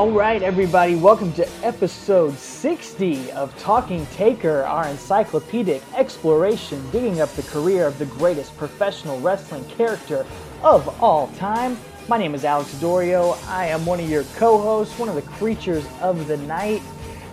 All 0.00 0.10
right, 0.10 0.42
everybody, 0.42 0.96
welcome 0.96 1.30
to 1.34 1.46
episode 1.62 2.32
60 2.32 3.32
of 3.32 3.54
Talking 3.58 4.06
Taker, 4.06 4.62
our 4.62 4.88
encyclopedic 4.88 5.82
exploration 5.94 6.90
digging 6.90 7.20
up 7.20 7.28
the 7.34 7.42
career 7.42 7.86
of 7.86 7.98
the 7.98 8.06
greatest 8.06 8.56
professional 8.56 9.20
wrestling 9.20 9.62
character 9.66 10.24
of 10.62 11.02
all 11.02 11.26
time. 11.32 11.76
My 12.08 12.16
name 12.16 12.34
is 12.34 12.46
Alex 12.46 12.72
Dorio. 12.80 13.36
I 13.46 13.66
am 13.66 13.84
one 13.84 14.00
of 14.00 14.08
your 14.08 14.24
co 14.36 14.56
hosts, 14.56 14.98
one 14.98 15.10
of 15.10 15.16
the 15.16 15.22
creatures 15.32 15.84
of 16.00 16.26
the 16.28 16.38
night, 16.38 16.80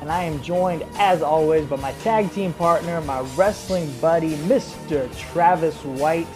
and 0.02 0.11
I 0.11 0.23
am 0.23 0.43
joined, 0.43 0.84
as 0.95 1.21
always, 1.21 1.65
by 1.68 1.77
my 1.77 1.93
tag 2.04 2.29
team 2.34 2.52
partner, 2.52 2.99
my 2.99 3.21
wrestling 3.38 3.89
buddy, 4.02 4.36
Mr. 4.39 5.10
Travis 5.32 5.86
White. 5.86 6.27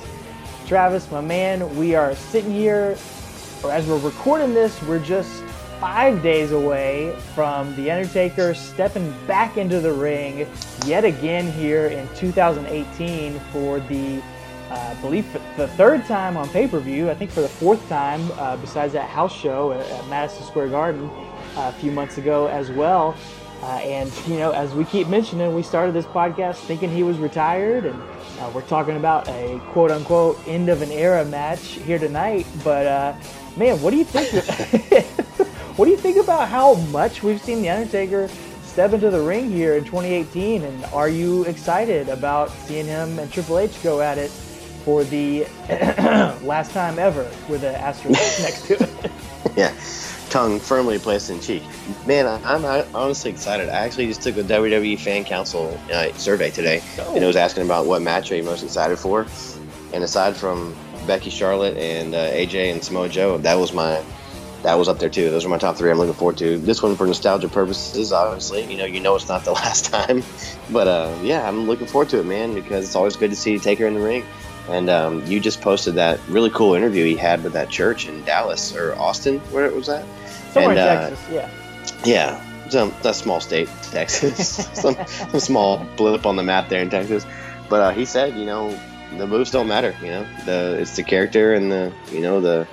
Travis, 0.66 1.12
my 1.12 1.20
man, 1.20 1.76
we 1.76 1.94
are 1.94 2.16
sitting 2.16 2.54
here, 2.54 2.98
or 3.66 3.72
as 3.74 3.86
we're 3.86 4.00
recording 4.00 4.54
this, 4.54 4.82
we're 4.84 5.04
just 5.04 5.44
five 5.81 6.21
days 6.21 6.52
away 6.52 7.12
from 7.34 7.76
The 7.76 7.90
Undertaker 7.90 8.53
stepping 8.53 9.12
back 9.26 9.58
into 9.58 9.80
the 9.80 9.91
ring 9.91 10.48
yet 10.85 11.04
again 11.04 11.52
here 11.52 11.88
in 11.88 12.07
2018 12.13 13.40
for 13.52 13.80
the, 13.80 14.21
uh, 14.70 14.76
I 14.76 14.94
believe, 15.02 15.26
the 15.57 15.67
third 15.70 16.05
time 16.05 16.38
on 16.38 16.48
pay 16.49 16.67
per 16.67 16.80
view. 16.80 17.09
I 17.09 17.16
think 17.16 17.31
for 17.31 17.41
the 17.41 17.49
fourth 17.49 17.90
time, 17.90 18.21
uh, 18.34 18.57
besides 18.57 18.94
that 18.94 19.09
house 19.09 19.35
show 19.35 19.71
at, 19.71 19.90
at 19.90 20.07
Madison 20.07 20.45
Square 20.45 20.67
Garden 20.67 21.09
uh, 21.57 21.73
a 21.76 21.80
few 21.82 21.91
months 21.91 22.20
ago 22.20 22.45
as 22.45 22.70
well. 22.70 23.18
Uh, 23.63 23.77
and, 23.77 24.12
you 24.27 24.38
know, 24.38 24.52
as 24.52 24.76
we 24.76 24.85
keep 24.85 25.07
mentioning, 25.07 25.52
we 25.55 25.63
started 25.63 25.93
this 25.93 26.05
podcast 26.05 26.57
thinking 26.57 26.91
he 26.91 27.02
was 27.02 27.18
retired, 27.18 27.85
and 27.85 27.99
uh, 28.40 28.52
we're 28.54 28.62
talking 28.62 28.98
about 28.98 29.27
a 29.29 29.60
quote 29.70 29.90
unquote 29.90 30.40
end 30.48 30.70
of 30.70 30.84
an 30.84 30.91
era 30.91 31.26
match 31.26 31.62
here 31.62 31.98
tonight. 31.98 32.45
But, 32.63 32.85
uh, 32.85 33.16
man, 33.57 33.82
what 33.82 33.90
do 33.90 33.98
you 33.98 34.05
think? 34.05 35.41
What 35.82 35.85
do 35.85 35.91
you 35.93 35.98
think 35.98 36.18
about 36.18 36.48
how 36.48 36.76
much 36.76 37.24
we've 37.24 37.41
seen 37.41 37.63
The 37.63 37.71
Undertaker 37.71 38.29
step 38.62 38.93
into 38.93 39.10
the 39.10 39.20
ring 39.20 39.49
here 39.49 39.77
in 39.77 39.84
2018? 39.84 40.62
And 40.62 40.85
are 40.93 41.10
you 41.10 41.43
excited 41.46 42.07
about 42.07 42.51
seeing 42.51 42.85
him 42.85 43.18
and 43.18 43.34
Triple 43.34 43.57
H 43.57 43.82
go 43.82 43.99
at 43.99 44.20
it 44.20 44.29
for 44.85 45.04
the 45.04 45.48
last 46.46 46.70
time 46.70 46.99
ever 46.99 47.23
with 47.49 47.63
an 47.63 47.73
asterisk 47.73 48.41
next 48.43 48.68
to 48.68 48.84
it? 48.84 49.12
yeah, 49.57 49.73
tongue 50.29 50.60
firmly 50.60 50.99
placed 50.99 51.32
in 51.32 51.40
cheek. 51.40 51.63
Man, 52.05 52.27
I'm 52.27 52.63
honestly 52.93 53.32
excited. 53.32 53.68
I 53.70 53.79
actually 53.79 54.05
just 54.05 54.21
took 54.21 54.38
a 54.38 54.43
WWE 54.43 54.99
Fan 54.99 55.23
Council 55.23 55.79
uh, 55.91 56.13
survey 56.13 56.51
today, 56.51 56.84
oh. 56.99 57.16
and 57.16 57.23
it 57.23 57.27
was 57.27 57.35
asking 57.35 57.63
about 57.63 57.88
what 57.88 58.04
match 58.04 58.32
are 58.32 58.35
you 58.35 58.43
most 58.43 58.62
excited 58.62 58.99
for. 58.99 59.26
And 59.93 60.04
aside 60.04 60.38
from 60.38 60.76
Becky 61.07 61.32
Charlotte 61.32 61.76
and 61.76 62.13
uh, 62.13 62.29
AJ 62.29 62.71
and 62.71 62.84
Samoa 62.84 63.10
Joe, 63.10 63.40
that 63.40 63.55
was 63.55 63.73
my 63.73 64.03
that 64.63 64.78
was 64.78 64.88
up 64.88 65.00
there 65.00 65.09
too. 65.09 65.29
Those 65.31 65.45
are 65.45 65.50
my 65.50 65.57
top 65.57 65.75
three. 65.75 65.90
I'm 65.90 65.97
looking 65.97 66.13
forward 66.13 66.38
to 66.38 66.57
this 66.57 66.81
one 66.84 66.95
for 66.95 67.07
nostalgia 67.07 67.50
purposes. 67.50 68.12
Obviously, 68.12 68.69
you 68.72 68.78
know, 68.78 68.85
you 68.85 69.00
know 69.00 69.16
it's 69.16 69.28
not 69.28 69.44
the 69.44 69.51
last 69.63 69.85
time, 69.85 70.23
but 70.72 70.88
uh, 70.88 71.17
yeah, 71.23 71.47
I'm 71.47 71.67
looking 71.67 71.88
forward 71.88 72.09
to 72.09 72.19
it, 72.19 72.25
man, 72.25 72.53
because 72.53 72.85
it's 72.85 72.95
always 72.95 73.16
good 73.16 73.31
to 73.31 73.35
see 73.35 73.57
Taker 73.57 73.88
in 73.88 73.95
the 73.95 74.01
ring. 74.01 74.25
And 74.69 74.89
um, 74.89 75.25
you 75.25 75.39
just 75.39 75.62
posted 75.62 75.95
that 75.95 76.19
really 76.28 76.51
cool 76.51 76.75
interview 76.75 77.03
he 77.03 77.16
had 77.16 77.44
with 77.44 77.53
that 77.53 77.69
church 77.69 78.07
in 78.07 78.23
Dallas 78.23 78.75
or 78.75 78.95
Austin, 78.95 79.39
where 79.51 79.66
it 79.66 79.75
was 79.75 79.89
at. 79.89 80.06
Somewhere 80.51 80.72
and, 80.72 80.79
in 80.79 80.88
uh, 80.88 81.09
Texas, 81.09 81.29
yeah. 81.31 81.50
Yeah, 82.06 82.69
some 82.69 82.94
that 83.01 83.16
small 83.16 83.41
state, 83.41 83.69
Texas, 83.91 84.67
some, 84.73 84.95
some 85.07 85.39
small 85.39 85.85
blip 85.97 86.25
on 86.25 86.35
the 86.35 86.44
map 86.44 86.69
there 86.69 86.81
in 86.81 86.89
Texas. 86.89 87.25
But 87.69 87.81
uh, 87.81 87.91
he 87.91 88.06
said, 88.06 88.35
you 88.35 88.45
know, 88.45 88.78
the 89.17 89.28
moves 89.28 89.51
don't 89.51 89.67
matter. 89.67 89.95
You 90.01 90.07
know, 90.07 90.28
the 90.45 90.78
it's 90.79 90.95
the 90.95 91.03
character 91.03 91.53
and 91.53 91.72
the 91.72 91.91
you 92.12 92.22
know 92.22 92.39
the 92.39 92.67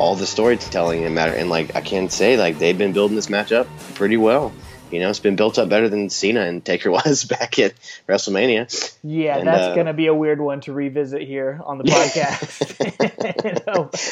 all 0.00 0.16
the 0.16 0.26
storytelling 0.26 1.04
and 1.04 1.14
matter. 1.14 1.32
And 1.32 1.50
like 1.50 1.76
I 1.76 1.82
can 1.82 2.08
say, 2.08 2.36
like 2.36 2.58
they've 2.58 2.76
been 2.76 2.92
building 2.92 3.14
this 3.14 3.28
match 3.28 3.52
up 3.52 3.68
pretty 3.94 4.16
well. 4.16 4.52
You 4.90 4.98
know, 4.98 5.08
it's 5.08 5.20
been 5.20 5.36
built 5.36 5.56
up 5.58 5.68
better 5.68 5.88
than 5.88 6.10
Cena 6.10 6.40
and 6.40 6.64
Taker 6.64 6.90
was 7.04 7.24
back 7.24 7.58
at 7.58 7.74
WrestleMania. 8.08 8.96
Yeah, 9.04 9.38
and, 9.38 9.46
that's 9.46 9.68
uh, 9.68 9.74
going 9.74 9.86
to 9.86 9.92
be 9.92 10.06
a 10.06 10.14
weird 10.14 10.40
one 10.40 10.62
to 10.62 10.72
revisit 10.72 11.22
here 11.22 11.60
on 11.64 11.78
the 11.78 11.84
podcast. 11.92 12.98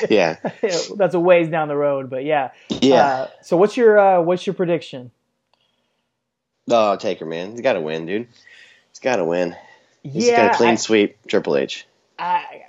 yeah, 0.11 0.37
that's 0.97 1.15
a 1.15 1.21
ways 1.21 1.49
down 1.49 1.69
the 1.69 1.77
road, 1.77 2.11
but 2.11 2.25
yeah. 2.25 2.51
Yeah. 2.69 2.95
Uh, 2.95 3.29
so 3.43 3.57
what's 3.57 3.77
your 3.77 3.99
uh, 3.99 4.21
what's 4.21 4.47
your 4.47 4.55
prediction? 4.55 5.11
Oh, 6.71 6.97
Taker, 6.97 7.25
man, 7.25 7.53
he's 7.53 7.63
got 7.63 7.73
to 7.73 7.81
win, 7.81 8.05
dude. 8.05 8.29
He's 8.91 9.01
got 9.01 9.17
to 9.17 9.25
win. 9.25 9.57
He's 10.03 10.27
yeah, 10.27 10.49
got 10.49 10.55
a 10.55 10.59
clean 10.59 10.71
I, 10.71 10.75
sweep 10.77 11.17
Triple 11.27 11.57
H. 11.57 11.87
I, 12.19 12.65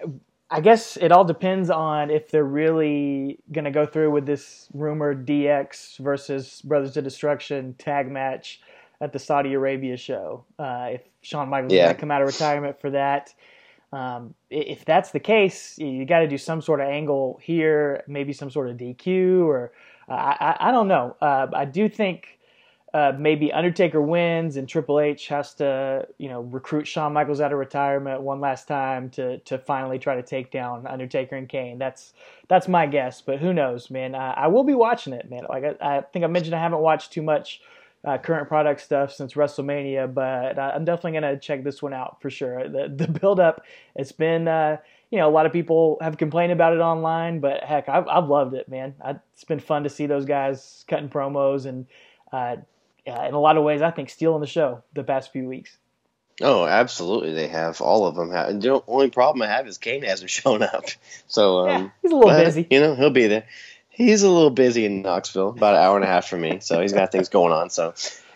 I 0.52 0.62
guess 0.62 0.98
it 0.98 1.12
all 1.12 1.24
depends 1.24 1.70
on 1.70 2.10
if 2.10 2.32
they're 2.32 2.44
really 2.44 3.40
going 3.52 3.66
to 3.66 3.72
go 3.72 3.86
through 3.86 4.12
with 4.12 4.26
this 4.26 4.68
rumored 4.74 5.28
DX 5.28 6.00
versus 6.00 6.62
Brothers 6.64 6.98
of 6.98 7.04
Destruction 7.04 7.76
tag 7.78 8.12
match 8.12 8.60
at 9.00 9.14
the 9.14 9.20
Saudi 9.20 9.54
Arabia 9.54 9.96
show. 9.96 10.46
Uh, 10.58 10.88
if 10.94 11.02
Shawn 11.22 11.50
Michaels 11.50 11.74
yeah. 11.74 11.86
going 11.86 11.96
to 11.96 12.00
come 12.00 12.12
out 12.12 12.22
of 12.22 12.28
retirement 12.28 12.82
for 12.82 12.90
that. 12.92 13.34
Um, 13.92 14.36
if 14.50 14.86
that's 14.86 15.12
the 15.12 15.20
case, 15.20 15.78
you 15.78 16.06
got 16.06 16.20
to 16.20 16.28
do 16.28 16.38
some 16.38 16.62
sort 16.62 16.80
of 16.80 16.88
angle 16.88 17.40
here, 17.42 18.04
maybe 18.08 18.34
some 18.34 18.52
sort 18.52 18.70
of 18.70 18.78
DQ, 18.78 19.46
or 19.46 19.72
uh, 20.08 20.14
I, 20.14 20.58
I, 20.60 20.72
don't 20.72 20.88
know. 20.88 21.16
Uh, 21.22 21.48
I 21.54 21.66
do 21.66 21.90
think 21.90 22.39
uh, 22.94 23.14
maybe 23.18 23.54
Undertaker 23.54 24.02
wins 24.02 24.58
and 24.58 24.68
Triple 24.68 25.00
H 25.00 25.28
has 25.28 25.54
to, 25.56 26.08
you 26.18 26.28
know, 26.28 26.42
recruit 26.42 26.88
Shawn 26.88 27.14
Michaels 27.14 27.40
out 27.40 27.54
of 27.54 27.60
retirement 27.60 28.22
one 28.22 28.40
last 28.40 28.68
time 28.68 29.12
to 29.12 29.38
to 29.40 29.60
finally 29.60 30.00
try 30.00 30.16
to 30.16 30.24
take 30.24 30.52
down 30.52 30.88
Undertaker 30.88 31.36
and 31.36 31.48
Kane. 31.48 31.78
That's 31.78 32.14
that's 32.48 32.68
my 32.68 32.88
guess, 32.88 33.22
but 33.22 33.40
who 33.40 33.54
knows, 33.54 33.92
man? 33.92 34.16
I, 34.16 34.32
I 34.32 34.48
will 34.48 34.64
be 34.64 34.74
watching 34.74 35.14
it, 35.14 35.30
man. 35.30 35.46
Like 35.48 35.64
I, 35.64 35.98
I, 35.98 36.02
think 36.02 36.26
I 36.26 36.28
mentioned, 36.28 36.56
I 36.56 36.62
haven't 36.62 36.80
watched 36.80 37.12
too 37.12 37.22
much 37.22 37.62
uh, 38.06 38.18
current 38.18 38.48
product 38.48 38.82
stuff 38.82 39.14
since 39.14 39.34
WrestleMania, 39.34 40.12
but 40.12 40.58
I'm 40.58 40.84
definitely 40.84 41.20
gonna 41.20 41.38
check 41.38 41.64
this 41.64 41.84
one 41.84 41.94
out 41.94 42.20
for 42.22 42.32
sure. 42.32 42.68
The 42.68 42.92
the 42.96 43.08
build 43.08 43.40
up, 43.40 43.66
it's 43.96 44.12
been. 44.12 44.48
Uh, 44.48 44.78
you 45.12 45.18
know, 45.18 45.28
a 45.28 45.32
lot 45.32 45.48
of 45.48 45.52
people 45.52 45.98
have 46.02 46.18
complained 46.18 46.52
about 46.52 46.72
it 46.72 46.82
online, 46.82 47.40
but 47.40 47.64
heck, 47.64 47.90
I've, 47.90 48.08
I've 48.08 48.28
loved 48.28 48.54
it, 48.54 48.70
man. 48.70 48.94
I, 49.04 49.16
it's 49.34 49.44
been 49.44 49.60
fun 49.60 49.82
to 49.82 49.90
see 49.90 50.06
those 50.06 50.24
guys 50.24 50.86
cutting 50.88 51.10
promos 51.10 51.66
and 51.66 51.88
uh, 53.10 53.20
uh, 53.20 53.28
in 53.28 53.34
a 53.34 53.40
lot 53.40 53.58
of 53.58 53.64
ways, 53.64 53.82
I 53.82 53.92
think 53.92 54.10
stealing 54.10 54.42
the 54.42 54.48
show 54.48 54.84
the 54.94 55.04
past 55.04 55.32
few 55.32 55.48
weeks. 55.48 55.78
Oh, 56.42 56.66
absolutely, 56.66 57.34
they 57.34 57.48
have. 57.48 57.82
All 57.82 58.06
of 58.06 58.16
them 58.16 58.32
have. 58.32 58.62
The 58.62 58.82
only 58.88 59.10
problem 59.10 59.42
I 59.42 59.48
have 59.48 59.68
is 59.68 59.78
Kane 59.78 60.04
hasn't 60.04 60.30
shown 60.30 60.64
up. 60.64 60.86
So 61.28 61.68
um, 61.68 61.84
yeah, 61.84 61.90
he's 62.02 62.12
a 62.12 62.16
little 62.16 62.32
but, 62.32 62.46
busy. 62.46 62.68
You 62.70 62.80
know, 62.80 62.96
he'll 62.96 63.10
be 63.10 63.28
there. 63.28 63.46
He's 63.90 64.24
a 64.24 64.30
little 64.30 64.50
busy 64.50 64.86
in 64.86 65.02
Knoxville, 65.02 65.50
about 65.50 65.76
an 65.76 65.82
hour 65.82 65.98
and 65.98 66.06
a 66.06 66.08
half 66.08 66.30
from 66.30 66.42
me. 66.42 66.60
So 66.62 66.80
he's 66.80 66.94
got 66.94 67.12
things 67.12 67.28
going 67.28 67.52
on. 67.52 67.70
So 67.70 67.94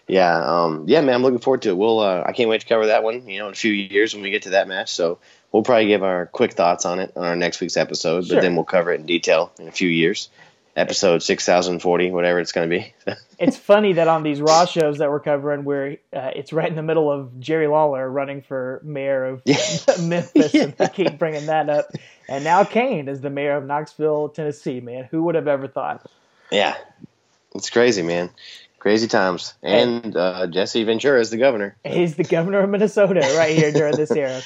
yeah, 0.07 0.43
um, 0.43 0.83
yeah, 0.87 0.99
man, 0.99 1.15
I'm 1.15 1.23
looking 1.23 1.39
forward 1.39 1.61
to 1.61 1.69
it. 1.69 1.77
We'll. 1.77 1.99
Uh, 1.99 2.23
I 2.25 2.33
can't 2.33 2.49
wait 2.49 2.61
to 2.61 2.67
cover 2.67 2.87
that 2.87 3.03
one. 3.03 3.27
You 3.27 3.39
know, 3.39 3.47
in 3.47 3.53
a 3.53 3.55
few 3.55 3.71
years 3.71 4.13
when 4.13 4.23
we 4.23 4.31
get 4.31 4.43
to 4.43 4.49
that 4.51 4.67
match. 4.67 4.91
So 4.91 5.19
we'll 5.51 5.63
probably 5.63 5.87
give 5.87 6.03
our 6.03 6.25
quick 6.25 6.53
thoughts 6.53 6.85
on 6.85 6.99
it 6.99 7.13
on 7.15 7.23
our 7.23 7.37
next 7.37 7.61
week's 7.61 7.77
episode, 7.77 8.25
sure. 8.25 8.35
but 8.35 8.41
then 8.41 8.55
we'll 8.55 8.65
cover 8.65 8.91
it 8.91 8.99
in 8.99 9.05
detail 9.05 9.53
in 9.59 9.69
a 9.69 9.71
few 9.71 9.87
years 9.87 10.27
episode 10.75 11.21
6040 11.21 12.11
whatever 12.11 12.39
it's 12.39 12.51
going 12.51 12.69
to 12.69 12.79
be. 12.79 12.93
It's 13.39 13.57
funny 13.57 13.93
that 13.93 14.07
on 14.07 14.23
these 14.23 14.39
raw 14.39 14.63
shows 14.63 14.99
that 14.99 15.09
we're 15.09 15.19
covering 15.19 15.65
where 15.65 15.97
uh, 16.13 16.31
it's 16.33 16.53
right 16.53 16.69
in 16.69 16.75
the 16.75 16.83
middle 16.83 17.11
of 17.11 17.41
jerry 17.41 17.67
lawler 17.67 18.09
running 18.09 18.41
for 18.41 18.79
mayor 18.85 19.25
of 19.25 19.43
memphis 19.99 20.53
yeah. 20.53 20.63
and 20.63 20.77
they 20.77 20.87
keep 20.87 21.17
bringing 21.19 21.47
that 21.47 21.67
up. 21.67 21.87
And 22.29 22.45
now 22.45 22.63
kane 22.63 23.09
is 23.09 23.19
the 23.19 23.29
mayor 23.29 23.57
of 23.57 23.65
knoxville 23.65 24.29
tennessee 24.29 24.79
man. 24.79 25.09
Who 25.11 25.23
would 25.23 25.35
have 25.35 25.47
ever 25.47 25.67
thought? 25.67 26.09
Yeah. 26.51 26.77
It's 27.53 27.69
crazy 27.69 28.03
man. 28.03 28.29
Crazy 28.79 29.07
times. 29.07 29.55
And 29.61 30.15
uh, 30.15 30.47
jesse 30.47 30.83
ventura 30.85 31.19
is 31.19 31.29
the 31.29 31.37
governor. 31.37 31.75
He's 31.83 32.15
the 32.15 32.23
governor 32.23 32.61
of 32.61 32.69
minnesota 32.69 33.33
right 33.35 33.57
here 33.57 33.73
during 33.73 33.97
this 33.97 34.11
era. 34.11 34.41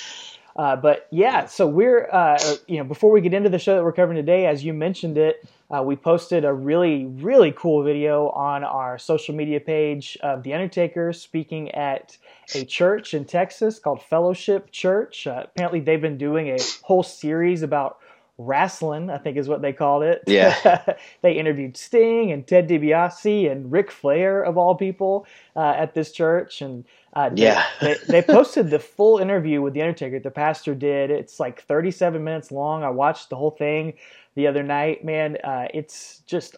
Uh, 0.56 0.76
but 0.76 1.08
yeah, 1.12 1.46
so 1.46 1.68
we're 1.68 2.10
uh, 2.12 2.40
you 2.68 2.78
know 2.78 2.84
before 2.84 3.12
we 3.12 3.22
get 3.22 3.34
into 3.34 3.50
the 3.50 3.60
show 3.60 3.76
that 3.76 3.84
we're 3.84 3.92
covering 3.92 4.16
today, 4.16 4.48
as 4.48 4.64
you 4.64 4.74
mentioned 4.74 5.18
it, 5.18 5.48
uh, 5.70 5.84
we 5.84 5.96
posted 5.96 6.46
a 6.46 6.54
really, 6.54 7.06
really 7.06 7.52
cool 7.52 7.84
video 7.84 8.30
on 8.30 8.64
our 8.64 8.98
social 8.98 9.36
media 9.36 9.60
page 9.60 10.18
of 10.22 10.44
The 10.44 10.54
Undertaker 10.54 11.12
speaking 11.12 11.72
at 11.72 12.18
a 12.56 12.64
church 12.64 13.14
in 13.14 13.26
Texas 13.26 13.78
called 13.78 14.02
Fellowship 14.02 14.72
Church. 14.72 15.28
Uh, 15.28 15.44
apparently, 15.46 15.82
they've 15.82 16.02
been 16.02 16.18
doing 16.18 16.50
a 16.50 16.58
whole 16.84 17.04
series 17.04 17.64
about 17.64 18.00
wrestling, 18.38 19.10
I 19.10 19.18
think 19.18 19.36
is 19.36 19.50
what 19.50 19.62
they 19.62 19.74
called 19.74 20.04
it. 20.04 20.24
Yeah. 20.28 20.94
they 21.22 21.34
interviewed 21.34 21.76
Sting 21.76 22.32
and 22.32 22.46
Ted 22.46 22.70
DiBiase 22.70 23.52
and 23.52 23.72
Ric 23.72 23.92
Flair, 23.92 24.44
of 24.44 24.58
all 24.58 24.76
people, 24.76 25.26
uh, 25.56 25.74
at 25.76 25.94
this 25.94 26.12
church. 26.12 26.62
And 26.62 26.86
uh, 27.18 27.30
they, 27.30 27.42
yeah. 27.42 27.66
they, 27.82 27.96
they, 28.08 28.22
posted 28.22 28.70
the 28.70 28.78
full 28.78 29.18
interview 29.18 29.60
with 29.60 29.74
The 29.74 29.82
Undertaker. 29.82 30.20
The 30.20 30.30
pastor 30.30 30.76
did. 30.76 31.10
It's 31.10 31.40
like 31.40 31.64
37 31.64 32.24
minutes 32.24 32.52
long. 32.52 32.84
I 32.84 32.92
watched 32.92 33.32
the 33.32 33.36
whole 33.36 33.50
thing 33.50 33.94
the 34.36 34.46
other 34.46 34.62
night, 34.62 35.04
man. 35.04 35.38
Uh, 35.44 35.68
it's 35.74 36.22
just 36.28 36.58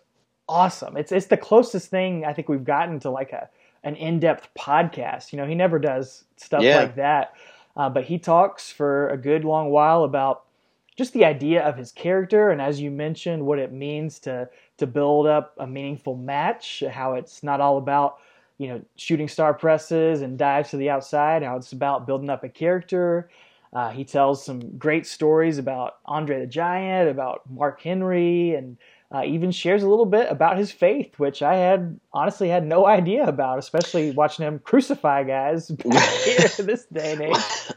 awesome. 0.50 0.98
It's 0.98 1.14
it's 1.14 1.28
the 1.28 1.38
closest 1.38 1.90
thing 1.90 2.26
I 2.26 2.34
think 2.34 2.50
we've 2.50 2.66
gotten 2.66 3.00
to 3.00 3.10
like 3.10 3.32
a 3.32 3.50
an 3.86 3.96
in 3.96 4.20
depth 4.20 4.50
podcast. 4.60 5.32
You 5.32 5.38
know, 5.38 5.48
he 5.48 5.56
never 5.56 5.80
does 5.80 6.26
stuff 6.36 6.62
yeah. 6.62 6.80
like 6.80 6.96
that, 6.98 7.36
uh, 7.78 7.90
but 7.90 8.04
he 8.04 8.20
talks 8.20 8.70
for 8.70 9.08
a 9.08 9.18
good 9.18 9.46
long 9.46 9.70
while 9.70 10.04
about 10.04 10.44
just 10.98 11.14
the 11.14 11.24
idea 11.24 11.64
of 11.64 11.78
his 11.78 11.94
character 11.94 12.50
and 12.50 12.62
as 12.62 12.82
you 12.82 12.92
mentioned 12.92 13.46
what 13.46 13.58
it 13.58 13.72
means 13.72 14.20
to 14.20 14.50
to 14.76 14.86
build 14.86 15.26
up 15.26 15.54
a 15.58 15.66
meaningful 15.66 16.18
match, 16.18 16.84
how 16.92 17.14
it's 17.14 17.44
not 17.44 17.62
all 17.62 17.78
about 17.78 18.18
you 18.60 18.68
know 18.68 18.82
shooting 18.98 19.28
star 19.28 19.56
presses 19.56 20.22
and 20.22 20.38
dives 20.38 20.70
to 20.70 20.78
the 20.78 20.92
outside, 20.92 21.42
how 21.42 21.56
it's 21.56 21.72
about 21.72 22.06
building 22.06 22.30
up 22.30 22.44
a 22.44 22.50
character. 22.50 23.30
Uh, 23.72 23.90
he 23.90 24.04
tells 24.04 24.44
some 24.44 24.78
great 24.78 25.08
stories 25.08 25.58
about 25.58 25.98
Andre 26.06 26.40
the 26.40 26.48
Giant, 26.48 27.10
about 27.10 27.42
Mark 27.50 27.82
Henry, 27.82 28.54
and 28.56 28.78
uh, 29.12 29.24
even 29.26 29.52
shares 29.52 29.82
a 29.82 29.90
little 29.90 30.06
bit 30.06 30.30
about 30.30 30.58
his 30.58 30.72
faith, 30.72 31.18
which 31.18 31.42
I 31.42 31.56
had 31.56 32.00
honestly 32.14 32.50
had 32.50 32.66
no 32.66 32.86
idea 32.86 33.24
about, 33.26 33.58
especially 33.60 34.12
watching 34.12 34.46
him 34.46 34.60
crucify 34.60 35.24
guys 35.24 35.70
back 35.86 36.10
here 36.10 36.66
this 36.66 36.86
day 36.86 37.14
and 37.14 37.22
age. 37.22 37.36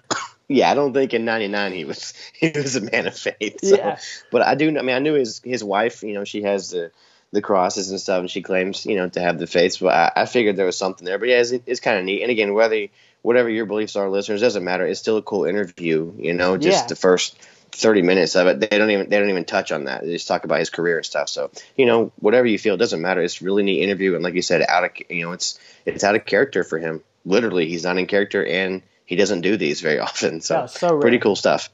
Yeah, 0.49 0.71
I 0.71 0.75
don't 0.75 0.93
think 0.93 1.15
in 1.15 1.25
'99 1.25 1.73
he 1.73 1.85
was 1.87 2.13
he 2.35 2.51
was 2.51 2.77
a 2.77 2.83
man 2.83 3.07
of 3.07 3.17
faith. 3.17 3.59
So. 3.63 3.75
Yeah. 3.75 3.99
but 4.31 4.43
I 4.43 4.55
do. 4.55 4.69
I 4.69 4.83
mean, 4.83 4.95
I 4.95 4.99
knew 4.99 5.15
his 5.15 5.41
his 5.43 5.65
wife. 5.65 6.03
You 6.03 6.13
know, 6.13 6.25
she 6.25 6.43
has 6.43 6.71
the 6.71 6.91
the 7.33 7.43
crosses 7.43 7.91
and 7.91 8.01
stuff, 8.01 8.21
and 8.21 8.31
she 8.31 8.43
claims 8.43 8.87
you 8.87 8.97
know 8.97 9.09
to 9.09 9.21
have 9.21 9.39
the 9.39 9.47
faith. 9.47 9.79
But 9.81 9.95
I, 9.95 10.23
I 10.23 10.27
figured 10.27 10.57
there 10.57 10.67
was 10.67 10.79
something 10.79 11.05
there. 11.05 11.19
But 11.19 11.29
yeah, 11.29 11.41
it's, 11.41 11.53
it's 11.67 11.81
kind 11.81 11.99
of 11.99 12.05
neat. 12.05 12.23
And 12.23 12.31
again, 12.31 12.55
whether 12.55 12.87
whatever 13.23 13.49
your 13.49 13.67
beliefs 13.67 13.97
are, 13.97 14.09
listeners, 14.09 14.41
doesn't 14.41 14.65
matter. 14.65 14.87
It's 14.87 15.01
still 15.01 15.17
a 15.17 15.23
cool 15.23 15.45
interview. 15.45 16.13
You 16.19 16.35
know, 16.35 16.57
just 16.57 16.85
Yeah. 16.85 16.87
the 16.89 16.97
first 16.97 17.37
30 17.73 18.03
minutes 18.03 18.37
of 18.37 18.47
it 18.47 18.61
they 18.61 18.79
don't 18.79 18.91
even 18.91 19.09
they 19.09 19.19
don't 19.19 19.31
even 19.31 19.47
touch 19.47 19.73
on 19.73 19.85
that 19.85 20.03
they 20.03 20.13
just 20.13 20.29
talk 20.29 20.45
about 20.45 20.59
his 20.59 20.69
career 20.69 20.99
and 20.99 21.07
stuff 21.07 21.27
so 21.31 21.51
you 21.75 21.87
know 21.87 22.13
whatever 22.17 22.47
you 22.47 22.59
feel 22.59 22.75
it 22.75 22.79
doesn't 22.79 23.01
matter 23.01 23.23
it's 23.23 23.41
a 23.41 23.45
really 23.47 23.63
neat 23.63 23.83
interview 23.83 24.15
and 24.15 24.23
like 24.23 24.35
you 24.35 24.43
said 24.43 24.63
out 24.69 24.85
of 24.85 24.91
you 25.09 25.25
know 25.25 25.33
it's 25.33 25.59
it's 25.87 26.05
out 26.05 26.15
of 26.15 26.27
character 26.27 26.65
for 26.65 26.79
him 26.79 27.03
literally 27.25 27.67
he's 27.67 27.85
not 27.85 27.97
in 27.97 28.05
character 28.07 28.45
and 28.45 28.83
he 29.07 29.17
doesn't 29.17 29.41
do 29.41 29.57
these 29.57 29.81
very 29.81 29.99
often 30.01 30.43
so, 30.43 30.67
so 30.67 31.01
pretty 31.01 31.19
cool 31.19 31.35
stuff 31.35 31.71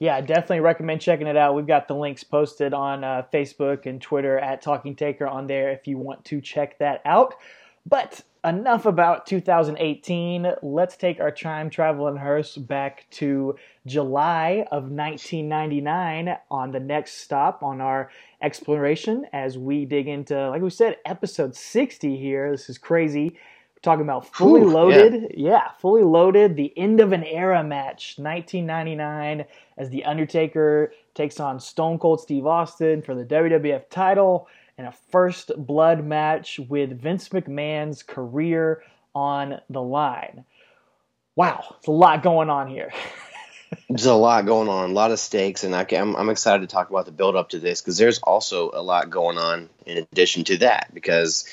yeah, 0.00 0.20
definitely 0.22 0.60
recommend 0.60 1.02
checking 1.02 1.26
it 1.26 1.36
out. 1.36 1.54
We've 1.54 1.66
got 1.66 1.86
the 1.86 1.94
links 1.94 2.24
posted 2.24 2.72
on 2.72 3.04
uh, 3.04 3.26
Facebook 3.32 3.84
and 3.84 4.00
Twitter 4.00 4.38
at 4.38 4.62
Talking 4.62 4.96
Taker 4.96 5.28
on 5.28 5.46
there 5.46 5.70
if 5.70 5.86
you 5.86 5.98
want 5.98 6.24
to 6.24 6.40
check 6.40 6.78
that 6.78 7.02
out. 7.04 7.34
But 7.86 8.22
enough 8.44 8.86
about 8.86 9.26
2018. 9.26 10.54
Let's 10.62 10.96
take 10.96 11.20
our 11.20 11.30
time 11.30 11.68
traveling 11.68 12.16
hearse 12.16 12.56
back 12.56 13.06
to 13.10 13.56
July 13.86 14.66
of 14.72 14.84
1999 14.84 16.36
on 16.50 16.72
the 16.72 16.80
next 16.80 17.18
stop 17.18 17.62
on 17.62 17.82
our 17.82 18.10
exploration 18.40 19.26
as 19.34 19.58
we 19.58 19.84
dig 19.84 20.08
into, 20.08 20.48
like 20.48 20.62
we 20.62 20.70
said, 20.70 20.96
episode 21.04 21.54
60 21.54 22.16
here. 22.16 22.50
This 22.50 22.70
is 22.70 22.78
crazy. 22.78 23.36
Talking 23.82 24.02
about 24.02 24.34
fully 24.34 24.60
Whew, 24.60 24.72
loaded. 24.72 25.34
Yeah, 25.36 25.70
fully 25.78 26.02
loaded. 26.02 26.54
The 26.54 26.72
end 26.76 27.00
of 27.00 27.12
an 27.12 27.24
era 27.24 27.64
match, 27.64 28.16
1999, 28.18 29.46
as 29.78 29.88
The 29.88 30.04
Undertaker 30.04 30.92
takes 31.14 31.40
on 31.40 31.60
Stone 31.60 31.98
Cold 31.98 32.20
Steve 32.20 32.46
Austin 32.46 33.00
for 33.00 33.14
the 33.14 33.24
WWF 33.24 33.88
title 33.88 34.48
and 34.76 34.86
a 34.86 34.92
first 35.10 35.52
blood 35.56 36.04
match 36.04 36.58
with 36.68 37.00
Vince 37.00 37.30
McMahon's 37.30 38.02
career 38.02 38.82
on 39.14 39.60
the 39.70 39.82
line. 39.82 40.44
Wow, 41.34 41.76
it's 41.78 41.88
a 41.88 41.92
lot 41.92 42.22
going 42.22 42.50
on 42.50 42.68
here. 42.68 42.92
there's 43.88 44.06
a 44.06 44.14
lot 44.14 44.46
going 44.46 44.68
on 44.68 44.90
a 44.90 44.92
lot 44.92 45.10
of 45.10 45.20
stakes 45.20 45.64
and 45.64 45.74
I 45.74 45.86
I'm, 45.92 46.16
I'm 46.16 46.28
excited 46.28 46.68
to 46.68 46.72
talk 46.72 46.90
about 46.90 47.06
the 47.06 47.12
build 47.12 47.36
up 47.36 47.50
to 47.50 47.60
this 47.60 47.80
because 47.80 47.98
there's 47.98 48.18
also 48.18 48.70
a 48.72 48.82
lot 48.82 49.10
going 49.10 49.38
on 49.38 49.68
in 49.86 49.98
addition 49.98 50.44
to 50.44 50.58
that 50.58 50.90
because 50.92 51.44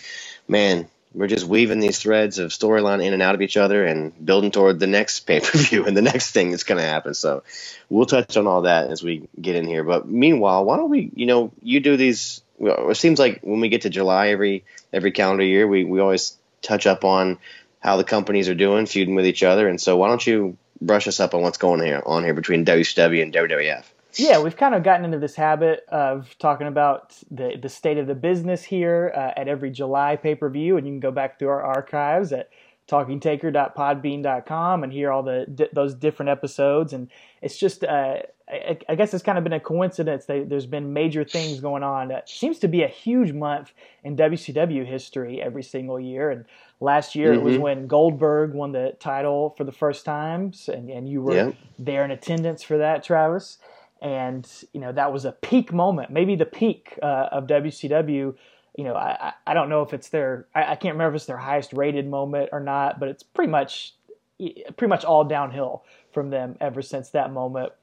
man 0.47 0.87
we're 1.17 1.27
just 1.27 1.47
weaving 1.47 1.79
these 1.79 1.97
threads 1.99 2.37
of 2.37 2.51
storyline 2.51 3.03
in 3.03 3.13
and 3.13 3.23
out 3.23 3.35
of 3.35 3.41
each 3.41 3.57
other 3.57 3.83
and 3.85 4.13
building 4.23 4.51
toward 4.51 4.79
the 4.79 4.87
next 4.87 5.21
pay-per-view 5.27 5.85
and 5.85 5.97
the 5.97 6.01
next 6.01 6.31
thing 6.31 6.51
that's 6.51 6.63
going 6.63 6.79
to 6.79 6.87
happen. 6.87 7.13
So 7.13 7.43
we'll 7.89 8.05
touch 8.05 8.37
on 8.37 8.47
all 8.47 8.61
that 8.63 8.91
as 8.91 9.01
we 9.03 9.27
get 9.39 9.55
in 9.55 9.67
here. 9.67 9.83
But 9.83 10.07
meanwhile 10.07 10.63
why 10.63 10.77
don't 10.77 10.89
we 10.89 11.11
you 11.15 11.25
know 11.25 11.51
you 11.61 11.79
do 11.79 11.97
these 11.97 12.41
it 12.59 12.97
seems 12.97 13.19
like 13.19 13.41
when 13.41 13.59
we 13.59 13.69
get 13.69 13.81
to 13.83 13.89
july 13.89 14.29
every 14.29 14.63
every 14.91 15.11
calendar 15.11 15.43
year 15.43 15.67
we, 15.67 15.83
we 15.83 15.99
always 15.99 16.37
touch 16.61 16.87
up 16.87 17.03
on 17.03 17.37
how 17.79 17.97
the 17.97 18.03
companies 18.03 18.49
are 18.49 18.55
doing 18.55 18.85
feuding 18.85 19.15
with 19.15 19.25
each 19.25 19.43
other. 19.43 19.67
And 19.67 19.79
so 19.79 19.97
why 19.97 20.07
don't 20.09 20.25
you 20.25 20.57
brush 20.81 21.07
us 21.07 21.19
up 21.19 21.33
on 21.33 21.41
what's 21.41 21.57
going 21.57 21.83
here 21.83 22.03
on 22.05 22.23
here 22.23 22.33
between 22.33 22.65
WCW 22.65 23.21
and 23.21 23.33
WWF. 23.33 23.83
Yeah, 24.17 24.39
we've 24.41 24.57
kind 24.57 24.73
of 24.75 24.83
gotten 24.83 25.05
into 25.05 25.19
this 25.19 25.35
habit 25.35 25.85
of 25.89 26.35
talking 26.39 26.67
about 26.67 27.15
the 27.31 27.57
the 27.61 27.69
state 27.69 27.97
of 27.97 28.07
the 28.07 28.15
business 28.15 28.63
here 28.63 29.11
uh, 29.15 29.31
at 29.39 29.47
every 29.47 29.69
July 29.71 30.15
pay 30.15 30.35
per 30.35 30.49
view, 30.49 30.77
and 30.77 30.85
you 30.87 30.93
can 30.93 30.99
go 30.99 31.11
back 31.11 31.37
through 31.39 31.49
our 31.49 31.61
archives 31.63 32.31
at 32.33 32.49
talkingtaker.podbean.com 32.87 34.83
and 34.83 34.93
hear 34.93 35.11
all 35.11 35.23
the 35.23 35.45
di- 35.53 35.67
those 35.73 35.93
different 35.93 36.29
episodes. 36.29 36.93
And 36.93 37.09
it's 37.41 37.57
just, 37.57 37.83
uh, 37.83 38.19
I, 38.49 38.77
I 38.87 38.95
guess 38.95 39.13
it's 39.13 39.23
kind 39.23 39.37
of 39.37 39.43
been 39.43 39.53
a 39.53 39.59
coincidence. 39.59 40.25
They, 40.25 40.43
there's 40.43 40.65
been 40.65 40.93
major 40.93 41.23
things 41.23 41.59
going 41.59 41.83
on. 41.83 42.11
It 42.11 42.29
seems 42.29 42.59
to 42.59 42.67
be 42.67 42.83
a 42.83 42.87
huge 42.87 43.33
month 43.33 43.73
in 44.03 44.15
WCW 44.15 44.85
history 44.85 45.41
every 45.41 45.63
single 45.63 45.99
year. 45.99 46.31
And 46.31 46.45
last 46.79 47.15
year 47.15 47.33
it 47.33 47.41
was 47.41 47.55
Mhm. 47.55 47.59
when 47.59 47.87
Goldberg 47.87 48.53
won 48.53 48.71
the 48.71 48.95
title 48.99 49.53
for 49.57 49.63
the 49.63 49.71
first 49.71 50.05
time, 50.05 50.53
and, 50.67 50.89
and 50.89 51.09
you 51.09 51.21
were 51.21 51.33
Yep. 51.33 51.55
there 51.79 52.05
in 52.05 52.11
attendance 52.11 52.63
for 52.63 52.77
that, 52.77 53.03
Travis. 53.03 53.57
And 54.01 54.47
you 54.73 54.79
know 54.79 54.91
that 54.91 55.11
was 55.11 55.25
a 55.25 55.31
peak 55.31 55.73
moment, 55.73 56.11
maybe 56.11 56.35
the 56.35 56.45
peak 56.45 56.97
uh, 57.01 57.29
of 57.31 57.47
WCW. 57.47 58.35
You 58.77 58.83
know, 58.83 58.95
I, 58.95 59.33
I 59.47 59.53
don't 59.55 59.69
know 59.69 59.81
if 59.81 59.93
it's 59.93 60.09
their 60.09 60.47
I, 60.53 60.73
I 60.73 60.75
can't 60.75 60.93
remember 60.93 61.15
if 61.15 61.19
it's 61.21 61.25
their 61.25 61.37
highest 61.37 61.73
rated 61.73 62.07
moment 62.07 62.49
or 62.51 62.59
not, 62.59 62.99
but 62.99 63.09
it's 63.09 63.23
pretty 63.23 63.51
much 63.51 63.93
pretty 64.37 64.87
much 64.89 65.03
all 65.03 65.23
downhill 65.23 65.83
from 66.11 66.29
them 66.29 66.57
ever 66.61 66.81
since 66.81 67.09
that 67.09 67.31
moment. 67.31 67.71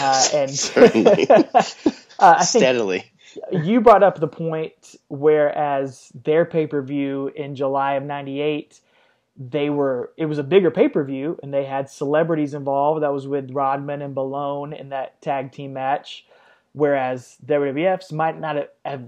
Uh, 0.00 0.28
and 0.34 0.50
Certainly. 0.50 1.30
uh, 1.30 1.42
I 2.18 2.44
think 2.44 2.62
Steadily. 2.62 3.04
you 3.52 3.80
brought 3.80 4.02
up 4.02 4.18
the 4.18 4.26
point 4.26 4.96
whereas 5.08 6.10
their 6.24 6.44
pay-per-view 6.44 7.30
in 7.36 7.54
July 7.54 7.94
of 7.94 8.02
98 8.02 8.80
they 9.38 9.68
were 9.70 10.12
it 10.16 10.26
was 10.26 10.38
a 10.38 10.42
bigger 10.42 10.70
pay-per-view 10.70 11.38
and 11.42 11.52
they 11.52 11.64
had 11.64 11.90
celebrities 11.90 12.54
involved 12.54 13.02
that 13.02 13.12
was 13.12 13.26
with 13.28 13.50
Rodman 13.52 14.02
and 14.02 14.14
Malone 14.14 14.72
in 14.72 14.88
that 14.90 15.20
tag 15.20 15.52
team 15.52 15.72
match 15.74 16.26
whereas 16.72 17.36
WWF's 17.44 18.12
might 18.12 18.38
not 18.38 18.56
have, 18.84 19.04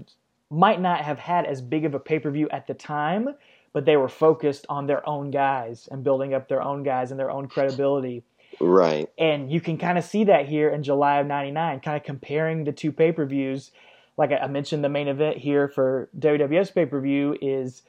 might 0.49 0.81
not 0.81 1.01
have 1.01 1.19
had 1.19 1.45
as 1.45 1.61
big 1.61 1.85
of 1.85 1.93
a 1.93 1.99
pay-per-view 1.99 2.47
at 2.49 2.67
the 2.67 2.73
time 2.73 3.29
but 3.73 3.85
they 3.85 3.97
were 3.97 4.09
focused 4.09 4.65
on 4.69 4.87
their 4.87 5.07
own 5.07 5.31
guys 5.31 5.87
and 5.91 6.03
building 6.03 6.33
up 6.33 6.47
their 6.47 6.61
own 6.61 6.83
guys 6.83 7.11
and 7.11 7.19
their 7.19 7.31
own 7.31 7.47
credibility 7.47 8.23
Right. 8.59 9.09
and 9.17 9.51
you 9.51 9.61
can 9.61 9.77
kind 9.77 9.97
of 9.97 10.03
see 10.03 10.25
that 10.25 10.47
here 10.47 10.69
in 10.69 10.83
July 10.83 11.19
of 11.19 11.27
99, 11.27 11.79
kind 11.79 11.95
of 11.97 12.03
comparing 12.03 12.63
the 12.65 12.71
two 12.71 12.91
pay 12.91 13.11
per 13.11 13.25
views. 13.25 13.71
Like 14.17 14.31
I 14.31 14.47
mentioned, 14.47 14.83
the 14.83 14.89
main 14.89 15.07
event 15.07 15.37
here 15.37 15.69
for 15.69 16.09
WWF's 16.17 16.71
pay 16.71 16.85
per 16.85 16.99
view 16.99 17.37
is 17.41 17.83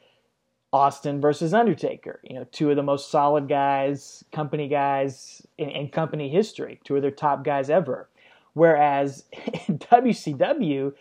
Austin 0.73 1.21
versus 1.21 1.53
Undertaker. 1.53 2.21
You 2.23 2.37
know, 2.37 2.47
two 2.53 2.71
of 2.71 2.77
the 2.77 2.83
most 2.83 3.11
solid 3.11 3.49
guys, 3.49 4.25
company 4.33 4.69
guys 4.69 5.47
in, 5.59 5.69
in 5.71 5.89
company 5.89 6.29
history, 6.29 6.81
two 6.85 6.97
of 6.97 7.03
their 7.03 7.11
top 7.11 7.45
guys 7.45 7.71
ever. 7.71 8.09
Whereas 8.55 9.25
in 9.69 9.79
WCW, 9.79 10.93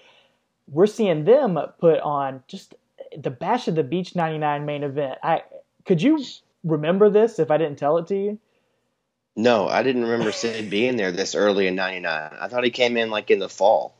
we're 0.67 0.88
seeing 0.88 1.25
them 1.25 1.59
put 1.79 1.99
on 1.99 2.43
just 2.47 2.75
the 3.17 3.31
Bash 3.31 3.67
of 3.67 3.75
the 3.75 3.83
Beach 3.83 4.15
99 4.15 4.65
main 4.65 4.83
event. 4.83 5.17
I 5.23 5.43
could 5.85 6.01
you 6.01 6.23
remember 6.63 7.09
this 7.09 7.39
if 7.39 7.49
I 7.51 7.57
didn't 7.57 7.79
tell 7.79 7.97
it 7.97 8.07
to 8.07 8.15
you? 8.15 8.39
No, 9.35 9.67
I 9.67 9.83
didn't 9.83 10.03
remember 10.03 10.31
Sid 10.31 10.69
being 10.69 10.97
there 10.97 11.11
this 11.11 11.33
early 11.33 11.67
in 11.67 11.75
'99. 11.75 12.31
I 12.39 12.47
thought 12.47 12.63
he 12.63 12.71
came 12.71 12.97
in 12.97 13.09
like 13.09 13.31
in 13.31 13.39
the 13.39 13.47
fall. 13.47 13.95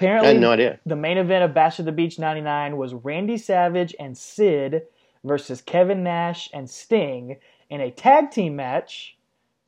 I 0.00 0.04
Apparently, 0.04 0.28
had 0.34 0.40
no 0.40 0.52
idea. 0.52 0.80
the 0.86 0.96
main 0.96 1.18
event 1.18 1.44
of 1.44 1.54
Bash 1.54 1.78
of 1.78 1.84
the 1.84 1.92
Beach 1.92 2.18
99 2.18 2.76
was 2.76 2.94
Randy 2.94 3.36
Savage 3.36 3.94
and 3.98 4.16
Sid 4.16 4.82
versus 5.24 5.60
Kevin 5.60 6.02
Nash 6.04 6.48
and 6.54 6.70
Sting 6.70 7.36
in 7.68 7.80
a 7.80 7.90
tag 7.90 8.30
team 8.30 8.54
match, 8.56 9.16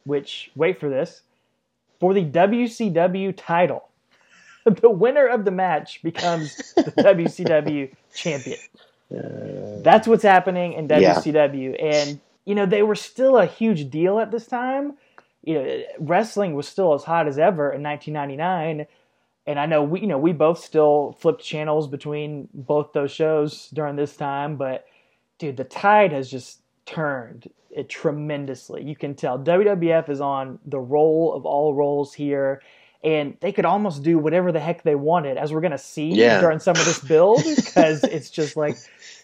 which, 0.05 0.51
wait 0.55 0.79
for 0.79 0.89
this, 0.89 1.23
for 1.99 2.15
the 2.15 2.25
WCW 2.25 3.35
title. 3.37 3.89
the 4.65 4.91
winner 4.91 5.27
of 5.27 5.45
the 5.45 5.51
match 5.51 6.01
becomes 6.03 6.57
the 6.75 6.83
WCW 6.99 7.93
champion. 8.15 8.59
Uh, 9.13 9.83
That's 9.83 10.07
what's 10.07 10.23
happening 10.23 10.75
in 10.75 10.89
Yeah. 10.89 11.15
WCW. 11.15 11.77
And, 11.83 12.21
you 12.45 12.55
know, 12.55 12.67
they 12.67 12.83
were 12.85 12.95
still 12.95 13.37
a 13.37 13.47
huge 13.47 13.91
deal 13.91 14.21
at 14.21 14.31
this 14.31 14.47
time. 14.47 14.95
You 15.43 15.55
know, 15.55 15.83
wrestling 15.99 16.55
was 16.55 16.69
still 16.69 16.95
as 16.95 17.03
hot 17.03 17.27
as 17.27 17.39
ever 17.39 17.73
in 17.73 17.83
1999 17.83 18.87
and 19.47 19.59
I 19.59 19.67
know 19.67 19.83
we 19.83 20.01
you 20.01 20.07
know 20.07 20.19
we 20.19 20.33
both 20.33 20.59
still 20.63 21.17
flipped 21.21 21.43
channels 21.43 21.89
between 21.89 22.49
both 22.55 22.93
those 22.93 23.11
shows 23.11 23.69
during 23.71 23.97
this 23.97 24.17
time, 24.17 24.57
but 24.57 24.85
dude, 25.39 25.57
the 25.57 25.65
tide 25.65 26.13
has 26.13 26.31
just 26.31 26.61
turned 26.87 27.49
it 27.71 27.89
tremendously. 27.89 28.83
You 28.83 28.97
can 28.97 29.15
tell 29.15 29.39
WWF 29.39 30.09
is 30.09 30.21
on 30.21 30.59
the 30.67 30.81
roll 30.81 31.33
of 31.35 31.47
all 31.47 31.75
rolls 31.75 32.13
here, 32.13 32.61
and 33.05 33.37
they 33.41 33.53
could 33.53 33.65
almost 33.65 34.03
do 34.03 34.19
whatever 34.19 34.51
the 34.53 34.61
heck 34.61 34.83
they 34.83 34.97
wanted, 34.97 35.37
as 35.39 35.53
we're 35.53 35.61
gonna 35.61 35.79
see 35.79 36.09
Yeah. 36.11 36.41
during 36.41 36.59
some 36.59 36.77
of 36.77 36.85
this 36.85 36.99
build, 37.01 37.43
because 37.45 38.03
it's 38.05 38.29
just 38.31 38.57
like 38.57 38.77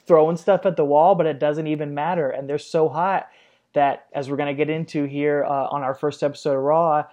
throwing 0.06 0.36
stuff 0.36 0.64
at 0.64 0.76
the 0.76 0.84
wall, 0.84 1.14
but 1.16 1.26
it 1.26 1.38
doesn't 1.38 1.66
even 1.66 1.92
matter, 1.94 2.30
and 2.30 2.48
they're 2.48 2.58
so 2.58 2.88
hot 2.88 3.28
that 3.74 4.06
as 4.14 4.30
we're 4.30 4.36
gonna 4.36 4.54
get 4.54 4.70
into 4.70 5.04
here 5.04 5.44
uh, 5.44 5.66
on 5.66 5.82
our 5.82 5.94
first 5.94 6.22
episode 6.22 6.56
of 6.56 6.62
Raw 6.62 7.04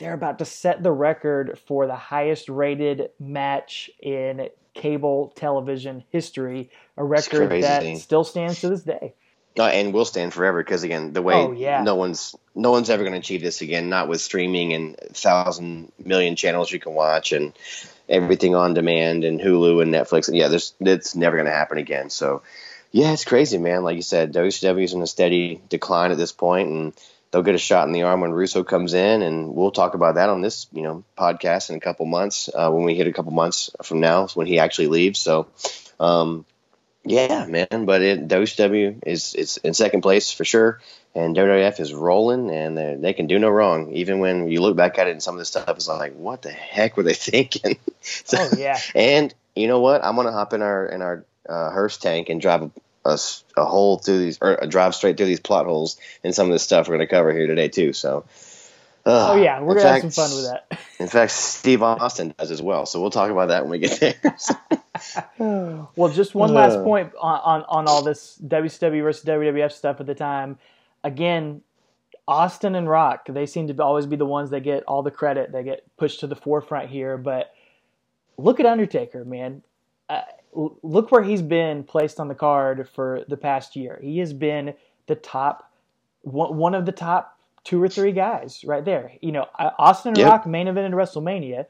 they're 0.00 0.14
about 0.14 0.38
to 0.38 0.44
set 0.44 0.82
the 0.82 0.90
record 0.90 1.58
for 1.66 1.86
the 1.86 1.94
highest 1.94 2.48
rated 2.48 3.10
match 3.20 3.90
in 4.00 4.48
cable 4.74 5.32
television 5.36 6.02
history, 6.08 6.70
a 6.96 7.04
record 7.04 7.50
that 7.62 7.98
still 7.98 8.24
stands 8.24 8.60
to 8.62 8.70
this 8.70 8.82
day. 8.82 9.14
Uh, 9.58 9.64
and 9.64 9.92
will 9.92 10.04
stand 10.04 10.32
forever 10.32 10.62
because 10.62 10.84
again, 10.84 11.12
the 11.12 11.20
way 11.20 11.34
oh, 11.34 11.52
yeah. 11.52 11.82
no 11.82 11.96
one's 11.96 12.36
no 12.54 12.70
one's 12.70 12.88
ever 12.88 13.02
going 13.02 13.12
to 13.12 13.18
achieve 13.18 13.42
this 13.42 13.60
again. 13.60 13.88
Not 13.88 14.08
with 14.08 14.20
streaming 14.20 14.72
and 14.72 14.96
thousand 15.12 15.92
million 16.02 16.36
channels 16.36 16.70
you 16.70 16.78
can 16.78 16.94
watch 16.94 17.32
and 17.32 17.52
everything 18.08 18.54
on 18.54 18.74
demand 18.74 19.24
and 19.24 19.40
Hulu 19.40 19.82
and 19.82 19.92
Netflix. 19.92 20.30
Yeah, 20.32 20.48
there's 20.48 20.72
it's 20.80 21.16
never 21.16 21.36
going 21.36 21.46
to 21.46 21.52
happen 21.52 21.78
again. 21.78 22.10
So 22.10 22.42
yeah, 22.92 23.12
it's 23.12 23.24
crazy, 23.24 23.58
man. 23.58 23.82
Like 23.82 23.96
you 23.96 24.02
said, 24.02 24.32
WCW 24.32 24.84
is 24.84 24.94
in 24.94 25.02
a 25.02 25.06
steady 25.06 25.60
decline 25.68 26.12
at 26.12 26.16
this 26.16 26.32
point, 26.32 26.68
and 26.68 26.92
they'll 27.30 27.42
get 27.42 27.54
a 27.54 27.58
shot 27.58 27.86
in 27.86 27.92
the 27.92 28.02
arm 28.02 28.20
when 28.20 28.32
Russo 28.32 28.64
comes 28.64 28.94
in, 28.94 29.22
and 29.22 29.54
we'll 29.54 29.70
talk 29.70 29.94
about 29.94 30.16
that 30.16 30.28
on 30.28 30.40
this, 30.40 30.66
you 30.72 30.82
know, 30.82 31.04
podcast 31.16 31.70
in 31.70 31.76
a 31.76 31.80
couple 31.80 32.06
months 32.06 32.50
uh, 32.52 32.70
when 32.70 32.84
we 32.84 32.94
hit 32.94 33.06
a 33.06 33.12
couple 33.12 33.32
months 33.32 33.70
from 33.82 34.00
now 34.00 34.26
when 34.28 34.46
he 34.46 34.58
actually 34.58 34.88
leaves. 34.88 35.18
So, 35.18 35.46
um, 35.98 36.44
yeah, 37.04 37.46
man. 37.46 37.86
But 37.86 38.02
it, 38.02 38.28
WCW 38.28 39.02
is 39.06 39.34
it's 39.34 39.56
in 39.58 39.74
second 39.74 40.02
place 40.02 40.32
for 40.32 40.44
sure, 40.44 40.80
and 41.14 41.36
WWF 41.36 41.80
is 41.80 41.94
rolling, 41.94 42.50
and 42.50 43.02
they 43.02 43.12
can 43.12 43.26
do 43.26 43.38
no 43.38 43.48
wrong. 43.48 43.92
Even 43.92 44.18
when 44.18 44.48
you 44.48 44.60
look 44.60 44.76
back 44.76 44.98
at 44.98 45.06
it, 45.06 45.12
and 45.12 45.22
some 45.22 45.34
of 45.34 45.38
this 45.38 45.48
stuff 45.48 45.76
is 45.78 45.88
like, 45.88 46.14
what 46.14 46.42
the 46.42 46.50
heck 46.50 46.96
were 46.96 47.02
they 47.02 47.14
thinking? 47.14 47.78
so, 48.00 48.38
oh 48.40 48.50
yeah. 48.56 48.78
And 48.94 49.32
you 49.54 49.66
know 49.66 49.80
what? 49.80 50.04
I'm 50.04 50.16
gonna 50.16 50.32
hop 50.32 50.52
in 50.52 50.62
our 50.62 50.86
in 50.86 51.02
our 51.02 51.24
uh, 51.48 51.70
hearse 51.70 51.96
tank 51.96 52.28
and 52.28 52.40
drive 52.40 52.62
a, 52.62 52.70
a, 53.04 53.18
a, 53.56 53.64
hole 53.64 53.98
through 53.98 54.18
these, 54.18 54.38
or 54.40 54.54
a 54.60 54.66
drive 54.66 54.94
straight 54.94 55.16
through 55.16 55.26
these 55.26 55.40
plot 55.40 55.66
holes 55.66 55.98
and 56.22 56.34
some 56.34 56.46
of 56.46 56.52
the 56.52 56.58
stuff 56.58 56.88
we're 56.88 56.96
going 56.96 57.06
to 57.06 57.14
cover 57.14 57.32
here 57.32 57.46
today 57.46 57.68
too. 57.68 57.92
So, 57.92 58.24
uh, 59.06 59.32
oh 59.32 59.36
yeah, 59.36 59.60
we're 59.62 59.76
gonna 59.76 60.00
have 60.00 60.00
some 60.00 60.10
fun 60.10 60.30
with 60.36 60.44
that. 60.44 60.78
in 60.98 61.08
fact, 61.08 61.32
Steve 61.32 61.82
Austin 61.82 62.34
does 62.38 62.50
as 62.50 62.60
well, 62.60 62.84
so 62.84 63.00
we'll 63.00 63.10
talk 63.10 63.30
about 63.30 63.48
that 63.48 63.62
when 63.62 63.70
we 63.70 63.78
get 63.78 63.98
there. 63.98 64.36
well, 65.96 66.10
just 66.10 66.34
one 66.34 66.52
last 66.52 66.76
uh. 66.76 66.84
point 66.84 67.12
on, 67.18 67.40
on, 67.40 67.64
on 67.68 67.88
all 67.88 68.02
this 68.02 68.38
WCW 68.46 69.02
versus 69.02 69.24
WWF 69.24 69.72
stuff 69.72 70.00
at 70.00 70.06
the 70.06 70.14
time. 70.14 70.58
Again, 71.02 71.62
Austin 72.28 72.74
and 72.74 72.88
Rock, 72.88 73.26
they 73.26 73.46
seem 73.46 73.68
to 73.68 73.82
always 73.82 74.04
be 74.04 74.16
the 74.16 74.26
ones 74.26 74.50
that 74.50 74.60
get 74.60 74.84
all 74.84 75.02
the 75.02 75.10
credit. 75.10 75.50
They 75.50 75.64
get 75.64 75.84
pushed 75.96 76.20
to 76.20 76.26
the 76.26 76.36
forefront 76.36 76.90
here, 76.90 77.16
but 77.16 77.54
look 78.36 78.60
at 78.60 78.66
Undertaker, 78.66 79.24
man. 79.24 79.62
Look 80.52 81.12
where 81.12 81.22
he's 81.22 81.42
been 81.42 81.84
placed 81.84 82.18
on 82.18 82.28
the 82.28 82.34
card 82.34 82.88
for 82.88 83.24
the 83.28 83.36
past 83.36 83.76
year. 83.76 83.98
He 84.02 84.18
has 84.18 84.32
been 84.32 84.74
the 85.06 85.14
top, 85.14 85.72
one 86.22 86.74
of 86.74 86.86
the 86.86 86.92
top 86.92 87.38
two 87.64 87.82
or 87.82 87.88
three 87.88 88.12
guys 88.12 88.64
right 88.64 88.84
there. 88.84 89.12
You 89.20 89.32
know, 89.32 89.46
Austin 89.78 90.14
yep. 90.16 90.26
Rock 90.28 90.46
main 90.46 90.66
event 90.66 90.86
in 90.86 90.92
WrestleMania, 90.92 91.66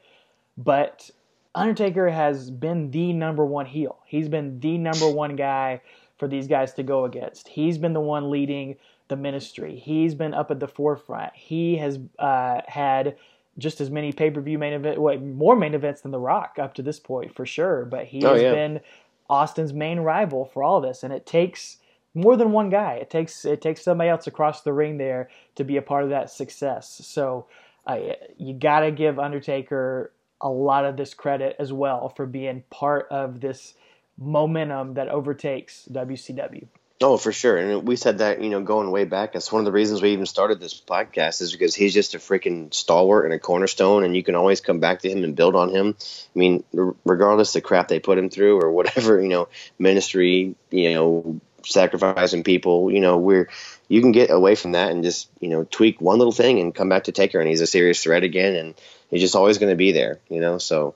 but 0.57 1.09
Undertaker 1.53 2.09
has 2.09 2.49
been 2.49 2.91
the 2.91 3.13
number 3.13 3.45
one 3.45 3.65
heel. 3.65 3.99
He's 4.05 4.29
been 4.29 4.59
the 4.59 4.77
number 4.77 5.09
one 5.09 5.35
guy 5.35 5.81
for 6.17 6.27
these 6.27 6.47
guys 6.47 6.73
to 6.75 6.83
go 6.83 7.05
against. 7.05 7.47
He's 7.49 7.77
been 7.77 7.93
the 7.93 7.99
one 7.99 8.29
leading 8.31 8.77
the 9.09 9.17
ministry. 9.17 9.75
He's 9.75 10.15
been 10.15 10.33
up 10.33 10.51
at 10.51 10.59
the 10.59 10.67
forefront. 10.67 11.33
He 11.35 11.77
has 11.77 11.99
uh, 12.17 12.61
had 12.67 13.17
just 13.57 13.81
as 13.81 13.89
many 13.89 14.11
pay 14.11 14.31
per 14.31 14.41
view 14.41 14.57
main 14.57 14.73
event, 14.73 14.99
what 14.99 15.21
more 15.21 15.55
main 15.55 15.73
events 15.73 16.01
than 16.01 16.11
The 16.11 16.19
Rock 16.19 16.57
up 16.59 16.73
to 16.75 16.81
this 16.81 16.99
point 16.99 17.35
for 17.35 17.45
sure. 17.45 17.85
But 17.85 18.05
he 18.05 18.23
oh, 18.23 18.33
has 18.33 18.41
yeah. 18.41 18.53
been 18.53 18.81
Austin's 19.29 19.73
main 19.73 19.99
rival 19.99 20.45
for 20.45 20.63
all 20.63 20.81
this, 20.81 21.03
and 21.03 21.13
it 21.13 21.25
takes 21.25 21.77
more 22.13 22.35
than 22.35 22.51
one 22.51 22.69
guy. 22.69 22.93
It 22.95 23.09
takes 23.09 23.45
it 23.45 23.61
takes 23.61 23.83
somebody 23.83 24.09
else 24.09 24.27
across 24.27 24.61
the 24.61 24.73
ring 24.73 24.97
there 24.97 25.29
to 25.55 25.63
be 25.63 25.77
a 25.77 25.81
part 25.81 26.03
of 26.03 26.09
that 26.09 26.29
success. 26.29 27.01
So 27.03 27.47
uh, 27.85 27.99
you 28.37 28.53
got 28.53 28.81
to 28.81 28.91
give 28.91 29.19
Undertaker 29.19 30.11
a 30.39 30.49
lot 30.49 30.85
of 30.85 30.97
this 30.97 31.13
credit 31.13 31.55
as 31.59 31.71
well 31.71 32.09
for 32.09 32.25
being 32.25 32.63
part 32.69 33.07
of 33.11 33.41
this 33.41 33.75
momentum 34.17 34.95
that 34.95 35.07
overtakes 35.07 35.87
WCW. 35.91 36.67
Oh, 37.03 37.17
for 37.17 37.31
sure. 37.31 37.57
And 37.57 37.87
we 37.87 37.95
said 37.95 38.19
that, 38.19 38.41
you 38.43 38.49
know, 38.49 38.61
going 38.61 38.91
way 38.91 39.05
back. 39.05 39.33
That's 39.33 39.51
one 39.51 39.61
of 39.61 39.65
the 39.65 39.71
reasons 39.71 40.01
we 40.01 40.11
even 40.11 40.27
started 40.27 40.59
this 40.59 40.79
podcast 40.79 41.41
is 41.41 41.51
because 41.51 41.73
he's 41.73 41.95
just 41.95 42.13
a 42.13 42.19
freaking 42.19 42.71
stalwart 42.71 43.25
and 43.25 43.33
a 43.33 43.39
cornerstone, 43.39 44.03
and 44.03 44.15
you 44.15 44.21
can 44.21 44.35
always 44.35 44.61
come 44.61 44.79
back 44.79 44.99
to 45.01 45.09
him 45.09 45.23
and 45.23 45.35
build 45.35 45.55
on 45.55 45.69
him. 45.69 45.95
I 45.99 46.39
mean, 46.39 46.63
regardless 47.03 47.53
the 47.53 47.61
crap 47.61 47.87
they 47.87 47.99
put 47.99 48.19
him 48.19 48.29
through 48.29 48.61
or 48.61 48.71
whatever, 48.71 49.19
you 49.21 49.29
know, 49.29 49.47
ministry, 49.79 50.55
you 50.69 50.93
know, 50.93 51.41
sacrificing 51.65 52.43
people, 52.43 52.91
you 52.91 52.99
know, 52.99 53.17
we're 53.17 53.49
you 53.87 54.01
can 54.01 54.11
get 54.11 54.29
away 54.29 54.55
from 54.55 54.73
that 54.73 54.91
and 54.91 55.03
just, 55.03 55.29
you 55.39 55.49
know, 55.49 55.65
tweak 55.69 55.99
one 55.99 56.17
little 56.17 56.31
thing 56.31 56.59
and 56.59 56.73
come 56.73 56.87
back 56.87 57.05
to 57.05 57.11
Taker 57.11 57.39
and 57.39 57.49
he's 57.49 57.61
a 57.61 57.67
serious 57.67 58.01
threat 58.01 58.23
again 58.23 58.55
and 58.55 58.75
he's 59.09 59.21
just 59.21 59.35
always 59.35 59.57
going 59.57 59.71
to 59.71 59.75
be 59.75 59.91
there, 59.91 60.19
you 60.29 60.39
know. 60.39 60.59
So 60.59 60.95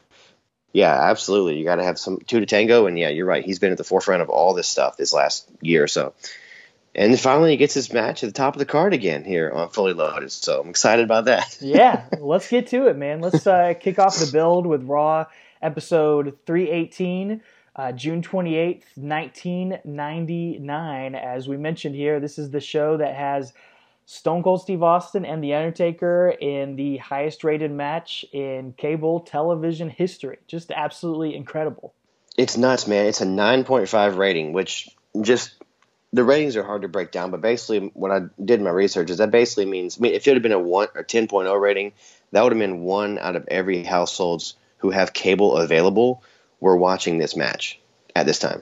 yeah, 0.75 1.09
absolutely. 1.09 1.57
You 1.57 1.63
got 1.63 1.77
to 1.77 1.85
have 1.85 1.97
some 1.97 2.19
two 2.27 2.41
to 2.41 2.45
tango, 2.45 2.85
and 2.85 2.99
yeah, 2.99 3.07
you're 3.07 3.25
right. 3.25 3.45
He's 3.45 3.59
been 3.59 3.71
at 3.71 3.77
the 3.77 3.85
forefront 3.85 4.21
of 4.21 4.29
all 4.29 4.53
this 4.53 4.67
stuff 4.67 4.97
this 4.97 5.13
last 5.13 5.49
year 5.61 5.81
or 5.81 5.87
so. 5.87 6.13
And 6.93 7.17
finally, 7.17 7.51
he 7.51 7.57
gets 7.57 7.73
his 7.73 7.93
match 7.93 8.25
at 8.25 8.27
the 8.27 8.33
top 8.33 8.55
of 8.55 8.59
the 8.59 8.65
card 8.65 8.93
again 8.93 9.23
here 9.23 9.49
on 9.49 9.69
Fully 9.69 9.93
Loaded. 9.93 10.33
So 10.33 10.59
I'm 10.59 10.67
excited 10.67 11.05
about 11.05 11.23
that. 11.25 11.57
yeah, 11.61 12.03
let's 12.19 12.49
get 12.49 12.67
to 12.67 12.87
it, 12.87 12.97
man. 12.97 13.21
Let's 13.21 13.47
uh, 13.47 13.73
kick 13.79 13.99
off 13.99 14.17
the 14.17 14.29
build 14.29 14.65
with 14.65 14.83
Raw 14.83 15.27
episode 15.61 16.37
318, 16.45 17.41
uh, 17.77 17.93
June 17.93 18.21
28th, 18.21 18.83
1999. 18.95 21.15
As 21.15 21.47
we 21.47 21.55
mentioned 21.55 21.95
here, 21.95 22.19
this 22.19 22.37
is 22.37 22.49
the 22.49 22.59
show 22.59 22.97
that 22.97 23.15
has 23.15 23.53
Stone 24.05 24.43
Cold 24.43 24.61
Steve 24.61 24.83
Austin 24.83 25.25
and 25.25 25.43
The 25.43 25.55
Undertaker 25.55 26.29
in 26.29 26.75
the 26.75 26.97
highest 26.97 27.43
rated 27.43 27.71
match 27.71 28.23
in 28.31 28.73
cable 28.73 29.21
television 29.21 29.89
history. 29.89 30.37
Just 30.47 30.71
absolutely 30.71 31.35
incredible. 31.35 31.93
It's 32.37 32.57
nuts, 32.57 32.87
man. 32.87 33.07
It's 33.07 33.21
a 33.21 33.25
9.5 33.25 34.17
rating, 34.17 34.53
which 34.53 34.89
just 35.21 35.55
the 36.13 36.23
ratings 36.23 36.55
are 36.55 36.63
hard 36.63 36.83
to 36.83 36.87
break 36.87 37.11
down, 37.11 37.31
but 37.31 37.41
basically 37.41 37.91
what 37.93 38.11
I 38.11 38.21
did 38.43 38.61
my 38.61 38.69
research 38.69 39.09
is 39.09 39.17
that 39.17 39.31
basically 39.31 39.65
means 39.65 39.97
I 39.97 40.01
mean 40.01 40.13
if 40.13 40.27
it 40.27 40.33
had 40.33 40.41
been 40.43 40.51
a 40.51 40.59
1 40.59 40.87
or 40.93 41.03
10.0 41.03 41.59
rating, 41.59 41.93
that 42.31 42.43
would 42.43 42.51
have 42.51 42.59
been 42.59 42.81
one 42.81 43.17
out 43.17 43.35
of 43.35 43.47
every 43.47 43.83
households 43.83 44.55
who 44.77 44.91
have 44.91 45.13
cable 45.13 45.57
available 45.57 46.21
were 46.59 46.77
watching 46.77 47.17
this 47.17 47.35
match 47.35 47.79
at 48.15 48.25
this 48.25 48.39
time 48.39 48.61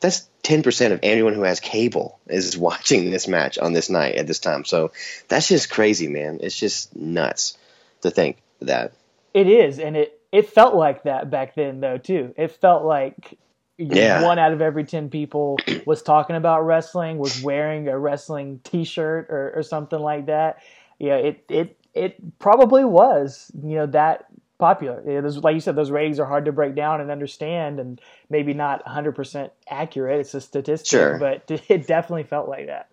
that's 0.00 0.28
10% 0.44 0.92
of 0.92 1.00
anyone 1.02 1.34
who 1.34 1.42
has 1.42 1.60
cable 1.60 2.18
is 2.26 2.56
watching 2.58 3.10
this 3.10 3.28
match 3.28 3.58
on 3.58 3.72
this 3.72 3.90
night 3.90 4.16
at 4.16 4.26
this 4.26 4.38
time. 4.38 4.64
So 4.64 4.92
that's 5.28 5.48
just 5.48 5.70
crazy, 5.70 6.08
man. 6.08 6.38
It's 6.42 6.58
just 6.58 6.94
nuts 6.96 7.56
to 8.02 8.10
think 8.10 8.38
that. 8.60 8.92
It 9.34 9.46
is, 9.46 9.78
and 9.78 9.96
it 9.96 10.14
it 10.32 10.48
felt 10.48 10.74
like 10.74 11.04
that 11.04 11.30
back 11.30 11.54
then 11.54 11.80
though 11.80 11.98
too. 11.98 12.34
It 12.36 12.52
felt 12.52 12.84
like 12.84 13.38
yeah. 13.76 14.22
one 14.22 14.38
out 14.38 14.52
of 14.52 14.60
every 14.60 14.84
10 14.84 15.10
people 15.10 15.58
was 15.86 16.02
talking 16.02 16.36
about 16.36 16.62
wrestling, 16.62 17.18
was 17.18 17.42
wearing 17.42 17.88
a 17.88 17.98
wrestling 17.98 18.60
t-shirt 18.64 19.28
or, 19.30 19.52
or 19.56 19.62
something 19.62 19.98
like 19.98 20.26
that. 20.26 20.62
Yeah, 20.98 21.16
it 21.16 21.44
it 21.48 21.76
it 21.94 22.38
probably 22.38 22.84
was, 22.84 23.50
you 23.62 23.76
know, 23.76 23.86
that 23.86 24.26
popular. 24.58 25.02
Know, 25.02 25.28
like 25.40 25.54
you 25.54 25.60
said, 25.60 25.76
those 25.76 25.90
ratings 25.90 26.18
are 26.18 26.26
hard 26.26 26.44
to 26.46 26.52
break 26.52 26.74
down 26.74 27.00
and 27.00 27.10
understand, 27.10 27.80
and 27.80 28.00
maybe 28.28 28.54
not 28.54 28.84
100% 28.84 29.50
accurate. 29.68 30.20
It's 30.20 30.34
a 30.34 30.40
statistic, 30.40 30.88
sure. 30.88 31.18
but 31.18 31.44
it 31.68 31.86
definitely 31.86 32.24
felt 32.24 32.48
like 32.48 32.66
that. 32.66 32.88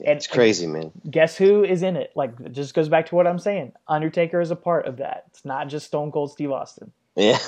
And, 0.00 0.16
it's 0.16 0.26
crazy, 0.26 0.66
man. 0.66 0.90
Guess 1.08 1.36
who 1.36 1.62
is 1.62 1.82
in 1.82 1.96
it? 1.96 2.10
Like, 2.16 2.32
it 2.40 2.52
just 2.52 2.74
goes 2.74 2.88
back 2.88 3.06
to 3.06 3.14
what 3.14 3.26
I'm 3.26 3.38
saying. 3.38 3.72
Undertaker 3.86 4.40
is 4.40 4.50
a 4.50 4.56
part 4.56 4.86
of 4.86 4.96
that. 4.96 5.24
It's 5.28 5.44
not 5.44 5.68
just 5.68 5.86
Stone 5.86 6.10
Cold 6.10 6.32
Steve 6.32 6.50
Austin. 6.50 6.90
Yeah, 7.14 7.38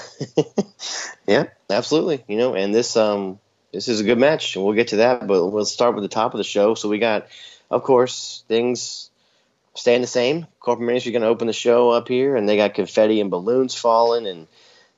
yeah, 1.26 1.46
absolutely. 1.68 2.24
You 2.28 2.36
know, 2.38 2.54
and 2.54 2.72
this 2.72 2.96
um 2.96 3.40
this 3.72 3.88
is 3.88 4.00
a 4.00 4.04
good 4.04 4.18
match, 4.18 4.54
and 4.54 4.64
we'll 4.64 4.74
get 4.74 4.88
to 4.88 4.96
that. 4.96 5.26
But 5.26 5.48
we'll 5.48 5.64
start 5.64 5.96
with 5.96 6.02
the 6.02 6.08
top 6.08 6.34
of 6.34 6.38
the 6.38 6.44
show. 6.44 6.74
So 6.74 6.88
we 6.88 7.00
got, 7.00 7.26
of 7.68 7.82
course, 7.82 8.44
things 8.46 9.10
staying 9.76 10.00
the 10.00 10.06
same. 10.06 10.46
Corporate 10.60 10.86
Ministry 10.86 11.12
going 11.12 11.22
to 11.22 11.28
open 11.28 11.46
the 11.46 11.52
show 11.52 11.90
up 11.90 12.08
here, 12.08 12.36
and 12.36 12.48
they 12.48 12.56
got 12.56 12.74
confetti 12.74 13.20
and 13.20 13.30
balloons 13.30 13.74
falling, 13.74 14.26
and 14.26 14.46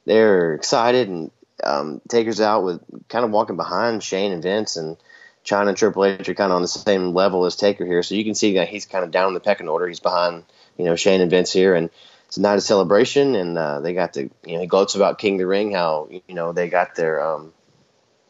they're 0.06 0.54
excited. 0.54 1.08
And 1.08 1.30
um, 1.62 2.00
Taker's 2.08 2.40
out 2.40 2.64
with 2.64 2.80
kind 3.08 3.24
of 3.24 3.30
walking 3.30 3.56
behind 3.56 4.02
Shane 4.02 4.32
and 4.32 4.42
Vince, 4.42 4.76
and 4.76 4.96
Chyna 5.44 5.68
and 5.68 5.76
Triple 5.76 6.04
H 6.04 6.28
are 6.28 6.34
kind 6.34 6.52
of 6.52 6.56
on 6.56 6.62
the 6.62 6.68
same 6.68 7.14
level 7.14 7.44
as 7.44 7.56
Taker 7.56 7.84
here. 7.84 8.02
So 8.02 8.14
you 8.14 8.24
can 8.24 8.34
see 8.34 8.54
that 8.54 8.68
he's 8.68 8.86
kind 8.86 9.04
of 9.04 9.10
down 9.10 9.28
in 9.28 9.34
the 9.34 9.40
pecking 9.40 9.68
order. 9.68 9.88
He's 9.88 10.00
behind, 10.00 10.44
you 10.76 10.84
know, 10.84 10.96
Shane 10.96 11.20
and 11.20 11.30
Vince 11.30 11.52
here, 11.52 11.74
and 11.74 11.90
it's 12.26 12.36
a 12.36 12.40
night 12.40 12.54
of 12.54 12.62
celebration. 12.62 13.34
And 13.34 13.58
uh, 13.58 13.80
they 13.80 13.94
got 13.94 14.12
the, 14.12 14.30
you 14.44 14.54
know, 14.54 14.60
he 14.60 14.66
gloats 14.66 14.94
about 14.94 15.18
King 15.18 15.38
the 15.38 15.46
Ring, 15.46 15.72
how 15.72 16.08
you 16.10 16.34
know 16.34 16.52
they 16.52 16.68
got 16.68 16.94
their, 16.94 17.20
um, 17.26 17.52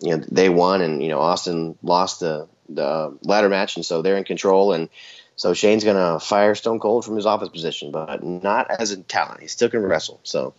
you 0.00 0.16
know, 0.16 0.24
they 0.30 0.48
won, 0.48 0.80
and 0.80 1.02
you 1.02 1.08
know 1.08 1.20
Austin 1.20 1.76
lost 1.82 2.20
the 2.20 2.48
the 2.68 3.16
ladder 3.22 3.48
match, 3.48 3.76
and 3.76 3.84
so 3.84 4.02
they're 4.02 4.16
in 4.16 4.24
control 4.24 4.72
and 4.72 4.88
so 5.38 5.54
Shane's 5.54 5.84
gonna 5.84 6.18
fire 6.18 6.56
Stone 6.56 6.80
Cold 6.80 7.04
from 7.04 7.14
his 7.14 7.24
office 7.24 7.48
position, 7.48 7.92
but 7.92 8.24
not 8.24 8.68
as 8.72 8.90
a 8.90 9.00
talent. 9.00 9.40
He 9.40 9.46
still 9.46 9.70
can 9.70 9.82
wrestle. 9.82 10.18
So 10.24 10.52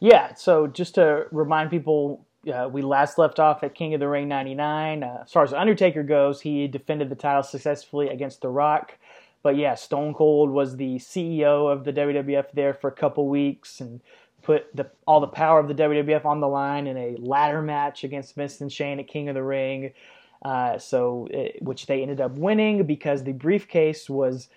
yeah. 0.00 0.32
So 0.34 0.66
just 0.66 0.94
to 0.94 1.26
remind 1.30 1.70
people, 1.70 2.24
uh, 2.52 2.70
we 2.72 2.80
last 2.80 3.18
left 3.18 3.38
off 3.38 3.62
at 3.62 3.74
King 3.74 3.92
of 3.92 4.00
the 4.00 4.08
Ring 4.08 4.28
'99. 4.28 5.02
Uh, 5.02 5.18
as 5.24 5.30
far 5.30 5.44
as 5.44 5.52
Undertaker 5.52 6.02
goes, 6.02 6.40
he 6.40 6.68
defended 6.68 7.10
the 7.10 7.14
title 7.14 7.42
successfully 7.42 8.08
against 8.08 8.40
The 8.40 8.48
Rock. 8.48 8.96
But 9.42 9.56
yeah, 9.56 9.74
Stone 9.74 10.14
Cold 10.14 10.50
was 10.50 10.76
the 10.76 10.96
CEO 10.96 11.70
of 11.70 11.84
the 11.84 11.92
WWF 11.92 12.52
there 12.54 12.72
for 12.72 12.88
a 12.88 12.92
couple 12.92 13.28
weeks, 13.28 13.80
and 13.80 14.00
put 14.42 14.74
the 14.74 14.90
all 15.06 15.20
the 15.20 15.26
power 15.26 15.60
of 15.60 15.68
the 15.68 15.74
WWF 15.74 16.24
on 16.24 16.40
the 16.40 16.48
line 16.48 16.86
in 16.86 16.96
a 16.96 17.16
ladder 17.18 17.60
match 17.60 18.04
against 18.04 18.34
Vince 18.34 18.62
and 18.62 18.72
Shane 18.72 19.00
at 19.00 19.06
King 19.06 19.28
of 19.28 19.34
the 19.34 19.42
Ring. 19.42 19.92
Uh, 20.42 20.78
so, 20.78 21.28
it, 21.30 21.62
which 21.62 21.86
they 21.86 22.02
ended 22.02 22.20
up 22.20 22.32
winning 22.32 22.86
because 22.86 23.24
the 23.24 23.32
briefcase 23.32 24.08
was 24.08 24.48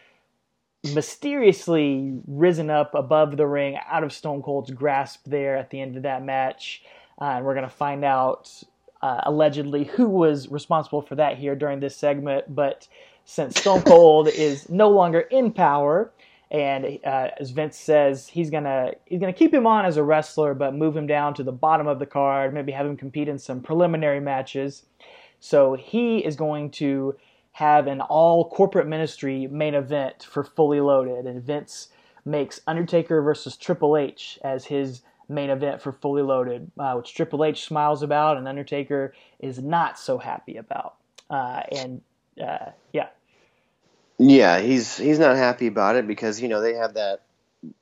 mysteriously 0.93 2.19
risen 2.27 2.69
up 2.69 2.93
above 2.93 3.37
the 3.37 3.47
ring 3.47 3.77
out 3.89 4.03
of 4.03 4.11
Stone 4.11 4.41
Cold's 4.41 4.71
grasp 4.71 5.21
there 5.25 5.55
at 5.55 5.69
the 5.69 5.79
end 5.79 5.95
of 5.95 6.03
that 6.03 6.23
match. 6.23 6.83
Uh, 7.21 7.25
and 7.25 7.45
we're 7.45 7.53
going 7.53 7.67
to 7.67 7.75
find 7.75 8.03
out 8.03 8.63
uh, 9.01 9.21
allegedly 9.25 9.83
who 9.83 10.07
was 10.07 10.49
responsible 10.49 11.01
for 11.01 11.15
that 11.15 11.37
here 11.37 11.55
during 11.55 11.79
this 11.79 11.95
segment. 11.95 12.53
But 12.53 12.87
since 13.25 13.59
Stone 13.59 13.81
Cold 13.85 14.27
is 14.27 14.69
no 14.69 14.89
longer 14.89 15.21
in 15.21 15.51
power, 15.51 16.11
and 16.51 16.99
uh, 17.03 17.29
as 17.39 17.49
Vince 17.49 17.77
says, 17.77 18.27
he's 18.27 18.49
gonna 18.51 18.91
he's 19.05 19.19
gonna 19.19 19.33
keep 19.33 19.53
him 19.53 19.65
on 19.65 19.85
as 19.85 19.97
a 19.97 20.03
wrestler, 20.03 20.53
but 20.53 20.75
move 20.75 20.95
him 20.95 21.07
down 21.07 21.33
to 21.33 21.43
the 21.43 21.51
bottom 21.51 21.87
of 21.87 21.97
the 21.97 22.05
card, 22.05 22.53
maybe 22.53 22.71
have 22.71 22.85
him 22.85 22.95
compete 22.95 23.27
in 23.27 23.39
some 23.39 23.59
preliminary 23.59 24.19
matches. 24.19 24.83
So 25.43 25.73
he 25.73 26.19
is 26.19 26.37
going 26.37 26.71
to 26.71 27.17
have 27.51 27.87
an 27.87 27.99
all 27.99 28.49
corporate 28.49 28.87
ministry 28.87 29.45
main 29.45 29.73
event 29.73 30.23
for 30.23 30.41
Fully 30.41 30.79
Loaded, 30.79 31.25
and 31.25 31.43
Vince 31.43 31.89
makes 32.23 32.61
Undertaker 32.65 33.21
versus 33.21 33.57
Triple 33.57 33.97
H 33.97 34.39
as 34.41 34.63
his 34.63 35.01
main 35.27 35.49
event 35.49 35.81
for 35.81 35.91
Fully 35.91 36.21
Loaded, 36.21 36.71
uh, 36.79 36.93
which 36.93 37.13
Triple 37.13 37.43
H 37.43 37.65
smiles 37.65 38.01
about 38.03 38.37
and 38.37 38.47
Undertaker 38.47 39.13
is 39.37 39.59
not 39.59 39.99
so 39.99 40.17
happy 40.17 40.55
about. 40.55 40.95
Uh, 41.29 41.63
and 41.73 42.01
uh, 42.41 42.71
yeah. 42.93 43.09
Yeah, 44.17 44.61
he's 44.61 44.95
he's 44.95 45.19
not 45.19 45.35
happy 45.35 45.67
about 45.67 45.97
it 45.97 46.07
because 46.07 46.41
you 46.41 46.47
know 46.47 46.61
they 46.61 46.75
have 46.75 46.93
that 46.93 47.19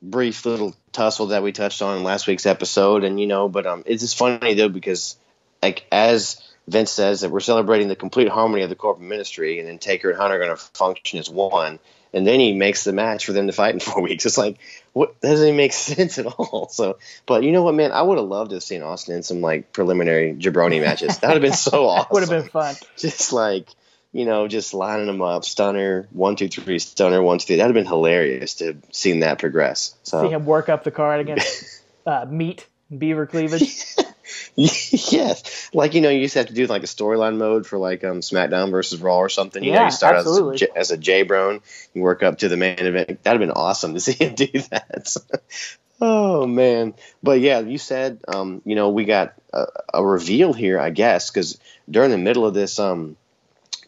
brief 0.02 0.44
little 0.44 0.74
tussle 0.90 1.28
that 1.28 1.44
we 1.44 1.52
touched 1.52 1.80
on 1.80 1.98
in 1.98 2.02
last 2.02 2.26
week's 2.26 2.44
episode, 2.44 3.04
and 3.04 3.20
you 3.20 3.28
know, 3.28 3.48
but 3.48 3.66
um, 3.68 3.84
it's 3.86 4.02
just 4.02 4.18
funny 4.18 4.54
though 4.54 4.68
because 4.68 5.16
like 5.62 5.86
as 5.92 6.42
Vince 6.68 6.90
says 6.90 7.20
that 7.22 7.30
we're 7.30 7.40
celebrating 7.40 7.88
the 7.88 7.96
complete 7.96 8.28
harmony 8.28 8.62
of 8.62 8.70
the 8.70 8.76
corporate 8.76 9.08
ministry, 9.08 9.58
and 9.58 9.68
then 9.68 9.78
Taker 9.78 10.10
and 10.10 10.18
Hunter 10.18 10.36
are 10.36 10.44
going 10.44 10.56
to 10.56 10.56
function 10.56 11.18
as 11.18 11.28
one. 11.28 11.78
And 12.14 12.26
then 12.26 12.40
he 12.40 12.52
makes 12.52 12.84
the 12.84 12.92
match 12.92 13.24
for 13.24 13.32
them 13.32 13.46
to 13.46 13.52
fight 13.52 13.74
in 13.74 13.80
four 13.80 14.02
weeks. 14.02 14.26
It's 14.26 14.38
like, 14.38 14.58
what 14.92 15.20
that 15.20 15.30
doesn't 15.30 15.46
even 15.46 15.56
make 15.56 15.72
sense 15.72 16.18
at 16.18 16.26
all. 16.26 16.68
So, 16.70 16.98
but 17.26 17.42
you 17.42 17.52
know 17.52 17.62
what, 17.62 17.74
man? 17.74 17.92
I 17.92 18.02
would 18.02 18.18
have 18.18 18.26
loved 18.26 18.50
to 18.50 18.56
have 18.56 18.62
seen 18.62 18.82
Austin 18.82 19.16
in 19.16 19.22
some 19.22 19.40
like 19.40 19.72
preliminary 19.72 20.34
jabroni 20.34 20.80
matches. 20.80 21.18
That 21.18 21.28
would 21.28 21.42
have 21.42 21.42
been 21.42 21.52
so 21.52 21.86
awesome. 21.88 22.08
would 22.12 22.20
have 22.20 22.30
been 22.30 22.50
fun. 22.50 22.76
Just 22.96 23.32
like, 23.32 23.68
you 24.12 24.26
know, 24.26 24.46
just 24.46 24.74
lining 24.74 25.06
them 25.06 25.22
up, 25.22 25.44
stunner, 25.44 26.06
one, 26.12 26.36
two, 26.36 26.48
three, 26.48 26.78
stunner, 26.78 27.22
one, 27.22 27.38
two, 27.38 27.46
three. 27.46 27.56
That'd 27.56 27.74
have 27.74 27.82
been 27.82 27.90
hilarious 27.90 28.54
to 28.56 28.66
have 28.66 28.76
seen 28.92 29.20
that 29.20 29.38
progress. 29.38 29.96
So. 30.02 30.22
See 30.22 30.32
him 30.32 30.44
work 30.44 30.68
up 30.68 30.84
the 30.84 30.90
card 30.90 31.20
against 31.20 31.82
uh, 32.06 32.26
meat, 32.28 32.66
beaver 32.96 33.26
cleavage. 33.26 33.96
yes, 34.56 35.70
like 35.74 35.94
you 35.94 36.00
know, 36.00 36.10
you 36.10 36.20
used 36.20 36.34
to 36.34 36.40
have 36.40 36.48
to 36.48 36.54
do 36.54 36.66
like 36.66 36.82
a 36.82 36.86
storyline 36.86 37.36
mode 37.38 37.66
for 37.66 37.78
like 37.78 38.04
um 38.04 38.20
SmackDown 38.20 38.70
versus 38.70 39.00
Raw 39.00 39.18
or 39.18 39.28
something. 39.28 39.64
You 39.64 39.72
yeah, 39.72 39.74
know, 39.74 39.80
you 39.82 39.90
start 39.90 40.16
absolutely. 40.18 40.54
as 40.54 40.62
a, 40.62 40.78
as 40.78 40.90
a 40.90 40.98
jabroni, 40.98 41.62
you 41.94 42.02
work 42.02 42.22
up 42.22 42.38
to 42.38 42.48
the 42.48 42.56
main 42.56 42.78
event. 42.78 43.22
That'd 43.22 43.40
have 43.40 43.48
been 43.48 43.50
awesome 43.56 43.94
to 43.94 44.00
see 44.00 44.12
him 44.12 44.34
do 44.36 44.46
that. 44.70 45.14
oh 46.00 46.46
man, 46.46 46.94
but 47.22 47.40
yeah, 47.40 47.60
you 47.60 47.78
said 47.78 48.20
um 48.28 48.62
you 48.64 48.74
know 48.74 48.90
we 48.90 49.04
got 49.04 49.34
a, 49.52 49.66
a 49.94 50.04
reveal 50.04 50.52
here, 50.52 50.78
I 50.78 50.90
guess, 50.90 51.30
because 51.30 51.58
during 51.90 52.10
the 52.10 52.18
middle 52.18 52.46
of 52.46 52.54
this 52.54 52.78
um 52.78 53.16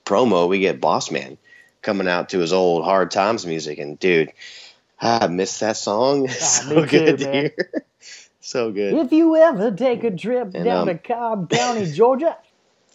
promo, 0.05 0.49
we 0.49 0.61
get 0.61 0.81
Boss 0.81 1.11
Man 1.11 1.39
coming 1.83 2.09
out 2.09 2.31
to 2.31 2.39
his 2.39 2.53
old 2.53 2.85
Hard 2.85 3.11
Times 3.11 3.47
music, 3.47 3.79
and 3.79 3.99
dude, 3.99 4.33
I 5.01 5.27
missed 5.29 5.61
that 5.61 5.77
song. 5.77 6.27
It's 6.27 6.41
Ah, 6.41 6.63
so 6.67 6.75
me 6.75 6.87
too, 6.87 7.17
good 7.17 7.19
to 7.19 7.27
man. 7.27 7.33
hear. 7.33 7.55
So 8.47 8.71
good. 8.73 8.93
If 8.93 9.11
you 9.11 9.37
ever 9.37 9.71
take 9.71 10.05
a 10.05 10.11
trip 10.15 10.51
And, 10.55 10.67
down 10.67 10.83
um, 10.83 10.89
to 10.89 10.99
Cobb 10.99 11.49
County, 11.51 11.91
Georgia, 11.91 12.37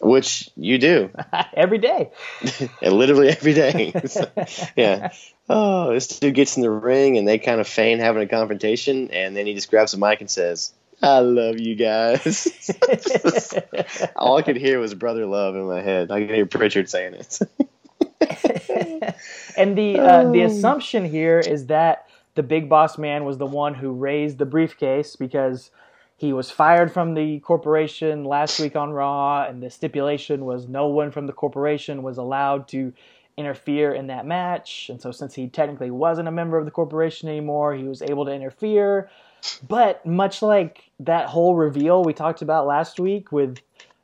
Which 0.00 0.48
you 0.54 0.78
do. 0.78 1.10
every 1.54 1.78
day. 1.78 2.12
and 2.82 2.92
literally 2.92 3.30
every 3.30 3.52
day. 3.52 3.90
So, 4.06 4.30
yeah. 4.76 5.10
Oh, 5.48 5.92
this 5.92 6.06
dude 6.06 6.34
gets 6.36 6.56
in 6.56 6.62
the 6.62 6.70
ring 6.70 7.18
and 7.18 7.26
they 7.26 7.38
kind 7.38 7.60
of 7.60 7.66
feign 7.66 7.98
having 7.98 8.22
a 8.22 8.28
confrontation, 8.28 9.10
and 9.10 9.36
then 9.36 9.44
he 9.46 9.54
just 9.54 9.68
grabs 9.68 9.90
the 9.90 9.98
mic 9.98 10.20
and 10.20 10.30
says, 10.30 10.72
"I 11.02 11.18
love 11.18 11.58
you 11.58 11.74
guys." 11.74 12.70
All 14.14 14.36
I 14.38 14.42
could 14.42 14.56
hear 14.56 14.78
was 14.78 14.94
"Brother 14.94 15.26
Love" 15.26 15.56
in 15.56 15.66
my 15.66 15.80
head. 15.82 16.12
I 16.12 16.20
could 16.20 16.30
hear 16.36 16.46
Prichard 16.46 16.88
saying 16.88 17.14
it. 17.14 17.40
and 19.56 19.76
the 19.76 19.98
uh, 19.98 20.22
Oh. 20.22 20.32
the 20.32 20.42
assumption 20.42 21.04
here 21.04 21.40
is 21.40 21.66
that 21.66 22.06
the 22.34 22.42
big 22.42 22.68
boss 22.68 22.98
man 22.98 23.24
was 23.24 23.38
the 23.38 23.46
one 23.46 23.74
who 23.74 23.92
raised 23.92 24.38
the 24.38 24.46
briefcase 24.46 25.16
because 25.16 25.70
he 26.16 26.32
was 26.32 26.50
fired 26.50 26.92
from 26.92 27.14
the 27.14 27.40
corporation 27.40 28.24
last 28.24 28.60
week 28.60 28.76
on 28.76 28.90
Raw, 28.90 29.44
and 29.44 29.62
the 29.62 29.70
stipulation 29.70 30.44
was 30.44 30.68
no 30.68 30.86
one 30.86 31.10
from 31.10 31.26
the 31.26 31.32
corporation 31.32 32.02
was 32.02 32.18
allowed 32.18 32.68
to 32.68 32.92
interfere 33.38 33.92
in 33.94 34.08
that 34.08 34.26
match. 34.26 34.90
And 34.90 35.00
so, 35.00 35.12
since 35.12 35.34
he 35.34 35.48
technically 35.48 35.90
wasn't 35.90 36.28
a 36.28 36.30
member 36.30 36.58
of 36.58 36.66
the 36.66 36.70
corporation 36.70 37.28
anymore, 37.28 37.74
he 37.74 37.84
was 37.84 38.02
able 38.02 38.26
to 38.26 38.32
interfere. 38.32 39.08
But 39.66 40.04
much 40.04 40.42
like 40.42 40.90
that 41.00 41.26
whole 41.26 41.54
reveal 41.56 42.04
we 42.04 42.12
talked 42.12 42.42
about 42.42 42.66
last 42.66 43.00
week 43.00 43.32
with 43.32 43.58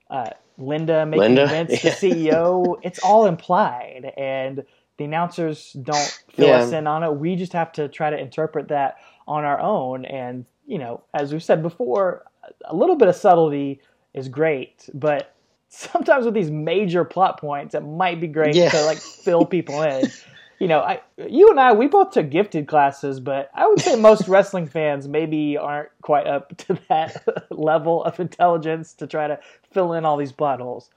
uh, 0.09 0.31
Linda 0.57 1.05
making 1.05 1.21
Linda? 1.21 1.47
Vince 1.47 1.83
the 1.83 1.91
CEO, 1.91 2.79
it's 2.83 2.99
all 3.01 3.27
implied, 3.27 4.13
and 4.17 4.65
the 4.99 5.05
announcers 5.05 5.73
don't 5.83 6.13
fill 6.33 6.49
Yeah. 6.49 6.57
us 6.63 6.73
in 6.73 6.87
on 6.87 7.03
it. 7.03 7.15
We 7.17 7.37
just 7.37 7.53
have 7.53 7.73
to 7.73 7.89
try 7.89 8.11
to 8.11 8.19
interpret 8.19 8.69
that 8.69 8.97
on 9.29 9.45
our 9.45 9.61
own. 9.61 10.05
And 10.05 10.47
you 10.67 10.79
know, 10.79 11.03
as 11.15 11.33
we've 11.33 11.43
said 11.45 11.63
before, 11.63 12.25
a 12.65 12.75
little 12.75 12.97
bit 12.97 13.09
of 13.09 13.17
subtlety 13.17 13.81
is 14.15 14.29
great, 14.29 14.89
but 14.95 15.35
sometimes 15.69 16.25
with 16.25 16.35
these 16.35 16.51
major 16.51 17.05
plot 17.05 17.39
points, 17.41 17.75
it 17.75 17.81
might 17.83 18.21
be 18.21 18.27
great 18.29 18.55
Yeah. 18.57 18.71
to 18.71 18.83
like 18.83 18.99
fill 18.99 19.45
people 19.45 19.83
in. 19.83 20.11
You 20.59 20.69
know, 20.69 20.81
I, 20.81 21.03
you 21.19 21.51
and 21.51 21.61
I, 21.61 21.75
we 21.75 21.87
both 21.87 22.13
took 22.13 22.31
gifted 22.31 22.67
classes, 22.67 23.21
but 23.21 23.51
I 23.55 23.67
would 23.69 23.83
say 23.83 23.95
most 23.95 24.27
wrestling 24.29 24.67
fans 24.67 25.07
maybe 25.07 25.59
aren't 25.59 25.91
quite 26.01 26.27
up 26.27 26.57
to 26.57 26.79
that 26.89 27.23
level 27.51 28.03
of 28.05 28.19
intelligence 28.21 28.95
to 28.95 29.07
try 29.07 29.27
to 29.29 29.39
fill 29.71 29.93
in 29.93 30.07
all 30.07 30.17
these 30.17 30.33
plot 30.33 30.61
holes. 30.61 30.89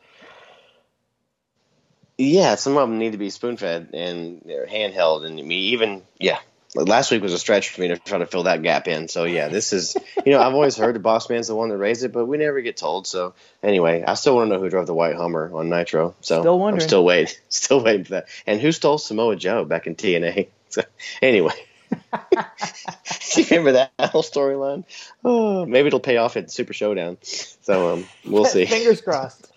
Yeah, 2.20 2.56
some 2.56 2.76
of 2.76 2.90
them 2.90 3.00
need 3.00 3.14
to 3.14 3.18
be 3.18 3.30
spoon 3.30 3.56
fed 3.56 3.92
and 3.94 4.42
they're 4.46 4.68
handheld, 4.68 5.26
and 5.26 5.36
me 5.36 5.56
even 5.70 6.04
yeah. 6.20 6.40
Last 6.76 7.10
week 7.10 7.24
was 7.24 7.34
a 7.34 7.40
stretch 7.40 7.70
for 7.70 7.82
me 7.82 7.88
to 7.88 7.98
try 7.98 8.20
to 8.20 8.28
fill 8.28 8.44
that 8.44 8.62
gap 8.62 8.88
in. 8.88 9.08
So 9.08 9.24
yeah, 9.24 9.48
this 9.48 9.74
is 9.74 9.96
you 10.24 10.34
know 10.34 10.42
I've 10.42 10.54
always 10.54 10.78
heard 10.78 10.94
the 10.94 11.00
boss 11.00 11.30
man's 11.30 11.48
the 11.48 11.56
one 11.56 11.70
that 11.70 11.78
raised 11.78 12.04
it, 12.04 12.12
but 12.12 12.26
we 12.26 12.38
never 12.38 12.62
get 12.62 12.78
told. 12.78 13.08
So 13.08 13.34
anyway, 13.64 14.04
I 14.06 14.14
still 14.16 14.36
want 14.36 14.50
to 14.50 14.56
know 14.56 14.62
who 14.62 14.70
drove 14.70 14.86
the 14.86 14.94
white 14.94 15.16
Hummer 15.16 15.50
on 15.52 15.70
Nitro. 15.70 16.14
So 16.22 16.42
Still 16.42 16.60
wondering. 16.60 16.84
I'm 16.84 16.88
still 16.88 17.04
waiting, 17.04 17.34
still 17.50 17.82
waiting 17.84 18.04
for 18.04 18.12
that. 18.12 18.28
And 18.46 18.62
who 18.62 18.72
stole 18.72 18.98
Samoa 18.98 19.36
Joe 19.38 19.66
back 19.66 19.88
in 19.88 19.96
TNA? 19.96 20.50
So 20.72 20.84
anyway, 21.20 21.56
do 21.90 21.98
you 23.38 23.46
remember 23.50 23.72
that 23.72 23.92
whole 24.12 24.22
storyline? 24.22 24.84
Oh, 25.26 25.66
maybe 25.66 25.88
it'll 25.88 26.00
pay 26.00 26.18
off 26.18 26.38
at 26.38 26.52
Super 26.52 26.74
Showdown. 26.74 27.18
So 27.24 27.94
um, 27.94 28.06
we'll 28.24 28.46
see. 28.46 28.68
Fingers 28.68 29.02
crossed. 29.02 29.48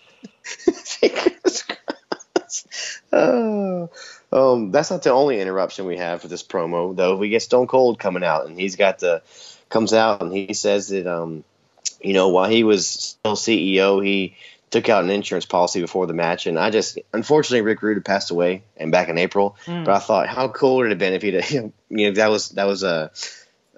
Oh, 3.13 3.89
um, 4.31 4.71
that's 4.71 4.91
not 4.91 5.03
the 5.03 5.11
only 5.11 5.39
interruption 5.39 5.85
we 5.85 5.97
have 5.97 6.21
for 6.21 6.27
this 6.27 6.43
promo, 6.43 6.95
though. 6.95 7.17
We 7.17 7.29
get 7.29 7.41
Stone 7.41 7.67
Cold 7.67 7.99
coming 7.99 8.23
out, 8.23 8.47
and 8.47 8.59
he's 8.59 8.75
got 8.75 8.99
the 8.99 9.21
comes 9.69 9.93
out 9.93 10.21
and 10.21 10.31
he 10.31 10.53
says 10.53 10.89
that 10.89 11.07
um, 11.07 11.43
you 11.99 12.13
know, 12.13 12.29
while 12.29 12.49
he 12.49 12.63
was 12.63 12.87
still 12.87 13.33
CEO, 13.35 14.05
he 14.05 14.35
took 14.69 14.87
out 14.87 15.03
an 15.03 15.09
insurance 15.09 15.45
policy 15.45 15.81
before 15.81 16.05
the 16.07 16.13
match, 16.13 16.47
and 16.47 16.59
I 16.59 16.69
just 16.69 16.99
unfortunately 17.13 17.61
Rick 17.61 17.81
Rude 17.81 17.97
had 17.97 18.05
passed 18.05 18.31
away 18.31 18.63
and 18.77 18.91
back 18.91 19.09
in 19.09 19.17
April, 19.17 19.55
Mm. 19.65 19.85
but 19.85 19.95
I 19.95 19.99
thought 19.99 20.27
how 20.27 20.47
cool 20.47 20.77
would 20.77 20.87
it 20.87 20.89
have 20.89 20.99
been 20.99 21.13
if 21.13 21.21
he'd 21.21 21.33
you 21.51 21.71
know 22.09 22.11
that 22.11 22.29
was 22.29 22.49
that 22.49 22.65
was 22.65 22.83
a. 22.83 22.87
Uh, 22.87 23.07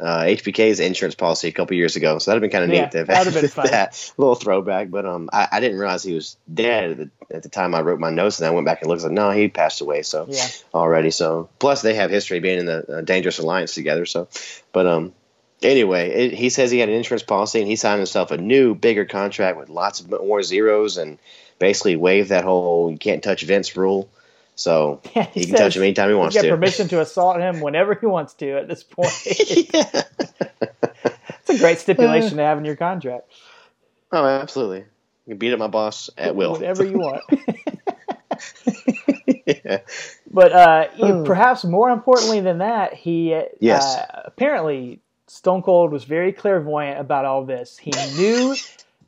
HBK's 0.02 0.80
insurance 0.80 1.16
policy 1.16 1.48
a 1.48 1.52
couple 1.52 1.78
years 1.78 1.96
ago, 1.96 2.18
so 2.20 2.32
that'd 2.32 2.44
have 2.44 2.50
been 2.52 2.58
kind 2.58 2.70
of 2.70 2.76
Yeah, 2.76 2.84
neat 2.84 2.92
to 2.92 2.98
have 3.00 3.08
that'd 3.08 3.34
have 3.34 3.42
been 3.42 3.50
fun. 3.64 3.72
that 3.72 4.14
little 4.18 4.36
throwback. 4.36 4.90
But 4.90 5.06
um, 5.06 5.30
I, 5.32 5.48
I 5.54 5.60
didn't 5.60 5.78
realize 5.80 6.04
he 6.04 6.14
was 6.14 6.38
dead 6.54 6.92
at 6.92 6.98
the, 6.98 7.36
at 7.36 7.44
the 7.44 7.50
time 7.50 7.74
I 7.74 7.82
wrote 7.82 8.00
my 8.00 8.10
notes, 8.10 8.40
and 8.40 8.48
I 8.48 8.52
went 8.52 8.66
back 8.66 8.82
and 8.82 8.90
looked. 8.90 9.04
Like, 9.04 9.12
no, 9.12 9.32
he 9.32 9.48
passed 9.48 9.82
away. 9.82 10.02
So 10.02 10.28
Yeah. 10.30 10.48
already. 10.74 11.12
So 11.12 11.50
plus 11.60 11.82
they 11.82 11.96
have 11.96 12.10
history 12.12 12.40
being 12.40 12.60
in 12.60 12.66
the 12.66 12.98
uh, 12.98 13.02
Dangerous 13.02 13.40
Alliance 13.40 13.74
together. 13.74 14.06
So, 14.06 14.28
but 14.74 14.86
um, 14.86 15.14
anyway, 15.64 16.10
it, 16.10 16.34
he 16.34 16.50
says 16.50 16.72
he 16.72 16.80
had 16.80 16.90
an 16.90 16.96
insurance 16.96 17.24
policy, 17.24 17.60
and 17.60 17.68
he 17.68 17.76
signed 17.78 18.00
himself 18.00 18.32
a 18.32 18.38
new, 18.38 18.76
bigger 18.76 19.06
contract 19.06 19.58
with 19.58 19.70
lots 19.70 20.02
of 20.02 20.10
more 20.10 20.44
zeros, 20.44 20.98
and 20.98 21.20
basically 21.58 21.96
waived 21.96 22.30
that 22.30 22.44
whole 22.44 22.92
"you 22.92 22.98
can't 22.98 23.24
touch 23.24 23.44
Vince" 23.44 23.78
rule. 23.78 24.10
So 24.56 25.02
Yeah, 25.16 25.24
he, 25.34 25.46
can 25.46 25.56
touch 25.56 25.76
him 25.76 25.84
anytime 25.84 26.10
he 26.10 26.16
wants 26.16 26.36
to. 26.36 26.50
permission 26.50 26.88
to 26.90 27.02
assault 27.02 27.40
him 27.40 27.60
whenever 27.62 27.94
he 27.96 28.06
wants 28.06 28.34
to 28.36 28.58
at 28.58 28.68
this 28.68 28.84
point. 28.84 29.12
It's 31.48 31.60
a 31.60 31.64
great 31.64 31.78
stipulation 31.78 32.38
to 32.38 32.44
have 32.44 32.58
in 32.58 32.66
your 32.66 32.76
contract. 32.76 33.32
Oh, 34.12 34.26
absolutely. 34.26 34.80
You 35.28 35.32
can 35.32 35.38
beat 35.38 35.54
up 35.54 35.60
my 35.60 35.68
boss 35.68 36.10
at 36.18 36.36
will. 36.36 36.54
Whatever 36.54 36.84
you 36.84 36.98
want. 36.98 37.24
yeah. 39.46 39.80
But 40.32 40.52
uh, 40.52 40.88
Oh. 41.02 41.24
perhaps 41.24 41.64
more 41.64 41.90
importantly 41.92 42.42
than 42.42 42.58
that, 42.58 42.94
he 42.94 43.34
uh, 43.36 43.44
Yes. 43.60 43.96
uh, 43.98 44.24
apparently 44.26 45.00
Stone 45.28 45.62
Cold 45.62 45.92
was 45.92 46.04
very 46.04 46.32
clairvoyant 46.34 47.00
about 47.00 47.26
all 47.26 47.46
this. 47.46 47.78
He 47.78 47.92
knew 48.18 48.56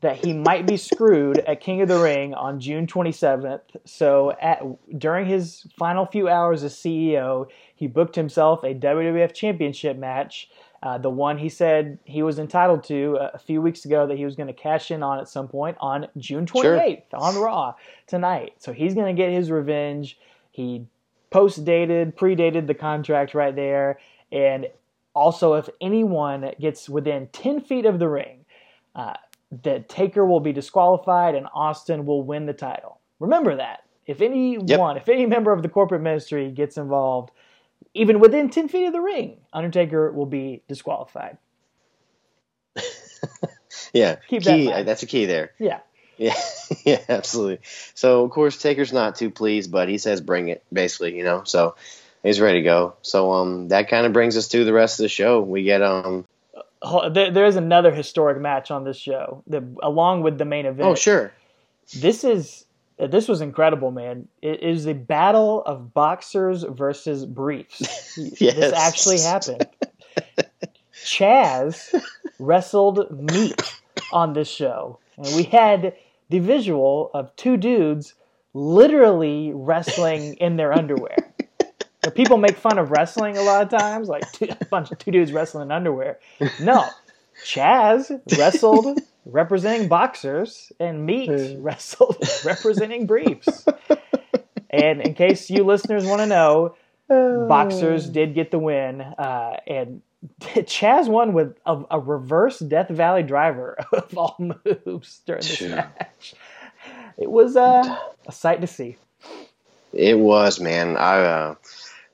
that 0.00 0.24
he 0.24 0.32
might 0.32 0.66
be 0.66 0.76
screwed 0.76 1.38
at 1.38 1.60
King 1.60 1.82
of 1.82 1.88
the 1.88 1.98
Ring 1.98 2.32
on 2.34 2.60
June 2.60 2.86
27th. 2.86 3.60
So 3.84 4.32
at, 4.40 4.62
during 4.98 5.26
his 5.26 5.66
final 5.76 6.06
few 6.06 6.28
hours 6.28 6.62
as 6.62 6.74
CEO, 6.74 7.46
he 7.74 7.88
booked 7.88 8.14
himself 8.14 8.62
a 8.62 8.74
WWF 8.74 9.34
Championship 9.34 9.96
match. 9.96 10.48
Uh, 10.80 10.96
the 10.96 11.10
one 11.10 11.36
he 11.38 11.48
said 11.48 11.98
he 12.04 12.22
was 12.22 12.38
entitled 12.38 12.84
to 12.84 13.18
a 13.34 13.38
few 13.38 13.60
weeks 13.60 13.84
ago 13.84 14.06
that 14.06 14.16
he 14.16 14.24
was 14.24 14.36
going 14.36 14.46
to 14.46 14.52
cash 14.52 14.92
in 14.92 15.02
on 15.02 15.18
at 15.18 15.28
some 15.28 15.48
point 15.48 15.76
on 15.80 16.06
June 16.16 16.46
28th 16.46 17.02
sure. 17.10 17.20
on 17.20 17.36
Raw 17.36 17.74
tonight. 18.06 18.54
So 18.58 18.72
he's 18.72 18.94
going 18.94 19.14
to 19.14 19.20
get 19.20 19.32
his 19.32 19.50
revenge. 19.50 20.16
He 20.52 20.86
post 21.30 21.64
dated, 21.64 22.16
predated 22.16 22.68
the 22.68 22.74
contract 22.74 23.34
right 23.34 23.54
there. 23.54 23.98
And 24.30 24.68
also, 25.14 25.54
if 25.54 25.68
anyone 25.80 26.52
gets 26.60 26.88
within 26.88 27.28
10 27.32 27.62
feet 27.62 27.84
of 27.84 27.98
the 27.98 28.08
ring, 28.08 28.44
uh, 28.94 29.14
that 29.62 29.88
Taker 29.88 30.24
will 30.24 30.40
be 30.40 30.52
disqualified 30.52 31.34
and 31.34 31.46
Austin 31.54 32.04
will 32.04 32.22
win 32.22 32.46
the 32.46 32.52
title. 32.52 33.00
Remember 33.18 33.56
that. 33.56 33.84
If 34.06 34.20
anyone, 34.20 34.66
yep. 34.66 34.96
if 34.96 35.08
any 35.08 35.26
member 35.26 35.52
of 35.52 35.62
the 35.62 35.68
corporate 35.68 36.02
ministry 36.02 36.50
gets 36.50 36.76
involved, 36.76 37.30
even 37.94 38.20
within 38.20 38.50
10 38.50 38.68
feet 38.68 38.86
of 38.86 38.92
the 38.92 39.00
ring, 39.00 39.38
Undertaker 39.52 40.12
will 40.12 40.26
be 40.26 40.62
disqualified. 40.68 41.36
yeah. 43.92 44.16
Keep 44.28 44.42
key, 44.42 44.66
that 44.66 44.86
that's 44.86 45.02
a 45.02 45.06
key 45.06 45.26
there. 45.26 45.52
Yeah. 45.58 45.80
Yeah, 46.20 46.34
yeah, 46.84 47.00
absolutely. 47.08 47.60
So 47.94 48.24
of 48.24 48.32
course 48.32 48.60
Taker's 48.60 48.92
not 48.92 49.14
too 49.14 49.30
pleased, 49.30 49.70
but 49.70 49.88
he 49.88 49.98
says 49.98 50.20
bring 50.20 50.48
it, 50.48 50.64
basically, 50.72 51.16
you 51.16 51.22
know. 51.22 51.44
So 51.44 51.76
he's 52.24 52.40
ready 52.40 52.58
to 52.58 52.64
go. 52.64 52.96
So 53.02 53.30
um, 53.34 53.68
that 53.68 53.88
kind 53.88 54.04
of 54.04 54.12
brings 54.12 54.36
us 54.36 54.48
to 54.48 54.64
the 54.64 54.72
rest 54.72 54.98
of 54.98 55.04
the 55.04 55.08
show. 55.08 55.40
We 55.40 55.62
get 55.62 55.80
um, 55.80 56.24
there, 57.12 57.30
there 57.30 57.46
is 57.46 57.56
another 57.56 57.92
historic 57.92 58.40
match 58.40 58.70
on 58.70 58.84
this 58.84 58.96
show, 58.96 59.42
that, 59.48 59.62
along 59.82 60.22
with 60.22 60.38
the 60.38 60.44
main 60.44 60.66
event. 60.66 60.88
Oh, 60.88 60.94
sure. 60.94 61.32
This 61.96 62.24
is 62.24 62.64
this 62.98 63.28
was 63.28 63.40
incredible, 63.40 63.92
man. 63.92 64.26
It 64.42 64.62
is 64.62 64.84
the 64.84 64.94
battle 64.94 65.62
of 65.62 65.94
boxers 65.94 66.64
versus 66.64 67.24
briefs. 67.24 68.18
yes. 68.40 68.56
This 68.56 68.72
actually 68.72 69.20
happened. 69.20 69.66
Chaz 70.92 71.94
wrestled 72.40 73.32
meat 73.32 73.80
on 74.12 74.32
this 74.32 74.50
show, 74.50 74.98
and 75.16 75.36
we 75.36 75.44
had 75.44 75.94
the 76.28 76.40
visual 76.40 77.10
of 77.14 77.34
two 77.36 77.56
dudes 77.56 78.14
literally 78.52 79.52
wrestling 79.54 80.34
in 80.34 80.56
their 80.56 80.72
underwear 80.72 81.16
people 82.10 82.36
make 82.36 82.56
fun 82.56 82.78
of 82.78 82.90
wrestling 82.90 83.36
a 83.36 83.42
lot 83.42 83.62
of 83.62 83.78
times, 83.78 84.08
like 84.08 84.30
two, 84.32 84.48
a 84.60 84.64
bunch 84.66 84.90
of 84.90 84.98
two 84.98 85.10
dudes 85.10 85.32
wrestling 85.32 85.66
in 85.66 85.72
underwear. 85.72 86.18
No, 86.60 86.84
Chaz 87.44 88.10
wrestled 88.38 89.00
representing 89.26 89.88
boxers, 89.88 90.72
and 90.80 91.04
Meat 91.04 91.58
wrestled 91.58 92.16
representing 92.44 93.06
briefs. 93.06 93.66
And 94.70 95.00
in 95.00 95.14
case 95.14 95.50
you 95.50 95.64
listeners 95.64 96.04
want 96.04 96.20
to 96.20 96.26
know, 96.26 96.76
boxers 97.08 98.08
did 98.08 98.34
get 98.34 98.50
the 98.50 98.58
win, 98.58 99.00
uh, 99.00 99.56
and 99.66 100.02
Chaz 100.40 101.08
won 101.08 101.32
with 101.32 101.56
a, 101.64 101.82
a, 101.92 102.00
reverse 102.00 102.58
Death 102.58 102.88
Valley 102.88 103.22
driver 103.22 103.78
of 103.92 104.16
all 104.16 104.36
moves 104.38 105.20
during 105.26 105.42
this 105.42 105.62
match. 105.62 106.34
It 107.16 107.30
was 107.30 107.56
uh, 107.56 107.98
a 108.26 108.32
sight 108.32 108.60
to 108.60 108.66
see. 108.66 108.96
It 109.92 110.18
was, 110.18 110.60
man. 110.60 110.96
I 110.96 111.20
uh, 111.20 111.54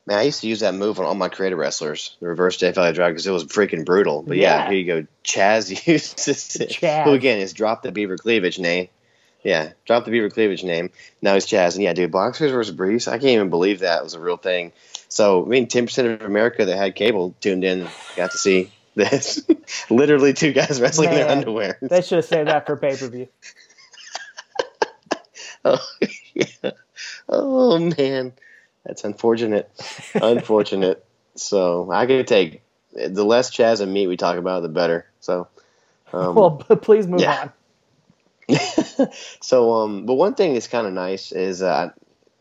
Man, 0.06 0.18
I 0.18 0.22
used 0.22 0.42
to 0.42 0.48
use 0.48 0.60
that 0.60 0.74
move 0.74 1.00
on 1.00 1.06
all 1.06 1.14
my 1.14 1.30
creative 1.30 1.58
wrestlers, 1.58 2.16
the 2.20 2.28
reverse 2.28 2.58
Death 2.58 2.74
Valley 2.74 2.92
Drive, 2.92 3.12
because 3.12 3.26
it 3.26 3.30
was 3.30 3.44
freaking 3.44 3.86
brutal. 3.86 4.22
But 4.22 4.36
yeah. 4.36 4.64
yeah. 4.64 4.68
here 4.70 4.78
you 4.78 4.86
go. 4.86 5.06
Chaz 5.24 5.70
uses 5.86 6.56
it. 6.56 6.70
Chaz. 6.70 7.04
Who 7.04 7.12
again 7.12 7.38
is 7.38 7.54
drop 7.54 7.82
the 7.82 7.92
beaver 7.92 8.18
cleavage 8.18 8.58
name. 8.58 8.88
Yeah, 9.42 9.72
drop 9.84 10.04
the 10.04 10.10
beaver 10.10 10.30
cleavage 10.30 10.64
name. 10.64 10.90
Now 11.22 11.34
he's 11.34 11.46
Chaz. 11.46 11.74
And 11.74 11.82
yeah, 11.84 11.92
dude, 11.92 12.10
boxers 12.10 12.50
versus 12.50 12.74
briefs. 12.74 13.08
I 13.08 13.18
can't 13.18 13.24
even 13.24 13.50
believe 13.50 13.80
that 13.80 14.02
was 14.02 14.14
a 14.14 14.20
real 14.20 14.38
thing. 14.38 14.72
So, 15.08 15.44
I 15.44 15.48
mean, 15.48 15.68
10% 15.68 16.14
of 16.14 16.22
America 16.22 16.64
that 16.64 16.76
had 16.76 16.94
cable 16.94 17.34
tuned 17.40 17.62
in 17.62 17.86
got 18.16 18.32
to 18.32 18.38
see 18.38 18.72
this. 18.94 19.46
Literally 19.90 20.32
two 20.32 20.52
guys 20.52 20.80
wrestling 20.80 21.10
Man, 21.10 21.20
in 21.20 21.26
their 21.26 21.36
underwear. 21.36 21.78
They 21.80 22.02
should 22.02 22.16
have 22.16 22.24
saved 22.24 22.48
that 22.48 22.66
for 22.66 22.76
pay 22.76 22.96
per 22.96 23.08
view. 23.08 23.28
oh, 25.64 25.86
yeah. 26.34 26.70
Oh, 27.28 27.78
man. 27.78 28.32
That's 28.84 29.04
unfortunate. 29.04 29.70
unfortunate. 30.14 31.04
So 31.36 31.90
I 31.90 32.06
could 32.06 32.28
take 32.28 32.62
the 32.92 33.24
less 33.24 33.50
Chaz 33.50 33.80
and 33.80 33.92
meat 33.92 34.06
we 34.06 34.16
talk 34.16 34.36
about, 34.36 34.62
the 34.62 34.68
better. 34.68 35.06
So, 35.18 35.48
um, 36.12 36.36
well, 36.36 36.50
please 36.52 37.08
move 37.08 37.22
yeah. 37.22 37.48
on. 38.48 38.58
so, 39.40 39.72
um, 39.72 40.06
but 40.06 40.14
one 40.14 40.34
thing 40.34 40.52
that's 40.52 40.68
kind 40.68 40.86
of 40.86 40.92
nice 40.92 41.32
is 41.32 41.60
uh, 41.60 41.90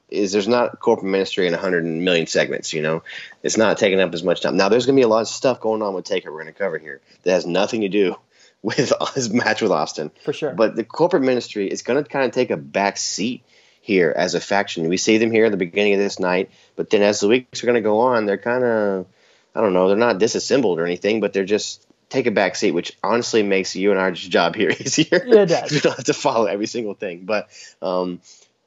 is 0.10 0.32
there's 0.32 0.48
not 0.48 0.80
corporate 0.80 1.10
ministry 1.10 1.48
in 1.48 1.54
100 1.54 1.86
million 1.86 2.28
segments. 2.28 2.72
You 2.72 2.82
know, 2.82 3.04
it's 3.42 3.58
not 3.58 3.78
taking 3.78 4.00
up 4.00 4.14
as 4.14 4.24
much 4.24 4.42
time. 4.42 4.58
Now, 4.58 4.70
there's 4.70 4.86
going 4.86 4.96
to 4.96 5.00
be 5.00 5.06
a 5.06 5.08
lot 5.08 5.22
of 5.22 5.28
stuff 5.28 5.60
going 5.60 5.82
on 5.82 5.96
with 5.96 6.06
Taker. 6.06 6.32
We're 6.32 6.44
going 6.44 6.54
to 6.54 6.60
cover 6.60 6.78
here 6.78 7.02
that 7.24 7.32
has 7.32 7.46
nothing 7.48 7.82
to 7.82 7.90
do 7.90 8.16
with 8.62 8.94
his 9.16 9.32
match 9.32 9.62
with 9.62 9.72
Austin. 9.72 10.12
For 10.24 10.34
sure. 10.34 10.54
But 10.54 10.76
the 10.76 10.84
corporate 10.84 11.24
ministry 11.24 11.68
is 11.68 11.82
going 11.82 12.02
to 12.02 12.08
kind 12.08 12.26
of 12.26 12.32
take 12.32 12.52
a 12.52 12.58
back 12.58 12.98
seat 12.98 13.44
here 13.84 14.14
as 14.16 14.34
a 14.34 14.40
faction. 14.40 14.88
We 14.88 14.96
see 14.96 15.18
them 15.18 15.30
here 15.30 15.46
at 15.46 15.52
the 15.52 15.58
beginning 15.58 15.94
of 15.94 16.00
this 16.00 16.18
night, 16.18 16.50
but 16.78 16.90
then 16.90 17.04
as 17.04 17.20
the 17.20 17.28
weeks 17.28 17.62
are 17.62 17.66
going 17.68 17.76
to 17.76 17.82
go 17.82 18.00
on, 18.00 18.26
they're 18.26 18.38
kind 18.38 18.64
of, 18.64 19.06
I 19.54 19.60
don't 19.60 19.74
know, 19.74 19.90
they're 19.90 19.98
not 19.98 20.20
disassembled 20.20 20.80
or 20.80 20.86
anything, 20.86 21.20
but 21.20 21.34
they're 21.34 21.44
just 21.44 21.86
take 22.08 22.26
a 22.26 22.32
back 22.32 22.56
seat, 22.56 22.72
which 22.72 22.98
honestly 23.04 23.44
makes 23.44 23.76
you 23.76 23.92
and 23.92 24.00
our 24.00 24.12
job 24.12 24.56
here 24.56 24.70
easier. 24.80 25.22
Yeah, 25.28 25.42
it 25.42 25.48
does. 25.48 25.72
we 25.72 25.80
don't 25.82 25.98
have 25.98 26.06
to 26.06 26.14
follow 26.14 26.46
every 26.46 26.68
single 26.68 26.94
thing. 26.94 27.26
But 27.26 27.50
um, 27.82 28.22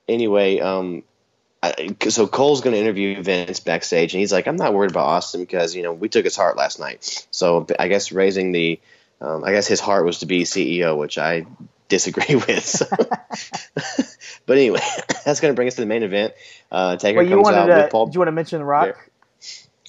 anyway, 0.07 0.61
um, 0.61 1.02
I, 1.62 1.96
so 2.11 2.26
Cole's 2.26 2.61
going 2.61 2.74
to 2.74 2.81
interview 2.81 3.22
Vince 3.22 3.61
backstage, 3.61 4.12
and 4.12 4.20
he's 4.20 4.33
like, 4.33 4.46
"I'm 4.46 4.57
not 4.57 4.74
worried 4.74 4.90
about 4.90 5.07
Austin 5.07 5.40
because 5.40 5.74
you 5.74 5.83
know 5.83 5.94
we 5.94 6.11
took 6.11 6.24
his 6.24 6.37
heart 6.37 6.59
last 6.59 6.79
night. 6.79 7.26
So 7.31 7.66
I 7.79 7.88
guess 7.88 8.12
raising 8.12 8.52
the, 8.52 8.79
um, 9.22 9.42
I 9.44 9.52
guess 9.52 9.66
his 9.66 9.81
heart 9.81 10.05
was 10.05 10.18
to 10.18 10.26
be 10.26 10.42
CEO, 10.42 10.98
which 10.98 11.16
I 11.16 11.46
disagree 11.88 12.35
with. 12.35 12.64
So. 12.64 12.87
but 14.46 14.59
anyway, 14.59 14.81
that's 15.25 15.40
going 15.40 15.53
to 15.53 15.57
bring 15.57 15.68
us 15.68 15.75
to 15.75 15.81
the 15.81 15.87
main 15.87 16.03
event. 16.03 16.35
Uh, 16.70 16.96
Taker 16.96 17.22
well, 17.22 17.42
comes 17.42 17.57
out 17.57 17.66
to, 17.66 17.75
with 17.75 17.90
Paul. 17.90 18.07
Do 18.07 18.14
you 18.14 18.20
want 18.20 18.29
to 18.29 18.33
mention 18.33 18.59
The 18.59 18.64
Rock? 18.64 19.11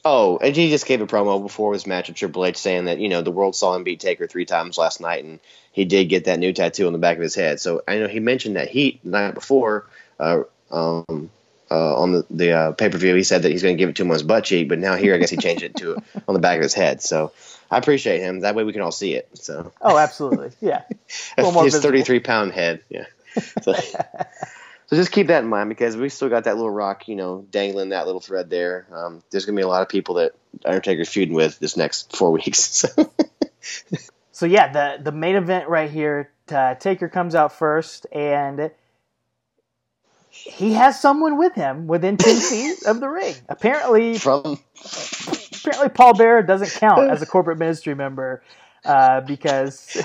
Oh, 0.05 0.37
and 0.37 0.55
he 0.55 0.69
just 0.69 0.85
gave 0.85 1.01
a 1.01 1.07
promo 1.07 1.41
before 1.41 1.73
his 1.73 1.85
match 1.85 2.07
with 2.07 2.15
Triple 2.15 2.45
H 2.45 2.55
saying 2.55 2.85
that 2.85 2.99
you 2.99 3.09
know 3.09 3.21
the 3.21 3.31
world 3.31 3.55
saw 3.55 3.75
him 3.75 3.83
beat 3.83 3.99
Taker 3.99 4.25
three 4.25 4.45
times 4.45 4.77
last 4.77 5.01
night, 5.01 5.25
and 5.25 5.39
he 5.73 5.83
did 5.83 6.05
get 6.05 6.25
that 6.25 6.39
new 6.39 6.53
tattoo 6.53 6.87
on 6.87 6.93
the 6.93 6.99
back 6.99 7.17
of 7.17 7.23
his 7.23 7.35
head. 7.35 7.59
So 7.59 7.81
I 7.87 7.97
know 7.97 8.07
he 8.07 8.21
mentioned 8.21 8.55
that 8.55 8.69
Heat 8.69 9.01
the 9.03 9.09
night 9.09 9.33
before. 9.33 9.87
Uh, 10.19 10.43
um, 10.71 11.29
uh, 11.69 12.01
on 12.01 12.13
the, 12.13 12.25
the 12.29 12.51
uh, 12.51 12.71
pay 12.71 12.89
per 12.89 12.97
view, 12.97 13.13
he 13.15 13.23
said 13.23 13.41
that 13.41 13.51
he's 13.51 13.61
going 13.61 13.75
to 13.75 13.77
give 13.77 13.89
it 13.89 13.97
to 13.97 14.03
him 14.03 14.09
on 14.09 14.13
his 14.13 14.23
butt 14.23 14.45
cheek, 14.45 14.69
but 14.69 14.79
now 14.79 14.95
here 14.95 15.13
I 15.13 15.17
guess 15.17 15.29
he 15.29 15.37
changed 15.37 15.63
it 15.63 15.75
to 15.77 15.97
on 16.27 16.33
the 16.33 16.39
back 16.39 16.57
of 16.57 16.63
his 16.63 16.73
head. 16.73 17.01
So 17.01 17.33
I 17.69 17.77
appreciate 17.77 18.21
him. 18.21 18.41
That 18.41 18.55
way 18.55 18.63
we 18.63 18.73
can 18.73 18.81
all 18.81 18.91
see 18.91 19.13
it. 19.13 19.29
So. 19.33 19.71
Oh, 19.81 19.97
absolutely. 19.97 20.51
Yeah. 20.61 20.83
His 21.37 21.79
33 21.79 22.19
pound 22.19 22.51
head. 22.51 22.81
Yeah. 22.89 23.05
So, 23.61 23.73
so, 23.73 24.95
just 24.95 25.11
keep 25.11 25.27
that 25.27 25.43
in 25.43 25.49
mind 25.49 25.69
because 25.69 25.95
we 25.95 26.09
still 26.09 26.27
got 26.27 26.45
that 26.45 26.55
little 26.55 26.71
rock, 26.71 27.07
you 27.07 27.15
know, 27.15 27.45
dangling 27.51 27.89
that 27.89 28.07
little 28.07 28.19
thread 28.19 28.49
there. 28.49 28.87
Um, 28.91 29.21
there's 29.29 29.45
gonna 29.45 29.55
be 29.55 29.61
a 29.61 29.67
lot 29.67 29.83
of 29.83 29.89
people 29.89 30.15
that 30.15 30.33
Undertaker's 30.65 31.07
feuding 31.07 31.35
with 31.35 31.59
this 31.59 31.77
next 31.77 32.15
four 32.15 32.31
weeks. 32.31 32.59
So, 32.59 33.11
so 34.31 34.47
yeah, 34.47 34.71
the 34.71 35.03
the 35.03 35.11
main 35.11 35.35
event 35.35 35.69
right 35.69 35.91
here. 35.91 36.31
Uh, 36.49 36.73
Taker 36.73 37.09
comes 37.09 37.35
out 37.35 37.53
first 37.53 38.07
and 38.11 38.71
he 40.29 40.73
has 40.73 40.99
someone 40.99 41.37
with 41.37 41.53
him 41.53 41.87
within 41.87 42.17
10 42.17 42.39
feet 42.39 42.85
of 42.85 42.99
the 42.99 43.09
ring. 43.09 43.35
Apparently, 43.49 44.17
from 44.17 44.59
apparently 45.67 45.95
Paul 45.95 46.13
Bearer 46.13 46.43
doesn't 46.43 46.71
count 46.79 47.09
as 47.09 47.21
a 47.21 47.25
corporate 47.27 47.57
ministry 47.57 47.95
member 47.95 48.41
uh, 48.85 49.21
because 49.21 49.97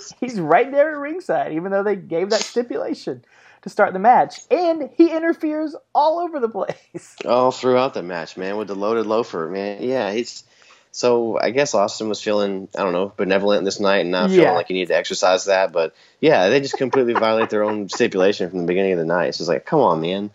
he's 0.20 0.40
right 0.40 0.70
there 0.70 0.92
at 0.92 0.98
ringside, 0.98 1.52
even 1.52 1.70
though 1.70 1.82
they 1.82 1.96
gave 1.96 2.30
that 2.30 2.40
stipulation 2.40 3.24
to 3.62 3.68
start 3.70 3.92
the 3.92 3.98
match, 3.98 4.40
and 4.50 4.90
he 4.96 5.10
interferes 5.10 5.74
all 5.94 6.18
over 6.18 6.38
the 6.38 6.48
place. 6.48 7.16
All 7.24 7.50
throughout 7.50 7.94
the 7.94 8.02
match, 8.02 8.36
man, 8.36 8.58
with 8.58 8.68
the 8.68 8.74
loaded 8.74 9.06
loafer, 9.06 9.48
man. 9.48 9.82
Yeah, 9.82 10.12
he's. 10.12 10.44
So 10.92 11.38
I 11.40 11.50
guess 11.50 11.74
Austin 11.74 12.08
was 12.08 12.22
feeling, 12.22 12.68
I 12.78 12.84
don't 12.84 12.92
know, 12.92 13.12
benevolent 13.16 13.64
this 13.64 13.80
night 13.80 14.02
and 14.02 14.12
not 14.12 14.30
feeling 14.30 14.54
like 14.54 14.68
he 14.68 14.74
needed 14.74 14.88
to 14.88 14.96
exercise 14.96 15.46
that. 15.46 15.72
But 15.72 15.92
yeah, 16.20 16.50
they 16.50 16.60
just 16.60 16.76
completely 16.76 17.14
violate 17.14 17.50
their 17.50 17.64
own 17.64 17.88
stipulation 17.88 18.48
from 18.48 18.60
the 18.60 18.66
beginning 18.66 18.92
of 18.92 18.98
the 18.98 19.04
night. 19.04 19.26
It's 19.26 19.38
just 19.38 19.48
like, 19.48 19.66
come 19.66 19.80
on, 19.80 20.00
man 20.00 20.30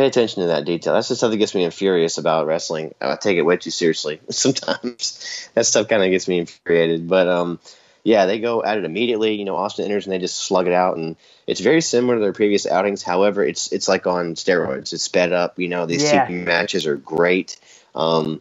pay 0.00 0.06
attention 0.06 0.42
to 0.42 0.48
that 0.48 0.64
detail. 0.64 0.94
That's 0.94 1.08
the 1.08 1.16
stuff 1.16 1.30
that 1.30 1.36
gets 1.36 1.54
me 1.54 1.64
infurious 1.64 2.16
about 2.16 2.46
wrestling. 2.46 2.94
I 3.00 3.16
take 3.16 3.36
it 3.36 3.42
way 3.42 3.58
too 3.58 3.70
seriously 3.70 4.20
sometimes. 4.30 5.48
that 5.54 5.66
stuff 5.66 5.88
kind 5.88 6.02
of 6.02 6.10
gets 6.10 6.26
me 6.26 6.38
infuriated. 6.38 7.06
But 7.06 7.28
um, 7.28 7.60
yeah, 8.02 8.24
they 8.24 8.40
go 8.40 8.62
at 8.64 8.78
it 8.78 8.84
immediately. 8.84 9.34
You 9.34 9.44
know, 9.44 9.56
Austin 9.56 9.84
enters 9.84 10.06
and 10.06 10.12
they 10.12 10.18
just 10.18 10.36
slug 10.36 10.66
it 10.66 10.72
out, 10.72 10.96
and 10.96 11.16
it's 11.46 11.60
very 11.60 11.82
similar 11.82 12.14
to 12.14 12.20
their 12.20 12.32
previous 12.32 12.66
outings. 12.66 13.02
However, 13.02 13.44
it's 13.44 13.72
it's 13.72 13.88
like 13.88 14.06
on 14.06 14.34
steroids. 14.36 14.94
It's 14.94 15.04
sped 15.04 15.32
up. 15.32 15.58
You 15.58 15.68
know, 15.68 15.84
these 15.84 16.10
yeah. 16.10 16.26
matches 16.30 16.86
are 16.86 16.96
great. 16.96 17.58
Um, 17.94 18.40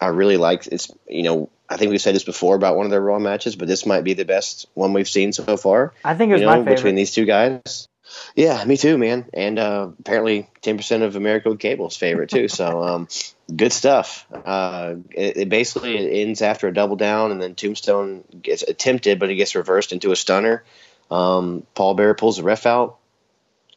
I 0.00 0.06
really 0.06 0.38
like 0.38 0.66
it's. 0.66 0.90
You 1.08 1.24
know, 1.24 1.50
I 1.68 1.76
think 1.76 1.90
we've 1.90 2.00
said 2.00 2.14
this 2.14 2.24
before 2.24 2.56
about 2.56 2.76
one 2.76 2.86
of 2.86 2.90
their 2.90 3.02
Raw 3.02 3.18
matches, 3.18 3.54
but 3.54 3.68
this 3.68 3.84
might 3.84 4.02
be 4.02 4.14
the 4.14 4.24
best 4.24 4.66
one 4.72 4.94
we've 4.94 5.08
seen 5.08 5.34
so 5.34 5.58
far. 5.58 5.92
I 6.02 6.14
think 6.14 6.30
it 6.30 6.34
was 6.34 6.40
you 6.40 6.46
my 6.46 6.56
favorite. 6.56 6.76
between 6.76 6.94
these 6.94 7.12
two 7.12 7.26
guys. 7.26 7.86
Yeah, 8.34 8.64
me 8.64 8.76
too, 8.76 8.98
man. 8.98 9.26
And 9.32 9.58
uh, 9.58 9.90
apparently, 9.98 10.48
ten 10.62 10.76
percent 10.76 11.02
of 11.02 11.16
America 11.16 11.50
with 11.50 11.58
Cable's 11.58 11.96
favorite 11.96 12.30
too. 12.30 12.48
So, 12.48 12.82
um, 12.82 13.08
good 13.54 13.72
stuff. 13.72 14.26
Uh, 14.32 14.96
it, 15.10 15.36
it 15.36 15.48
basically 15.48 15.96
it 15.96 16.26
ends 16.26 16.42
after 16.42 16.68
a 16.68 16.74
double 16.74 16.96
down, 16.96 17.32
and 17.32 17.40
then 17.40 17.54
Tombstone 17.54 18.24
gets 18.42 18.62
attempted, 18.62 19.18
but 19.18 19.30
he 19.30 19.36
gets 19.36 19.54
reversed 19.54 19.92
into 19.92 20.12
a 20.12 20.16
stunner. 20.16 20.64
Um, 21.10 21.66
Paul 21.74 21.94
Bearer 21.94 22.14
pulls 22.14 22.36
the 22.36 22.42
ref 22.42 22.66
out. 22.66 22.98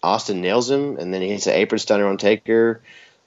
Austin 0.02 0.42
nails 0.42 0.70
him, 0.70 0.98
and 0.98 1.14
then 1.14 1.22
he 1.22 1.30
hits 1.30 1.48
an 1.48 1.54
apron 1.54 1.80
stunner 1.80 2.08
on 2.08 2.18
Taker. 2.18 2.82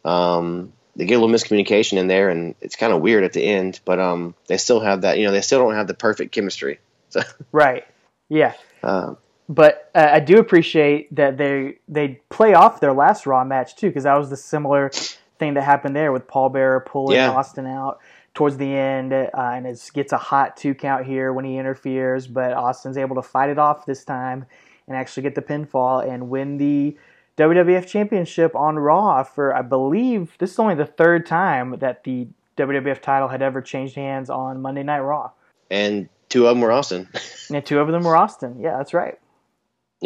Um, 0.05 0.72
they 0.94 1.07
get 1.07 1.14
a 1.14 1.20
little 1.20 1.35
miscommunication 1.35 1.98
in 1.98 2.07
there, 2.07 2.29
and 2.29 2.55
it's 2.61 2.76
kind 2.76 2.92
of 2.92 3.00
weird 3.00 3.24
at 3.24 3.33
the 3.33 3.42
end. 3.42 3.81
But 3.85 3.98
um, 3.98 4.35
they 4.46 4.57
still 4.59 4.81
have 4.81 5.02
that. 5.02 5.18
You 5.18 5.26
know, 5.26 5.33
they 5.33 5.40
still 5.40 5.59
don't 5.59 5.74
have 5.74 5.87
the 5.87 5.94
perfect 5.94 6.33
chemistry. 6.33 6.79
So, 7.09 7.20
right. 7.52 7.85
Yeah. 8.29 8.55
uh, 8.83 9.14
But 9.49 9.91
uh, 9.95 10.09
I 10.13 10.21
do 10.21 10.39
appreciate 10.39 11.15
that 11.15 11.37
they 11.37 11.79
they 11.89 12.21
play 12.31 12.55
off 12.55 12.81
their 12.81 12.93
last 12.93 13.27
Raw 13.27 13.45
match 13.45 13.77
too, 13.77 13.89
because 13.89 14.05
that 14.05 14.19
was 14.19 14.31
the 14.31 14.37
similar 14.37 14.91
thing 15.39 15.55
that 15.55 15.63
happened 15.63 15.95
there 15.95 16.13
with 16.13 16.27
Paul 16.27 16.49
Bearer 16.49 16.81
pulling 16.81 17.17
Yeah. 17.17 17.31
Austin 17.31 17.67
out 17.67 18.01
towards 18.35 18.57
the 18.57 18.75
end, 18.75 19.13
uh, 19.13 19.29
and 19.35 19.67
it 19.67 19.91
gets 19.95 20.13
a 20.13 20.19
hot 20.19 20.57
two 20.57 20.75
count 20.75 21.07
here 21.07 21.33
when 21.33 21.45
he 21.45 21.57
interferes, 21.59 22.27
but 22.27 22.53
Austin's 22.53 22.99
able 22.99 23.15
to 23.17 23.23
fight 23.23 23.49
it 23.51 23.59
off 23.59 23.87
this 23.87 24.05
time 24.05 24.45
and 24.89 24.97
actually 24.97 25.23
get 25.23 25.35
the 25.35 25.43
pinfall 25.43 26.07
and 26.07 26.29
win 26.29 26.59
the 26.59 26.97
WWF 27.39 27.87
Championship 27.87 28.55
on 28.57 28.79
Raw 28.79 29.23
for 29.23 29.55
I 29.55 29.63
believe 29.63 30.35
this 30.39 30.53
is 30.53 30.59
only 30.59 30.75
the 30.75 30.87
third 30.87 31.25
time 31.27 31.79
that 31.79 32.05
the 32.05 32.27
WWF 32.57 33.01
title 33.03 33.29
had 33.29 33.43
ever 33.43 33.61
changed 33.61 33.95
hands 33.95 34.31
on 34.31 34.61
Monday 34.63 34.83
Night 34.83 35.01
Raw. 35.01 35.31
and 35.71 36.09
two 36.29 36.47
of 36.47 36.55
them 36.57 36.63
were 36.63 36.73
Austin. 36.73 37.09
And 37.55 37.65
two 37.65 37.79
of 37.79 37.87
them 37.89 38.03
were 38.03 38.17
Austin. 38.17 38.59
Yeah, 38.61 38.77
that's 38.79 38.93
right. 38.93 39.19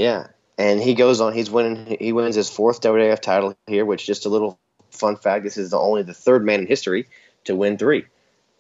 Yeah, 0.00 0.28
and 0.58 0.80
he 0.80 0.94
goes 0.94 1.20
on. 1.22 1.34
He's 1.34 1.50
winning. 1.50 1.98
He 2.00 2.12
wins 2.12 2.36
his 2.36 2.50
fourth 2.50 2.82
WWF 2.82 3.20
title 3.20 3.56
here, 3.68 3.86
which 3.86 4.06
just 4.06 4.26
a 4.26 4.30
little 4.30 4.60
fun 4.92 5.16
fact. 5.16 5.44
This 5.44 5.58
is 5.58 5.70
the 5.70 5.78
only 5.78 6.04
the 6.04 6.14
third 6.14 6.44
man 6.44 6.62
in 6.62 6.68
history 6.68 7.08
to 7.44 7.56
win 7.56 7.78
three. 7.78 8.06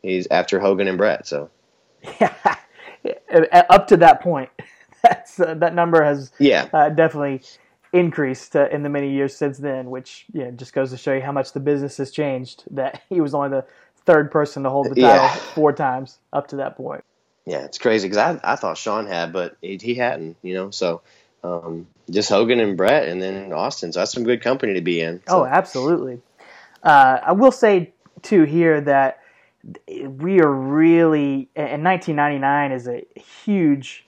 He's 0.02 0.28
after 0.30 0.60
Hogan 0.60 0.88
and 0.88 0.98
Bret. 0.98 1.26
So 1.26 1.50
Yeah, 2.22 2.34
up 3.70 3.88
to 3.88 3.98
that 3.98 4.22
point, 4.22 4.50
that's 5.02 5.40
uh, 5.40 5.54
that 5.54 5.74
number 5.74 6.04
has 6.04 6.32
yeah, 6.38 6.70
uh, 6.72 6.90
definitely 6.90 7.42
increased 7.92 8.56
uh, 8.56 8.68
in 8.70 8.82
the 8.84 8.90
many 8.90 9.12
years 9.12 9.36
since 9.36 9.58
then, 9.58 9.90
which 9.90 10.26
you 10.32 10.44
know, 10.44 10.52
just 10.52 10.74
goes 10.74 10.90
to 10.90 10.98
show 10.98 11.14
you 11.14 11.22
how 11.22 11.32
much 11.32 11.52
the 11.52 11.60
business 11.60 11.98
has 11.98 12.10
changed. 12.12 12.64
That 12.72 13.02
he 13.10 13.20
was 13.20 13.34
only 13.34 13.50
the 13.50 13.66
third 14.06 14.30
person 14.30 14.64
to 14.64 14.70
hold 14.70 14.90
the 14.90 14.96
title 14.96 15.28
Yeah. 15.28 15.40
four 15.54 15.72
times 15.72 16.20
up 16.32 16.48
to 16.48 16.56
that 16.56 16.76
point. 16.76 17.04
yeah, 17.46 17.64
it's 17.64 17.78
crazy 17.78 18.08
because 18.08 18.18
I 18.18 18.52
I 18.52 18.56
thought 18.56 18.78
Shawn 18.78 19.06
had, 19.06 19.32
but 19.32 19.56
he, 19.62 19.78
he 19.82 19.94
hadn't. 19.94 20.36
You 20.42 20.54
know, 20.54 20.70
so 20.70 21.02
um, 21.42 21.86
just 22.10 22.28
Hogan 22.28 22.60
and 22.60 22.76
Bret, 22.76 23.08
and 23.08 23.20
then 23.20 23.52
Austin. 23.52 23.92
So 23.92 24.00
that's 24.00 24.12
some 24.12 24.24
good 24.24 24.42
company 24.42 24.74
to 24.74 24.80
be 24.80 25.00
in. 25.00 25.20
Oh, 25.28 25.44
absolutely. 25.44 26.20
Uh, 26.82 27.18
I 27.22 27.32
will 27.32 27.52
say 27.52 27.92
too 28.22 28.44
here 28.44 28.80
that 28.80 29.20
we 29.86 30.40
are 30.40 30.52
really, 30.52 31.48
and 31.54 31.84
1999 31.84 32.72
is 32.72 32.88
a 32.88 33.04
huge, 33.44 34.06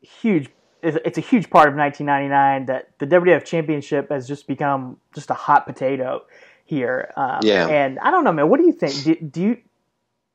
huge. 0.00 0.48
It's 0.82 0.96
it's 1.04 1.18
a 1.18 1.22
huge 1.22 1.50
part 1.50 1.68
of 1.68 1.74
1999 1.74 2.66
that 2.66 2.90
the 2.98 3.06
WWF 3.06 3.44
Championship 3.44 4.10
has 4.10 4.26
just 4.26 4.46
become 4.46 4.96
just 5.14 5.30
a 5.30 5.34
hot 5.34 5.66
potato 5.66 6.22
here. 6.64 7.12
Um, 7.16 7.40
Yeah. 7.42 7.66
And 7.66 7.98
I 7.98 8.10
don't 8.10 8.24
know, 8.24 8.32
man. 8.32 8.48
What 8.48 8.60
do 8.60 8.66
you 8.66 8.72
think? 8.72 9.02
Do, 9.02 9.14
do 9.16 9.40
you 9.42 9.58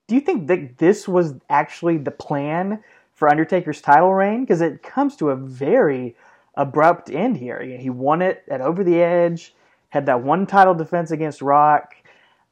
do 0.07 0.15
you 0.15 0.21
think 0.21 0.47
that 0.47 0.77
this 0.77 1.07
was 1.07 1.33
actually 1.49 1.97
the 1.97 2.11
plan 2.11 2.83
for 3.13 3.27
Undertaker's 3.29 3.81
title 3.81 4.13
reign? 4.13 4.41
Because 4.41 4.61
it 4.61 4.83
comes 4.83 5.15
to 5.17 5.29
a 5.29 5.35
very 5.35 6.15
abrupt 6.57 7.09
end 7.09 7.37
here. 7.37 7.61
He 7.61 7.89
won 7.89 8.21
it 8.21 8.43
at 8.49 8.61
Over 8.61 8.83
the 8.83 9.01
Edge, 9.01 9.53
had 9.89 10.05
that 10.05 10.23
one 10.23 10.45
title 10.45 10.73
defense 10.73 11.11
against 11.11 11.41
Rock. 11.41 11.95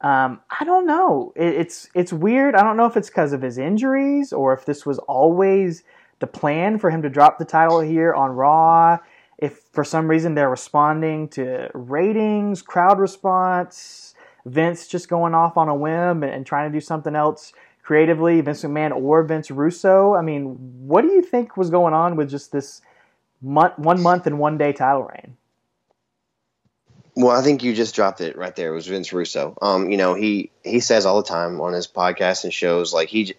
Um, 0.00 0.40
I 0.60 0.64
don't 0.64 0.86
know. 0.86 1.32
It, 1.34 1.54
it's 1.54 1.88
it's 1.94 2.12
weird. 2.12 2.54
I 2.54 2.62
don't 2.62 2.76
know 2.76 2.86
if 2.86 2.96
it's 2.96 3.08
because 3.08 3.32
of 3.32 3.42
his 3.42 3.58
injuries 3.58 4.32
or 4.32 4.52
if 4.52 4.66
this 4.66 4.84
was 4.84 4.98
always 5.00 5.82
the 6.18 6.26
plan 6.26 6.78
for 6.78 6.90
him 6.90 7.02
to 7.02 7.08
drop 7.08 7.38
the 7.38 7.44
title 7.44 7.80
here 7.80 8.12
on 8.12 8.30
Raw. 8.30 8.98
If 9.38 9.60
for 9.72 9.82
some 9.82 10.08
reason 10.08 10.34
they're 10.34 10.50
responding 10.50 11.28
to 11.30 11.70
ratings, 11.74 12.62
crowd 12.62 12.98
response, 12.98 14.14
Vince 14.46 14.86
just 14.86 15.08
going 15.08 15.34
off 15.34 15.56
on 15.56 15.68
a 15.68 15.74
whim 15.74 16.22
and, 16.22 16.32
and 16.32 16.46
trying 16.46 16.70
to 16.70 16.76
do 16.76 16.80
something 16.80 17.16
else 17.16 17.52
creatively, 17.82 18.40
Vince 18.40 18.62
McMahon 18.62 18.92
or 18.92 19.22
Vince 19.22 19.50
Russo. 19.50 20.14
I 20.14 20.22
mean, 20.22 20.56
what 20.86 21.02
do 21.02 21.08
you 21.08 21.22
think 21.22 21.56
was 21.56 21.70
going 21.70 21.94
on 21.94 22.16
with 22.16 22.30
just 22.30 22.52
this 22.52 22.80
month, 23.44 23.78
one 23.78 24.00
month 24.02 24.26
and 24.26 24.38
one 24.38 24.58
day 24.58 24.72
title 24.72 25.04
reign? 25.04 25.36
Well, 27.16 27.30
I 27.30 27.42
think 27.42 27.62
you 27.62 27.74
just 27.74 27.94
dropped 27.94 28.20
it 28.20 28.36
right 28.36 28.54
there. 28.56 28.72
It 28.72 28.74
was 28.74 28.88
Vince 28.88 29.12
Russo. 29.12 29.56
Um, 29.62 29.90
you 29.90 29.96
know, 29.96 30.14
he 30.14 30.50
he 30.64 30.80
says 30.80 31.06
all 31.06 31.22
the 31.22 31.28
time 31.28 31.60
on 31.60 31.72
his 31.72 31.86
podcasts 31.86 32.44
and 32.44 32.52
shows 32.52 32.92
like 32.92 33.08
he 33.08 33.34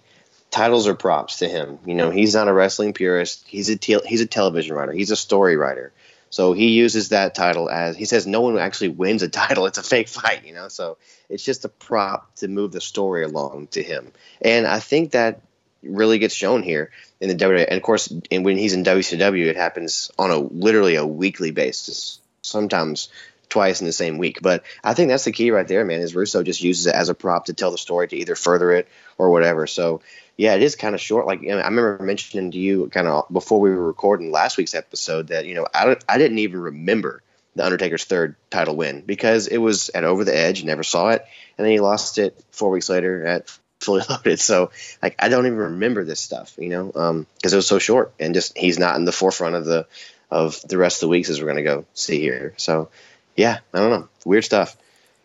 titles 0.50 0.88
are 0.88 0.96
props 0.96 1.40
to 1.40 1.50
him. 1.50 1.80
You 1.86 1.96
know, 1.96 2.10
he's 2.10 2.36
not 2.36 2.48
a 2.48 2.54
wrestling 2.54 2.94
purist. 2.94 3.44
He's 3.48 3.70
a 3.70 3.76
te- 3.76 4.06
he's 4.06 4.22
a 4.22 4.26
television 4.28 4.76
writer. 4.76 4.94
He's 4.94 5.12
a 5.12 5.18
story 5.18 5.58
writer. 5.58 5.92
So 6.30 6.54
he 6.54 6.70
uses 6.70 7.10
that 7.10 7.36
title 7.36 7.70
as 7.70 7.98
he 7.98 8.06
says 8.06 8.26
no 8.26 8.42
one 8.42 8.58
actually 8.58 8.90
wins 8.90 9.24
a 9.24 9.30
title. 9.44 9.66
It's 9.66 9.78
a 9.78 9.84
fake 9.84 10.08
fight, 10.08 10.46
you 10.46 10.54
know. 10.54 10.70
So 10.70 10.98
it's 11.28 11.44
just 11.44 11.66
a 11.66 11.70
prop 11.70 12.34
to 12.38 12.48
move 12.48 12.72
the 12.72 12.82
story 12.82 13.24
along 13.24 13.68
to 13.72 13.84
him. 13.84 14.14
And 14.42 14.66
I 14.66 14.80
think 14.80 15.12
that 15.12 15.42
really 15.88 16.20
gets 16.20 16.36
shown 16.36 16.64
here 16.64 16.92
in 17.20 17.30
the 17.30 17.36
WWE. 17.36 17.66
And 17.68 17.78
of 17.78 17.84
course, 17.84 18.12
when 18.32 18.58
he's 18.58 18.74
in 18.74 18.84
WCW, 18.84 19.46
it 19.48 19.56
happens 19.56 20.12
on 20.18 20.32
a 20.32 20.38
literally 20.38 20.96
a 20.96 21.06
weekly 21.06 21.52
basis. 21.52 22.20
Sometimes 22.42 23.10
twice 23.50 23.80
in 23.80 23.88
the 23.88 23.94
same 23.94 24.18
week. 24.18 24.40
But 24.42 24.64
I 24.84 24.94
think 24.94 25.10
that's 25.10 25.24
the 25.24 25.32
key 25.32 25.52
right 25.52 25.68
there, 25.68 25.86
man. 25.86 26.02
Is 26.02 26.16
Russo 26.16 26.44
just 26.44 26.62
uses 26.62 26.88
it 26.88 26.96
as 26.96 27.10
a 27.10 27.14
prop 27.14 27.46
to 27.46 27.54
tell 27.54 27.72
the 27.72 27.78
story 27.78 28.08
to 28.08 28.16
either 28.16 28.36
further 28.36 28.72
it 28.74 28.88
or 29.18 29.30
whatever. 29.30 29.68
So 29.68 30.02
yeah, 30.38 30.56
it 30.56 30.62
is 30.62 30.76
kind 30.76 30.96
of 30.96 31.02
short. 31.02 31.26
Like 31.26 31.42
you 31.42 31.50
know, 31.50 31.60
I 31.60 31.68
remember 31.68 32.00
mentioning 32.04 32.52
to 32.52 32.58
you 32.58 32.90
kind 32.90 33.08
of 33.08 33.26
before 33.32 33.60
we 33.60 33.70
were 33.70 33.88
recording 33.88 34.32
last 34.32 34.58
week's 34.58 34.76
episode 34.76 35.28
that 35.28 35.46
you 35.46 35.56
know 35.56 35.66
I 35.74 35.96
I 36.08 36.18
didn't 36.18 36.40
even 36.40 36.60
remember 36.60 37.22
the 37.56 37.64
Undertaker's 37.64 38.04
third 38.04 38.36
title 38.50 38.76
win 38.76 39.02
because 39.02 39.48
it 39.48 39.58
was 39.58 39.90
at 39.96 40.04
Over 40.04 40.26
the 40.26 40.38
Edge, 40.38 40.64
never 40.64 40.84
saw 40.84 41.10
it, 41.10 41.26
and 41.58 41.64
then 41.64 41.72
he 41.72 41.80
lost 41.80 42.18
it 42.18 42.44
four 42.52 42.70
weeks 42.70 42.90
later 42.90 43.26
at 43.26 43.58
Fully 43.80 44.04
Loaded. 44.10 44.40
So 44.40 44.72
like 45.02 45.16
I 45.20 45.30
don't 45.30 45.46
even 45.46 45.58
remember 45.58 46.04
this 46.04 46.20
stuff, 46.20 46.56
you 46.58 46.70
know, 46.70 47.26
because 47.36 47.54
it 47.54 47.58
was 47.58 47.68
so 47.68 47.80
short 47.80 48.14
and 48.20 48.34
just 48.34 48.58
he's 48.58 48.80
not 48.80 48.96
in 48.96 49.06
the 49.06 49.12
forefront 49.12 49.56
of 49.56 49.66
the 49.66 49.88
of 50.32 50.60
the 50.68 50.78
rest 50.78 50.98
of 50.98 51.02
the 51.02 51.10
weeks 51.10 51.30
as 51.30 51.42
we're 51.42 51.48
gonna 51.48 51.64
go 51.64 51.86
see 51.94 52.20
here. 52.20 52.54
So 52.58 52.90
yeah, 53.36 53.60
I 53.74 53.80
don't 53.80 53.92
know, 53.92 54.10
weird 54.26 54.46
stuff, 54.46 54.76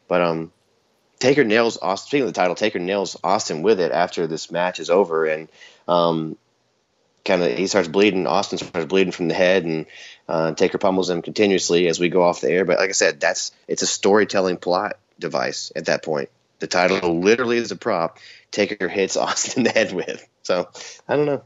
but 0.09 0.21
um. 0.21 0.53
Taker 1.21 1.45
nails 1.45 1.79
Austin. 1.81 2.09
Speaking 2.09 2.27
of 2.29 2.33
the 2.33 2.41
title, 2.41 2.55
Taker 2.55 2.79
nails 2.79 3.15
Austin 3.23 3.61
with 3.61 3.79
it 3.79 3.93
after 3.93 4.27
this 4.27 4.51
match 4.51 4.81
is 4.81 4.89
over, 4.89 5.27
and 5.27 5.51
um, 5.87 6.39
kind 7.25 7.43
of 7.43 7.57
he 7.57 7.67
starts 7.67 7.89
bleeding. 7.89 8.27
Austin 8.27 8.59
starts 8.59 8.87
bleeding 8.87 9.13
from 9.13 9.29
the 9.29 9.35
head, 9.35 9.65
and 9.65 9.87
uh, 10.29 10.53
Taker 10.53 10.79
pummels 10.79 11.11
him 11.11 11.23
continuously 11.23 11.89
as 11.89 12.01
we 12.01 12.09
go 12.09 12.23
off 12.23 12.41
the 12.41 12.51
air. 12.51 12.65
But 12.65 12.79
like 12.79 12.89
I 12.89 12.93
said, 12.93 13.21
that's 13.21 13.53
it's 13.69 13.83
a 13.83 13.87
storytelling 13.87 14.57
plot 14.57 14.99
device 15.19 15.73
at 15.77 15.87
that 15.87 16.03
point. 16.03 16.31
The 16.61 16.66
title 16.66 17.20
literally 17.20 17.57
is 17.59 17.70
a 17.70 17.77
prop. 17.77 18.18
Taker 18.53 18.88
hits 18.88 19.16
Austin 19.18 19.61
in 19.61 19.64
the 19.64 19.70
head 19.70 19.92
with. 19.92 20.27
So 20.44 20.68
I 21.09 21.16
don't 21.16 21.27
know. 21.27 21.42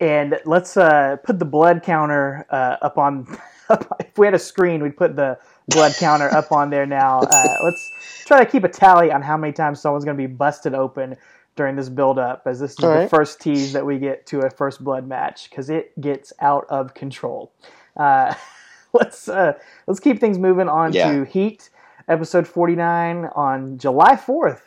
And 0.00 0.38
let's 0.44 0.76
uh, 0.76 1.16
put 1.24 1.38
the 1.38 1.44
blood 1.44 1.82
counter 1.82 2.46
uh, 2.50 2.76
up 2.82 2.98
on. 2.98 3.26
if 4.00 4.16
we 4.16 4.26
had 4.26 4.34
a 4.34 4.38
screen, 4.38 4.82
we'd 4.82 4.96
put 4.96 5.16
the 5.16 5.38
blood 5.68 5.96
counter 5.96 6.32
up 6.32 6.52
on 6.52 6.70
there 6.70 6.86
now. 6.86 7.24
Uh, 7.24 7.58
let's 7.62 7.90
try 8.24 8.42
to 8.42 8.50
keep 8.50 8.64
a 8.64 8.68
tally 8.68 9.10
on 9.10 9.22
how 9.22 9.36
many 9.36 9.52
times 9.52 9.80
someone's 9.80 10.04
going 10.04 10.16
to 10.16 10.22
be 10.22 10.32
busted 10.32 10.74
open 10.74 11.16
during 11.56 11.74
this 11.74 11.88
build-up, 11.88 12.42
as 12.46 12.60
this 12.60 12.72
is 12.72 12.76
All 12.84 12.90
the 12.90 13.00
right. 13.00 13.10
first 13.10 13.40
tease 13.40 13.72
that 13.72 13.84
we 13.84 13.98
get 13.98 14.24
to 14.26 14.40
a 14.40 14.50
first 14.50 14.84
blood 14.84 15.08
match 15.08 15.50
because 15.50 15.68
it 15.68 16.00
gets 16.00 16.32
out 16.40 16.64
of 16.70 16.94
control. 16.94 17.52
Uh, 17.96 18.32
let's 18.92 19.28
uh, 19.28 19.54
let's 19.88 19.98
keep 20.00 20.20
things 20.20 20.38
moving 20.38 20.68
on 20.68 20.92
Yeah. 20.92 21.08
to 21.08 21.24
Heat, 21.24 21.70
episode 22.08 22.46
forty-nine 22.46 23.26
on 23.34 23.78
July 23.78 24.16
fourth, 24.16 24.62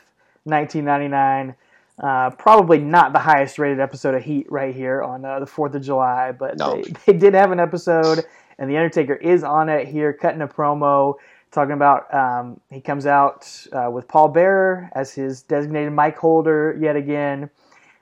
nineteen 0.46 0.86
ninety-nine. 0.86 1.56
Uh, 2.02 2.32
probably 2.32 2.80
not 2.80 3.14
the 3.14 3.20
highest 3.20 3.60
rated 3.60 3.80
episode 3.80 4.16
of 4.16 4.24
Heat 4.24 4.52
right 4.52 4.74
here 4.74 5.04
on 5.04 5.24
uh, 5.24 5.40
the 5.40 5.46
4th 5.46 5.76
of 5.76 5.84
July, 5.84 6.32
but 6.32 6.58
they, 6.58 6.82
they 7.06 7.14
did 7.14 7.36
have 7.36 7.52
an 7.52 7.60
episode, 7.60 8.26
and 8.58 8.68
The 8.68 8.76
Undertaker 8.76 9.14
is 9.14 9.44
on 9.44 9.70
it 9.70 9.88
here, 9.88 10.12
cutting 10.12 10.42
a 10.42 10.48
promo, 10.48 11.16
talking 11.52 11.74
about 11.74 12.12
um, 12.14 12.60
he 12.72 12.82
comes 12.82 13.06
out 13.06 13.68
uh, 13.72 13.90
with 13.92 14.08
Paul 14.08 14.30
Bearer 14.30 14.90
as 14.94 15.14
his 15.14 15.44
designated 15.44 15.94
mic 15.94 16.18
holder 16.18 16.78
yet 16.82 16.96
again. 16.96 17.50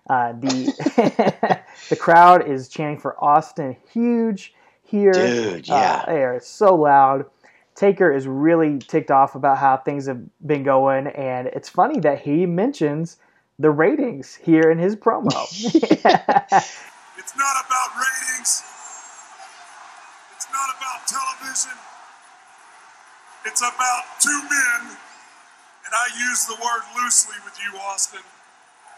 Uh, 0.10 0.34
the 0.34 1.62
the 1.90 1.96
crowd 1.96 2.48
is 2.48 2.70
chanting 2.70 3.00
for 3.00 3.22
Austin 3.24 3.76
huge 3.92 4.54
here. 4.84 5.12
Dude, 5.12 5.68
yeah. 5.68 6.04
Uh, 6.08 6.12
they 6.12 6.24
are 6.24 6.40
so 6.40 6.74
loud. 6.74 7.26
Taker 7.80 8.12
is 8.12 8.28
really 8.28 8.78
ticked 8.78 9.10
off 9.10 9.36
about 9.36 9.58
how 9.58 9.78
things 9.78 10.08
have 10.08 10.20
been 10.46 10.64
going, 10.64 11.08
and 11.08 11.48
it's 11.48 11.70
funny 11.70 12.02
that 12.02 12.20
he 12.20 12.46
mentions 12.46 13.16
the 13.58 13.72
ratings 13.72 14.36
here 14.36 14.70
in 14.70 14.78
his 14.78 14.98
promo. 14.98 15.32
it's 15.32 16.04
not 16.04 17.56
about 17.66 17.90
ratings. 17.96 18.64
It's 20.36 20.48
not 20.52 20.76
about 20.76 21.08
television. 21.08 21.72
It's 23.46 23.62
about 23.62 24.04
two 24.20 24.42
men, 24.42 24.98
and 25.86 25.94
I 25.94 26.08
use 26.20 26.48
the 26.48 26.56
word 26.56 26.82
loosely 27.02 27.36
with 27.46 27.58
you, 27.64 27.80
Austin, 27.80 28.20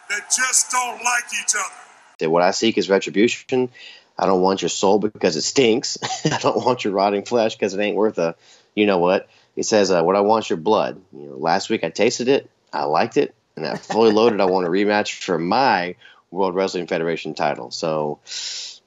that 0.10 0.34
just 0.36 0.72
don't 0.72 1.04
like 1.04 1.26
each 1.40 1.54
other. 1.54 2.32
What 2.32 2.42
I 2.42 2.50
seek 2.50 2.80
is 2.80 2.90
retribution. 2.90 3.70
I 4.18 4.26
don't 4.26 4.42
want 4.42 4.64
your 4.64 4.70
soul 4.70 4.98
because 4.98 5.36
it 5.36 5.42
stinks. 5.42 6.00
I 6.26 6.40
don't 6.40 6.66
want 6.66 6.84
your 6.84 6.94
rotting 6.94 7.26
flesh 7.26 7.56
because 7.56 7.76
it 7.76 7.80
ain't 7.80 7.96
worth 7.96 8.18
a, 8.18 8.36
you 8.76 8.86
know 8.86 8.98
what. 8.98 9.28
It 9.56 9.66
says, 9.66 9.92
uh, 9.92 10.02
"What 10.04 10.16
I 10.16 10.22
want 10.22 10.46
is 10.46 10.50
your 10.50 10.58
blood." 10.58 11.02
You 11.12 11.30
know, 11.30 11.36
last 11.36 11.70
week 11.70 11.84
I 11.84 11.90
tasted 11.90 12.28
it, 12.28 12.50
I 12.72 12.84
liked 12.84 13.18
it, 13.18 13.36
and 13.56 13.66
I 13.66 13.76
fully 13.76 14.12
loaded. 14.14 14.42
I 14.42 14.46
want 14.46 14.68
a 14.68 14.70
rematch 14.70 15.14
for 15.14 15.38
my 15.38 15.96
World 16.32 16.56
Wrestling 16.56 16.88
Federation 16.88 17.34
title. 17.34 17.72
So, 17.72 18.20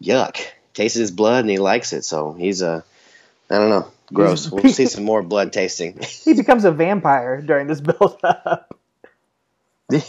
yuck. 0.03 0.41
Tasted 0.73 1.01
his 1.01 1.11
blood 1.13 1.41
and 1.41 1.51
he 1.51 1.59
likes 1.59 1.93
it. 1.93 2.05
So 2.05 2.33
he's 2.33 2.63
a, 2.63 2.69
uh, 2.69 2.81
I 3.51 3.59
don't 3.59 3.69
know, 3.69 3.93
gross. 4.13 4.51
We'll 4.51 4.73
see 4.73 4.87
some 4.87 5.05
more 5.05 5.23
blood 5.23 5.53
tasting. 5.53 6.01
he 6.03 6.35
becomes 6.35 6.65
a 6.65 6.73
vampire 6.73 7.41
during 7.41 7.69
this 7.69 7.81
build 7.81 8.19
up. 8.25 8.77
yeah, 9.91 10.01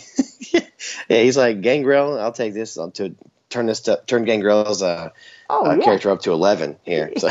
he's 1.08 1.38
like 1.38 1.62
Gangrel. 1.62 2.18
I'll 2.18 2.32
take 2.32 2.54
this 2.54 2.78
I'll 2.78 2.92
to 2.92 3.14
turn 3.50 3.66
this 3.68 3.82
to, 3.82 4.02
turn 4.08 4.24
Gangrel's 4.24 4.82
uh, 4.82 5.10
oh, 5.50 5.70
uh, 5.70 5.76
yeah. 5.76 5.84
character 5.84 6.10
up 6.10 6.22
to 6.22 6.32
eleven 6.32 6.78
here. 6.84 7.12
So. 7.18 7.30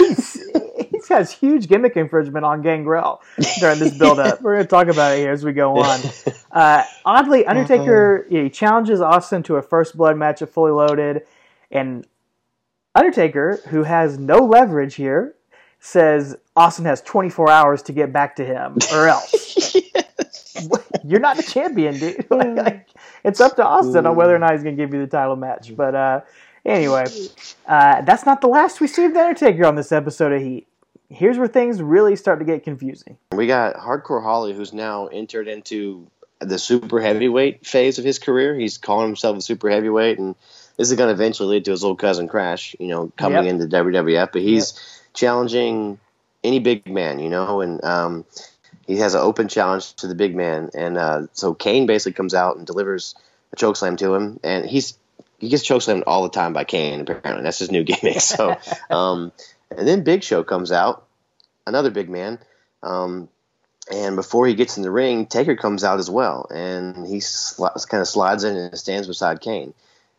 He's, 1.06 1.18
he's 1.18 1.30
huge 1.32 1.68
gimmick 1.68 1.96
infringement 1.96 2.44
on 2.44 2.62
Gangrel 2.62 3.22
during 3.60 3.78
this 3.78 3.96
build 3.96 4.18
up. 4.18 4.40
We're 4.40 4.54
going 4.54 4.64
to 4.64 4.70
talk 4.70 4.88
about 4.88 5.16
it 5.16 5.20
here 5.20 5.32
as 5.32 5.44
we 5.44 5.52
go 5.52 5.78
on. 5.78 6.00
Uh, 6.54 6.84
oddly, 7.04 7.44
Undertaker 7.44 8.26
uh-huh. 8.30 8.42
he 8.42 8.48
challenges 8.48 9.00
Austin 9.00 9.42
to 9.42 9.56
a 9.56 9.62
first 9.62 9.96
blood 9.96 10.16
match 10.16 10.40
at 10.40 10.48
Fully 10.48 10.70
Loaded, 10.70 11.22
and 11.72 12.06
Undertaker, 12.94 13.60
who 13.70 13.82
has 13.82 14.20
no 14.20 14.38
leverage 14.38 14.94
here, 14.94 15.34
says 15.80 16.36
Austin 16.54 16.84
has 16.84 17.02
24 17.02 17.50
hours 17.50 17.82
to 17.82 17.92
get 17.92 18.12
back 18.12 18.36
to 18.36 18.44
him, 18.44 18.78
or 18.92 19.08
else. 19.08 19.74
yes. 19.74 20.68
You're 21.04 21.20
not 21.20 21.36
the 21.36 21.42
champion, 21.42 21.98
dude. 21.98 22.24
like, 22.30 22.56
like, 22.56 22.88
it's 23.24 23.40
up 23.40 23.56
to 23.56 23.64
Austin 23.64 24.06
on 24.06 24.14
whether 24.14 24.34
or 24.34 24.38
not 24.38 24.52
he's 24.52 24.62
going 24.62 24.76
to 24.76 24.82
give 24.82 24.94
you 24.94 25.00
the 25.00 25.10
title 25.10 25.36
match. 25.36 25.76
But 25.76 25.94
uh, 25.94 26.20
anyway, 26.64 27.04
uh, 27.66 28.02
that's 28.02 28.24
not 28.24 28.40
the 28.40 28.46
last 28.46 28.80
we 28.80 28.86
see 28.86 29.04
of 29.04 29.14
the 29.14 29.20
Undertaker 29.20 29.66
on 29.66 29.74
this 29.74 29.92
episode 29.92 30.32
of 30.32 30.40
Heat. 30.40 30.66
Here's 31.14 31.38
where 31.38 31.48
things 31.48 31.80
really 31.80 32.16
start 32.16 32.40
to 32.40 32.44
get 32.44 32.64
confusing. 32.64 33.16
We 33.32 33.46
got 33.46 33.76
Hardcore 33.76 34.22
Holly, 34.22 34.52
who's 34.52 34.72
now 34.72 35.06
entered 35.06 35.46
into 35.46 36.08
the 36.40 36.58
super 36.58 37.00
heavyweight 37.00 37.66
phase 37.66 37.98
of 37.98 38.04
his 38.04 38.18
career. 38.18 38.54
He's 38.54 38.78
calling 38.78 39.06
himself 39.06 39.38
a 39.38 39.40
super 39.40 39.70
heavyweight, 39.70 40.18
and 40.18 40.34
this 40.76 40.90
is 40.90 40.96
going 40.96 41.08
to 41.08 41.14
eventually 41.14 41.50
lead 41.50 41.66
to 41.66 41.70
his 41.70 41.84
old 41.84 41.98
cousin 41.98 42.26
Crash, 42.26 42.74
you 42.80 42.88
know, 42.88 43.12
coming 43.16 43.44
yep. 43.44 43.54
into 43.54 43.66
WWF. 43.66 44.32
But 44.32 44.42
he's 44.42 44.72
yep. 44.72 45.14
challenging 45.14 46.00
any 46.42 46.58
big 46.58 46.90
man, 46.90 47.20
you 47.20 47.30
know, 47.30 47.60
and 47.60 47.82
um, 47.84 48.24
he 48.86 48.96
has 48.96 49.14
an 49.14 49.20
open 49.20 49.48
challenge 49.48 49.94
to 49.94 50.08
the 50.08 50.14
big 50.14 50.34
man. 50.34 50.70
And 50.74 50.98
uh, 50.98 51.26
so 51.32 51.54
Kane 51.54 51.86
basically 51.86 52.12
comes 52.14 52.34
out 52.34 52.56
and 52.56 52.66
delivers 52.66 53.14
a 53.52 53.56
choke 53.56 53.76
slam 53.76 53.96
to 53.98 54.14
him, 54.14 54.40
and 54.42 54.66
he's 54.66 54.98
he 55.38 55.48
gets 55.48 55.62
choke 55.62 55.82
slammed 55.82 56.04
all 56.06 56.22
the 56.22 56.30
time 56.30 56.52
by 56.52 56.64
Kane. 56.64 57.00
Apparently, 57.00 57.42
that's 57.42 57.58
his 57.58 57.70
new 57.70 57.84
gimmick. 57.84 58.20
So, 58.20 58.56
um, 58.90 59.32
and 59.76 59.86
then 59.86 60.04
Big 60.04 60.22
Show 60.22 60.44
comes 60.44 60.72
out, 60.72 61.06
another 61.66 61.90
big 61.90 62.08
man. 62.08 62.38
Um, 62.82 63.28
and 63.92 64.16
before 64.16 64.46
he 64.46 64.54
gets 64.54 64.76
in 64.76 64.82
the 64.82 64.90
ring, 64.90 65.26
Taker 65.26 65.56
comes 65.56 65.84
out 65.84 65.98
as 65.98 66.08
well, 66.10 66.46
and 66.54 67.06
he 67.06 67.22
kind 67.58 68.00
of 68.00 68.08
slides 68.08 68.44
in 68.44 68.56
and 68.56 68.78
stands 68.78 69.06
beside 69.06 69.40
Kane 69.40 69.74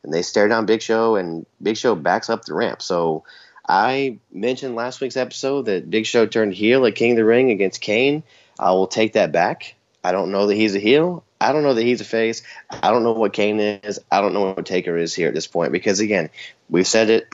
and 0.05 0.13
they 0.13 0.21
stare 0.21 0.47
down 0.47 0.65
Big 0.65 0.81
Show, 0.81 1.15
and 1.15 1.45
Big 1.61 1.77
Show 1.77 1.95
backs 1.95 2.29
up 2.29 2.45
the 2.45 2.53
ramp. 2.53 2.81
So 2.81 3.23
I 3.67 4.19
mentioned 4.31 4.75
last 4.75 5.01
week's 5.01 5.17
episode 5.17 5.63
that 5.63 5.89
Big 5.89 6.05
Show 6.05 6.27
turned 6.27 6.53
heel 6.53 6.85
at 6.85 6.95
King 6.95 7.11
of 7.11 7.17
the 7.17 7.25
Ring 7.25 7.49
against 7.49 7.81
Kane. 7.81 8.23
I 8.59 8.71
will 8.71 8.87
take 8.87 9.13
that 9.13 9.31
back. 9.31 9.75
I 10.03 10.11
don't 10.11 10.31
know 10.31 10.47
that 10.47 10.55
he's 10.55 10.75
a 10.75 10.79
heel. 10.79 11.23
I 11.41 11.51
don't 11.51 11.63
know 11.63 11.73
that 11.73 11.83
he's 11.83 12.01
a 12.01 12.05
face. 12.05 12.43
I 12.69 12.91
don't 12.91 13.03
know 13.03 13.13
what 13.13 13.33
Kane 13.33 13.59
is. 13.59 13.99
I 14.11 14.21
don't 14.21 14.33
know 14.33 14.53
what 14.53 14.65
Taker 14.65 14.95
is 14.95 15.13
here 15.13 15.27
at 15.27 15.33
this 15.33 15.47
point 15.47 15.71
because 15.71 15.99
again, 15.99 16.29
we've 16.69 16.87
said 16.87 17.09
it 17.09 17.27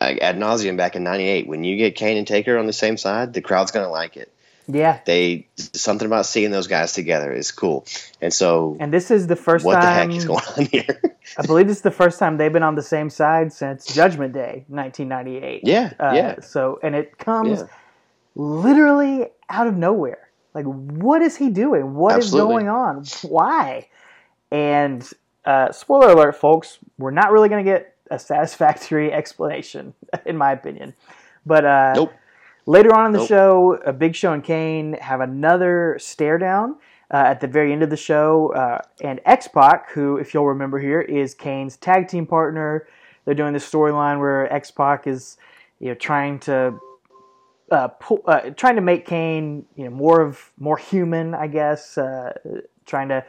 ad 0.00 0.36
nauseum 0.36 0.76
back 0.76 0.96
in 0.96 1.04
'98. 1.04 1.46
When 1.46 1.64
you 1.64 1.76
get 1.76 1.96
Kane 1.96 2.16
and 2.16 2.26
Taker 2.26 2.58
on 2.58 2.66
the 2.66 2.72
same 2.72 2.96
side, 2.96 3.32
the 3.32 3.40
crowd's 3.40 3.70
gonna 3.70 3.90
like 3.90 4.16
it. 4.16 4.32
Yeah, 4.68 5.00
they 5.06 5.46
something 5.54 6.06
about 6.06 6.26
seeing 6.26 6.50
those 6.50 6.66
guys 6.66 6.92
together 6.92 7.32
is 7.32 7.52
cool, 7.52 7.86
and 8.20 8.32
so. 8.32 8.76
And 8.80 8.92
this 8.92 9.10
is 9.10 9.28
the 9.28 9.36
first 9.36 9.64
what 9.64 9.74
time. 9.74 9.82
What 9.82 9.90
the 9.90 10.12
heck 10.12 10.18
is 10.18 10.24
going 10.24 10.44
on 10.58 10.66
here? 10.66 11.16
I 11.38 11.46
believe 11.46 11.68
this 11.68 11.78
is 11.78 11.82
the 11.82 11.90
first 11.90 12.18
time 12.18 12.36
they've 12.36 12.52
been 12.52 12.64
on 12.64 12.74
the 12.74 12.82
same 12.82 13.08
side 13.10 13.52
since 13.52 13.86
Judgment 13.86 14.32
Day, 14.32 14.64
1998. 14.68 15.60
Yeah, 15.64 15.92
uh, 16.00 16.12
yeah. 16.14 16.40
So, 16.40 16.80
and 16.82 16.96
it 16.96 17.16
comes 17.18 17.60
yeah. 17.60 17.66
literally 18.34 19.26
out 19.48 19.66
of 19.68 19.76
nowhere. 19.76 20.30
Like, 20.54 20.64
what 20.64 21.22
is 21.22 21.36
he 21.36 21.50
doing? 21.50 21.94
What 21.94 22.14
Absolutely. 22.14 22.56
is 22.56 22.62
going 22.64 22.68
on? 22.68 23.04
Why? 23.22 23.88
And 24.50 25.08
uh, 25.44 25.70
spoiler 25.72 26.10
alert, 26.10 26.36
folks, 26.36 26.78
we're 26.98 27.10
not 27.10 27.30
really 27.30 27.48
going 27.48 27.64
to 27.64 27.70
get 27.70 27.95
a 28.10 28.18
satisfactory 28.18 29.12
explanation, 29.20 29.94
in 30.24 30.36
my 30.36 30.52
opinion. 30.52 30.94
But 31.44 31.64
uh, 31.64 31.92
nope. 31.94 32.12
Later 32.68 32.92
on 32.94 33.06
in 33.06 33.12
the 33.12 33.18
nope. 33.18 33.28
show, 33.28 33.80
a 33.86 33.92
Big 33.92 34.16
Show 34.16 34.32
and 34.32 34.42
Kane 34.42 34.94
have 34.94 35.20
another 35.20 35.96
stare 36.00 36.36
down 36.36 36.76
uh, 37.12 37.18
at 37.18 37.40
the 37.40 37.46
very 37.46 37.72
end 37.72 37.84
of 37.84 37.90
the 37.90 37.96
show, 37.96 38.52
uh, 38.54 38.80
and 39.00 39.20
X 39.24 39.46
Pac, 39.46 39.90
who, 39.92 40.16
if 40.16 40.34
you'll 40.34 40.46
remember 40.46 40.80
here, 40.80 41.00
is 41.00 41.34
Kane's 41.34 41.76
tag 41.76 42.08
team 42.08 42.26
partner. 42.26 42.88
They're 43.24 43.34
doing 43.34 43.52
this 43.52 43.70
storyline 43.70 44.18
where 44.18 44.52
X 44.52 44.72
Pac 44.72 45.06
is, 45.06 45.36
you 45.78 45.88
know, 45.88 45.94
trying 45.94 46.40
to 46.40 46.78
uh, 47.70 47.88
pull, 47.88 48.22
uh, 48.26 48.50
trying 48.50 48.74
to 48.74 48.82
make 48.82 49.06
Kane, 49.06 49.64
you 49.76 49.84
know, 49.84 49.90
more 49.90 50.20
of 50.20 50.50
more 50.58 50.76
human, 50.76 51.34
I 51.34 51.46
guess, 51.46 51.96
uh, 51.96 52.32
trying 52.84 53.08
to 53.08 53.24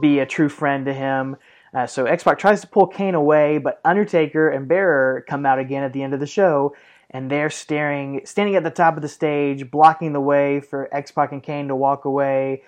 be 0.00 0.20
a 0.20 0.26
true 0.26 0.48
friend 0.48 0.86
to 0.86 0.94
him. 0.94 1.36
Uh, 1.74 1.86
so 1.86 2.06
X 2.06 2.22
Pac 2.22 2.38
tries 2.38 2.60
to 2.60 2.66
pull 2.68 2.86
Kane 2.86 3.14
away, 3.14 3.58
but 3.58 3.80
Undertaker 3.84 4.48
and 4.48 4.68
Bearer 4.68 5.24
come 5.28 5.44
out 5.44 5.58
again 5.58 5.82
at 5.82 5.92
the 5.92 6.02
end 6.02 6.14
of 6.14 6.20
the 6.20 6.26
show 6.26 6.74
and 7.10 7.30
they're 7.30 7.50
staring, 7.50 8.20
standing 8.24 8.56
at 8.56 8.64
the 8.64 8.70
top 8.70 8.96
of 8.96 9.02
the 9.02 9.08
stage, 9.08 9.70
blocking 9.70 10.12
the 10.12 10.20
way 10.20 10.60
for 10.60 10.92
X 10.92 11.12
Pac 11.12 11.32
and 11.32 11.42
Kane 11.42 11.68
to 11.68 11.76
walk 11.76 12.04
away. 12.04 12.62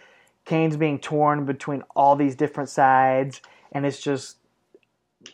Kane's 0.45 0.77
being 0.77 1.01
torn 1.01 1.45
between 1.45 1.83
all 1.97 2.15
these 2.15 2.37
different 2.37 2.69
sides, 2.69 3.43
and 3.73 3.85
it's 3.85 4.01
just 4.01 4.39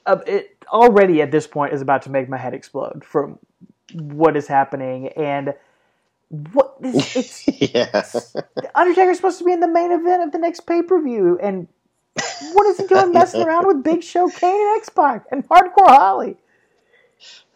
uh, 0.07 0.17
it 0.27 0.57
already 0.73 1.21
at 1.21 1.31
this 1.31 1.47
point 1.47 1.75
is 1.75 1.83
about 1.83 2.03
to 2.03 2.11
make 2.11 2.29
my 2.29 2.39
head 2.39 2.55
explode 2.55 3.05
from 3.05 3.39
what 3.95 4.37
is 4.37 4.47
happening 4.47 5.09
and 5.09 5.53
what 6.55 6.77
is 6.83 7.15
it's 7.15 7.47
yeah. 7.75 8.03
Undertaker's 8.75 9.17
supposed 9.17 9.39
to 9.39 9.45
be 9.45 9.53
in 9.53 9.61
the 9.61 9.69
main 9.69 9.93
event 9.93 10.23
of 10.23 10.33
the 10.33 10.39
next 10.39 10.61
pay 10.61 10.81
per 10.81 11.03
view, 11.03 11.39
and 11.43 11.69
what 12.53 12.67
is 12.67 12.79
he 12.79 12.87
doing 12.87 13.13
messing 13.13 13.43
around 13.43 13.67
with 13.67 13.83
Big 13.83 14.03
Show, 14.03 14.29
Kane, 14.29 14.55
and 14.55 14.77
X 14.77 14.89
Pac, 14.89 15.27
and 15.31 15.49
Hardcore 15.49 15.89
Holly? 15.89 16.37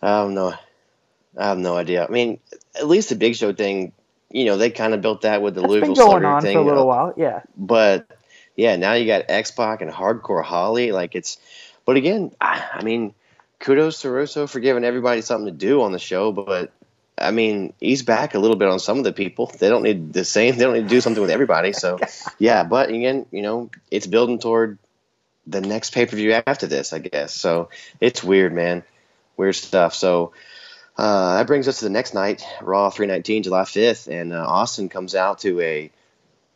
I 0.02 0.22
don't 0.22 0.34
know. 0.34 0.54
I 1.36 1.48
have 1.48 1.58
no 1.58 1.76
idea. 1.76 2.04
I 2.04 2.10
mean, 2.10 2.40
at 2.74 2.86
least 2.86 3.10
the 3.10 3.16
Big 3.16 3.36
Show 3.36 3.52
thing, 3.52 3.92
you 4.30 4.44
know, 4.44 4.56
they 4.56 4.70
kind 4.70 4.94
of 4.94 5.02
built 5.02 5.22
that 5.22 5.42
with 5.42 5.54
the 5.54 5.60
That's 5.60 5.70
Louisville 5.70 5.94
been 5.94 6.06
going 6.06 6.24
on 6.24 6.42
thing, 6.42 6.54
for 6.56 6.60
a 6.60 6.64
little 6.64 6.86
while, 6.86 7.12
yeah. 7.16 7.42
But 7.56 8.06
yeah, 8.56 8.76
now 8.76 8.94
you 8.94 9.06
got 9.06 9.24
X 9.28 9.50
Pac 9.50 9.82
and 9.82 9.90
Hardcore 9.90 10.44
Holly. 10.44 10.92
Like 10.92 11.14
it's, 11.14 11.38
but 11.84 11.96
again, 11.96 12.32
I, 12.40 12.64
I 12.74 12.82
mean, 12.82 13.14
kudos 13.58 14.02
to 14.02 14.10
Russo 14.10 14.46
for 14.46 14.60
giving 14.60 14.84
everybody 14.84 15.20
something 15.20 15.46
to 15.46 15.52
do 15.52 15.82
on 15.82 15.92
the 15.92 15.98
show. 15.98 16.32
But 16.32 16.72
I 17.18 17.30
mean, 17.30 17.72
he's 17.80 18.02
back 18.02 18.34
a 18.34 18.38
little 18.38 18.56
bit 18.56 18.68
on 18.68 18.78
some 18.78 18.98
of 18.98 19.04
the 19.04 19.12
people. 19.12 19.46
They 19.46 19.68
don't 19.68 19.82
need 19.82 20.12
the 20.12 20.24
same. 20.24 20.56
They 20.56 20.64
don't 20.64 20.74
need 20.74 20.82
to 20.82 20.88
do 20.88 21.00
something 21.00 21.20
with 21.20 21.30
everybody. 21.30 21.72
So 21.72 21.98
yeah, 22.38 22.64
but 22.64 22.90
again, 22.90 23.26
you 23.30 23.42
know, 23.42 23.70
it's 23.90 24.06
building 24.06 24.38
toward 24.38 24.78
the 25.46 25.60
next 25.60 25.94
pay 25.94 26.06
per 26.06 26.16
view 26.16 26.32
after 26.46 26.66
this, 26.66 26.92
I 26.92 26.98
guess. 26.98 27.34
So 27.34 27.70
it's 28.00 28.22
weird, 28.22 28.52
man. 28.52 28.82
Weird 29.36 29.54
stuff. 29.54 29.94
So 29.94 30.32
uh, 30.96 31.36
that 31.36 31.46
brings 31.46 31.68
us 31.68 31.78
to 31.78 31.84
the 31.84 31.90
next 31.90 32.14
night, 32.14 32.44
Raw 32.60 32.90
319, 32.90 33.44
July 33.44 33.62
5th, 33.62 34.08
and 34.08 34.32
uh, 34.32 34.44
Austin 34.46 34.88
comes 34.88 35.14
out 35.14 35.40
to 35.40 35.60
a. 35.60 35.90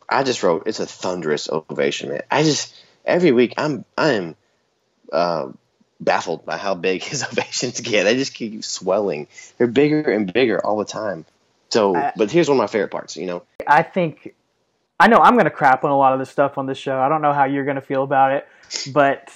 I 0.09 0.23
just 0.23 0.43
wrote 0.43 0.63
it's 0.65 0.79
a 0.79 0.85
thunderous 0.85 1.49
ovation, 1.49 2.09
man. 2.09 2.21
I 2.29 2.43
just 2.43 2.75
every 3.05 3.31
week 3.31 3.53
I'm 3.57 3.85
I 3.97 4.13
am 4.13 4.35
uh, 5.11 5.49
baffled 6.01 6.45
by 6.45 6.57
how 6.57 6.75
big 6.75 7.03
his 7.11 7.23
ovations 7.23 7.79
get. 7.79 8.03
They 8.03 8.15
just 8.15 8.33
keep 8.33 8.63
swelling. 8.63 9.27
They're 9.57 9.67
bigger 9.67 10.01
and 10.11 10.31
bigger 10.31 10.63
all 10.65 10.77
the 10.77 10.85
time. 10.85 11.25
So, 11.69 11.93
but 12.17 12.29
here's 12.29 12.49
one 12.49 12.57
of 12.57 12.61
my 12.61 12.67
favorite 12.67 12.91
parts. 12.91 13.15
You 13.15 13.27
know, 13.27 13.43
I 13.65 13.81
think 13.83 14.35
I 14.99 15.07
know 15.07 15.19
I'm 15.19 15.35
going 15.35 15.45
to 15.45 15.51
crap 15.51 15.85
on 15.85 15.91
a 15.91 15.97
lot 15.97 16.11
of 16.11 16.19
this 16.19 16.29
stuff 16.29 16.57
on 16.57 16.65
this 16.65 16.77
show. 16.77 16.99
I 16.99 17.07
don't 17.07 17.21
know 17.21 17.31
how 17.31 17.45
you're 17.45 17.63
going 17.63 17.75
to 17.75 17.81
feel 17.81 18.03
about 18.03 18.33
it, 18.33 18.47
but 18.91 19.31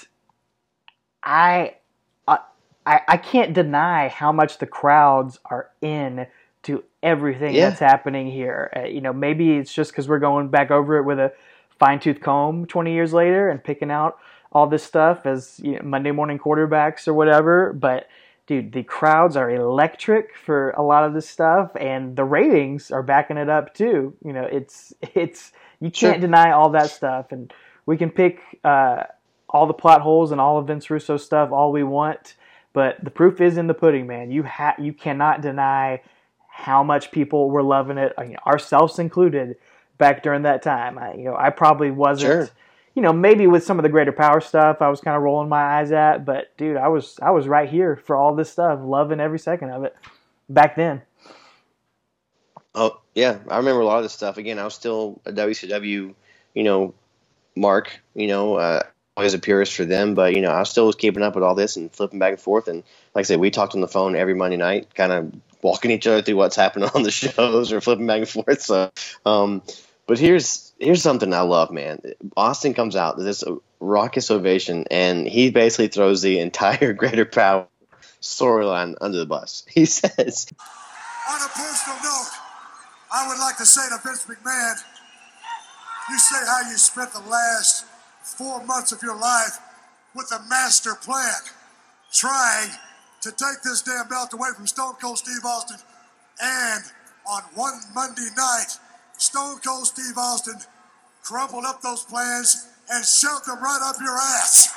I 1.24 1.76
I, 2.86 3.02
I 3.08 3.18
can't 3.18 3.54
deny 3.54 4.10
how 4.10 4.32
much 4.32 4.60
the 4.60 4.68
crowds 4.68 5.40
are 5.46 5.70
in 5.82 6.28
to 6.64 6.84
everything 7.02 7.56
yeah. 7.56 7.70
that's 7.70 7.80
happening 7.80 8.30
here. 8.30 8.72
Uh, 8.76 8.84
you 8.84 9.02
know, 9.02 9.14
maybe 9.14 9.54
it's 9.54 9.74
just 9.74 9.92
because 9.92 10.08
we're 10.08 10.20
going 10.20 10.50
back 10.50 10.72
over 10.72 10.98
it 10.98 11.04
with 11.04 11.20
a 11.20 11.34
fine 11.80 12.00
tooth 12.00 12.22
comb 12.22 12.66
20 12.66 12.94
years 12.94 13.14
later 13.14 13.50
and 13.50 13.64
picking 13.64 13.92
out 13.92 14.18
all 14.56 14.68
this 14.68 14.86
stuff 14.86 15.26
as 15.26 15.60
you 15.62 15.74
know, 15.74 15.82
Monday 15.84 16.12
morning 16.12 16.40
quarterbacks 16.40 17.10
or 17.10 17.14
whatever, 17.14 17.74
but 17.74 18.08
dude, 18.48 18.72
the 18.72 18.84
crowds 18.84 19.36
are 19.36 19.52
electric 19.52 20.34
for 20.34 20.70
a 20.72 20.82
lot 20.82 21.04
of 21.04 21.14
this 21.14 21.28
stuff, 21.28 21.72
and 21.76 22.16
the 22.16 22.24
ratings 22.24 22.90
are 22.90 23.04
backing 23.04 23.36
it 23.36 23.50
up 23.50 23.74
too. 23.74 24.16
You 24.24 24.32
know, 24.32 24.46
it's 24.46 24.94
it's 25.14 25.52
you 25.82 25.92
can't 25.92 26.16
sure. 26.16 26.22
deny 26.22 26.52
all 26.52 26.70
that 26.70 26.90
stuff, 26.90 27.34
and 27.34 27.54
we 27.86 27.98
can 27.98 28.10
pick 28.10 28.40
uh, 28.64 29.04
all 29.50 29.68
the 29.68 29.74
plot 29.74 30.02
holes 30.02 30.32
and 30.32 30.40
all 30.40 30.58
of 30.58 30.68
Vince 30.68 30.90
Russo 30.90 31.18
stuff 31.18 31.52
all 31.52 31.74
we 31.74 31.84
want, 31.84 32.36
but 32.72 33.04
the 33.04 33.12
proof 33.12 33.42
is 33.42 33.58
in 33.58 33.68
the 33.68 33.74
pudding, 33.74 34.08
man. 34.08 34.32
You 34.32 34.44
ha- 34.44 34.78
you 34.80 34.94
cannot 34.94 35.42
deny 35.42 36.02
how 36.48 36.82
much 36.82 37.12
people 37.12 37.50
were 37.50 37.62
loving 37.62 37.98
it, 37.98 38.14
I 38.18 38.24
mean, 38.24 38.38
ourselves 38.48 39.00
included, 39.00 39.58
back 39.98 40.24
during 40.24 40.44
that 40.44 40.62
time. 40.62 40.98
I, 40.98 41.14
you 41.16 41.26
know, 41.26 41.36
I 41.38 41.50
probably 41.50 41.92
wasn't. 41.92 42.48
Sure 42.48 42.50
you 42.96 43.02
know, 43.02 43.14
maybe 43.14 43.46
with 43.46 43.64
some 43.64 43.78
of 43.78 43.84
the 43.84 43.90
greater 43.90 44.14
power 44.14 44.40
stuff, 44.40 44.82
I 44.82 44.90
was 44.90 45.02
kind 45.02 45.18
of 45.18 45.22
rolling 45.22 45.50
my 45.50 45.62
eyes 45.62 45.92
at. 45.92 46.26
But 46.26 46.56
dude, 46.58 46.78
I 46.78 46.88
was 46.88 47.20
I 47.22 47.32
was 47.32 47.48
right 47.48 47.70
here 47.70 47.98
for 47.98 48.16
all 48.16 48.34
this 48.34 48.50
stuff, 48.50 48.80
loving 48.82 49.20
every 49.20 49.40
second 49.40 49.70
of 49.70 49.84
it 49.84 49.96
back 50.50 50.76
then. 50.76 51.02
Oh 52.74 53.02
yeah, 53.14 53.38
I 53.50 53.58
remember 53.58 53.82
a 53.82 53.86
lot 53.86 53.98
of 53.98 54.04
this 54.04 54.14
stuff. 54.14 54.38
Again, 54.38 54.60
I 54.60 54.64
was 54.64 54.74
still 54.74 55.22
a 55.26 55.32
WCW, 55.32 56.16
you 56.54 56.64
know, 56.64 56.94
mark. 57.56 58.00
You 58.14 58.28
know, 58.28 58.56
uh, 58.56 58.84
always 59.18 59.34
a 59.34 59.40
purist 59.40 59.76
for 59.76 59.86
them, 59.86 60.16
but 60.16 60.34
you 60.34 60.42
know, 60.42 60.52
I 60.52 60.64
still 60.64 60.88
was 60.88 60.96
keeping 60.96 61.24
up 61.24 61.36
with 61.36 61.44
all 61.44 61.56
this 61.56 61.76
and 61.76 61.92
flipping 61.92 62.20
back 62.20 62.32
and 62.32 62.40
forth. 62.40 62.68
And 62.70 62.84
like 63.14 63.24
I 63.24 63.28
said, 63.28 63.40
we 63.40 63.52
talked 63.52 63.76
on 63.76 63.82
the 63.82 63.88
phone 63.88 64.16
every 64.16 64.34
Monday 64.34 64.58
night, 64.58 64.94
kind 64.94 65.12
of 65.12 65.34
walking 65.62 65.92
each 65.92 66.08
other 66.08 66.22
through 66.22 66.36
what's 66.36 66.56
happening 66.56 66.90
on 66.96 67.04
the 67.04 67.12
shows 67.12 67.74
or 67.74 67.82
flipping 67.82 68.08
back 68.08 68.20
and 68.20 68.30
forth. 68.30 68.62
So, 68.62 68.92
um, 69.26 69.64
but 70.08 70.20
here's 70.20 70.65
here's 70.80 71.02
something 71.02 71.34
I 71.34 71.42
love, 71.42 71.72
man. 71.72 72.02
Austin 72.36 72.74
comes 72.74 72.96
out 72.96 73.18
this 73.18 73.44
raucous 73.80 74.32
ovation, 74.32 74.86
and 74.92 75.28
he 75.28 75.52
basically 75.52 75.88
throws 75.88 76.22
the 76.22 76.40
entire 76.40 76.94
Greater 77.02 77.26
Power 77.26 77.68
storyline 78.22 78.96
under 79.02 79.18
the 79.18 79.26
bus. 79.26 79.64
He 79.70 79.86
says, 79.86 80.48
"On 81.30 81.42
a 81.42 81.50
personal 81.50 81.98
note, 82.04 82.30
I 83.12 83.28
would 83.28 83.40
like 83.40 83.58
to 83.58 83.66
say 83.66 83.88
to 83.90 84.02
Vince 84.04 84.26
McMahon, 84.26 84.76
you 86.10 86.20
say 86.20 86.46
how 86.46 86.70
you 86.70 86.78
spent 86.78 87.14
the 87.14 87.20
last 87.20 87.86
four 88.22 88.64
months 88.66 88.92
of 88.92 89.02
your 89.02 89.18
life 89.18 89.58
with 90.16 90.32
a 90.32 90.44
master 90.50 90.96
plan, 90.96 91.34
trying 92.12 92.70
to 93.22 93.32
take 93.32 93.62
this 93.64 93.82
damn 93.82 94.08
belt 94.08 94.34
away 94.34 94.50
from 94.56 94.68
Stone 94.68 94.96
Cold 95.02 95.18
Steve 95.18 95.46
Austin, 95.46 95.78
and 96.42 96.84
on 97.28 97.44
one 97.54 97.80
Monday 97.94 98.28
night." 98.36 98.80
Stone 99.26 99.58
Cold 99.66 99.88
Steve 99.88 100.16
Austin 100.18 100.54
crumpled 101.24 101.66
up 101.66 101.82
those 101.82 102.04
plans 102.04 102.68
and 102.92 103.04
shoved 103.04 103.48
them 103.48 103.60
right 103.60 103.80
up 103.84 103.96
your 104.00 104.16
ass. 104.16 104.72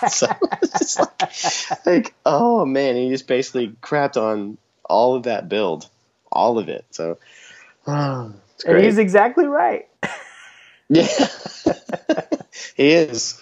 so 0.12 0.26
it's 0.60 0.98
like, 0.98 1.86
like, 1.86 2.14
oh 2.26 2.64
man, 2.64 2.96
he 2.96 3.10
just 3.10 3.28
basically 3.28 3.68
crapped 3.80 4.16
on 4.20 4.58
all 4.90 5.14
of 5.14 5.22
that 5.22 5.48
build, 5.48 5.88
all 6.32 6.58
of 6.58 6.68
it. 6.68 6.84
So, 6.90 7.18
oh, 7.86 8.34
and 8.66 8.84
he's 8.84 8.98
exactly 8.98 9.46
right. 9.46 9.86
yeah, 10.88 11.06
he 12.74 12.90
is. 12.90 13.40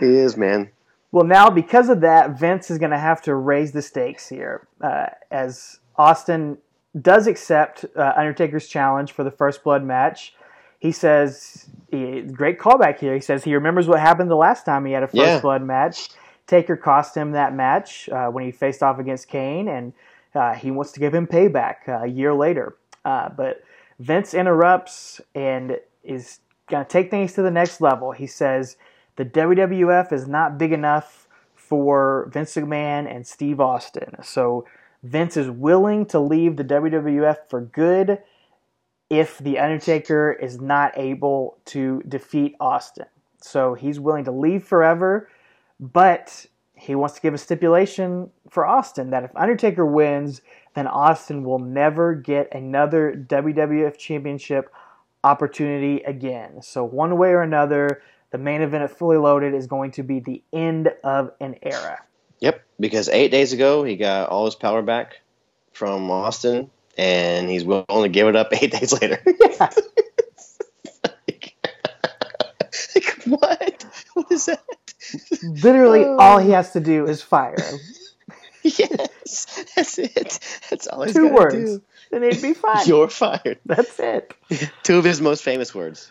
He 0.00 0.06
is, 0.06 0.36
man. 0.36 0.70
Well, 1.12 1.24
now 1.24 1.48
because 1.48 1.90
of 1.90 2.00
that, 2.00 2.40
Vince 2.40 2.72
is 2.72 2.78
going 2.78 2.90
to 2.90 2.98
have 2.98 3.22
to 3.22 3.36
raise 3.36 3.70
the 3.70 3.82
stakes 3.82 4.28
here, 4.28 4.66
uh, 4.80 5.06
as 5.30 5.78
Austin 5.96 6.58
does 7.00 7.26
accept 7.26 7.84
uh, 7.96 8.12
Undertaker's 8.16 8.68
challenge 8.68 9.12
for 9.12 9.24
the 9.24 9.30
First 9.30 9.62
Blood 9.62 9.84
match. 9.84 10.34
He 10.78 10.92
says, 10.92 11.68
he, 11.90 12.22
great 12.22 12.58
callback 12.58 13.00
here. 13.00 13.14
He 13.14 13.20
says 13.20 13.44
he 13.44 13.54
remembers 13.54 13.88
what 13.88 14.00
happened 14.00 14.30
the 14.30 14.36
last 14.36 14.64
time 14.64 14.84
he 14.84 14.92
had 14.92 15.02
a 15.02 15.08
First 15.08 15.16
yeah. 15.16 15.40
Blood 15.40 15.62
match. 15.62 16.10
Taker 16.46 16.76
cost 16.76 17.16
him 17.16 17.32
that 17.32 17.54
match 17.54 18.08
uh, 18.08 18.28
when 18.28 18.44
he 18.44 18.50
faced 18.50 18.82
off 18.82 18.98
against 18.98 19.28
Kane, 19.28 19.68
and 19.68 19.92
uh, 20.34 20.54
he 20.54 20.70
wants 20.70 20.92
to 20.92 21.00
give 21.00 21.14
him 21.14 21.26
payback 21.26 21.88
uh, 21.88 22.04
a 22.04 22.06
year 22.06 22.32
later. 22.32 22.76
Uh, 23.04 23.28
but 23.28 23.62
Vince 23.98 24.32
interrupts 24.32 25.20
and 25.34 25.78
is 26.04 26.40
going 26.68 26.84
to 26.84 26.88
take 26.88 27.10
things 27.10 27.34
to 27.34 27.42
the 27.42 27.50
next 27.50 27.80
level. 27.80 28.12
He 28.12 28.26
says 28.26 28.76
the 29.16 29.24
WWF 29.24 30.12
is 30.12 30.26
not 30.26 30.58
big 30.58 30.72
enough 30.72 31.28
for 31.54 32.30
Vince 32.32 32.54
McMahon 32.54 33.14
and 33.14 33.26
Steve 33.26 33.60
Austin. 33.60 34.14
So 34.22 34.64
Vince 35.02 35.36
is 35.36 35.48
willing 35.48 36.06
to 36.06 36.18
leave 36.18 36.56
the 36.56 36.64
WWF 36.64 37.48
for 37.48 37.60
good 37.60 38.18
if 39.10 39.38
The 39.38 39.58
Undertaker 39.58 40.32
is 40.32 40.60
not 40.60 40.92
able 40.96 41.58
to 41.66 42.02
defeat 42.08 42.56
Austin. 42.60 43.06
So 43.40 43.74
he's 43.74 44.00
willing 44.00 44.24
to 44.24 44.32
leave 44.32 44.64
forever, 44.64 45.30
but 45.78 46.46
he 46.74 46.94
wants 46.94 47.14
to 47.14 47.20
give 47.20 47.34
a 47.34 47.38
stipulation 47.38 48.30
for 48.50 48.66
Austin 48.66 49.10
that 49.10 49.24
if 49.24 49.34
Undertaker 49.36 49.86
wins, 49.86 50.42
then 50.74 50.86
Austin 50.86 51.44
will 51.44 51.58
never 51.58 52.14
get 52.14 52.54
another 52.54 53.12
WWF 53.28 53.96
Championship 53.96 54.72
opportunity 55.24 56.02
again. 56.02 56.62
So, 56.62 56.84
one 56.84 57.18
way 57.18 57.30
or 57.30 57.42
another, 57.42 58.02
the 58.30 58.38
main 58.38 58.62
event 58.62 58.84
at 58.84 58.90
Fully 58.90 59.16
Loaded 59.16 59.54
is 59.54 59.66
going 59.66 59.90
to 59.92 60.02
be 60.02 60.20
the 60.20 60.42
end 60.52 60.90
of 61.02 61.32
an 61.40 61.56
era. 61.62 62.00
Yep, 62.40 62.62
because 62.78 63.08
eight 63.08 63.30
days 63.30 63.52
ago 63.52 63.84
he 63.84 63.96
got 63.96 64.28
all 64.28 64.44
his 64.44 64.54
power 64.54 64.82
back 64.82 65.20
from 65.72 66.10
Austin, 66.10 66.70
and 66.96 67.48
he's 67.48 67.64
willing 67.64 68.02
to 68.02 68.08
give 68.08 68.28
it 68.28 68.36
up 68.36 68.48
eight 68.62 68.72
days 68.72 68.92
later. 68.92 69.22
Yeah. 69.40 69.70
like, 71.26 71.54
like, 72.94 73.22
what? 73.26 73.86
What 74.14 74.32
is 74.32 74.46
that? 74.46 74.62
Literally, 75.42 76.04
oh. 76.04 76.18
all 76.18 76.38
he 76.38 76.50
has 76.50 76.72
to 76.72 76.80
do 76.80 77.06
is 77.06 77.22
fire 77.22 77.56
him. 77.56 77.78
yes, 78.62 79.64
that's 79.74 79.98
it. 79.98 80.38
That's 80.68 80.86
all 80.86 81.04
he's 81.04 81.14
Two 81.14 81.28
words, 81.32 81.54
do. 81.54 81.82
and 82.12 82.24
he'd 82.24 82.42
be 82.42 82.54
fine. 82.54 82.86
You're 82.86 83.08
fired. 83.08 83.58
That's 83.64 83.98
it. 83.98 84.34
Two 84.82 84.98
of 84.98 85.04
his 85.04 85.20
most 85.20 85.42
famous 85.42 85.74
words. 85.74 86.10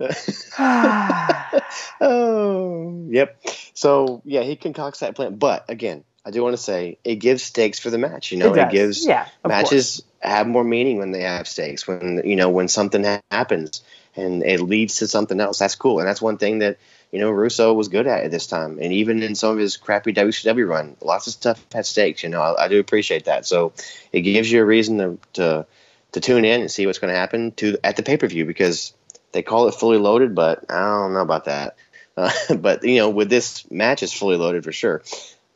oh, 2.00 3.06
yep. 3.10 3.40
So 3.74 4.22
yeah, 4.24 4.42
he 4.42 4.56
concocts 4.56 5.00
that 5.00 5.16
plan. 5.16 5.36
But 5.36 5.64
again, 5.68 6.04
I 6.24 6.30
do 6.30 6.42
want 6.42 6.54
to 6.54 6.62
say 6.62 6.98
it 7.04 7.16
gives 7.16 7.42
stakes 7.42 7.78
for 7.78 7.90
the 7.90 7.98
match. 7.98 8.30
You 8.30 8.38
know, 8.38 8.54
it, 8.54 8.58
it 8.58 8.70
gives 8.70 9.06
yeah, 9.06 9.26
matches 9.46 10.02
course. 10.20 10.32
have 10.32 10.46
more 10.46 10.64
meaning 10.64 10.98
when 10.98 11.10
they 11.10 11.22
have 11.22 11.48
stakes. 11.48 11.88
When 11.88 12.22
you 12.24 12.36
know 12.36 12.50
when 12.50 12.68
something 12.68 13.02
ha- 13.02 13.22
happens 13.30 13.82
and 14.14 14.42
it 14.42 14.60
leads 14.60 14.96
to 14.96 15.08
something 15.08 15.40
else. 15.40 15.58
That's 15.58 15.74
cool, 15.74 16.00
and 16.00 16.08
that's 16.08 16.20
one 16.20 16.38
thing 16.38 16.58
that 16.58 16.78
you 17.10 17.20
know 17.20 17.30
Russo 17.30 17.72
was 17.72 17.88
good 17.88 18.06
at 18.06 18.24
at 18.24 18.30
this 18.30 18.46
time. 18.46 18.78
And 18.80 18.92
even 18.92 19.22
in 19.22 19.34
some 19.34 19.52
of 19.52 19.58
his 19.58 19.76
crappy 19.76 20.12
WCW 20.12 20.68
run, 20.68 20.96
lots 21.00 21.26
of 21.26 21.32
stuff 21.32 21.64
had 21.72 21.86
stakes. 21.86 22.22
You 22.22 22.28
know, 22.28 22.42
I, 22.42 22.64
I 22.64 22.68
do 22.68 22.78
appreciate 22.78 23.24
that. 23.24 23.46
So 23.46 23.72
it 24.12 24.20
gives 24.20 24.50
you 24.50 24.60
a 24.60 24.64
reason 24.64 24.98
to 24.98 25.18
to, 25.34 25.66
to 26.12 26.20
tune 26.20 26.44
in 26.44 26.60
and 26.60 26.70
see 26.70 26.86
what's 26.86 26.98
going 26.98 27.12
to 27.12 27.18
happen 27.18 27.52
to 27.52 27.78
at 27.82 27.96
the 27.96 28.02
pay 28.02 28.16
per 28.16 28.26
view 28.26 28.44
because 28.44 28.92
they 29.32 29.42
call 29.42 29.68
it 29.68 29.74
fully 29.74 29.98
loaded, 29.98 30.34
but 30.34 30.64
I 30.70 30.78
don't 30.78 31.14
know 31.14 31.20
about 31.20 31.46
that. 31.46 31.76
Uh, 32.16 32.30
but 32.56 32.84
you 32.84 32.96
know, 32.96 33.10
with 33.10 33.30
this 33.30 33.70
match, 33.70 34.02
it's 34.02 34.12
fully 34.12 34.36
loaded 34.36 34.64
for 34.64 34.72
sure. 34.72 35.02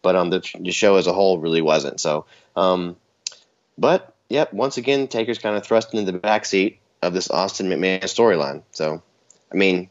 But 0.02 0.16
um, 0.16 0.30
the, 0.30 0.44
the 0.58 0.72
show 0.72 0.96
as 0.96 1.06
a 1.06 1.12
whole 1.12 1.38
really 1.38 1.62
wasn't. 1.62 2.00
So, 2.00 2.26
um, 2.56 2.96
but 3.78 4.14
yep, 4.28 4.52
once 4.52 4.76
again, 4.76 5.08
Taker's 5.08 5.38
kind 5.38 5.56
of 5.56 5.64
thrust 5.64 5.94
into 5.94 6.10
the 6.10 6.18
backseat 6.18 6.78
of 7.02 7.14
this 7.14 7.30
Austin 7.30 7.68
McMahon 7.68 8.02
storyline. 8.02 8.62
So, 8.72 9.02
I 9.52 9.56
mean, 9.56 9.90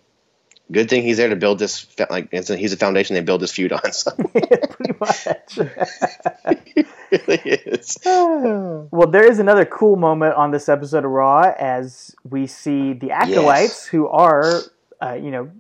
good 0.72 0.90
thing 0.90 1.04
he's 1.04 1.18
there 1.18 1.30
to 1.30 1.36
build 1.36 1.60
this. 1.60 1.86
Like, 2.10 2.32
he's 2.32 2.74
a 2.74 2.78
foundation 2.78 3.16
they 3.16 3.22
build 3.22 3.42
this 3.42 3.52
feud 3.52 3.72
on. 3.72 3.92
So. 3.92 4.12
Pretty 4.70 4.94
much. 5.00 5.58
really 7.12 7.42
is. 7.46 7.98
well, 8.06 9.08
there 9.10 9.30
is 9.30 9.40
another 9.40 9.66
cool 9.66 9.96
moment 9.96 10.36
on 10.36 10.52
this 10.52 10.70
episode 10.70 11.06
of 11.06 11.12
Raw 11.12 11.54
as 11.60 12.16
we 12.30 12.48
see 12.48 12.94
the 12.94 13.12
acolytes 13.12 13.70
yes. 13.70 13.86
who 13.86 14.08
are, 14.08 14.62
uh, 15.02 15.14
you 15.14 15.32
know, 15.32 15.52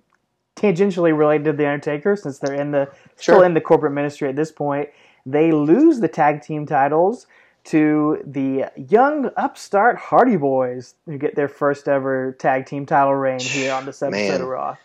tangentially 0.56 1.18
related 1.18 1.46
to 1.46 1.54
the 1.54 1.68
Undertaker 1.68 2.16
since 2.16 2.40
they're 2.40 2.56
in 2.56 2.72
the 2.72 2.86
sure. 3.20 3.36
still 3.36 3.42
in 3.42 3.54
the 3.54 3.62
corporate 3.62 3.94
ministry 3.94 4.30
at 4.30 4.36
this 4.36 4.52
point. 4.52 4.90
They 5.26 5.52
lose 5.52 6.00
the 6.00 6.08
tag 6.08 6.42
team 6.42 6.66
titles 6.66 7.28
to 7.64 8.22
the 8.26 8.72
young 8.76 9.30
upstart 9.38 9.98
Hardy 9.98 10.38
Boys 10.38 10.96
who 11.06 11.18
get 11.18 11.36
their 11.36 11.48
first 11.48 11.88
ever 11.88 12.36
tag 12.40 12.66
team 12.66 12.86
title 12.86 13.14
reign 13.14 13.40
here 13.40 13.74
on 13.74 13.86
this 13.86 14.02
episode 14.02 14.32
Man. 14.32 14.42
of 14.42 14.48
Raw. 14.48 14.78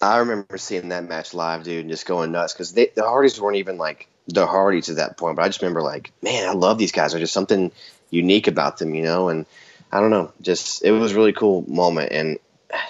I 0.00 0.18
remember 0.18 0.58
seeing 0.58 0.90
that 0.90 1.08
match 1.08 1.34
live, 1.34 1.64
dude, 1.64 1.80
and 1.80 1.90
just 1.90 2.06
going 2.06 2.32
nuts 2.32 2.52
because 2.52 2.72
the 2.72 2.90
Hardys 2.98 3.40
weren't 3.40 3.56
even 3.56 3.78
like 3.78 4.08
the 4.28 4.46
Hardys 4.46 4.88
at 4.88 4.96
that 4.96 5.16
point. 5.16 5.36
But 5.36 5.42
I 5.42 5.48
just 5.48 5.62
remember 5.62 5.82
like, 5.82 6.12
man, 6.22 6.48
I 6.48 6.52
love 6.52 6.78
these 6.78 6.92
guys. 6.92 7.12
There's 7.12 7.22
just 7.22 7.32
something 7.32 7.72
unique 8.10 8.46
about 8.46 8.78
them, 8.78 8.94
you 8.94 9.02
know. 9.02 9.28
And 9.28 9.46
I 9.92 10.00
don't 10.00 10.10
know, 10.10 10.32
just 10.40 10.84
it 10.84 10.90
was 10.90 11.12
a 11.12 11.14
really 11.14 11.32
cool 11.32 11.64
moment, 11.68 12.12
and 12.12 12.38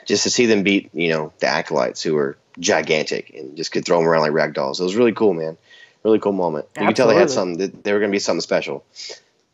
just 0.07 0.25
to 0.25 0.31
see 0.31 0.47
them 0.47 0.63
beat, 0.63 0.91
you 0.95 1.11
know, 1.11 1.33
the 1.39 1.47
acolytes 1.47 2.03
who 2.03 2.15
were 2.15 2.37
gigantic 2.59 3.31
and 3.35 3.57
just 3.57 3.73
could 3.73 3.85
throw 3.85 3.99
them 3.99 4.09
around 4.09 4.23
like 4.23 4.33
rag 4.33 4.55
dolls. 4.55 4.81
It 4.81 4.85
was 4.85 4.97
really 4.97 5.13
cool, 5.13 5.35
man. 5.35 5.57
Really 6.03 6.19
cool 6.19 6.33
moment. 6.33 6.67
You 6.79 6.87
could 6.87 6.97
tell 6.97 7.09
they 7.09 7.17
had 7.17 7.31
something. 7.31 7.81
They 7.83 7.93
were 7.93 7.99
going 7.99 8.11
to 8.11 8.15
be 8.15 8.19
something 8.19 8.43
special. 8.43 8.85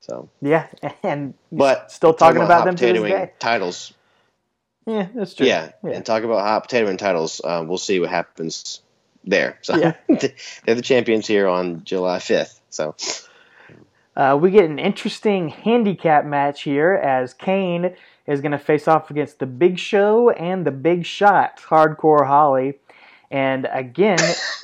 So 0.01 0.29
yeah, 0.41 0.67
and 1.03 1.35
but 1.53 1.93
still 1.93 2.13
talking, 2.13 2.41
talking 2.41 2.47
about, 2.47 2.63
about 2.63 2.65
them 2.65 2.77
to 2.77 3.01
this 3.01 3.11
day. 3.11 3.33
Titles. 3.39 3.93
Yeah, 4.87 5.09
that's 5.15 5.35
true. 5.35 5.47
Yeah, 5.47 5.73
and 5.83 6.05
talk 6.05 6.23
about 6.23 6.41
hot 6.41 6.61
potato 6.61 6.89
and 6.89 6.99
titles. 6.99 7.41
Uh, 7.43 7.65
we'll 7.67 7.79
see 7.79 8.01
what 8.01 8.11
happens 8.11 8.81
there. 9.25 9.59
So 9.63 9.77
Yeah. 9.77 9.95
they're 10.09 10.75
the 10.75 10.83
champions 10.83 11.27
here 11.27 11.47
on 11.47 11.85
July 11.85 12.19
5th. 12.19 12.61
So 12.71 12.95
Uh, 14.17 14.37
we 14.41 14.51
get 14.51 14.65
an 14.65 14.79
interesting 14.79 15.49
handicap 15.49 16.25
match 16.25 16.63
here 16.63 16.95
as 16.95 17.33
Kane 17.33 17.95
is 18.27 18.41
going 18.41 18.53
to 18.53 18.59
face 18.59 18.89
off 18.89 19.11
against 19.11 19.39
the 19.39 19.47
Big 19.47 19.79
Show 19.79 20.31
and 20.31 20.67
the 20.67 20.71
Big 20.71 21.07
Shot, 21.07 21.59
Hardcore 21.59 22.27
Holly. 22.27 22.79
And 23.31 23.69
again, 23.73 24.19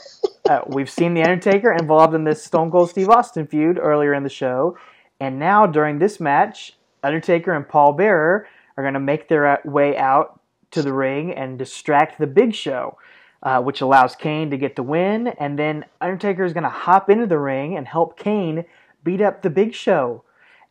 uh, 0.49 0.61
we've 0.67 0.91
seen 0.91 1.15
The 1.15 1.23
Undertaker 1.23 1.73
involved 1.73 2.15
in 2.15 2.25
this 2.25 2.43
Stone 2.43 2.71
Cold 2.71 2.91
Steve 2.91 3.09
Austin 3.09 3.47
feud 3.47 3.79
earlier 3.81 4.13
in 4.15 4.25
the 4.25 4.29
show. 4.29 4.77
And 5.21 5.39
now, 5.39 5.67
during 5.67 5.99
this 5.99 6.21
match, 6.21 6.77
Undertaker 7.03 7.55
and 7.55 7.67
Paul 7.67 7.93
Bearer 7.93 8.47
are 8.77 8.83
going 8.83 8.95
to 8.95 9.01
make 9.01 9.29
their 9.29 9.47
uh, 9.47 9.57
way 9.65 9.97
out 9.97 10.41
to 10.73 10.83
the 10.83 10.93
ring 10.93 11.33
and 11.33 11.59
distract 11.59 12.19
the 12.19 12.27
Big 12.27 12.55
Show, 12.55 12.99
uh, 13.43 13.63
which 13.63 13.81
allows 13.81 14.17
Kane 14.17 14.51
to 14.51 14.57
get 14.57 14.77
the 14.77 14.83
win. 14.83 15.29
And 15.29 15.59
then 15.59 15.85
Undertaker 16.01 16.45
is 16.45 16.53
going 16.53 16.65
to 16.65 16.69
hop 16.69 17.09
into 17.09 17.27
the 17.27 17.39
ring 17.39 17.77
and 17.77 17.87
help 17.87 18.19
Kane 18.19 18.65
beat 19.05 19.21
up 19.21 19.43
the 19.43 19.51
Big 19.51 19.75
Show. 19.75 20.25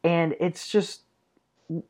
And 0.04 0.36
it's 0.40 0.68
just 0.68 1.02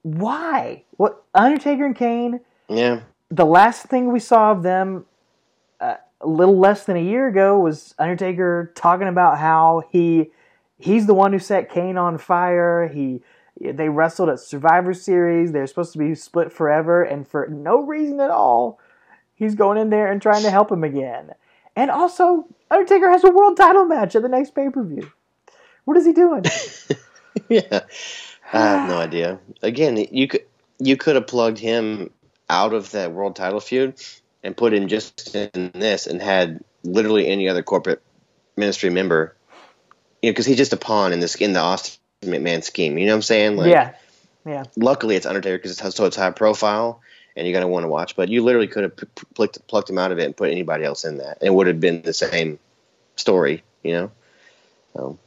why? 0.04 0.84
What 0.92 1.24
Undertaker 1.34 1.86
and 1.86 1.96
Kane? 1.96 2.40
yeah, 2.70 3.02
The 3.30 3.46
last 3.46 3.88
thing 3.88 4.12
we 4.12 4.20
saw 4.20 4.52
of 4.52 4.64
them 4.64 5.06
uh, 5.80 5.96
a 6.22 6.28
little 6.28 6.58
less 6.58 6.86
than 6.86 6.96
a 6.96 7.04
year 7.04 7.28
ago 7.28 7.60
was 7.60 7.94
Undertaker 8.00 8.72
talking 8.76 9.08
about 9.08 9.38
how 9.38 9.84
he 9.92 10.32
he's 10.78 11.08
the 11.08 11.14
one 11.14 11.34
who 11.34 11.40
set 11.40 11.70
Kane 11.70 11.98
on 11.98 12.18
fire. 12.18 12.88
He 12.88 13.22
they 13.60 13.90
wrestled 13.90 14.30
at 14.30 14.40
Survivor 14.40 14.94
Series. 14.94 15.52
They're 15.52 15.68
supposed 15.68 15.94
to 15.94 16.00
be 16.00 16.16
split 16.16 16.52
forever, 16.52 17.04
and 17.04 17.28
for 17.28 17.48
no 17.48 17.82
reason 17.82 18.20
at 18.20 18.32
all, 18.32 18.80
he's 19.34 19.56
going 19.56 19.78
in 19.78 19.90
there 19.90 20.12
and 20.12 20.22
trying 20.22 20.44
to 20.44 20.52
help 20.52 20.72
him 20.72 20.84
again. 20.84 21.32
And 21.76 21.92
also, 21.92 22.48
Undertaker 22.72 23.10
has 23.10 23.24
a 23.24 23.32
world 23.32 23.58
title 23.58 23.86
match 23.86 24.16
at 24.16 24.22
the 24.22 24.30
next 24.30 24.56
pay 24.56 24.70
per 24.70 24.84
view. 24.84 25.12
What 25.86 25.98
is 25.98 26.06
he 26.06 26.14
doing? 26.14 26.44
yeah. 27.50 27.82
I 28.54 28.60
have 28.60 28.90
no 28.90 28.98
idea. 29.00 29.40
Again, 29.62 29.98
you 30.12 30.28
could 30.28 30.46
you 30.80 30.98
could 30.98 31.16
have 31.16 31.28
plugged 31.28 31.60
him 31.60 32.12
out 32.50 32.74
of 32.74 32.92
that 32.92 33.12
world 33.12 33.36
title 33.36 33.60
feud 33.60 33.96
and 34.44 34.56
put 34.56 34.74
him 34.74 34.88
just 34.88 35.36
in 35.36 35.72
this 35.74 36.08
and 36.08 36.22
had 36.22 36.64
literally 36.84 37.28
any 37.28 37.50
other 37.50 37.64
corporate 37.64 38.02
ministry 38.56 38.90
member. 38.90 39.36
You 40.22 40.30
know, 40.30 40.32
because 40.32 40.46
he's 40.46 40.58
just 40.58 40.74
a 40.74 40.78
pawn 40.78 41.14
in 41.14 41.20
this 41.20 41.36
in 41.36 41.54
the 41.54 41.60
Austin 41.60 42.00
McMahon 42.22 42.64
scheme. 42.64 42.98
You 42.98 43.06
know 43.06 43.14
what 43.14 43.18
I'm 43.18 43.22
saying? 43.24 43.58
Like, 43.58 43.72
yeah, 43.72 43.94
yeah. 44.46 44.64
Luckily, 44.76 45.16
it's 45.16 45.26
Undertaker 45.26 45.58
because 45.58 45.80
it's 45.80 45.96
so 45.96 46.06
it's 46.06 46.16
high 46.16 46.32
profile 46.32 47.02
and 47.36 47.46
you're 47.46 47.54
gonna 47.54 47.72
want 47.72 47.84
to 47.84 47.90
watch. 47.90 48.16
But 48.16 48.30
you 48.30 48.44
literally 48.44 48.68
could 48.68 48.84
have 48.84 48.96
plucked, 49.34 49.68
plucked 49.68 49.90
him 49.90 49.98
out 49.98 50.12
of 50.12 50.20
it 50.20 50.26
and 50.26 50.36
put 50.36 50.52
anybody 50.52 50.84
else 50.84 51.06
in 51.06 51.18
that. 51.18 51.40
It 51.42 51.54
would 51.54 51.68
have 51.68 51.80
been 51.80 52.02
the 52.02 52.14
same 52.14 52.60
story. 53.16 53.64
You 53.84 53.94
know. 53.94 54.12
So 54.94 55.20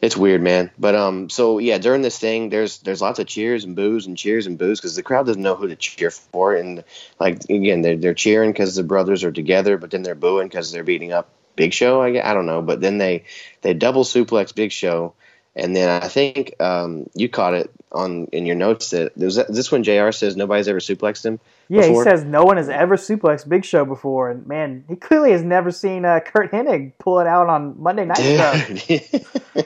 it's 0.00 0.16
weird, 0.16 0.42
man. 0.42 0.70
But 0.78 0.94
um, 0.94 1.30
so 1.30 1.58
yeah, 1.58 1.78
during 1.78 2.02
this 2.02 2.18
thing, 2.18 2.50
there's 2.50 2.78
there's 2.80 3.00
lots 3.00 3.18
of 3.18 3.26
cheers 3.26 3.64
and 3.64 3.74
boos 3.74 4.06
and 4.06 4.16
cheers 4.16 4.46
and 4.46 4.58
boos 4.58 4.80
because 4.80 4.96
the 4.96 5.02
crowd 5.02 5.26
doesn't 5.26 5.42
know 5.42 5.56
who 5.56 5.68
to 5.68 5.76
cheer 5.76 6.10
for, 6.10 6.54
and 6.54 6.84
like 7.18 7.48
again, 7.48 7.82
they're 7.82 7.96
they're 7.96 8.14
cheering 8.14 8.52
because 8.52 8.74
the 8.74 8.82
brothers 8.82 9.24
are 9.24 9.32
together, 9.32 9.78
but 9.78 9.90
then 9.90 10.02
they're 10.02 10.14
booing 10.14 10.48
because 10.48 10.72
they're 10.72 10.84
beating 10.84 11.12
up 11.12 11.30
Big 11.56 11.72
Show. 11.72 12.02
I, 12.02 12.30
I 12.30 12.34
don't 12.34 12.46
know, 12.46 12.60
but 12.60 12.80
then 12.80 12.98
they 12.98 13.24
they 13.62 13.72
double 13.72 14.04
suplex 14.04 14.54
Big 14.54 14.72
Show, 14.72 15.14
and 15.56 15.74
then 15.74 16.02
I 16.02 16.08
think 16.08 16.60
um, 16.60 17.08
you 17.14 17.28
caught 17.28 17.54
it 17.54 17.70
on 17.92 18.26
in 18.26 18.44
your 18.44 18.56
notes 18.56 18.90
that 18.90 19.12
there's 19.14 19.36
this 19.36 19.70
when 19.70 19.84
Jr. 19.84 20.10
says 20.10 20.36
nobody's 20.36 20.66
ever 20.66 20.80
suplexed 20.80 21.24
him. 21.24 21.38
Yeah, 21.68 21.82
before? 21.82 22.04
he 22.04 22.10
says 22.10 22.24
no 22.24 22.44
one 22.44 22.56
has 22.56 22.68
ever 22.68 22.96
suplexed 22.96 23.48
Big 23.48 23.64
Show 23.64 23.84
before, 23.84 24.30
and 24.30 24.46
man, 24.46 24.84
he 24.88 24.96
clearly 24.96 25.30
has 25.30 25.42
never 25.42 25.70
seen 25.70 26.04
uh, 26.04 26.20
Curt 26.20 26.50
Hennig 26.50 26.92
pull 26.98 27.20
it 27.20 27.26
out 27.26 27.48
on 27.48 27.80
Monday 27.80 28.04
Night 28.04 28.18
Show. 28.18 29.64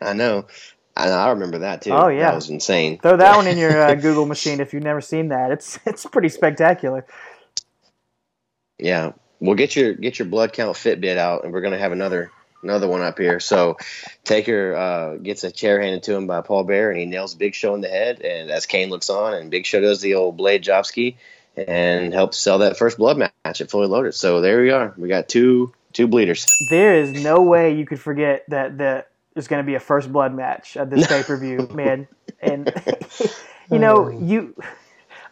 I 0.00 0.12
know. 0.12 0.46
I, 0.94 1.08
I 1.08 1.30
remember 1.30 1.60
that 1.60 1.82
too. 1.82 1.92
Oh, 1.92 2.08
yeah. 2.08 2.24
that 2.26 2.34
was 2.34 2.50
insane. 2.50 2.98
Throw 2.98 3.16
that 3.16 3.36
one 3.36 3.46
in 3.46 3.56
your 3.56 3.80
uh, 3.80 3.94
Google 3.94 4.26
machine 4.26 4.60
if 4.60 4.74
you've 4.74 4.82
never 4.82 5.00
seen 5.00 5.28
that. 5.28 5.50
It's 5.50 5.78
it's 5.86 6.04
pretty 6.04 6.28
spectacular. 6.28 7.06
Yeah, 8.78 9.12
well, 9.40 9.54
get 9.54 9.74
your 9.74 9.94
get 9.94 10.18
your 10.18 10.28
blood 10.28 10.52
count 10.52 10.76
Fitbit 10.76 11.16
out, 11.16 11.44
and 11.44 11.52
we're 11.52 11.62
gonna 11.62 11.78
have 11.78 11.92
another 11.92 12.30
another 12.62 12.88
one 12.88 13.02
up 13.02 13.18
here. 13.18 13.40
So 13.40 13.76
Taker 14.24 14.74
uh, 14.74 15.16
gets 15.16 15.44
a 15.44 15.50
chair 15.50 15.80
handed 15.80 16.02
to 16.04 16.14
him 16.14 16.26
by 16.26 16.40
Paul 16.40 16.64
Bear, 16.64 16.90
and 16.90 16.98
he 16.98 17.06
nails 17.06 17.34
Big 17.34 17.54
Show 17.54 17.74
in 17.74 17.80
the 17.80 17.88
head. 17.88 18.20
And 18.22 18.50
as 18.50 18.66
Kane 18.66 18.90
looks 18.90 19.10
on, 19.10 19.34
and 19.34 19.50
Big 19.50 19.66
Show 19.66 19.80
does 19.80 20.00
the 20.00 20.14
old 20.14 20.36
blade 20.36 20.62
jobski 20.62 21.16
and 21.56 22.12
helps 22.12 22.38
sell 22.38 22.58
that 22.58 22.78
first 22.78 22.98
blood 22.98 23.18
match 23.18 23.60
at 23.60 23.70
Fully 23.70 23.86
Loaded. 23.86 24.14
So 24.14 24.40
there 24.40 24.60
we 24.60 24.70
are. 24.70 24.94
We 24.96 25.08
got 25.08 25.28
two 25.28 25.72
two 25.92 26.06
bleeders. 26.08 26.46
There 26.70 26.94
is 26.94 27.22
no 27.22 27.42
way 27.42 27.74
you 27.74 27.84
could 27.86 28.00
forget 28.00 28.44
that 28.48 28.78
that 28.78 29.10
is 29.36 29.48
going 29.48 29.62
to 29.62 29.66
be 29.66 29.74
a 29.74 29.80
first 29.80 30.12
blood 30.12 30.34
match 30.34 30.76
at 30.76 30.90
this 30.90 31.06
pay 31.08 31.22
per 31.22 31.36
view, 31.36 31.68
man. 31.74 32.08
And 32.40 32.72
you 33.70 33.78
know 33.78 34.08
you. 34.08 34.54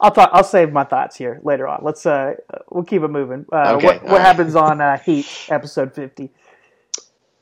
I'll 0.03 0.11
talk. 0.11 0.31
I'll 0.33 0.45
save 0.45 0.73
my 0.73 0.85
thoughts 0.85 1.17
here 1.17 1.41
later 1.43 1.69
on. 1.69 1.81
Let's 1.83 2.07
uh, 2.07 2.35
we'll 2.71 2.85
keep 2.85 3.03
it 3.03 3.09
moving. 3.09 3.45
Uh, 3.53 3.75
Okay, 3.77 3.87
what 3.87 4.03
what 4.03 4.13
right. 4.13 4.21
happens 4.23 4.57
on 4.57 4.81
uh, 4.81 4.99
Heat 5.05 5.27
episode 5.49 5.95
fifty? 5.95 6.31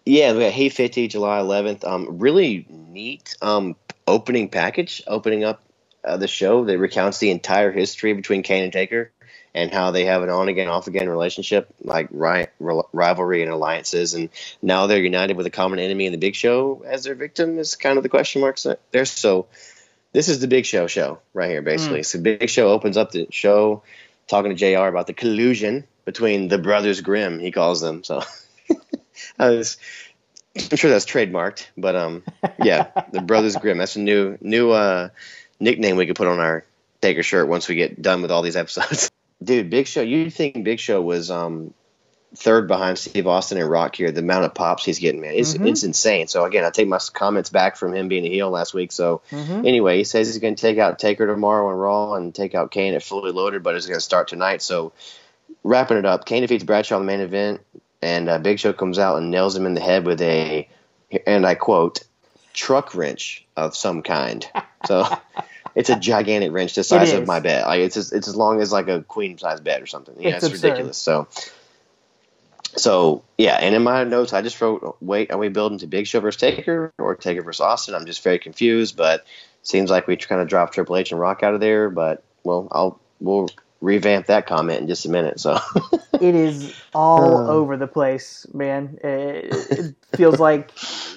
Yeah, 0.09 0.33
we 0.33 0.41
got 0.41 0.55
Heat 0.55 0.71
50, 0.71 1.09
July 1.09 1.41
11th. 1.41 1.85
Um, 1.87 2.19
really 2.19 2.65
neat 2.71 3.37
um, 3.43 3.77
opening 4.07 4.49
package, 4.49 5.03
opening 5.07 5.45
up 5.45 5.63
uh, 6.03 6.17
the 6.17 6.27
show 6.27 6.65
that 6.65 6.79
recounts 6.79 7.19
the 7.19 7.31
entire 7.31 7.71
history 7.71 8.15
between 8.15 8.43
Kane 8.43 8.65
and 8.65 8.73
Taker 8.73 9.13
and 9.53 9.71
how 9.71 9.91
they 9.91 10.07
have 10.07 10.23
an 10.23 10.31
on 10.31 10.49
again, 10.49 10.67
off 10.67 10.87
again 10.87 11.11
relationship, 11.11 11.69
like 11.83 12.09
ri- 12.11 12.47
ri- 12.59 12.83
rivalry 12.95 13.43
and 13.43 13.53
alliances. 13.53 14.15
And 14.15 14.31
now 14.63 14.87
they're 14.87 14.99
united 14.99 15.37
with 15.37 15.45
a 15.45 15.51
common 15.51 15.79
enemy 15.79 16.07
in 16.07 16.13
the 16.13 16.19
Big 16.19 16.35
Show 16.35 16.83
as 16.87 17.05
their 17.05 17.15
victim, 17.15 17.59
is 17.59 17.77
kind 17.77 17.99
of 17.99 18.03
the 18.03 18.09
question 18.09 18.41
marks 18.41 18.67
there. 18.93 19.05
So 19.05 19.49
this 20.15 20.31
is 20.31 20.41
the 20.41 20.49
Big 20.49 20.65
Show 20.65 20.87
show 20.87 21.19
right 21.35 21.51
here, 21.51 21.61
basically. 21.61 22.03
So 22.03 22.19
Big 22.19 22.49
Show 22.49 22.69
opens 22.69 22.97
up 22.97 23.11
the 23.11 23.27
show 23.31 23.83
talking 24.27 24.57
to 24.57 24.75
JR 24.75 24.87
about 24.87 25.07
the 25.07 25.13
collusion 25.13 25.87
between 26.07 26.49
the 26.49 26.57
Brothers 26.57 27.03
Grimm, 27.03 27.41
he 27.41 27.51
calls 27.51 27.83
them. 27.83 28.05
So. 28.05 28.23
I 29.39 29.51
was, 29.51 29.77
I'm 30.71 30.77
sure 30.77 30.91
that's 30.91 31.07
trademarked, 31.07 31.67
but 31.77 31.95
um, 31.95 32.23
yeah, 32.59 32.89
the 33.13 33.21
Brothers 33.21 33.57
Grimm. 33.57 33.79
That's 33.79 33.97
a 33.97 34.01
new 34.01 34.37
new 34.41 34.71
uh 34.71 35.09
nickname 35.61 35.97
we 35.97 36.07
could 36.07 36.17
put 36.17 36.27
on 36.29 36.41
our 36.41 36.65
Taker 37.01 37.23
shirt 37.23 37.49
once 37.49 37.69
we 37.69 37.77
get 37.77 38.01
done 38.03 38.23
with 38.23 38.31
all 38.31 38.43
these 38.43 38.57
episodes. 38.57 39.11
Dude, 39.43 39.71
Big 39.71 39.87
Show. 39.87 40.03
You'd 40.03 40.33
think 40.33 40.65
Big 40.65 40.81
Show 40.81 41.01
was 41.01 41.31
um 41.31 41.73
third 42.35 42.67
behind 42.69 42.99
Steve 42.99 43.27
Austin 43.27 43.59
and 43.59 43.71
Rock 43.71 43.95
here. 43.97 44.11
The 44.11 44.21
amount 44.21 44.45
of 44.45 44.53
pops 44.55 44.85
he's 44.85 44.99
getting, 44.99 45.21
man, 45.21 45.35
it's 45.35 45.55
Mhm. 45.55 45.67
it's 45.69 45.85
insane. 45.85 46.27
So 46.27 46.45
again, 46.45 46.65
I 46.65 46.71
take 46.71 46.89
my 46.89 46.99
comments 47.13 47.51
back 47.51 47.77
from 47.77 47.95
him 47.95 48.09
being 48.09 48.27
a 48.27 48.29
heel 48.29 48.51
last 48.51 48.75
week. 48.75 48.91
So 48.93 49.23
Mhm. 49.31 49.67
anyway, 49.67 49.99
he 49.99 50.05
says 50.05 50.27
he's 50.27 50.39
going 50.39 50.57
to 50.57 50.61
take 50.61 50.79
out 50.79 50.99
Taker 50.99 51.27
tomorrow 51.27 51.69
on 51.69 51.77
Raw 51.77 52.15
and 52.15 52.35
take 52.35 52.55
out 52.55 52.71
Kane 52.73 52.95
at 52.95 53.03
Fully 53.03 53.31
Loaded, 53.33 53.63
but 53.63 53.77
it's 53.77 53.87
going 53.87 53.97
to 53.99 54.05
start 54.05 54.29
tonight. 54.29 54.61
So 54.61 54.93
wrapping 55.65 55.97
it 55.97 56.05
up, 56.05 56.27
Kane 56.27 56.43
defeats 56.43 56.65
Bradshaw 56.65 56.97
in 56.97 57.03
the 57.03 57.07
main 57.07 57.21
event, 57.21 57.61
and 58.03 58.29
uh, 58.29 58.39
Big 58.39 58.59
Show 58.59 58.73
comes 58.73 58.99
out 58.99 59.19
and 59.19 59.31
nails 59.31 59.57
him 59.57 59.67
in 59.67 59.75
the 59.75 59.81
head 59.81 60.05
with 60.07 60.21
a, 60.21 60.69
and 61.27 61.47
I 61.47 61.55
quote, 61.55 62.01
truck 62.53 62.95
wrench 62.95 63.47
of 63.57 63.77
some 63.77 64.03
kind. 64.03 64.47
So 64.87 65.07
it's 65.75 65.91
a 65.91 65.97
gigantic 65.97 66.53
wrench 66.53 66.75
the 66.75 66.85
size 66.85 67.13
of 67.13 67.27
my 67.27 67.41
bed. 67.41 67.67
Like 67.67 67.81
it's 67.81 67.97
as, 67.97 68.13
it's 68.13 68.29
as 68.29 68.37
long 68.37 68.61
as 68.61 68.73
like 68.73 68.89
a 68.89 69.03
queen 69.03 69.39
size 69.39 69.61
bed 69.61 69.83
or 69.83 69.87
something. 69.87 70.17
Yeah, 70.19 70.37
It's 70.37 70.45
it's, 70.45 70.55
ridiculous. 70.55 70.99
So. 70.99 71.29
So 72.77 73.25
yeah, 73.39 73.55
and 73.55 73.75
in 73.75 73.83
my 73.83 74.05
notes, 74.05 74.35
I 74.35 74.43
just 74.43 74.61
wrote, 74.61 74.99
"Wait, 75.01 75.33
are 75.33 75.39
we 75.39 75.49
building 75.49 75.79
to 75.79 75.87
Big 75.87 76.07
Show 76.07 76.21
versus 76.21 76.39
Taker 76.39 76.93
or 76.99 77.17
Taker 77.17 77.43
versus 77.43 77.63
Austin?" 77.63 77.95
I'm 77.95 78.05
just 78.05 78.23
very 78.23 78.39
confused, 78.39 78.95
but 78.95 79.25
seems 79.63 79.91
like 79.91 80.07
we 80.07 80.17
kind 80.17 80.43
of 80.43 80.49
dropped 80.49 80.75
Triple 80.75 80.97
H 80.97 81.11
and 81.11 81.19
Rock 81.19 81.43
out 81.43 81.55
of 81.55 81.61
there. 81.61 81.89
But 81.89 82.23
well, 82.45 82.69
I'll 82.71 83.01
we'll 83.21 83.49
revamp 83.81 84.27
that 84.27 84.47
comment 84.47 84.81
in 84.81 84.87
just 84.89 85.07
a 85.07 85.11
minute. 85.11 85.39
So 85.41 85.59
it 86.21 86.35
is 86.35 86.75
all 86.95 87.49
Uh. 87.49 87.51
over 87.53 87.77
the 87.77 87.87
place, 87.87 88.47
man. 88.53 88.99
It, 89.05 89.55
it 89.71 89.95
feels 90.17 90.41
like 90.41 90.71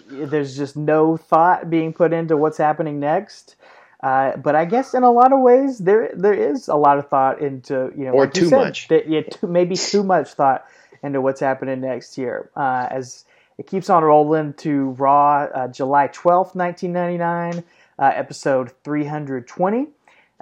there's 0.08 0.56
just 0.56 0.76
no 0.78 1.18
thought 1.18 1.70
being 1.70 1.94
put 1.94 2.14
into 2.14 2.38
what's 2.38 2.58
happening 2.58 3.00
next. 3.00 3.56
Uh, 4.04 4.36
but 4.38 4.56
I 4.56 4.66
guess 4.66 4.94
in 4.96 5.04
a 5.04 5.12
lot 5.12 5.32
of 5.32 5.40
ways 5.42 5.78
there 5.78 6.12
there 6.16 6.34
is 6.34 6.68
a 6.68 6.76
lot 6.76 6.98
of 6.98 7.08
thought 7.10 7.40
into 7.40 7.92
you 7.96 8.06
know 8.06 8.12
Or 8.14 8.26
like 8.26 8.36
you 8.36 8.42
too 8.44 8.50
said, 8.50 8.58
much. 8.64 8.88
that- 8.90 9.08
yeah, 9.10 9.22
too, 9.22 9.48
maybe 9.48 9.76
too 9.76 10.04
much 10.04 10.34
thought 10.34 10.66
into 11.04 11.22
what's 11.22 11.40
happening 11.40 11.82
next 11.82 12.18
year. 12.18 12.50
Uh, 12.56 12.88
as 12.90 13.26
it 13.58 13.68
keeps 13.68 13.90
on 13.92 14.04
rolling 14.04 14.54
to 14.56 14.90
Raw, 14.92 15.44
uh, 15.54 15.68
July 15.68 16.08
twelfth, 16.08 16.56
nineteen 16.56 16.94
ninety 16.94 17.18
nine, 17.20 17.64
uh, 18.00 18.12
episode 18.16 18.72
three 18.84 19.06
hundred 19.06 19.48
twenty. 19.48 19.88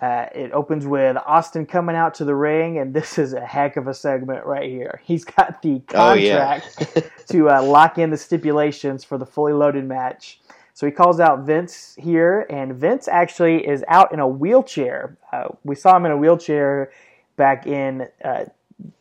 Uh, 0.02 0.28
it 0.34 0.52
opens 0.54 0.86
with 0.88 1.18
Austin 1.26 1.66
coming 1.66 1.96
out 1.96 2.14
to 2.14 2.26
the 2.26 2.36
ring, 2.36 2.78
and 2.78 2.94
this 2.94 3.18
is 3.18 3.34
a 3.34 3.46
heck 3.46 3.76
of 3.76 3.88
a 3.88 3.94
segment 3.94 4.46
right 4.46 4.70
here. 4.70 5.02
He's 5.04 5.26
got 5.26 5.62
the 5.62 5.82
Oh, 5.94 6.14
yeah. 6.14 6.60
contract 6.60 7.12
to 7.30 7.50
uh, 7.50 7.62
lock 7.62 7.98
in 7.98 8.10
the 8.10 8.18
stipulations 8.18 9.04
for 9.04 9.18
the 9.18 9.26
fully 9.26 9.52
loaded 9.52 9.86
match. 9.86 10.40
So 10.74 10.86
he 10.86 10.94
calls 10.94 11.20
out 11.20 11.42
Vince 11.46 11.96
here, 12.00 12.46
and 12.50 12.74
Vince 12.74 13.10
actually 13.10 13.68
is 13.68 13.84
out 13.90 14.14
in 14.14 14.22
a 14.22 14.28
wheelchair. 14.28 15.18
Uh, 15.34 15.50
we 15.66 15.76
saw 15.76 15.98
him 15.98 16.06
in 16.06 16.12
a 16.14 16.18
wheelchair 16.18 16.92
back 17.36 17.68
in 17.68 18.08
uh, 18.24 18.46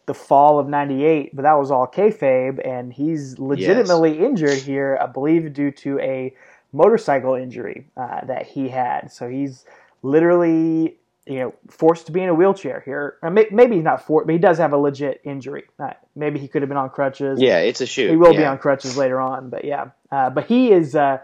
the 0.06 0.14
fall 0.14 0.58
of 0.58 0.66
'98, 0.66 1.36
but 1.36 1.42
that 1.42 1.52
was 1.52 1.70
all 1.70 1.86
kayfabe, 1.86 2.66
and 2.66 2.92
he's 2.92 3.38
legitimately 3.38 4.14
yes. 4.14 4.24
injured 4.24 4.58
here, 4.58 4.98
I 5.00 5.06
believe, 5.06 5.52
due 5.52 5.70
to 5.70 6.00
a 6.00 6.34
motorcycle 6.72 7.34
injury 7.34 7.86
uh, 7.96 8.24
that 8.24 8.46
he 8.46 8.68
had. 8.68 9.12
So 9.12 9.28
he's 9.28 9.64
literally 10.02 10.98
you 11.28 11.40
know, 11.40 11.54
forced 11.68 12.06
to 12.06 12.12
be 12.12 12.22
in 12.22 12.30
a 12.30 12.34
wheelchair 12.34 12.80
here. 12.84 13.18
Maybe 13.22 13.76
he's 13.76 13.84
not 13.84 14.06
forced, 14.06 14.26
but 14.26 14.32
he 14.32 14.38
does 14.38 14.56
have 14.56 14.72
a 14.72 14.78
legit 14.78 15.20
injury. 15.24 15.64
Uh, 15.78 15.90
maybe 16.16 16.38
he 16.38 16.48
could 16.48 16.62
have 16.62 16.70
been 16.70 16.78
on 16.78 16.88
crutches. 16.88 17.38
Yeah, 17.38 17.58
it's 17.58 17.82
a 17.82 17.86
shoot. 17.86 18.10
He 18.10 18.16
will 18.16 18.32
yeah. 18.32 18.40
be 18.40 18.44
on 18.46 18.58
crutches 18.58 18.96
later 18.96 19.20
on, 19.20 19.50
but 19.50 19.64
yeah. 19.64 19.90
Uh, 20.10 20.30
but 20.30 20.46
he 20.46 20.72
is 20.72 20.94
uh, 20.94 21.18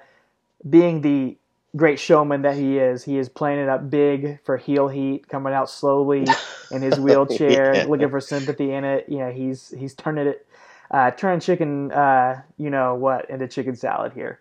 being 0.69 1.01
the 1.01 1.39
great 1.75 1.99
showman 1.99 2.43
that 2.43 2.55
he 2.55 2.79
is. 2.79 3.03
He 3.03 3.17
is 3.17 3.31
playing 3.31 3.61
it 3.61 3.69
up 3.71 3.89
big 3.89 4.41
for 4.45 4.59
heel 4.59 4.89
heat, 4.89 5.27
coming 5.27 5.55
out 5.55 5.71
slowly 5.71 6.27
in 6.71 6.83
his 6.83 7.01
wheelchair, 7.01 7.75
yeah. 7.75 7.85
looking 7.85 8.11
for 8.11 8.21
sympathy 8.21 8.73
in 8.73 8.85
it. 8.85 9.07
You 9.09 9.19
know, 9.19 9.31
he's 9.33 9.71
he's 9.71 9.95
turning 9.95 10.27
it. 10.27 10.47
Uh, 10.91 11.11
turning 11.11 11.41
chicken, 11.41 11.91
uh, 11.91 12.43
you 12.59 12.69
know 12.69 12.95
what, 12.95 13.29
into 13.31 13.49
chicken 13.49 13.75
salad 13.75 14.13
here. 14.13 14.39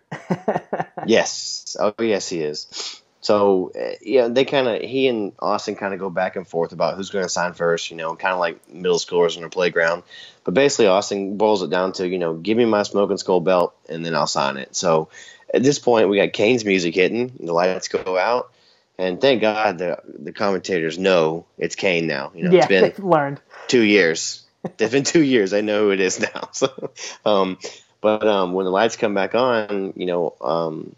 yes. 1.06 1.74
Oh, 1.80 1.94
yes, 1.98 2.28
he 2.28 2.40
is. 2.40 3.02
So 3.24 3.72
yeah, 4.02 4.28
they 4.28 4.44
kind 4.44 4.68
of 4.68 4.82
he 4.82 5.08
and 5.08 5.32
Austin 5.38 5.76
kind 5.76 5.94
of 5.94 5.98
go 5.98 6.10
back 6.10 6.36
and 6.36 6.46
forth 6.46 6.72
about 6.72 6.94
who's 6.94 7.08
going 7.08 7.24
to 7.24 7.28
sign 7.30 7.54
first. 7.54 7.90
You 7.90 7.96
know, 7.96 8.14
kind 8.16 8.34
of 8.34 8.38
like 8.38 8.68
middle 8.68 8.98
schoolers 8.98 9.38
on 9.38 9.44
a 9.44 9.48
playground. 9.48 10.02
But 10.44 10.52
basically, 10.52 10.88
Austin 10.88 11.38
boils 11.38 11.62
it 11.62 11.70
down 11.70 11.92
to 11.94 12.06
you 12.06 12.18
know, 12.18 12.34
give 12.34 12.58
me 12.58 12.66
my 12.66 12.82
smoking 12.82 13.16
skull 13.16 13.40
belt 13.40 13.74
and 13.88 14.04
then 14.04 14.14
I'll 14.14 14.26
sign 14.26 14.58
it. 14.58 14.76
So 14.76 15.08
at 15.54 15.62
this 15.62 15.78
point, 15.78 16.10
we 16.10 16.18
got 16.18 16.34
Kane's 16.34 16.66
music 16.66 16.94
hitting, 16.94 17.32
the 17.40 17.54
lights 17.54 17.88
go 17.88 18.18
out, 18.18 18.52
and 18.98 19.18
thank 19.22 19.40
God 19.40 19.78
the 19.78 20.02
the 20.04 20.32
commentators 20.32 20.98
know 20.98 21.46
it's 21.56 21.76
Kane 21.76 22.06
now. 22.06 22.30
You 22.34 22.44
know, 22.44 22.50
yeah, 22.50 22.58
it's 22.58 22.68
been 22.68 22.82
they've 22.82 22.98
learned 22.98 23.40
two 23.68 23.82
years. 23.82 24.42
it's 24.64 24.92
been 24.92 25.04
two 25.04 25.22
years. 25.22 25.54
I 25.54 25.62
know 25.62 25.84
who 25.84 25.90
it 25.92 26.00
is 26.00 26.20
now. 26.20 26.50
So, 26.52 26.92
um, 27.24 27.56
but 28.02 28.28
um, 28.28 28.52
when 28.52 28.66
the 28.66 28.70
lights 28.70 28.96
come 28.96 29.14
back 29.14 29.34
on, 29.34 29.94
you 29.96 30.04
know, 30.04 30.34
um, 30.42 30.94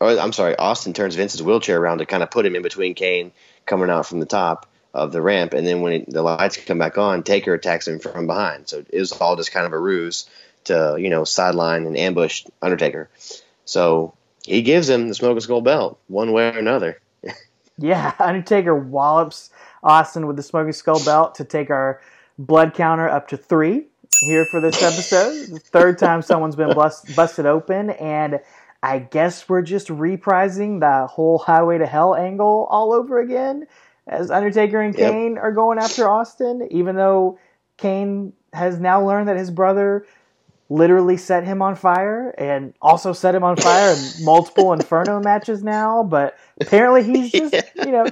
or 0.00 0.18
I'm 0.18 0.32
sorry, 0.32 0.56
Austin 0.56 0.92
turns 0.92 1.14
Vince's 1.14 1.42
wheelchair 1.42 1.78
around 1.78 1.98
to 1.98 2.06
kind 2.06 2.22
of 2.22 2.30
put 2.30 2.46
him 2.46 2.56
in 2.56 2.62
between 2.62 2.94
Kane 2.94 3.32
coming 3.64 3.90
out 3.90 4.06
from 4.06 4.20
the 4.20 4.26
top 4.26 4.68
of 4.94 5.12
the 5.12 5.20
ramp, 5.20 5.52
and 5.52 5.66
then 5.66 5.82
when 5.82 5.92
it, 5.92 6.10
the 6.10 6.22
lights 6.22 6.56
come 6.56 6.78
back 6.78 6.96
on, 6.96 7.22
Taker 7.22 7.52
attacks 7.52 7.86
him 7.86 7.98
from 7.98 8.26
behind. 8.26 8.68
So 8.68 8.84
it 8.88 8.98
was 8.98 9.12
all 9.12 9.36
just 9.36 9.52
kind 9.52 9.66
of 9.66 9.72
a 9.72 9.78
ruse 9.78 10.28
to 10.64 10.96
you 10.98 11.10
know 11.10 11.24
sideline 11.24 11.86
and 11.86 11.96
ambush 11.96 12.44
Undertaker. 12.62 13.08
So 13.64 14.14
he 14.44 14.62
gives 14.62 14.88
him 14.88 15.08
the 15.08 15.14
smoking 15.14 15.40
skull 15.40 15.60
belt 15.60 15.98
one 16.08 16.32
way 16.32 16.48
or 16.48 16.58
another. 16.58 17.00
yeah, 17.78 18.14
Undertaker 18.18 18.74
wallops 18.74 19.50
Austin 19.82 20.26
with 20.26 20.36
the 20.36 20.42
smoking 20.42 20.72
skull 20.72 21.04
belt 21.04 21.34
to 21.36 21.44
take 21.44 21.70
our 21.70 22.00
blood 22.38 22.74
counter 22.74 23.08
up 23.08 23.28
to 23.28 23.36
three 23.36 23.86
here 24.20 24.46
for 24.46 24.60
this 24.60 24.82
episode. 24.82 25.62
third 25.62 25.98
time 25.98 26.22
someone's 26.22 26.56
been 26.56 26.74
bust, 26.74 27.14
busted 27.14 27.46
open, 27.46 27.90
and 27.90 28.40
I 28.86 29.00
guess 29.00 29.48
we're 29.48 29.62
just 29.62 29.88
reprising 29.88 30.78
the 30.78 31.08
whole 31.08 31.38
Highway 31.38 31.78
to 31.78 31.86
Hell 31.86 32.14
angle 32.14 32.68
all 32.70 32.92
over 32.92 33.18
again 33.18 33.66
as 34.06 34.30
Undertaker 34.30 34.80
and 34.80 34.96
yep. 34.96 35.10
Kane 35.10 35.38
are 35.38 35.50
going 35.50 35.80
after 35.80 36.08
Austin, 36.08 36.68
even 36.70 36.94
though 36.94 37.36
Kane 37.78 38.32
has 38.52 38.78
now 38.78 39.04
learned 39.04 39.26
that 39.26 39.36
his 39.36 39.50
brother 39.50 40.06
literally 40.68 41.16
set 41.16 41.42
him 41.42 41.62
on 41.62 41.74
fire 41.74 42.32
and 42.38 42.74
also 42.80 43.12
set 43.12 43.34
him 43.34 43.42
on 43.42 43.56
fire 43.56 43.92
in 43.92 43.98
multiple 44.24 44.72
Inferno 44.72 45.18
matches 45.18 45.64
now. 45.64 46.04
But 46.04 46.38
apparently 46.60 47.02
he's 47.02 47.32
just, 47.32 47.54
yeah. 47.54 47.84
you 47.84 47.90
know, 47.90 48.06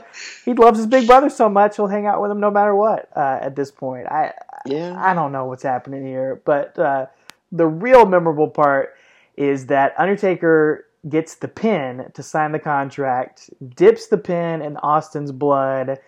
he 0.44 0.54
loves 0.54 0.78
his 0.78 0.88
big 0.88 1.06
brother 1.06 1.30
so 1.30 1.48
much 1.48 1.76
he'll 1.76 1.86
hang 1.86 2.06
out 2.06 2.20
with 2.20 2.32
him 2.32 2.40
no 2.40 2.50
matter 2.50 2.74
what 2.74 3.08
uh, 3.14 3.38
at 3.40 3.54
this 3.54 3.70
point. 3.70 4.08
I, 4.08 4.32
yeah. 4.66 5.00
I 5.00 5.14
don't 5.14 5.30
know 5.30 5.44
what's 5.44 5.62
happening 5.62 6.04
here, 6.04 6.42
but 6.44 6.76
uh, 6.76 7.06
the 7.52 7.66
real 7.66 8.06
memorable 8.06 8.48
part 8.48 8.96
is 9.36 9.66
that 9.66 9.94
Undertaker 9.98 10.86
gets 11.08 11.36
the 11.36 11.48
pin 11.48 12.10
to 12.14 12.22
sign 12.22 12.52
the 12.52 12.58
contract, 12.58 13.50
dips 13.74 14.06
the 14.06 14.18
pin 14.18 14.62
in 14.62 14.76
Austin's 14.78 15.32
blood, 15.32 15.98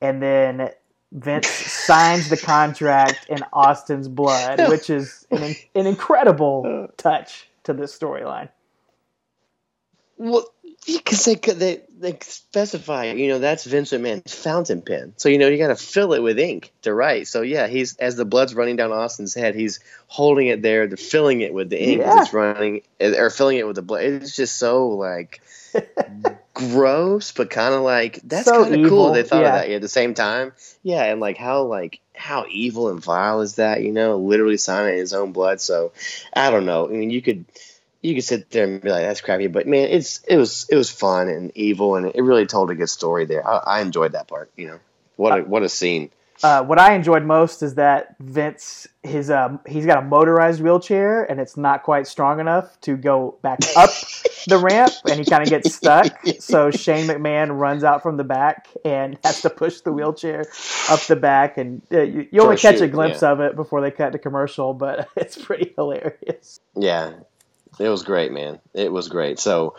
and 0.00 0.22
then 0.22 0.70
Vince 1.12 1.48
signs 1.86 2.28
the 2.28 2.36
contract 2.36 3.26
in 3.28 3.38
Austin's 3.52 4.08
blood, 4.08 4.60
which 4.68 4.90
is 4.90 5.26
an, 5.30 5.54
an 5.74 5.86
incredible 5.86 6.64
uh. 6.66 6.92
touch 6.96 7.48
to 7.64 7.72
this 7.72 7.96
storyline. 7.96 8.48
Well, 10.16 10.46
because 10.86 11.24
they 11.24 11.34
they 11.34 11.82
they 11.98 12.18
specify, 12.20 13.12
you 13.12 13.28
know, 13.28 13.38
that's 13.38 13.64
Vincent 13.64 14.04
McMahon's 14.04 14.34
fountain 14.34 14.82
pen. 14.82 15.14
So 15.16 15.28
you 15.28 15.38
know 15.38 15.48
you 15.48 15.58
got 15.58 15.68
to 15.68 15.76
fill 15.76 16.12
it 16.12 16.22
with 16.22 16.38
ink 16.38 16.72
to 16.82 16.92
write. 16.92 17.26
So 17.28 17.42
yeah, 17.42 17.66
he's 17.66 17.96
as 17.96 18.16
the 18.16 18.24
blood's 18.24 18.54
running 18.54 18.76
down 18.76 18.92
Austin's 18.92 19.34
head, 19.34 19.54
he's 19.54 19.80
holding 20.06 20.48
it 20.48 20.62
there, 20.62 20.86
to 20.86 20.96
filling 20.96 21.40
it 21.40 21.54
with 21.54 21.70
the 21.70 21.82
ink 21.82 22.00
yeah. 22.00 22.20
it's 22.20 22.32
running, 22.32 22.82
eh, 23.00 23.18
or 23.18 23.30
filling 23.30 23.58
it 23.58 23.66
with 23.66 23.76
the 23.76 23.82
blood. 23.82 24.04
It's 24.04 24.36
just 24.36 24.56
so 24.58 24.88
like 24.88 25.40
gross, 26.54 27.32
but 27.32 27.50
kind 27.50 27.74
of 27.74 27.82
like 27.82 28.20
that's 28.22 28.46
so 28.46 28.64
kind 28.64 28.84
of 28.84 28.88
cool. 28.88 29.12
They 29.12 29.22
thought 29.22 29.42
yeah. 29.42 29.56
of 29.56 29.62
that 29.62 29.70
at 29.70 29.82
the 29.82 29.88
same 29.88 30.14
time. 30.14 30.52
Yeah, 30.82 31.04
and 31.04 31.20
like 31.20 31.38
how 31.38 31.62
like 31.62 32.00
how 32.14 32.44
evil 32.50 32.90
and 32.90 33.02
vile 33.02 33.40
is 33.40 33.56
that? 33.56 33.82
You 33.82 33.92
know, 33.92 34.18
literally 34.18 34.56
signing 34.58 34.98
his 34.98 35.14
own 35.14 35.32
blood. 35.32 35.60
So 35.60 35.92
I 36.34 36.50
don't 36.50 36.66
know. 36.66 36.86
I 36.86 36.90
mean, 36.90 37.10
you 37.10 37.22
could 37.22 37.46
you 38.04 38.14
could 38.14 38.24
sit 38.24 38.50
there 38.50 38.64
and 38.64 38.82
be 38.82 38.90
like, 38.90 39.02
"That's 39.02 39.22
crappy," 39.22 39.46
but 39.46 39.66
man, 39.66 39.88
it's 39.88 40.20
it 40.28 40.36
was 40.36 40.66
it 40.68 40.76
was 40.76 40.90
fun 40.90 41.28
and 41.28 41.50
evil, 41.54 41.96
and 41.96 42.06
it 42.06 42.20
really 42.20 42.46
told 42.46 42.70
a 42.70 42.74
good 42.74 42.90
story 42.90 43.24
there. 43.24 43.46
I, 43.46 43.56
I 43.56 43.80
enjoyed 43.80 44.12
that 44.12 44.28
part. 44.28 44.50
You 44.56 44.66
know, 44.66 44.80
what 45.16 45.38
a 45.38 45.42
what 45.42 45.62
a 45.62 45.68
scene. 45.70 46.10
Uh, 46.42 46.62
what 46.62 46.78
I 46.78 46.94
enjoyed 46.94 47.24
most 47.24 47.62
is 47.62 47.76
that 47.76 48.16
Vince 48.18 48.86
his 49.02 49.30
um, 49.30 49.60
he's 49.66 49.86
got 49.86 49.98
a 49.98 50.02
motorized 50.02 50.60
wheelchair 50.60 51.24
and 51.24 51.40
it's 51.40 51.56
not 51.56 51.82
quite 51.82 52.06
strong 52.06 52.40
enough 52.40 52.78
to 52.82 52.96
go 52.96 53.38
back 53.40 53.60
up 53.76 53.90
the 54.48 54.58
ramp 54.58 54.92
and 55.08 55.18
he 55.18 55.24
kind 55.24 55.42
of 55.42 55.48
gets 55.48 55.74
stuck. 55.74 56.06
So 56.40 56.70
Shane 56.70 57.06
McMahon 57.06 57.58
runs 57.58 57.84
out 57.84 58.02
from 58.02 58.16
the 58.16 58.24
back 58.24 58.68
and 58.84 59.16
has 59.24 59.40
to 59.42 59.50
push 59.50 59.80
the 59.80 59.92
wheelchair 59.92 60.44
up 60.90 61.00
the 61.02 61.16
back 61.16 61.56
and 61.56 61.80
uh, 61.92 62.02
you, 62.02 62.28
you 62.30 62.42
only 62.42 62.56
catch 62.56 62.78
shoot, 62.78 62.84
a 62.84 62.88
glimpse 62.88 63.22
yeah. 63.22 63.30
of 63.30 63.40
it 63.40 63.56
before 63.56 63.80
they 63.80 63.90
cut 63.90 64.12
the 64.12 64.18
commercial, 64.18 64.74
but 64.74 65.08
it's 65.16 65.42
pretty 65.42 65.72
hilarious. 65.76 66.60
Yeah, 66.74 67.12
it 67.78 67.88
was 67.88 68.02
great, 68.02 68.32
man. 68.32 68.60
It 68.72 68.92
was 68.92 69.08
great. 69.08 69.38
So 69.38 69.76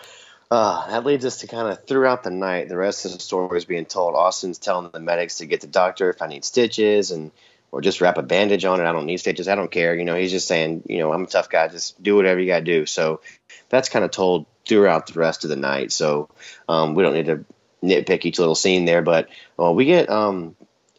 uh, 0.52 0.88
that 0.90 1.06
leads 1.06 1.26
us 1.26 1.40
to 1.40 1.48
kind 1.48 1.68
of 1.68 1.86
throughout 1.86 2.24
the 2.24 2.30
night. 2.30 2.70
The 2.70 2.78
rest 2.78 3.06
of 3.06 3.14
the 3.14 3.20
story 3.20 3.58
is 3.58 3.66
being 3.66 3.86
told. 3.86 4.16
Austin's 4.16 4.58
telling 4.58 4.90
the 4.92 5.00
medics 5.00 5.38
to 5.38 5.46
get 5.46 5.62
the 5.62 5.68
doctor 5.68 6.10
if 6.10 6.22
I 6.22 6.28
need 6.28 6.46
stitches 6.46 7.12
and 7.12 7.32
or 7.72 7.82
just 7.82 8.00
wrap 8.00 8.18
a 8.18 8.24
bandage 8.24 8.64
on 8.64 8.80
it. 8.80 8.86
I 8.86 8.94
don't 8.94 9.06
need 9.06 9.18
stitches. 9.18 9.48
I 9.48 9.56
don't 9.56 9.72
care. 9.72 9.96
You 9.96 10.06
know, 10.06 10.16
he's 10.16 10.32
just 10.32 10.48
saying, 10.48 10.84
you 10.88 11.00
know, 11.00 11.12
I'm 11.12 11.24
a 11.24 11.28
tough 11.28 11.50
guy. 11.50 11.68
Just 11.68 12.02
do 12.02 12.16
whatever 12.16 12.40
you 12.40 12.48
got 12.48 12.60
to 12.60 12.66
do. 12.66 12.86
So 12.86 13.22
that's 13.70 13.90
kind 13.90 14.06
of 14.06 14.12
told 14.12 14.46
throughout 14.66 15.08
the 15.08 15.20
rest 15.20 15.44
of 15.44 15.50
the 15.50 15.56
night. 15.56 15.92
So 15.92 16.30
um, 16.70 16.96
we 16.96 17.04
don't 17.04 17.14
need 17.14 17.26
to 17.26 17.44
nitpick 17.84 18.26
each 18.26 18.40
little 18.40 18.56
scene 18.56 18.86
there. 18.86 19.02
But 19.02 19.30
well, 19.58 19.76
we 19.76 19.86
get 19.86 20.10
um, 20.10 20.56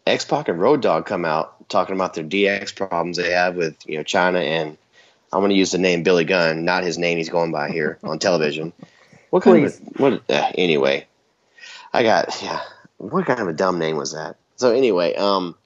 X 0.06 0.24
Pac 0.24 0.48
and 0.48 0.60
Road 0.60 0.82
Dogg 0.82 1.06
come 1.06 1.24
out 1.24 1.68
talking 1.68 1.94
about 1.94 2.14
their 2.14 2.24
DX 2.24 2.76
problems 2.76 3.16
they 3.16 3.30
have 3.30 3.56
with 3.56 3.76
you 3.86 3.98
know 3.98 4.04
Chyna 4.04 4.42
and 4.42 4.78
I'm 5.32 5.40
going 5.40 5.50
to 5.50 5.56
use 5.56 5.72
the 5.72 5.78
name 5.78 6.02
Billy 6.02 6.24
Gunn, 6.24 6.64
not 6.64 6.84
his 6.84 6.98
name 6.98 7.18
he's 7.18 7.28
going 7.28 7.52
by 7.52 7.70
here 7.70 7.98
on 8.02 8.18
television. 8.18 8.72
What 9.30 9.42
kind 9.42 9.58
Please. 9.58 9.80
of 9.80 9.86
a, 9.88 10.02
what? 10.02 10.30
Uh, 10.30 10.52
anyway, 10.54 11.04
I 11.92 12.04
got 12.04 12.40
yeah. 12.42 12.60
What 12.96 13.26
kind 13.26 13.40
of 13.40 13.48
a 13.48 13.52
dumb 13.52 13.80
name 13.80 13.96
was 13.96 14.12
that? 14.12 14.36
So 14.54 14.70
anyway, 14.70 15.16
um, 15.16 15.56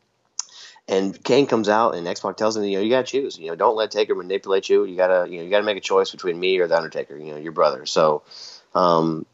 and 0.88 1.22
Kane 1.22 1.46
comes 1.46 1.68
out 1.68 1.94
and 1.94 2.08
X 2.08 2.20
Pac 2.20 2.38
tells 2.38 2.56
him, 2.56 2.64
you 2.64 2.78
know, 2.78 2.82
you 2.82 2.90
got 2.90 3.06
to 3.06 3.12
choose. 3.12 3.38
You 3.38 3.48
know, 3.48 3.54
don't 3.54 3.76
let 3.76 3.90
Taker 3.90 4.14
manipulate 4.14 4.68
you. 4.70 4.84
You 4.84 4.96
gotta, 4.96 5.30
you 5.30 5.38
know, 5.38 5.44
you 5.44 5.50
gotta 5.50 5.64
make 5.64 5.76
a 5.76 5.82
choice 5.82 6.10
between 6.10 6.40
me 6.40 6.58
or 6.58 6.66
the 6.66 6.76
Undertaker. 6.76 7.16
You 7.16 7.32
know, 7.32 7.36
your 7.36 7.52
brother. 7.52 7.84
So, 7.84 8.22
um, 8.74 9.26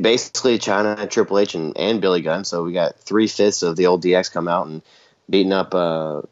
basically 0.00 0.58
Chyna, 0.58 1.08
Triple 1.10 1.38
H, 1.38 1.54
and, 1.54 1.76
and 1.76 2.00
Billy 2.00 2.20
Gunn. 2.20 2.44
So 2.44 2.62
we 2.62 2.72
got 2.72 3.00
three 3.00 3.26
fifths 3.26 3.62
of 3.62 3.76
the 3.76 3.86
old 3.86 4.02
DX 4.02 4.32
come 4.32 4.48
out 4.48 4.66
and 4.66 4.82
beating 5.28 5.52
up 5.52 5.74
uh, 5.74 6.22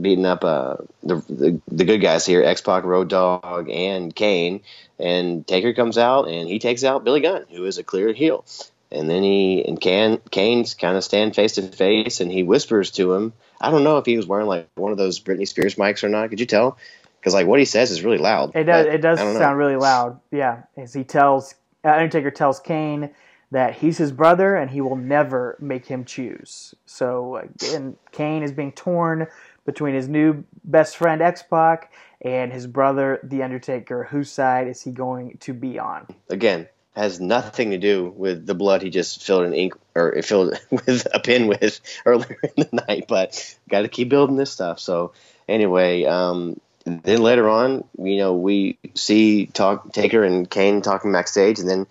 beating 0.00 0.26
up 0.26 0.44
uh, 0.44 0.76
the, 1.02 1.16
the, 1.28 1.60
the 1.68 1.84
good 1.84 2.00
guys 2.00 2.26
here, 2.26 2.42
X 2.42 2.60
Pac, 2.60 2.84
Road 2.84 3.08
Dogg, 3.08 3.68
and 3.70 4.14
Kane. 4.14 4.62
And 4.98 5.46
Taker 5.46 5.72
comes 5.74 5.98
out 5.98 6.28
and 6.28 6.48
he 6.48 6.58
takes 6.58 6.84
out 6.84 7.04
Billy 7.04 7.20
Gunn, 7.20 7.46
who 7.50 7.64
is 7.64 7.78
a 7.78 7.84
clear 7.84 8.12
heel. 8.12 8.44
And 8.90 9.08
then 9.08 9.22
he 9.22 9.64
and 9.66 9.80
Can 9.80 10.18
Kane's 10.30 10.74
kind 10.74 10.96
of 10.96 11.04
stand 11.04 11.34
face 11.34 11.54
to 11.54 11.62
face, 11.62 12.20
and 12.20 12.30
he 12.30 12.42
whispers 12.42 12.90
to 12.92 13.14
him. 13.14 13.32
I 13.58 13.70
don't 13.70 13.84
know 13.84 13.96
if 13.96 14.04
he 14.04 14.18
was 14.18 14.26
wearing 14.26 14.46
like 14.46 14.68
one 14.74 14.92
of 14.92 14.98
those 14.98 15.18
Britney 15.18 15.48
Spears 15.48 15.76
mics 15.76 16.04
or 16.04 16.10
not. 16.10 16.28
Could 16.28 16.40
you 16.40 16.46
tell? 16.46 16.76
Because 17.18 17.32
like 17.32 17.46
what 17.46 17.58
he 17.58 17.64
says 17.64 17.90
is 17.90 18.02
really 18.02 18.18
loud. 18.18 18.54
It 18.54 18.64
does. 18.64 18.86
It 18.86 19.00
does 19.00 19.18
sound 19.18 19.56
really 19.56 19.76
loud. 19.76 20.20
Yeah, 20.30 20.64
as 20.76 20.92
he 20.92 21.04
tells 21.04 21.54
uh, 21.84 21.88
Undertaker 21.88 22.30
tells 22.30 22.60
Kane 22.60 23.10
that 23.50 23.74
he's 23.74 23.98
his 23.98 24.12
brother 24.12 24.56
and 24.56 24.70
he 24.70 24.80
will 24.80 24.96
never 24.96 25.56
make 25.60 25.86
him 25.86 26.04
choose. 26.04 26.74
So, 26.86 27.42
and 27.74 27.96
Kane 28.10 28.42
is 28.42 28.52
being 28.52 28.72
torn 28.72 29.26
between 29.64 29.94
his 29.94 30.08
new 30.08 30.44
best 30.64 30.96
friend 30.96 31.22
X 31.22 31.42
Pac 31.42 31.92
and 32.20 32.52
his 32.52 32.66
brother 32.66 33.20
The 33.22 33.42
Undertaker. 33.42 34.04
Whose 34.04 34.30
side 34.30 34.68
is 34.68 34.82
he 34.82 34.90
going 34.90 35.38
to 35.40 35.52
be 35.52 35.78
on? 35.78 36.06
Again, 36.28 36.68
has 36.94 37.20
nothing 37.20 37.70
to 37.70 37.78
do 37.78 38.12
with 38.16 38.46
the 38.46 38.54
blood 38.54 38.82
he 38.82 38.90
just 38.90 39.22
filled 39.22 39.44
an 39.44 39.54
ink 39.54 39.74
or 39.94 40.20
filled 40.22 40.58
with 40.70 41.06
a 41.12 41.20
pin 41.20 41.46
with 41.46 41.80
earlier 42.06 42.38
in 42.42 42.66
the 42.70 42.84
night. 42.88 43.06
But 43.08 43.56
got 43.68 43.82
to 43.82 43.88
keep 43.88 44.08
building 44.08 44.36
this 44.36 44.50
stuff. 44.50 44.78
So 44.78 45.12
anyway, 45.48 46.04
um, 46.04 46.60
then 46.84 47.22
later 47.22 47.48
on, 47.48 47.84
you 47.98 48.18
know, 48.18 48.34
we 48.34 48.78
see 48.94 49.46
talk 49.46 49.92
Taker 49.92 50.24
and 50.24 50.50
Kane 50.50 50.82
talking 50.82 51.12
backstage, 51.12 51.58
and 51.58 51.68
then 51.68 51.86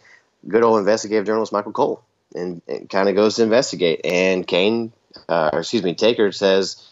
good 0.48 0.64
old 0.64 0.80
investigative 0.80 1.26
journalist 1.26 1.54
Michael 1.54 1.72
Cole 1.72 2.04
and, 2.36 2.62
and 2.68 2.90
kind 2.90 3.10
of 3.10 3.16
goes 3.16 3.36
to 3.36 3.44
investigate. 3.44 4.02
And 4.04 4.46
Kane, 4.46 4.92
uh, 5.30 5.52
or 5.54 5.60
excuse 5.60 5.84
me, 5.84 5.96
Taker 5.96 6.32
says 6.32 6.86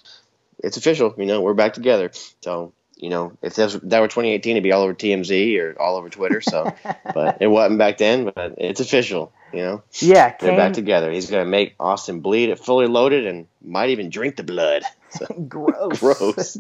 it's 0.59 0.77
official. 0.77 1.13
You 1.17 1.25
know, 1.25 1.41
we're 1.41 1.53
back 1.53 1.73
together. 1.73 2.11
So 2.41 2.73
you 2.99 3.09
know, 3.09 3.37
if 3.41 3.55
that, 3.55 3.63
was, 3.63 3.73
that 3.83 4.01
were 4.01 4.07
2018, 4.07 4.51
it'd 4.51 4.63
be 4.63 4.73
all 4.73 4.83
over 4.83 4.93
TMZ 4.93 5.57
or 5.59 5.81
all 5.81 5.95
over 5.95 6.09
Twitter. 6.09 6.41
So, 6.41 6.73
but 7.13 7.37
it 7.41 7.47
wasn't 7.47 7.79
back 7.79 7.97
then. 7.97 8.25
But 8.25 8.55
it's 8.57 8.81
official. 8.81 9.31
You 9.53 9.61
know, 9.61 9.83
yeah, 9.93 10.35
they're 10.39 10.55
back 10.55 10.73
together. 10.73 11.09
He's 11.09 11.31
gonna 11.31 11.45
make 11.45 11.73
Austin 11.79 12.19
bleed 12.19 12.49
it 12.49 12.59
fully 12.59 12.85
loaded 12.85 13.25
and 13.25 13.47
might 13.63 13.89
even 13.89 14.09
drink 14.09 14.35
the 14.35 14.43
blood. 14.43 14.83
So, 15.11 15.25
gross, 15.47 15.99
gross. 15.99 16.57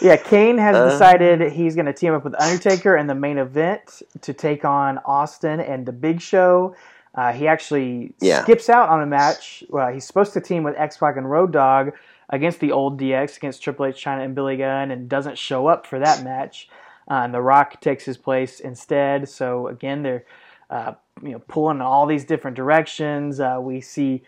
yeah, 0.00 0.16
Kane 0.16 0.58
has 0.58 0.74
uh, 0.74 0.90
decided 0.90 1.52
he's 1.52 1.74
going 1.74 1.86
to 1.86 1.92
team 1.92 2.14
up 2.14 2.24
with 2.24 2.34
Undertaker 2.34 2.96
in 2.96 3.06
the 3.06 3.14
main 3.14 3.38
event 3.38 4.02
to 4.22 4.32
take 4.32 4.64
on 4.64 4.98
Austin 5.04 5.60
and 5.60 5.86
the 5.86 5.92
Big 5.92 6.20
Show. 6.20 6.74
Uh, 7.14 7.32
he 7.32 7.46
actually 7.46 8.14
yeah. 8.20 8.42
skips 8.42 8.68
out 8.68 8.88
on 8.88 9.02
a 9.02 9.06
match. 9.06 9.62
Well, 9.68 9.92
he's 9.92 10.04
supposed 10.04 10.32
to 10.32 10.40
team 10.40 10.62
with 10.62 10.74
X 10.76 10.96
Pac 10.96 11.16
and 11.16 11.30
Road 11.30 11.52
Dogg 11.52 11.90
against 12.30 12.60
the 12.60 12.72
old 12.72 12.98
DX, 12.98 13.36
against 13.36 13.62
Triple 13.62 13.86
H, 13.86 14.02
Chyna, 14.02 14.24
and 14.24 14.34
Billy 14.34 14.56
Gunn, 14.56 14.90
and 14.90 15.08
doesn't 15.08 15.36
show 15.36 15.66
up 15.66 15.86
for 15.86 15.98
that 15.98 16.24
match. 16.24 16.68
Uh, 17.10 17.22
and 17.24 17.34
The 17.34 17.42
Rock 17.42 17.80
takes 17.80 18.04
his 18.04 18.16
place 18.16 18.60
instead. 18.60 19.28
So 19.28 19.68
again, 19.68 20.02
they're 20.02 20.24
uh, 20.70 20.94
you 21.22 21.32
know 21.32 21.38
pulling 21.40 21.78
in 21.78 21.82
all 21.82 22.06
these 22.06 22.24
different 22.24 22.56
directions. 22.56 23.40
Uh, 23.40 23.58
we 23.60 23.80
see 23.80 24.22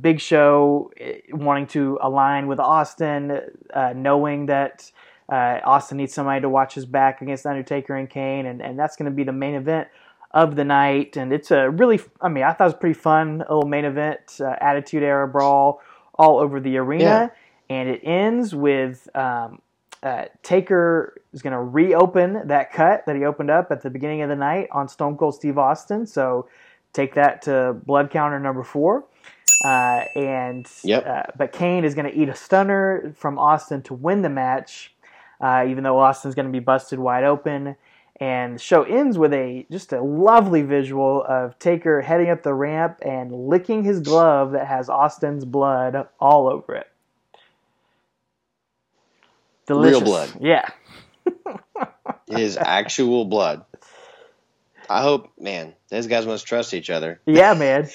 Big 0.00 0.20
Show 0.20 0.90
eh, 0.98 1.20
wanting 1.32 1.66
to 1.68 1.98
align 2.02 2.48
with 2.48 2.60
Austin, 2.60 3.40
uh, 3.72 3.92
knowing 3.96 4.46
that 4.46 4.90
uh, 5.30 5.60
Austin 5.64 5.98
needs 5.98 6.12
somebody 6.12 6.40
to 6.40 6.48
watch 6.48 6.74
his 6.74 6.84
back 6.84 7.22
against 7.22 7.46
Undertaker 7.46 7.94
and 7.94 8.10
Kane, 8.10 8.46
and, 8.46 8.60
and 8.60 8.78
that's 8.78 8.96
going 8.96 9.10
to 9.10 9.14
be 9.14 9.22
the 9.22 9.32
main 9.32 9.54
event 9.54 9.88
of 10.32 10.56
the 10.56 10.64
night. 10.64 11.16
And 11.16 11.32
it's 11.32 11.50
a 11.50 11.70
really, 11.70 12.00
I 12.20 12.28
mean, 12.28 12.44
I 12.44 12.52
thought 12.52 12.64
it 12.64 12.72
was 12.72 12.80
pretty 12.80 12.98
fun 12.98 13.38
little 13.38 13.66
main 13.66 13.84
event, 13.84 14.38
uh, 14.40 14.54
Attitude 14.60 15.02
Era 15.02 15.26
brawl 15.26 15.82
all 16.14 16.38
over 16.38 16.60
the 16.60 16.76
arena. 16.76 17.04
Yeah. 17.04 17.28
And 17.68 17.88
it 17.88 18.00
ends 18.04 18.54
with 18.54 19.08
um, 19.14 19.60
uh, 20.02 20.24
Taker 20.42 21.20
is 21.32 21.42
going 21.42 21.52
to 21.52 21.60
reopen 21.60 22.48
that 22.48 22.72
cut 22.72 23.06
that 23.06 23.16
he 23.16 23.24
opened 23.24 23.50
up 23.50 23.70
at 23.70 23.82
the 23.82 23.90
beginning 23.90 24.22
of 24.22 24.28
the 24.28 24.36
night 24.36 24.68
on 24.72 24.88
Stone 24.88 25.16
Cold 25.16 25.34
Steve 25.34 25.58
Austin. 25.58 26.06
So 26.06 26.48
take 26.92 27.14
that 27.14 27.42
to 27.42 27.74
blood 27.86 28.10
counter 28.10 28.40
number 28.40 28.62
four. 28.62 29.04
Uh, 29.64 30.04
and 30.16 30.66
yep. 30.82 31.06
Uh, 31.06 31.22
but 31.36 31.52
Kane 31.52 31.84
is 31.84 31.94
going 31.94 32.10
to 32.10 32.16
eat 32.16 32.28
a 32.28 32.34
stunner 32.34 33.12
from 33.16 33.38
Austin 33.38 33.82
to 33.82 33.94
win 33.94 34.22
the 34.22 34.30
match, 34.30 34.94
uh, 35.40 35.66
even 35.68 35.84
though 35.84 35.98
Austin's 35.98 36.34
going 36.34 36.46
to 36.46 36.52
be 36.52 36.60
busted 36.60 36.98
wide 36.98 37.24
open. 37.24 37.76
And 38.20 38.56
the 38.56 38.58
show 38.58 38.82
ends 38.82 39.16
with 39.16 39.32
a 39.32 39.66
just 39.70 39.94
a 39.94 40.02
lovely 40.02 40.60
visual 40.60 41.24
of 41.26 41.58
Taker 41.58 42.02
heading 42.02 42.28
up 42.28 42.42
the 42.42 42.52
ramp 42.52 42.98
and 43.00 43.32
licking 43.48 43.82
his 43.82 44.00
glove 44.00 44.52
that 44.52 44.66
has 44.66 44.90
Austin's 44.90 45.46
blood 45.46 46.06
all 46.20 46.46
over 46.46 46.74
it. 46.74 46.86
Delicious. 49.66 50.00
Real 50.00 50.04
blood. 50.04 50.30
Yeah. 50.38 50.68
his 52.28 52.58
actual 52.58 53.24
blood. 53.24 53.64
I 54.88 55.02
hope, 55.02 55.30
man, 55.38 55.74
those 55.88 56.06
guys 56.06 56.26
must 56.26 56.46
trust 56.46 56.74
each 56.74 56.90
other. 56.90 57.20
Yeah, 57.24 57.54
man. 57.54 57.88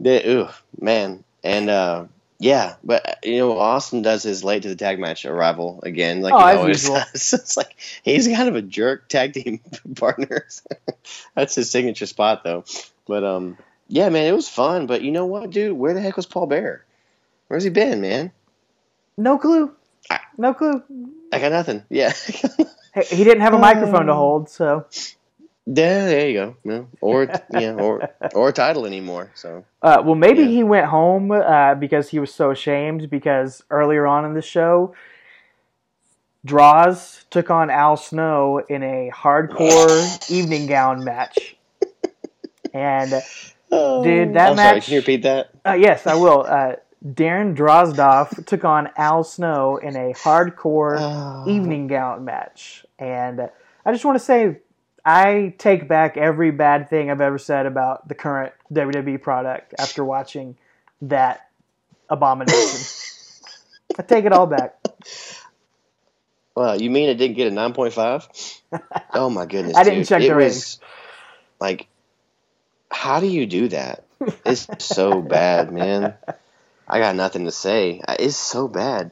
they, 0.00 0.26
ooh, 0.26 0.48
man, 0.80 1.22
and 1.44 1.68
uh, 1.68 2.06
yeah, 2.40 2.76
but 2.84 3.18
you 3.24 3.38
know, 3.38 3.58
Austin 3.58 4.02
does 4.02 4.22
his 4.22 4.44
late 4.44 4.62
to 4.62 4.68
the 4.68 4.76
tag 4.76 5.00
match 5.00 5.24
arrival 5.24 5.80
again, 5.82 6.20
like 6.20 6.34
oh, 6.34 6.38
he 6.38 6.56
always 6.56 6.82
usual. 6.84 7.02
does. 7.12 7.32
it's 7.34 7.56
like 7.56 7.74
he's 8.02 8.28
kind 8.28 8.48
of 8.48 8.54
a 8.54 8.62
jerk 8.62 9.08
tag 9.08 9.32
team 9.32 9.60
partner. 9.96 10.46
That's 11.34 11.56
his 11.56 11.70
signature 11.70 12.06
spot, 12.06 12.44
though. 12.44 12.64
But 13.06 13.24
um, 13.24 13.58
yeah, 13.88 14.08
man, 14.08 14.26
it 14.26 14.36
was 14.36 14.48
fun. 14.48 14.86
But 14.86 15.02
you 15.02 15.10
know 15.10 15.26
what, 15.26 15.50
dude? 15.50 15.76
Where 15.76 15.94
the 15.94 16.00
heck 16.00 16.16
was 16.16 16.26
Paul 16.26 16.46
Bear? 16.46 16.84
Where's 17.48 17.64
he 17.64 17.70
been, 17.70 18.00
man? 18.00 18.30
No 19.16 19.36
clue. 19.38 19.74
no 20.36 20.54
clue. 20.54 20.82
I 21.32 21.40
got 21.40 21.50
nothing. 21.50 21.82
Yeah. 21.88 22.12
he 22.12 23.24
didn't 23.24 23.40
have 23.40 23.54
a 23.54 23.58
microphone 23.58 24.06
to 24.06 24.14
hold, 24.14 24.48
so. 24.48 24.86
Yeah, 25.70 26.06
there 26.06 26.28
you 26.30 26.34
go. 26.34 26.56
Yeah. 26.64 26.82
Or 27.02 27.28
yeah, 27.52 27.74
or 27.74 28.08
or 28.34 28.52
title 28.52 28.86
anymore. 28.86 29.30
So. 29.34 29.66
Uh, 29.82 30.02
well, 30.02 30.14
maybe 30.14 30.42
yeah. 30.42 30.48
he 30.48 30.62
went 30.64 30.86
home 30.86 31.30
uh, 31.30 31.74
because 31.74 32.08
he 32.08 32.18
was 32.18 32.32
so 32.32 32.50
ashamed. 32.50 33.10
Because 33.10 33.62
earlier 33.70 34.06
on 34.06 34.24
in 34.24 34.32
the 34.32 34.40
show, 34.40 34.94
Droz 36.46 37.26
took 37.28 37.50
on 37.50 37.68
Al 37.68 37.98
Snow 37.98 38.62
in 38.66 38.82
a 38.82 39.10
hardcore 39.14 40.30
evening 40.30 40.68
gown 40.68 41.04
match, 41.04 41.56
and 42.72 43.12
oh, 43.70 44.02
dude, 44.02 44.32
that 44.34 44.50
I'm 44.50 44.56
match. 44.56 44.70
Sorry, 44.70 44.80
can 44.80 44.92
you 44.94 45.00
repeat 45.00 45.22
that? 45.24 45.50
Uh, 45.66 45.74
yes, 45.74 46.06
I 46.06 46.14
will. 46.14 46.46
Uh, 46.48 46.76
Darren 47.04 47.54
Drozdov 47.54 48.46
took 48.46 48.64
on 48.64 48.88
Al 48.96 49.22
Snow 49.22 49.76
in 49.76 49.96
a 49.96 50.14
hardcore 50.14 50.96
oh. 50.98 51.44
evening 51.46 51.88
gown 51.88 52.24
match, 52.24 52.86
and 52.98 53.50
I 53.84 53.92
just 53.92 54.06
want 54.06 54.18
to 54.18 54.24
say 54.24 54.56
I 55.04 55.54
take 55.58 55.88
back 55.88 56.16
every 56.16 56.50
bad 56.50 56.90
thing 56.90 57.10
I've 57.10 57.20
ever 57.20 57.38
said 57.38 57.66
about 57.66 58.08
the 58.08 58.14
current 58.14 58.52
WWE 58.72 59.20
product 59.22 59.74
after 59.78 60.04
watching 60.04 60.56
that 61.02 61.48
abomination. 62.10 62.80
I 63.98 64.02
take 64.02 64.24
it 64.24 64.32
all 64.32 64.46
back. 64.46 64.76
Well, 66.54 66.80
you 66.80 66.90
mean 66.90 67.08
it 67.08 67.14
didn't 67.14 67.36
get 67.36 67.46
a 67.52 67.54
9.5? 67.54 68.54
Oh 69.14 69.30
my 69.30 69.46
goodness. 69.46 69.76
I 69.76 69.82
didn't 69.84 70.00
dude. 70.00 70.08
check 70.08 70.22
it 70.22 70.28
the 70.28 70.34
ratings. 70.36 70.78
Like, 71.58 71.86
how 72.90 73.20
do 73.20 73.26
you 73.26 73.46
do 73.46 73.68
that? 73.68 74.04
It's 74.44 74.66
so 74.84 75.22
bad, 75.22 75.72
man. 75.72 76.14
I 76.86 76.98
got 76.98 77.16
nothing 77.16 77.44
to 77.46 77.50
say. 77.50 78.02
It's 78.18 78.36
so 78.36 78.68
bad. 78.68 79.10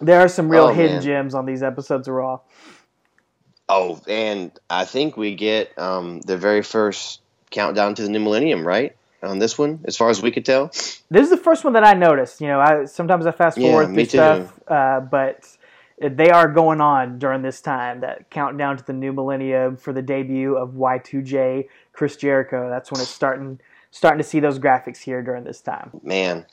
There 0.00 0.20
are 0.20 0.28
some 0.28 0.48
real 0.48 0.64
Oh, 0.66 0.72
hidden 0.72 0.96
man. 0.96 1.02
gems 1.02 1.34
on 1.34 1.46
these 1.46 1.62
episodes 1.62 2.06
of 2.06 2.14
Raw. 2.14 2.40
Oh, 3.74 4.02
and 4.06 4.52
I 4.68 4.84
think 4.84 5.16
we 5.16 5.34
get 5.34 5.78
um, 5.78 6.20
the 6.20 6.36
very 6.36 6.62
first 6.62 7.22
countdown 7.50 7.94
to 7.94 8.02
the 8.02 8.10
new 8.10 8.20
millennium, 8.20 8.66
right? 8.66 8.94
On 9.22 9.38
this 9.38 9.56
one, 9.56 9.80
as 9.86 9.96
far 9.96 10.10
as 10.10 10.20
we 10.20 10.30
could 10.30 10.44
tell. 10.44 10.66
This 10.68 11.24
is 11.24 11.30
the 11.30 11.38
first 11.38 11.64
one 11.64 11.72
that 11.72 11.84
I 11.84 11.94
noticed. 11.94 12.42
You 12.42 12.48
know, 12.48 12.60
I 12.60 12.84
sometimes 12.84 13.24
I 13.24 13.30
fast 13.30 13.56
forward 13.56 13.88
me 13.88 14.04
through 14.04 14.18
stuff, 14.18 14.60
uh, 14.68 15.00
but 15.00 15.48
they 15.98 16.28
are 16.28 16.48
going 16.48 16.82
on 16.82 17.18
during 17.18 17.40
this 17.40 17.62
time. 17.62 18.00
That 18.00 18.28
countdown 18.28 18.76
to 18.76 18.84
the 18.84 18.92
new 18.92 19.12
millennium 19.12 19.78
for 19.78 19.94
the 19.94 20.02
debut 20.02 20.54
of 20.56 20.72
Y2J 20.72 21.68
Chris 21.94 22.16
Jericho. 22.16 22.68
That's 22.68 22.92
when 22.92 23.00
it's 23.00 23.10
starting 23.10 23.58
starting 23.90 24.18
to 24.18 24.24
see 24.24 24.40
those 24.40 24.58
graphics 24.58 24.98
here 24.98 25.22
during 25.22 25.44
this 25.44 25.62
time. 25.62 25.92
Man, 26.02 26.44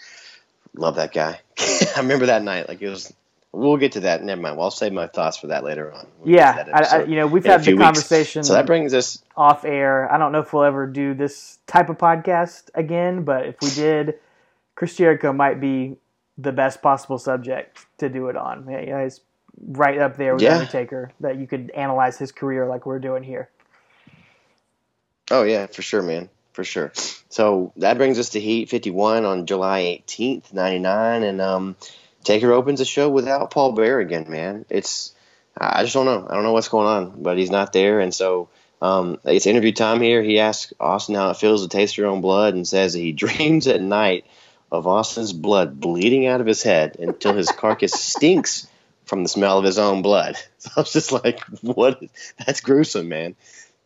love 0.73 0.95
that 0.95 1.11
guy. 1.11 1.41
I 1.59 1.97
remember 1.97 2.27
that 2.27 2.43
night. 2.43 2.69
Like 2.69 2.81
it 2.81 2.89
was. 2.89 3.11
We'll 3.51 3.77
get 3.77 3.93
to 3.93 4.01
that. 4.01 4.23
Never 4.23 4.39
mind. 4.41 4.57
Well, 4.57 4.65
I'll 4.65 4.71
save 4.71 4.93
my 4.93 5.07
thoughts 5.07 5.37
for 5.37 5.47
that 5.47 5.63
later 5.63 5.91
on. 5.91 6.05
We'll 6.19 6.35
Yeah, 6.35 6.65
I, 6.71 6.83
I, 6.97 7.03
you 7.05 7.15
know, 7.15 7.25
we've 7.25 7.43
had 7.43 7.61
the 7.61 7.65
few 7.65 7.75
weeks. 7.77 7.83
conversation 7.83 8.43
So 8.43 8.53
that 8.53 8.67
brings 8.67 8.93
us. 8.93 9.23
off 9.35 9.65
air. 9.65 10.11
I 10.11 10.17
don't 10.19 10.31
know 10.31 10.39
if 10.39 10.53
we'll 10.53 10.63
ever 10.65 10.85
do 10.85 11.15
this 11.15 11.57
type 11.65 11.89
of 11.89 11.97
podcast 11.97 12.69
again, 12.75 13.23
but 13.23 13.47
if 13.47 13.55
we 13.61 13.71
did, 13.71 14.15
Chris 14.75 14.95
Jericho 14.95 15.33
might 15.33 15.59
be 15.59 15.97
the 16.37 16.51
best 16.51 16.81
possible 16.83 17.17
subject 17.17 17.85
to 17.97 18.07
do 18.07 18.27
it 18.29 18.37
on. 18.37 18.67
Yeah, 18.69 18.81
yeah, 18.81 19.03
he's 19.03 19.21
right 19.67 19.97
up 19.97 20.15
there 20.15 20.35
with 20.35 20.43
Yeah. 20.43 20.53
Undertaker 20.57 21.11
that 21.19 21.37
you 21.37 21.47
could 21.47 21.71
analyze 21.71 22.19
his 22.19 22.31
career 22.31 22.67
like 22.67 22.85
we're 22.85 22.99
doing 22.99 23.23
here. 23.23 23.49
Oh 25.31 25.43
yeah, 25.43 25.65
for 25.67 25.81
sure, 25.81 26.01
man, 26.01 26.29
for 26.53 26.63
sure. 26.63 26.91
So 27.29 27.73
that 27.77 27.97
brings 27.97 28.17
us 28.19 28.29
to 28.31 28.39
Heat 28.39 28.69
51 28.69 29.25
on 29.25 29.45
July 29.45 30.01
18th, 30.07 30.53
99, 30.53 31.23
and 31.23 31.41
um, 31.41 31.75
Taker 32.23 32.51
opens 32.51 32.79
the 32.79 32.85
show 32.85 33.09
without 33.09 33.51
Paul 33.51 33.71
Bear 33.73 33.99
again, 33.99 34.25
man. 34.29 34.65
It's 34.69 35.13
I 35.57 35.83
just 35.83 35.93
don't 35.93 36.05
know. 36.05 36.25
I 36.29 36.33
don't 36.35 36.43
know 36.43 36.53
what's 36.53 36.69
going 36.69 36.87
on, 36.87 37.21
but 37.23 37.37
he's 37.37 37.49
not 37.51 37.73
there, 37.73 37.99
and 37.99 38.13
so 38.13 38.49
um, 38.81 39.19
it's 39.25 39.45
interview 39.47 39.71
time 39.73 39.99
here. 40.01 40.21
He 40.23 40.39
asks 40.39 40.73
Austin 40.79 41.15
how 41.15 41.29
it 41.31 41.37
feels 41.37 41.63
to 41.63 41.69
taste 41.69 41.97
your 41.97 42.07
own 42.07 42.21
blood, 42.21 42.53
and 42.53 42.67
says 42.67 42.93
he 42.93 43.11
dreams 43.23 43.67
at 43.67 43.81
night 43.81 44.25
of 44.71 44.85
Austin's 44.87 45.33
blood 45.33 45.79
bleeding 45.79 46.27
out 46.27 46.41
of 46.41 46.47
his 46.47 46.61
head 46.63 46.97
until 46.99 47.33
his 47.33 47.51
carcass 47.51 47.93
stinks 47.99 48.67
from 49.05 49.23
the 49.23 49.29
smell 49.29 49.57
of 49.57 49.65
his 49.65 49.79
own 49.79 50.01
blood. 50.01 50.37
So 50.59 50.71
I 50.75 50.79
was 50.81 50.91
just 50.91 51.11
like, 51.13 51.39
"What? 51.61 52.03
That's 52.45 52.59
gruesome, 52.59 53.07
man. 53.07 53.37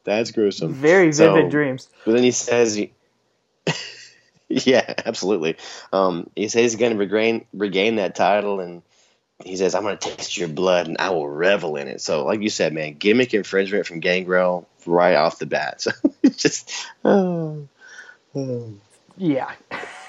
That's 0.06 0.32
gruesome." 0.32 0.74
Very 0.74 1.14
So- 1.14 1.34
vivid 1.36 1.52
dreams. 1.52 1.88
But 2.04 2.14
then 2.14 2.24
he 2.24 2.32
says, 2.32 2.74
he, 2.74 2.92
yeah, 4.66 4.94
absolutely. 5.06 5.58
Um, 5.92 6.30
he 6.36 6.48
says 6.48 6.62
he's 6.62 6.76
going 6.76 6.92
to 6.92 6.98
regain 6.98 7.46
regain 7.54 7.96
that 7.96 8.16
title, 8.16 8.60
and 8.60 8.84
he 9.44 9.56
says, 9.56 9.74
"I'm 9.74 9.84
going 9.84 9.98
to 9.98 10.10
taste 10.10 10.38
your 10.38 10.48
blood, 10.48 10.88
and 10.88 10.98
I 11.00 11.10
will 11.10 11.28
revel 11.28 11.76
in 11.76 11.88
it." 11.88 12.02
So, 12.02 12.24
like 12.26 12.42
you 12.42 12.50
said, 12.50 12.72
man, 12.72 12.94
gimmick 12.94 13.34
infringement 13.34 13.88
from 13.88 14.00
Gangrel 14.00 14.68
right 14.86 15.16
off 15.16 15.40
the 15.40 15.46
bat. 15.46 15.86
So 15.92 15.92
it's 16.22 16.38
just, 16.38 16.72
oh, 17.04 17.68
oh. 18.36 18.74
yeah. 19.18 19.52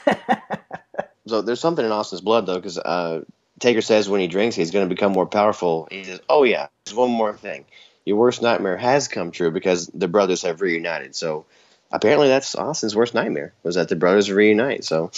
so 1.26 1.40
there's 1.40 1.60
something 1.60 1.84
in 1.84 1.90
Austin's 1.90 2.20
blood 2.20 2.46
though, 2.46 2.56
because 2.56 2.78
uh, 2.78 3.24
Taker 3.60 3.80
says 3.80 4.08
when 4.08 4.20
he 4.20 4.28
drinks, 4.28 4.56
he's 4.56 4.70
going 4.70 4.86
to 4.86 4.94
become 4.94 5.12
more 5.12 5.26
powerful. 5.26 5.88
He 5.90 6.04
says, 6.04 6.20
"Oh 6.28 6.42
yeah, 6.42 6.68
there's 6.84 6.94
one 6.94 7.10
more 7.10 7.32
thing. 7.32 7.64
Your 8.04 8.18
worst 8.18 8.42
nightmare 8.42 8.76
has 8.76 9.08
come 9.08 9.30
true 9.30 9.50
because 9.50 9.86
the 9.94 10.08
brothers 10.08 10.42
have 10.42 10.60
reunited." 10.60 11.16
So 11.16 11.46
apparently, 11.94 12.28
that's 12.28 12.54
Austin's 12.54 12.94
worst 12.94 13.14
nightmare 13.14 13.54
was 13.62 13.76
that 13.76 13.88
the 13.88 13.96
brothers 13.96 14.30
reunite. 14.30 14.84
So. 14.84 15.10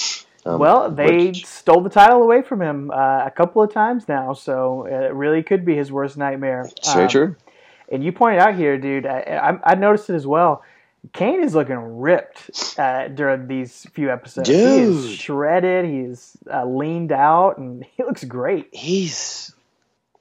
Um, 0.44 0.60
well, 0.60 0.92
they 0.92 1.26
which, 1.26 1.44
stole 1.44 1.80
the 1.80 1.90
title 1.90 2.22
away 2.22 2.40
from 2.40 2.62
him 2.62 2.92
uh, 2.92 3.24
a 3.26 3.32
couple 3.34 3.62
of 3.62 3.72
times 3.72 4.06
now, 4.06 4.32
so 4.32 4.86
it 4.86 5.12
really 5.12 5.42
could 5.42 5.64
be 5.64 5.74
his 5.74 5.90
worst 5.90 6.16
nightmare. 6.16 6.70
Very 6.84 7.02
um, 7.02 7.08
true. 7.08 7.36
And 7.90 8.04
you 8.04 8.12
pointed 8.12 8.40
out 8.40 8.54
here, 8.54 8.78
dude, 8.78 9.06
I, 9.06 9.58
I, 9.64 9.72
I 9.72 9.74
noticed 9.74 10.08
it 10.08 10.14
as 10.14 10.24
well. 10.24 10.62
Kane 11.12 11.42
is 11.42 11.54
looking 11.54 11.76
ripped 11.76 12.78
uh, 12.78 13.08
during 13.08 13.46
these 13.46 13.86
few 13.92 14.10
episodes. 14.10 14.48
Dude. 14.48 14.58
He 14.58 15.08
is 15.08 15.10
shredded. 15.16 15.84
He's 15.84 16.36
uh, 16.52 16.64
leaned 16.64 17.12
out, 17.12 17.58
and 17.58 17.84
he 17.96 18.02
looks 18.02 18.24
great. 18.24 18.68
He's 18.72 19.54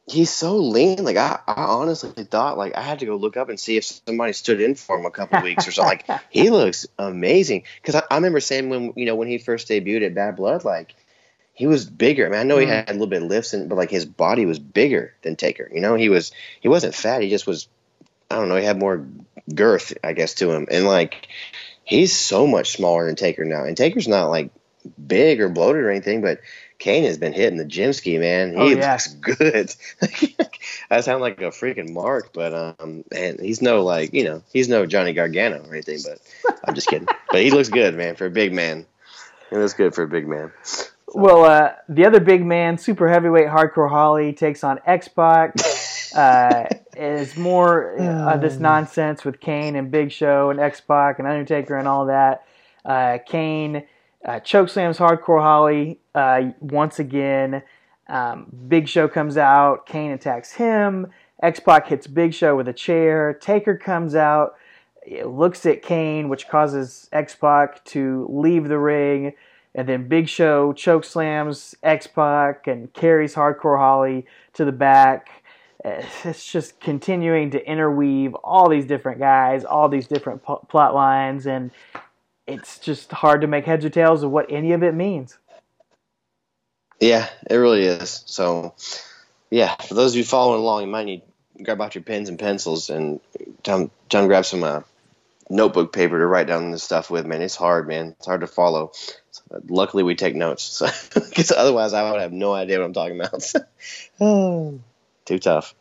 he's 0.07 0.29
so 0.29 0.57
lean. 0.57 1.03
Like 1.03 1.17
I, 1.17 1.39
I 1.47 1.63
honestly 1.63 2.23
thought 2.23 2.57
like 2.57 2.75
I 2.77 2.81
had 2.81 2.99
to 2.99 3.05
go 3.05 3.15
look 3.15 3.37
up 3.37 3.49
and 3.49 3.59
see 3.59 3.77
if 3.77 3.85
somebody 3.85 4.33
stood 4.33 4.61
in 4.61 4.75
for 4.75 4.97
him 4.97 5.05
a 5.05 5.11
couple 5.11 5.41
weeks 5.41 5.67
or 5.67 5.71
something. 5.71 6.01
Like 6.07 6.21
he 6.29 6.49
looks 6.49 6.87
amazing. 6.97 7.63
Because 7.81 7.95
I, 7.95 8.03
I, 8.11 8.15
remember 8.15 8.39
saying 8.39 8.69
when 8.69 8.93
you 8.95 9.05
know 9.05 9.15
when 9.15 9.27
he 9.27 9.37
first 9.37 9.67
debuted 9.67 10.05
at 10.05 10.15
Bad 10.15 10.35
Blood, 10.35 10.63
like 10.63 10.95
he 11.53 11.67
was 11.67 11.85
bigger. 11.85 12.27
I 12.27 12.29
mean, 12.29 12.39
I 12.39 12.43
know 12.43 12.57
he 12.57 12.65
mm. 12.65 12.69
had 12.69 12.89
a 12.89 12.93
little 12.93 13.07
bit 13.07 13.23
of 13.23 13.29
lifts, 13.29 13.53
in, 13.53 13.67
but 13.67 13.75
like 13.75 13.89
his 13.89 14.05
body 14.05 14.45
was 14.45 14.59
bigger 14.59 15.13
than 15.21 15.35
Taker. 15.35 15.69
You 15.73 15.81
know, 15.81 15.95
he 15.95 16.09
was 16.09 16.31
he 16.61 16.67
wasn't 16.67 16.95
fat. 16.95 17.21
He 17.21 17.29
just 17.29 17.47
was. 17.47 17.67
I 18.29 18.35
don't 18.35 18.49
know. 18.49 18.55
He 18.55 18.65
had 18.65 18.79
more 18.79 19.05
girth, 19.53 19.93
I 20.03 20.13
guess, 20.13 20.33
to 20.35 20.51
him, 20.51 20.67
and 20.69 20.85
like 20.85 21.27
he's 21.83 22.17
so 22.17 22.47
much 22.47 22.71
smaller 22.71 23.05
than 23.05 23.15
Taker 23.15 23.45
now. 23.45 23.63
And 23.63 23.77
Taker's 23.77 24.07
not 24.07 24.29
like 24.29 24.51
big 25.07 25.41
or 25.41 25.49
bloated 25.49 25.83
or 25.83 25.91
anything, 25.91 26.21
but 26.21 26.39
Kane 26.77 27.03
has 27.03 27.17
been 27.17 27.33
hitting 27.33 27.57
the 27.57 27.65
gym 27.65 27.93
ski, 27.93 28.17
man. 28.17 28.51
He 28.51 28.57
oh, 28.57 28.67
yeah. 28.67 28.91
looks 28.91 29.07
good. 29.13 29.75
I 30.91 31.01
sound 31.01 31.21
like 31.21 31.41
a 31.41 31.45
freaking 31.45 31.91
mark, 31.91 32.31
but 32.33 32.77
um, 32.79 33.03
man, 33.11 33.37
he's 33.39 33.61
no 33.61 33.83
like 33.83 34.13
you 34.13 34.23
know, 34.23 34.43
he's 34.51 34.69
no 34.69 34.85
Johnny 34.85 35.13
Gargano 35.13 35.63
or 35.63 35.73
anything. 35.73 35.99
But 36.03 36.19
I'm 36.65 36.75
just 36.75 36.87
kidding. 36.87 37.07
but 37.31 37.41
he 37.41 37.51
looks 37.51 37.69
good, 37.69 37.95
man, 37.95 38.15
for 38.15 38.25
a 38.25 38.31
big 38.31 38.53
man. 38.53 38.85
He 39.49 39.57
looks 39.57 39.73
good 39.73 39.95
for 39.95 40.03
a 40.03 40.07
big 40.07 40.27
man. 40.27 40.51
Well, 41.13 41.45
uh, 41.45 41.73
the 41.87 42.05
other 42.05 42.19
big 42.19 42.45
man, 42.45 42.77
super 42.77 43.07
heavyweight 43.07 43.47
Hardcore 43.47 43.89
Holly, 43.89 44.33
takes 44.33 44.63
on 44.63 44.79
X 44.85 45.07
Pac. 45.07 45.55
uh, 46.15 46.65
is 46.95 47.35
more 47.35 47.99
uh, 47.99 48.37
this 48.37 48.57
nonsense 48.57 49.25
with 49.25 49.39
Kane 49.39 49.75
and 49.75 49.91
Big 49.91 50.11
Show 50.11 50.49
and 50.49 50.59
X 50.59 50.81
Pac 50.81 51.19
and 51.19 51.27
Undertaker 51.27 51.77
and 51.77 51.87
all 51.87 52.05
that. 52.05 52.45
Uh, 52.83 53.17
Kane 53.25 53.83
uh, 54.25 54.39
chokeslams 54.39 54.97
Hardcore 54.97 55.41
Holly 55.41 55.99
uh, 56.15 56.51
once 56.59 56.97
again. 56.97 57.61
Um, 58.07 58.47
Big 58.67 58.87
Show 58.87 59.07
comes 59.07 59.37
out. 59.37 59.85
Kane 59.85 60.11
attacks 60.11 60.53
him. 60.53 61.07
X 61.43 61.59
Pac 61.59 61.87
hits 61.87 62.07
Big 62.07 62.33
Show 62.33 62.55
with 62.55 62.67
a 62.67 62.73
chair. 62.73 63.33
Taker 63.33 63.75
comes 63.77 64.15
out, 64.15 64.55
looks 65.25 65.65
at 65.65 65.81
Kane, 65.81 66.29
which 66.29 66.47
causes 66.47 67.09
X 67.11 67.35
Pac 67.35 67.83
to 67.85 68.25
leave 68.29 68.67
the 68.67 68.79
ring. 68.79 69.33
And 69.75 69.89
then 69.89 70.07
Big 70.07 70.29
Show 70.29 70.71
choke 70.71 71.03
slams 71.03 71.75
X 71.83 72.07
Pac 72.07 72.67
and 72.67 72.93
carries 72.93 73.35
Hardcore 73.35 73.77
Holly 73.77 74.25
to 74.53 74.63
the 74.63 74.71
back. 74.71 75.43
It's 75.83 76.49
just 76.49 76.79
continuing 76.79 77.51
to 77.51 77.69
interweave 77.69 78.33
all 78.35 78.69
these 78.69 78.85
different 78.85 79.19
guys, 79.19 79.65
all 79.65 79.89
these 79.89 80.07
different 80.07 80.41
plot 80.43 80.95
lines, 80.95 81.45
and 81.45 81.69
it's 82.47 82.79
just 82.79 83.11
hard 83.11 83.41
to 83.41 83.47
make 83.47 83.65
heads 83.65 83.83
or 83.83 83.89
tails 83.89 84.23
of 84.23 84.31
what 84.31 84.45
any 84.49 84.71
of 84.71 84.81
it 84.81 84.95
means. 84.95 85.37
Yeah, 86.99 87.29
it 87.49 87.55
really 87.55 87.83
is. 87.83 88.23
So, 88.25 88.73
yeah, 89.49 89.75
for 89.75 89.93
those 89.93 90.13
of 90.13 90.17
you 90.17 90.23
following 90.23 90.61
along, 90.61 90.81
you 90.81 90.87
might 90.87 91.05
need 91.05 91.21
grab 91.61 91.81
out 91.81 91.95
your 91.95 92.03
pens 92.03 92.27
and 92.27 92.37
pencils 92.37 92.89
and 92.89 93.21
John, 93.63 93.89
John 94.09 94.27
grab 94.27 94.45
some 94.45 94.63
uh, 94.63 94.81
notebook 95.49 95.93
paper 95.93 96.19
to 96.19 96.25
write 96.25 96.47
down 96.47 96.71
this 96.71 96.83
stuff 96.83 97.09
with. 97.09 97.25
Man, 97.25 97.41
it's 97.41 97.55
hard, 97.55 97.87
man. 97.87 98.15
It's 98.17 98.25
hard 98.27 98.41
to 98.41 98.47
follow. 98.47 98.91
So, 99.31 99.61
luckily, 99.67 100.03
we 100.03 100.15
take 100.15 100.35
notes, 100.35 100.81
because 101.13 101.51
otherwise, 101.57 101.93
I 101.93 102.09
would 102.11 102.21
have 102.21 102.33
no 102.33 102.53
idea 102.53 102.79
what 102.79 102.85
I'm 102.85 102.93
talking 102.93 103.19
about. 103.19 103.53
Too 105.25 105.39
tough. 105.39 105.73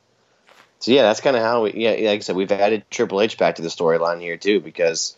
So 0.84 0.90
yeah, 0.90 1.02
that's 1.02 1.20
kind 1.20 1.34
of 1.34 1.42
how 1.42 1.62
we. 1.62 1.72
Yeah, 1.74 1.92
like 2.10 2.18
I 2.18 2.18
said, 2.18 2.36
we've 2.36 2.52
added 2.52 2.84
Triple 2.90 3.22
H 3.22 3.38
back 3.38 3.54
to 3.54 3.62
the 3.62 3.68
storyline 3.68 4.20
here 4.20 4.36
too, 4.36 4.60
because 4.60 5.16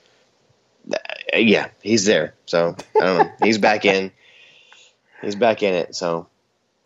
uh, 0.92 0.98
yeah, 1.36 1.70
he's 1.82 2.04
there. 2.04 2.34
So 2.46 2.76
I 2.94 3.04
don't 3.04 3.18
know. 3.18 3.32
he's 3.42 3.58
back 3.58 3.84
in. 3.84 4.12
He's 5.26 5.34
back 5.34 5.62
in 5.62 5.74
it. 5.74 5.94
So 5.94 6.28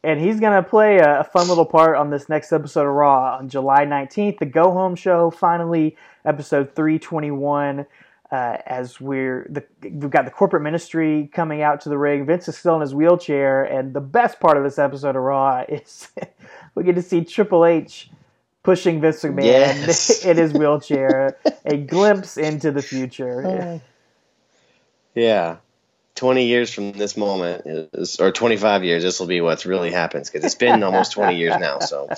and 0.03 0.21
he's 0.21 0.41
going 0.41 0.53
to 0.53 0.69
play 0.69 0.99
a, 0.99 1.25
fun 1.25 1.49
little 1.49 1.67
part 1.67 1.97
on 1.97 2.11
this 2.11 2.29
next 2.29 2.53
episode 2.53 2.87
of 2.87 2.95
Raw 2.95 3.37
on 3.37 3.49
July 3.49 3.85
19th, 3.85 4.39
the 4.39 4.47
Go 4.47 4.73
Home 4.73 4.95
Show, 4.95 5.31
finally, 5.31 5.97
episode 6.25 6.75
321. 6.75 7.87
Uh, 8.33 8.57
as 8.65 9.01
we're 9.01 9.45
the, 9.51 9.65
we've 9.83 10.09
got 10.09 10.25
the 10.25 10.31
corporate 10.31 10.63
ministry 10.63 11.29
coming 11.35 11.63
out 11.63 11.81
to 11.81 11.89
the 11.89 11.99
ring. 11.99 12.25
Vince 12.25 12.47
is 12.47 12.57
still 12.57 12.77
in 12.77 12.81
his 12.81 12.95
wheelchair, 12.95 13.65
and 13.65 13.93
the 13.93 14.01
best 14.01 14.39
part 14.39 14.57
of 14.57 14.63
this 14.63 14.79
episode 14.79 15.17
of 15.17 15.23
Raw 15.23 15.65
is 15.69 16.09
we 16.77 16.85
get 16.85 16.95
to 16.95 17.03
see 17.03 17.25
Triple 17.25 17.67
H 17.67 18.09
pushing 18.63 19.01
Vince 19.01 19.23
McMahon 19.25 19.45
yes. 19.45 20.25
in 20.25 20.37
his 20.37 20.53
wheelchair, 20.53 21.39
a 21.65 21.77
glimpse 21.77 22.37
into 22.37 22.71
the 22.71 22.83
future. 22.83 23.81
Yeah. 25.17 25.57
20 26.21 26.45
years 26.45 26.71
from 26.71 26.93
this 26.93 27.17
moment, 27.17 27.63
is, 27.95 28.21
or 28.21 28.31
25 28.31 28.85
years, 28.85 29.03
this 29.03 29.21
will 29.21 29.27
be 29.27 29.41
what's 29.41 29.65
really 29.65 29.91
happens 29.91 30.29
because 30.29 30.45
it's 30.45 30.55
been 30.55 30.83
almost 30.83 31.13
20 31.13 31.39
years 31.39 31.59
now. 31.59 31.79
So 31.79 32.11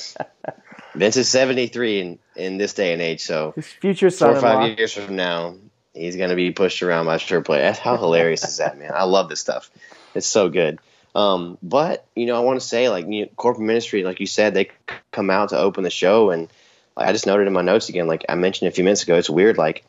Vince 0.96 1.16
is 1.16 1.28
73 1.28 2.00
in, 2.00 2.18
in 2.34 2.58
this 2.58 2.74
day 2.74 2.94
and 2.94 3.00
age. 3.00 3.20
So 3.20 3.52
his 3.54 3.68
future 3.68 4.10
son 4.10 4.30
four 4.30 4.38
or 4.38 4.40
five 4.40 4.76
years 4.76 4.92
from 4.92 5.14
now, 5.14 5.54
he's 5.94 6.16
going 6.16 6.30
to 6.30 6.34
be 6.34 6.50
pushed 6.50 6.82
around 6.82 7.06
by 7.06 7.18
Triple 7.18 7.54
H. 7.54 7.78
How 7.78 7.96
hilarious 7.96 8.42
is 8.42 8.56
that, 8.56 8.76
man? 8.76 8.90
I 8.92 9.04
love 9.04 9.28
this 9.28 9.38
stuff. 9.38 9.70
It's 10.16 10.26
so 10.26 10.48
good. 10.48 10.80
Um, 11.14 11.56
but 11.62 12.04
you 12.16 12.26
know, 12.26 12.34
I 12.34 12.40
want 12.40 12.60
to 12.60 12.66
say, 12.66 12.88
like, 12.88 13.06
you 13.06 13.26
know, 13.26 13.30
corporate 13.36 13.64
ministry, 13.64 14.02
like 14.02 14.18
you 14.18 14.26
said, 14.26 14.52
they 14.52 14.70
come 15.12 15.30
out 15.30 15.50
to 15.50 15.58
open 15.58 15.84
the 15.84 15.90
show, 15.90 16.30
and 16.30 16.48
like, 16.96 17.06
I 17.06 17.12
just 17.12 17.28
noted 17.28 17.46
in 17.46 17.52
my 17.52 17.62
notes 17.62 17.88
again, 17.88 18.08
like 18.08 18.24
I 18.28 18.34
mentioned 18.34 18.66
a 18.66 18.72
few 18.72 18.82
minutes 18.82 19.04
ago, 19.04 19.14
it's 19.14 19.30
weird. 19.30 19.58
Like, 19.58 19.84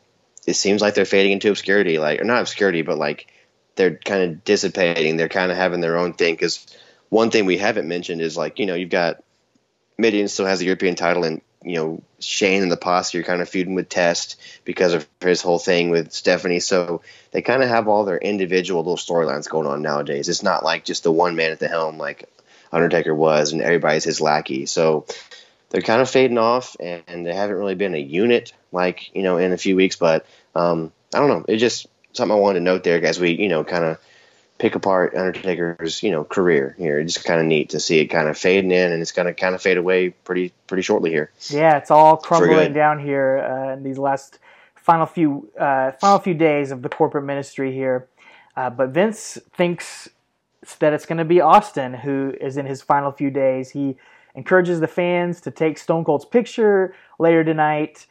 it 0.46 0.54
seems 0.54 0.80
like 0.80 0.94
they're 0.94 1.04
fading 1.04 1.32
into 1.32 1.50
obscurity, 1.50 1.98
like, 1.98 2.20
or 2.20 2.24
not 2.24 2.42
obscurity, 2.42 2.82
but 2.82 2.96
like 2.96 3.26
they're 3.76 3.96
kind 3.96 4.22
of 4.22 4.44
dissipating. 4.44 5.16
They're 5.16 5.28
kind 5.28 5.50
of 5.50 5.56
having 5.56 5.80
their 5.80 5.96
own 5.96 6.12
thing. 6.12 6.34
Because 6.34 6.66
one 7.08 7.30
thing 7.30 7.46
we 7.46 7.58
haven't 7.58 7.88
mentioned 7.88 8.20
is 8.20 8.36
like, 8.36 8.58
you 8.58 8.66
know, 8.66 8.74
you've 8.74 8.90
got 8.90 9.22
Mideon 9.98 10.28
still 10.28 10.46
has 10.46 10.58
the 10.58 10.66
European 10.66 10.94
title, 10.94 11.24
and 11.24 11.40
you 11.62 11.76
know 11.76 12.02
Shane 12.18 12.62
and 12.62 12.72
the 12.72 12.76
posse 12.76 13.18
are 13.18 13.22
kind 13.22 13.40
of 13.40 13.48
feuding 13.48 13.74
with 13.74 13.88
Test 13.88 14.40
because 14.64 14.94
of 14.94 15.06
his 15.20 15.42
whole 15.42 15.58
thing 15.58 15.90
with 15.90 16.12
Stephanie. 16.12 16.60
So 16.60 17.02
they 17.30 17.42
kind 17.42 17.62
of 17.62 17.68
have 17.68 17.88
all 17.88 18.04
their 18.04 18.18
individual 18.18 18.80
little 18.80 18.96
storylines 18.96 19.48
going 19.48 19.66
on 19.66 19.82
nowadays. 19.82 20.28
It's 20.28 20.42
not 20.42 20.64
like 20.64 20.84
just 20.84 21.04
the 21.04 21.12
one 21.12 21.36
man 21.36 21.52
at 21.52 21.60
the 21.60 21.68
helm 21.68 21.98
like 21.98 22.28
Undertaker 22.72 23.14
was, 23.14 23.52
and 23.52 23.62
everybody's 23.62 24.04
his 24.04 24.20
lackey. 24.20 24.66
So 24.66 25.06
they're 25.70 25.80
kind 25.80 26.02
of 26.02 26.10
fading 26.10 26.38
off, 26.38 26.76
and 26.80 27.24
they 27.24 27.34
haven't 27.34 27.56
really 27.56 27.76
been 27.76 27.94
a 27.94 27.98
unit 27.98 28.52
like 28.72 29.14
you 29.14 29.22
know 29.22 29.38
in 29.38 29.52
a 29.52 29.58
few 29.58 29.76
weeks. 29.76 29.96
But 29.96 30.26
um, 30.54 30.92
I 31.14 31.18
don't 31.18 31.28
know. 31.28 31.44
It 31.48 31.58
just 31.58 31.86
something 32.14 32.36
I 32.36 32.40
wanted 32.40 32.60
to 32.60 32.64
note 32.64 32.84
there 32.84 33.04
as 33.04 33.20
we 33.20 33.32
you 33.32 33.48
know 33.48 33.64
kind 33.64 33.84
of 33.84 33.98
pick 34.58 34.74
apart 34.74 35.14
Undertaker's 35.14 36.02
you 36.02 36.10
know 36.10 36.24
career 36.24 36.74
here. 36.78 36.98
It's 36.98 37.14
just 37.14 37.26
kind 37.26 37.40
of 37.40 37.46
neat 37.46 37.70
to 37.70 37.80
see 37.80 37.98
it 37.98 38.06
kind 38.06 38.28
of 38.28 38.38
fading 38.38 38.70
in, 38.70 38.92
and 38.92 39.02
it's 39.02 39.12
going 39.12 39.26
to 39.26 39.34
kind 39.34 39.54
of 39.54 39.62
fade 39.62 39.76
away 39.76 40.10
pretty 40.10 40.52
pretty 40.66 40.82
shortly 40.82 41.10
here. 41.10 41.30
Yeah, 41.48 41.76
it's 41.76 41.90
all 41.90 42.16
crumbling 42.16 42.72
down 42.72 42.98
here 42.98 43.38
uh, 43.38 43.74
in 43.74 43.82
these 43.82 43.98
last 43.98 44.38
final 44.76 45.06
few 45.06 45.50
uh, 45.58 45.92
final 45.92 46.18
few 46.18 46.34
days 46.34 46.70
of 46.70 46.82
the 46.82 46.88
corporate 46.88 47.24
ministry 47.24 47.72
here. 47.72 48.08
Uh, 48.56 48.70
but 48.70 48.90
Vince 48.90 49.38
thinks 49.52 50.08
that 50.78 50.92
it's 50.92 51.06
going 51.06 51.18
to 51.18 51.24
be 51.24 51.40
Austin 51.40 51.92
who 51.92 52.32
is 52.40 52.56
in 52.56 52.66
his 52.66 52.80
final 52.80 53.10
few 53.10 53.30
days. 53.30 53.70
He 53.70 53.96
encourages 54.34 54.80
the 54.80 54.88
fans 54.88 55.40
to 55.42 55.50
take 55.50 55.78
Stone 55.78 56.04
Cold's 56.04 56.24
picture 56.24 56.94
later 57.18 57.44
tonight. 57.44 58.06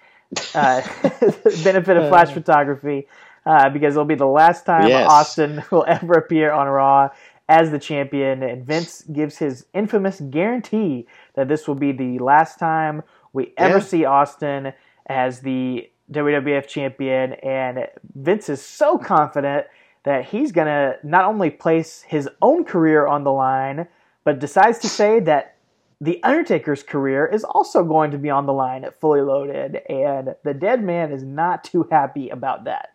Uh, 0.55 0.81
benefit 1.63 1.95
of 1.95 2.09
flash 2.09 2.31
photography 2.31 3.07
uh, 3.45 3.69
because 3.69 3.95
it'll 3.95 4.05
be 4.05 4.15
the 4.15 4.25
last 4.25 4.65
time 4.65 4.87
yes. 4.87 5.09
Austin 5.09 5.63
will 5.71 5.85
ever 5.87 6.13
appear 6.13 6.51
on 6.51 6.67
Raw 6.67 7.09
as 7.49 7.71
the 7.71 7.79
champion. 7.79 8.43
And 8.43 8.65
Vince 8.65 9.01
gives 9.03 9.37
his 9.37 9.65
infamous 9.73 10.21
guarantee 10.29 11.07
that 11.35 11.47
this 11.47 11.67
will 11.67 11.75
be 11.75 11.91
the 11.91 12.19
last 12.19 12.59
time 12.59 13.03
we 13.33 13.53
ever 13.57 13.77
yeah. 13.77 13.83
see 13.83 14.05
Austin 14.05 14.73
as 15.07 15.41
the 15.41 15.89
WWF 16.11 16.67
champion. 16.67 17.33
And 17.33 17.87
Vince 18.15 18.49
is 18.49 18.61
so 18.61 18.97
confident 18.97 19.67
that 20.03 20.25
he's 20.25 20.51
going 20.51 20.67
to 20.67 20.97
not 21.03 21.25
only 21.25 21.49
place 21.49 22.01
his 22.01 22.29
own 22.41 22.65
career 22.65 23.07
on 23.07 23.23
the 23.23 23.31
line, 23.31 23.87
but 24.23 24.39
decides 24.39 24.79
to 24.79 24.89
say 24.89 25.19
that 25.21 25.55
the 26.01 26.21
Undertaker's 26.23 26.83
career 26.83 27.25
is 27.25 27.45
also 27.45 27.83
going 27.83 28.11
to 28.11 28.17
be 28.17 28.29
on 28.29 28.45
the 28.45 28.51
line 28.51 28.83
at 28.83 28.99
Fully 28.99 29.21
Loaded, 29.21 29.77
and 29.87 30.35
the 30.43 30.53
dead 30.53 30.83
man 30.83 31.13
is 31.13 31.23
not 31.23 31.63
too 31.63 31.87
happy 31.89 32.29
about 32.29 32.65
that. 32.65 32.92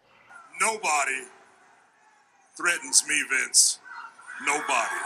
Nobody 0.61 1.25
threatens 2.57 3.05
me, 3.09 3.23
Vince. 3.31 3.79
Nobody. 4.47 5.03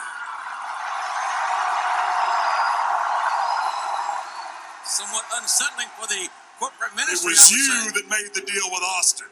Somewhat 4.85 5.25
unsettling 5.41 5.89
for 6.01 6.07
the 6.09 6.29
corporate 6.61 6.93
It 6.93 6.97
ministry. 6.97 7.33
was 7.33 7.51
you 7.51 7.59
say. 7.59 7.91
that 8.01 8.11
made 8.11 8.31
the 8.35 8.43
deal 8.43 8.65
with 8.73 8.83
Austin. 8.99 9.29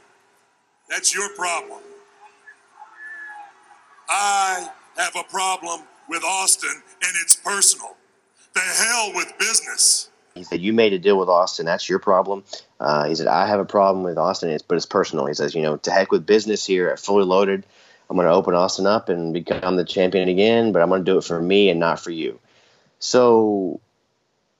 That's 0.88 1.14
your 1.14 1.30
problem. 1.36 1.80
I 4.10 4.68
have 4.98 5.16
a 5.16 5.24
problem 5.24 5.82
with 6.08 6.24
Austin, 6.24 6.70
and 6.72 7.12
it's 7.22 7.36
personal. 7.36 7.96
The 8.54 8.60
hell 8.60 9.12
with 9.14 9.32
business. 9.38 10.09
He 10.40 10.44
said, 10.44 10.62
"You 10.62 10.72
made 10.72 10.94
a 10.94 10.98
deal 10.98 11.18
with 11.18 11.28
Austin. 11.28 11.66
That's 11.66 11.86
your 11.86 11.98
problem." 11.98 12.44
Uh, 12.80 13.04
he 13.04 13.14
said, 13.14 13.26
"I 13.26 13.46
have 13.46 13.60
a 13.60 13.64
problem 13.66 14.04
with 14.04 14.16
Austin, 14.16 14.58
but 14.66 14.76
it's 14.76 14.86
personal." 14.86 15.26
He 15.26 15.34
says, 15.34 15.54
"You 15.54 15.60
know, 15.60 15.76
to 15.76 15.90
heck 15.90 16.10
with 16.10 16.24
business 16.24 16.64
here 16.64 16.88
at 16.88 16.98
Fully 16.98 17.24
Loaded. 17.24 17.66
I'm 18.08 18.16
going 18.16 18.26
to 18.26 18.32
open 18.32 18.54
Austin 18.54 18.86
up 18.86 19.10
and 19.10 19.34
become 19.34 19.76
the 19.76 19.84
champion 19.84 20.30
again, 20.30 20.72
but 20.72 20.80
I'm 20.80 20.88
going 20.88 21.04
to 21.04 21.12
do 21.12 21.18
it 21.18 21.24
for 21.24 21.38
me 21.38 21.68
and 21.68 21.78
not 21.78 22.00
for 22.00 22.10
you." 22.10 22.40
So, 23.00 23.80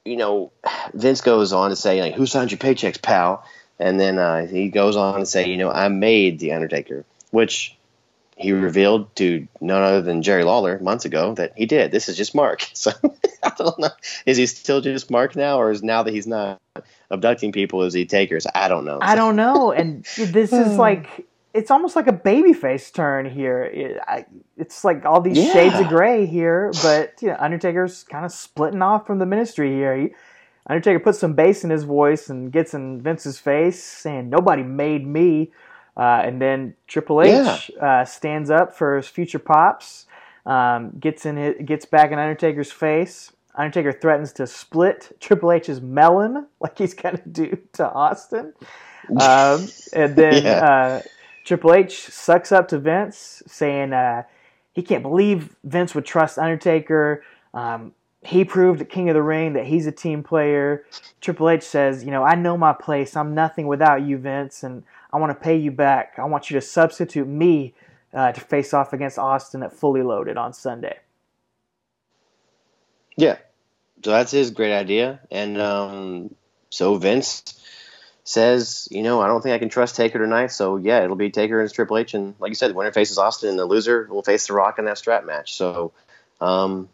you 0.04 0.16
know, 0.16 0.52
Vince 0.92 1.22
goes 1.22 1.54
on 1.54 1.70
to 1.70 1.76
say, 1.76 2.02
"Like, 2.02 2.14
who 2.14 2.26
signed 2.26 2.50
your 2.50 2.58
paychecks, 2.58 3.00
pal?" 3.00 3.42
And 3.78 3.98
then 3.98 4.18
uh, 4.18 4.46
he 4.46 4.68
goes 4.68 4.96
on 4.96 5.20
to 5.20 5.24
say, 5.24 5.48
"You 5.48 5.56
know, 5.56 5.70
I 5.70 5.88
made 5.88 6.40
the 6.40 6.52
Undertaker," 6.52 7.06
which 7.30 7.74
he 8.40 8.52
revealed 8.52 9.14
to 9.16 9.46
none 9.60 9.82
other 9.82 10.02
than 10.02 10.22
Jerry 10.22 10.44
Lawler 10.44 10.78
months 10.80 11.04
ago 11.04 11.34
that 11.34 11.52
he 11.56 11.66
did. 11.66 11.92
This 11.92 12.08
is 12.08 12.16
just 12.16 12.34
Mark. 12.34 12.66
So 12.74 12.92
I 13.42 13.52
don't 13.58 13.78
know. 13.78 13.90
Is 14.26 14.36
he 14.38 14.46
still 14.46 14.80
just 14.80 15.10
Mark 15.10 15.36
now, 15.36 15.58
or 15.60 15.70
is 15.70 15.82
now 15.82 16.02
that 16.02 16.14
he's 16.14 16.26
not 16.26 16.58
abducting 17.10 17.52
people, 17.52 17.82
is 17.82 17.92
he 17.92 18.06
takers? 18.06 18.46
I 18.54 18.68
don't 18.68 18.84
know. 18.84 18.98
I 19.02 19.14
don't 19.16 19.36
know, 19.36 19.72
and 19.72 20.04
this 20.16 20.52
is 20.52 20.78
like 20.78 21.26
it's 21.52 21.70
almost 21.70 21.96
like 21.96 22.06
a 22.06 22.12
babyface 22.12 22.92
turn 22.92 23.28
here. 23.28 23.64
It, 23.64 23.98
I, 24.06 24.24
it's 24.56 24.84
like 24.84 25.04
all 25.04 25.20
these 25.20 25.36
Yeah. 25.36 25.52
shades 25.52 25.80
of 25.80 25.88
gray 25.88 26.26
here, 26.26 26.72
but 26.82 27.14
you 27.20 27.28
know, 27.28 27.36
Undertaker's 27.38 28.04
kind 28.04 28.24
of 28.24 28.32
splitting 28.32 28.82
off 28.82 29.06
from 29.06 29.18
the 29.18 29.26
ministry 29.26 29.70
here. 29.72 29.96
He, 29.96 30.08
Undertaker 30.68 31.00
puts 31.00 31.18
some 31.18 31.34
bass 31.34 31.64
in 31.64 31.70
his 31.70 31.84
voice 31.84 32.30
and 32.30 32.52
gets 32.52 32.72
in 32.74 33.02
Vince's 33.02 33.38
face, 33.38 33.82
saying 33.82 34.30
"Nobody 34.30 34.62
made 34.62 35.06
me," 35.06 35.50
uh, 35.96 36.22
and 36.24 36.40
then 36.40 36.74
Triple 36.86 37.22
H 37.22 37.70
uh, 37.80 38.04
stands 38.04 38.50
up 38.50 38.76
for 38.76 38.96
his 38.96 39.08
future 39.08 39.38
pops, 39.38 40.06
um, 40.46 40.92
gets 40.98 41.26
in 41.26 41.38
it, 41.38 41.66
gets 41.66 41.84
back 41.86 42.12
in 42.12 42.18
Undertaker's 42.18 42.72
face. 42.72 43.32
Undertaker 43.54 43.92
threatens 43.92 44.32
to 44.34 44.46
split 44.46 45.16
Triple 45.20 45.52
H's 45.52 45.80
melon, 45.80 46.46
like 46.60 46.78
he's 46.78 46.94
gonna 46.94 47.18
do 47.32 47.58
to 47.74 47.90
Austin. 47.90 48.54
Um, 49.16 49.72
and 49.92 50.16
then 50.16 50.54
Yeah. 50.54 50.62
uh, 50.62 51.02
Triple 51.44 51.74
H 51.74 52.06
sucks 52.08 52.52
up 52.52 52.68
to 52.68 52.78
Vince, 52.78 53.42
saying 53.46 53.92
uh, 53.92 54.24
he 54.72 54.82
can't 54.82 55.02
believe 55.02 55.56
Vince 55.64 55.94
would 55.94 56.06
trust 56.06 56.38
Undertaker. 56.38 57.24
Um, 57.54 57.92
he 58.22 58.44
proved 58.44 58.80
at 58.82 58.90
King 58.90 59.08
of 59.08 59.14
the 59.14 59.22
Ring 59.22 59.54
that 59.54 59.66
he's 59.66 59.86
a 59.86 59.92
team 59.92 60.22
player. 60.22 60.84
Triple 61.20 61.48
H 61.50 61.62
says, 61.62 62.04
you 62.04 62.10
know, 62.10 62.22
I 62.22 62.34
know 62.34 62.56
my 62.56 62.72
place. 62.74 63.16
I'm 63.16 63.34
nothing 63.34 63.66
without 63.66 64.02
you, 64.02 64.18
Vince, 64.18 64.62
and 64.62 64.84
I 65.12 65.18
want 65.18 65.30
to 65.30 65.42
pay 65.42 65.56
you 65.56 65.70
back. 65.70 66.14
I 66.18 66.24
want 66.24 66.50
you 66.50 66.54
to 66.54 66.60
substitute 66.60 67.26
me 67.26 67.74
uh, 68.14 68.32
to 68.32 68.40
face 68.40 68.74
off 68.74 68.92
against 68.92 69.18
Austin 69.18 69.62
at 69.62 69.72
Fully 69.72 70.02
Loaded 70.02 70.36
on 70.36 70.52
Sunday. 70.52 70.98
Yeah. 73.16 73.36
So 74.04 74.10
that's 74.10 74.30
his 74.30 74.50
great 74.50 74.72
idea. 74.72 75.20
And 75.30 75.60
um, 75.60 76.34
so 76.70 76.96
Vince 76.96 77.60
says, 78.24 78.88
you 78.90 79.02
know, 79.02 79.20
I 79.20 79.26
don't 79.26 79.42
think 79.42 79.54
I 79.54 79.58
can 79.58 79.68
trust 79.68 79.96
Taker 79.96 80.18
tonight. 80.18 80.48
So 80.48 80.76
yeah, 80.76 81.02
it'll 81.02 81.16
be 81.16 81.30
Taker 81.30 81.60
and 81.60 81.72
Triple 81.72 81.98
H. 81.98 82.14
And 82.14 82.34
like 82.38 82.50
you 82.50 82.54
said, 82.54 82.70
the 82.70 82.74
winner 82.74 82.92
faces 82.92 83.18
Austin, 83.18 83.50
and 83.50 83.58
the 83.58 83.64
loser 83.66 84.06
will 84.08 84.22
face 84.22 84.46
The 84.46 84.54
Rock 84.54 84.78
in 84.78 84.84
that 84.86 84.98
strap 84.98 85.26
match. 85.26 85.54
So 85.54 85.92
um, 86.40 86.88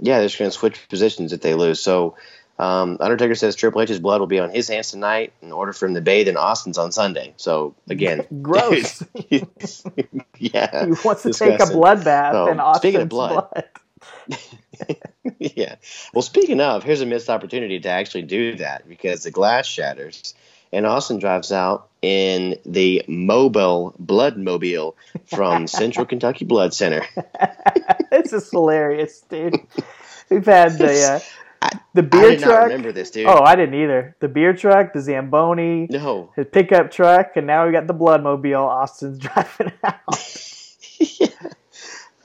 yeah, 0.00 0.18
they're 0.18 0.26
just 0.26 0.38
going 0.38 0.50
to 0.50 0.56
switch 0.56 0.88
positions 0.88 1.32
if 1.32 1.40
they 1.40 1.54
lose. 1.54 1.80
So 1.80 2.16
um, 2.58 2.96
Undertaker 3.00 3.34
says 3.34 3.56
Triple 3.56 3.82
H's 3.82 3.98
blood 3.98 4.20
will 4.20 4.26
be 4.28 4.38
on 4.38 4.50
his 4.50 4.68
hands 4.68 4.90
tonight 4.90 5.32
in 5.42 5.52
order 5.52 5.72
for 5.72 5.86
him 5.86 5.94
to 5.94 6.00
bathe 6.00 6.28
in 6.28 6.36
Austin's 6.36 6.78
on 6.78 6.92
Sunday. 6.92 7.34
So 7.36 7.74
again, 7.88 8.26
Gross. 8.42 9.02
yeah. 10.38 10.84
He 10.86 10.92
wants 11.04 11.22
to 11.22 11.32
take 11.32 11.60
a 11.60 11.66
disgusting. 11.66 11.76
bloodbath 11.80 12.34
Oh, 12.34 12.46
in 12.48 12.60
Austin's 12.60 12.80
speaking 12.82 13.00
of 13.02 13.08
blood. 13.08 13.46
blood. 13.52 13.64
yeah. 15.38 15.76
Well, 16.14 16.22
speaking 16.22 16.60
of, 16.60 16.82
here's 16.84 17.00
a 17.00 17.06
missed 17.06 17.28
opportunity 17.30 17.80
to 17.80 17.88
actually 17.88 18.22
do 18.22 18.56
that 18.56 18.88
because 18.88 19.22
the 19.24 19.30
glass 19.30 19.66
shatters 19.66 20.34
and 20.72 20.86
Austin 20.86 21.18
drives 21.18 21.52
out 21.52 21.88
in 22.00 22.58
the 22.64 23.04
mobile 23.06 23.94
blood 23.98 24.36
mobile 24.36 24.96
from 25.26 25.66
Central 25.66 26.06
Kentucky 26.06 26.44
Blood 26.44 26.74
Center. 26.74 27.04
this 28.10 28.32
is 28.32 28.50
hilarious, 28.50 29.20
dude. 29.28 29.56
We've 30.30 30.46
had 30.46 30.78
the 30.78 31.02
uh, 31.02 31.20
the 31.94 32.02
I 32.02 32.06
beer 32.06 32.30
did 32.30 32.40
not 32.40 32.46
truck. 32.46 32.62
remember 32.64 32.92
this, 32.92 33.10
dude. 33.10 33.26
Oh, 33.26 33.42
I 33.42 33.54
didn't 33.56 33.74
either. 33.74 34.16
The 34.20 34.28
beer 34.28 34.52
truck, 34.54 34.92
the 34.92 35.00
Zamboni, 35.00 35.86
no. 35.90 36.32
his 36.36 36.46
pickup 36.52 36.90
truck, 36.90 37.36
and 37.36 37.46
now 37.46 37.66
we 37.66 37.72
got 37.72 37.86
the 37.86 37.94
Bloodmobile. 37.94 38.58
Austin's 38.66 39.18
driving 39.26 39.72
out. 39.84 39.98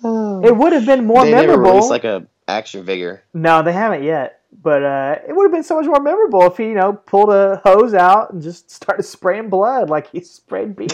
It 0.04 0.56
would 0.56 0.74
have 0.74 0.86
been 0.86 1.06
more 1.06 1.24
they 1.26 1.32
never 1.32 1.48
memorable. 1.48 1.72
released 1.72 1.90
like 1.90 2.04
a 2.04 2.28
action 2.48 2.86
figure. 2.86 3.24
no, 3.34 3.64
they 3.64 3.74
haven't 3.74 4.04
yet. 4.04 4.42
But 4.62 4.84
uh, 4.84 5.16
it 5.28 5.36
would 5.36 5.44
have 5.44 5.52
been 5.52 5.64
so 5.64 5.76
much 5.76 5.86
more 5.88 6.00
memorable 6.00 6.44
if 6.44 6.58
he, 6.58 6.66
you 6.66 6.74
know, 6.76 6.94
pulled 6.94 7.30
a 7.32 7.62
hose 7.66 7.94
out 7.94 8.32
and 8.32 8.42
just 8.42 8.72
started 8.72 9.04
spraying 9.04 9.50
blood 9.50 9.90
like 9.90 10.10
he 10.12 10.20
sprayed 10.24 10.76
beer. 10.76 10.88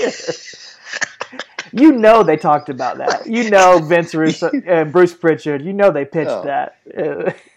You 1.71 1.91
know 1.93 2.21
they 2.23 2.37
talked 2.37 2.69
about 2.69 2.97
that. 2.99 3.25
You 3.25 3.49
know 3.49 3.79
Vince 3.79 4.13
Russo, 4.13 4.51
uh, 4.69 4.83
Bruce 4.85 5.13
Prichard. 5.13 5.63
You 5.63 5.73
know 5.73 5.91
they 5.91 6.05
pitched 6.05 6.29
Oh. 6.29 6.43
that. 6.43 6.77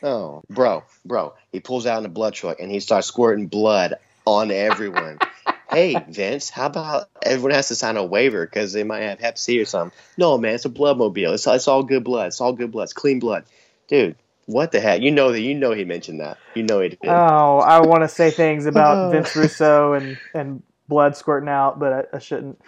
Oh, 0.03 0.43
bro, 0.49 0.85
bro. 1.05 1.35
He 1.53 1.61
pulls 1.61 1.87
out 1.87 1.99
in 1.99 2.03
the 2.05 2.09
blood 2.09 2.33
truck 2.35 2.61
and 2.61 2.71
he 2.71 2.81
starts 2.81 3.07
squirting 3.09 3.47
blood 3.49 3.95
on 4.25 4.51
everyone. 4.51 5.19
hey, 5.71 5.97
Vince, 6.09 6.49
how 6.51 6.67
about 6.67 7.09
everyone 7.23 7.51
has 7.53 7.69
to 7.69 7.75
sign 7.75 7.97
a 7.97 8.05
waiver 8.05 8.47
because 8.47 8.73
they 8.73 8.85
might 8.85 9.03
have 9.03 9.21
Hep 9.21 9.37
C 9.39 9.61
or 9.61 9.65
something? 9.67 9.97
No, 10.17 10.39
man, 10.39 10.55
it's 10.55 10.65
a 10.65 10.71
blood 10.71 10.97
mobile. 10.99 11.35
It's, 11.35 11.47
it's 11.47 11.69
all 11.69 11.83
good 11.83 12.05
blood. 12.05 12.29
It's 12.29 12.41
all 12.41 12.53
good 12.53 12.73
blood. 12.73 12.85
It's 12.85 12.93
clean 12.95 13.19
blood. 13.19 13.45
Dude, 13.89 14.17
what 14.47 14.73
the 14.73 14.81
heck? 14.81 15.03
You 15.03 15.11
know 15.11 15.33
that. 15.33 15.41
You 15.41 15.55
know 15.55 15.73
he 15.73 15.85
mentioned 15.85 16.21
that. 16.21 16.39
You 16.55 16.63
know 16.63 16.81
he 16.81 16.91
did. 16.91 16.99
Oh, 17.05 17.59
I 17.59 17.81
want 17.81 18.03
to 18.03 18.09
say 18.09 18.31
things 18.31 18.65
about 18.67 18.97
Oh. 18.97 19.11
Vince 19.11 19.35
Russo 19.37 19.93
and, 19.93 20.19
and 20.33 20.63
blood 20.89 21.17
squirting 21.17 21.49
out, 21.51 21.79
but 21.79 21.93
I, 21.93 22.17
I 22.17 22.19
shouldn't. 22.19 22.61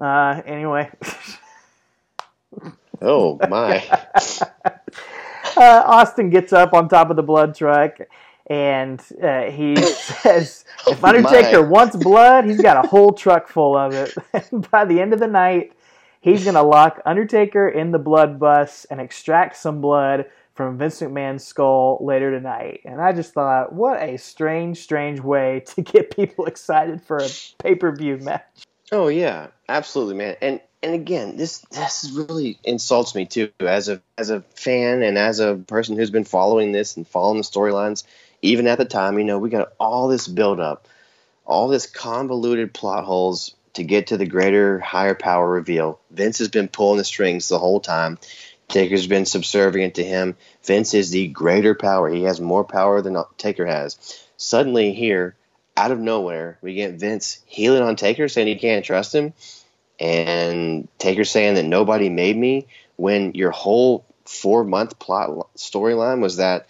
Uh, 0.00 0.40
anyway, 0.46 0.90
oh, 3.02 3.38
my. 3.48 3.84
uh, 5.56 5.82
Austin 5.86 6.30
gets 6.30 6.52
up 6.52 6.72
on 6.72 6.88
top 6.88 7.10
of 7.10 7.16
the 7.16 7.22
blood 7.22 7.54
truck 7.54 7.98
and 8.48 9.00
uh, 9.22 9.42
he 9.44 9.76
says, 9.76 10.64
if 10.86 11.04
Oh, 11.04 11.08
Undertaker 11.08 11.62
my. 11.62 11.68
wants 11.68 11.96
blood, 11.96 12.44
he's 12.46 12.60
got 12.60 12.84
a 12.84 12.88
whole 12.88 13.12
truck 13.12 13.46
full 13.46 13.76
of 13.76 13.94
it. 13.94 14.12
By 14.70 14.84
the 14.84 15.00
end 15.00 15.12
of 15.12 15.20
the 15.20 15.28
night, 15.28 15.72
he's 16.20 16.44
going 16.44 16.54
to 16.56 16.62
lock 16.62 17.00
Undertaker 17.06 17.68
in 17.68 17.92
the 17.92 17.98
blood 17.98 18.40
bus 18.40 18.86
and 18.90 19.00
extract 19.00 19.56
some 19.56 19.80
blood 19.80 20.26
from 20.54 20.76
Vince 20.78 21.00
McMahon's 21.00 21.44
skull 21.44 21.98
later 22.00 22.30
tonight. 22.30 22.80
And 22.84 23.00
I 23.00 23.12
just 23.12 23.32
thought, 23.32 23.72
what 23.72 24.02
a 24.02 24.16
strange, 24.18 24.78
strange 24.78 25.20
way 25.20 25.62
to 25.66 25.82
get 25.82 26.14
people 26.14 26.46
excited 26.46 27.00
for 27.02 27.18
a 27.18 27.28
pay 27.58 27.74
per 27.76 27.94
view 27.94 28.16
match. 28.18 28.64
Oh 28.92 29.08
yeah, 29.08 29.48
absolutely, 29.68 30.14
man. 30.14 30.36
And 30.40 30.60
and 30.82 30.94
again, 30.94 31.36
this 31.36 31.58
this 31.70 32.10
really 32.12 32.58
insults 32.64 33.14
me 33.14 33.26
too, 33.26 33.50
as 33.60 33.88
a 33.88 34.02
as 34.18 34.30
a 34.30 34.40
fan 34.40 35.02
and 35.02 35.16
as 35.16 35.40
a 35.40 35.54
person 35.54 35.96
who's 35.96 36.10
been 36.10 36.24
following 36.24 36.72
this 36.72 36.96
and 36.96 37.06
following 37.06 37.38
the 37.38 37.44
storylines. 37.44 38.04
Even 38.42 38.66
at 38.66 38.78
the 38.78 38.86
time, 38.86 39.18
you 39.18 39.24
know, 39.24 39.38
we 39.38 39.50
got 39.50 39.72
all 39.78 40.08
this 40.08 40.26
build 40.26 40.60
up, 40.60 40.88
all 41.44 41.68
this 41.68 41.86
convoluted 41.86 42.72
plot 42.72 43.04
holes 43.04 43.54
to 43.74 43.84
get 43.84 44.08
to 44.08 44.16
the 44.16 44.26
greater, 44.26 44.80
higher 44.80 45.14
power 45.14 45.48
reveal. 45.48 46.00
Vince 46.10 46.38
has 46.38 46.48
been 46.48 46.68
pulling 46.68 46.98
the 46.98 47.04
strings 47.04 47.48
the 47.48 47.58
whole 47.58 47.80
time. 47.80 48.18
Taker's 48.68 49.06
been 49.06 49.26
subservient 49.26 49.96
to 49.96 50.04
him. 50.04 50.36
Vince 50.64 50.94
is 50.94 51.10
the 51.10 51.28
greater 51.28 51.74
power. 51.74 52.08
He 52.08 52.22
has 52.22 52.40
more 52.40 52.64
power 52.64 53.02
than 53.02 53.16
Taker 53.36 53.66
has. 53.66 53.98
Suddenly, 54.36 54.94
here, 54.94 55.36
out 55.80 55.92
of 55.92 55.98
nowhere, 55.98 56.58
we 56.60 56.74
get 56.74 56.94
Vince 56.94 57.40
healing 57.46 57.82
on 57.82 57.96
Taker, 57.96 58.28
saying 58.28 58.46
he 58.46 58.56
can't 58.56 58.84
trust 58.84 59.14
him, 59.14 59.32
and 59.98 60.88
Taker 60.98 61.24
saying 61.24 61.54
that 61.54 61.64
nobody 61.64 62.10
made 62.10 62.36
me. 62.36 62.66
When 62.96 63.32
your 63.32 63.50
whole 63.50 64.04
four 64.26 64.62
month 64.62 64.98
plot 64.98 65.30
storyline 65.56 66.20
was 66.20 66.36
that 66.36 66.66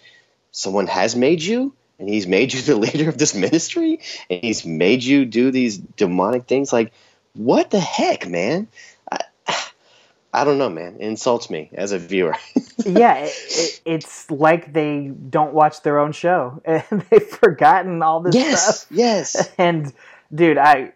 someone 0.53 0.87
has 0.87 1.13
made 1.13 1.41
you, 1.41 1.73
and 1.99 2.07
he's 2.07 2.25
made 2.25 2.53
you 2.53 2.61
the 2.61 2.77
leader 2.77 3.09
of 3.09 3.17
this 3.17 3.35
ministry, 3.35 3.99
and 4.29 4.41
he's 4.41 4.65
made 4.65 5.03
you 5.03 5.25
do 5.25 5.51
these 5.51 5.77
demonic 5.77 6.45
things. 6.45 6.71
Like, 6.71 6.93
what 7.33 7.69
the 7.69 7.81
heck, 7.81 8.29
man? 8.29 8.69
I, 9.11 9.19
I 10.33 10.45
don't 10.45 10.57
know, 10.57 10.69
man. 10.69 10.95
It 11.01 11.07
insults 11.07 11.49
me 11.49 11.69
as 11.73 11.91
a 11.91 11.99
viewer. 11.99 12.37
yeah, 12.85 13.15
it, 13.15 13.33
it, 13.49 13.81
it's 13.85 14.29
like 14.31 14.73
they 14.73 15.11
don't 15.29 15.53
watch 15.53 15.81
their 15.81 15.99
own 15.99 16.11
show 16.11 16.61
and 16.65 16.83
they've 17.09 17.27
forgotten 17.27 18.01
all 18.01 18.21
this 18.21 18.35
yes, 18.35 18.81
stuff. 18.81 18.87
yes. 18.91 19.49
And 19.57 19.91
dude, 20.33 20.57
I 20.57 20.93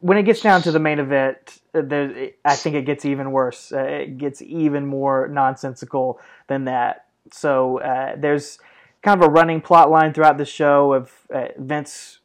when 0.00 0.18
it 0.18 0.24
gets 0.24 0.40
down 0.40 0.62
to 0.62 0.72
the 0.72 0.78
main 0.78 0.98
event, 0.98 1.60
there, 1.72 2.30
I 2.44 2.56
think 2.56 2.76
it 2.76 2.84
gets 2.84 3.04
even 3.04 3.32
worse. 3.32 3.72
Uh, 3.72 3.82
it 3.82 4.18
gets 4.18 4.42
even 4.42 4.86
more 4.86 5.28
nonsensical 5.28 6.20
than 6.48 6.64
that. 6.64 7.06
So 7.32 7.80
uh, 7.80 8.16
there's 8.16 8.58
kind 9.02 9.22
of 9.22 9.28
a 9.28 9.30
running 9.30 9.60
plot 9.60 9.90
line 9.90 10.12
throughout 10.12 10.38
the 10.38 10.44
show 10.44 10.92
of 10.92 11.12
uh, 11.32 11.48
Vince 11.58 12.18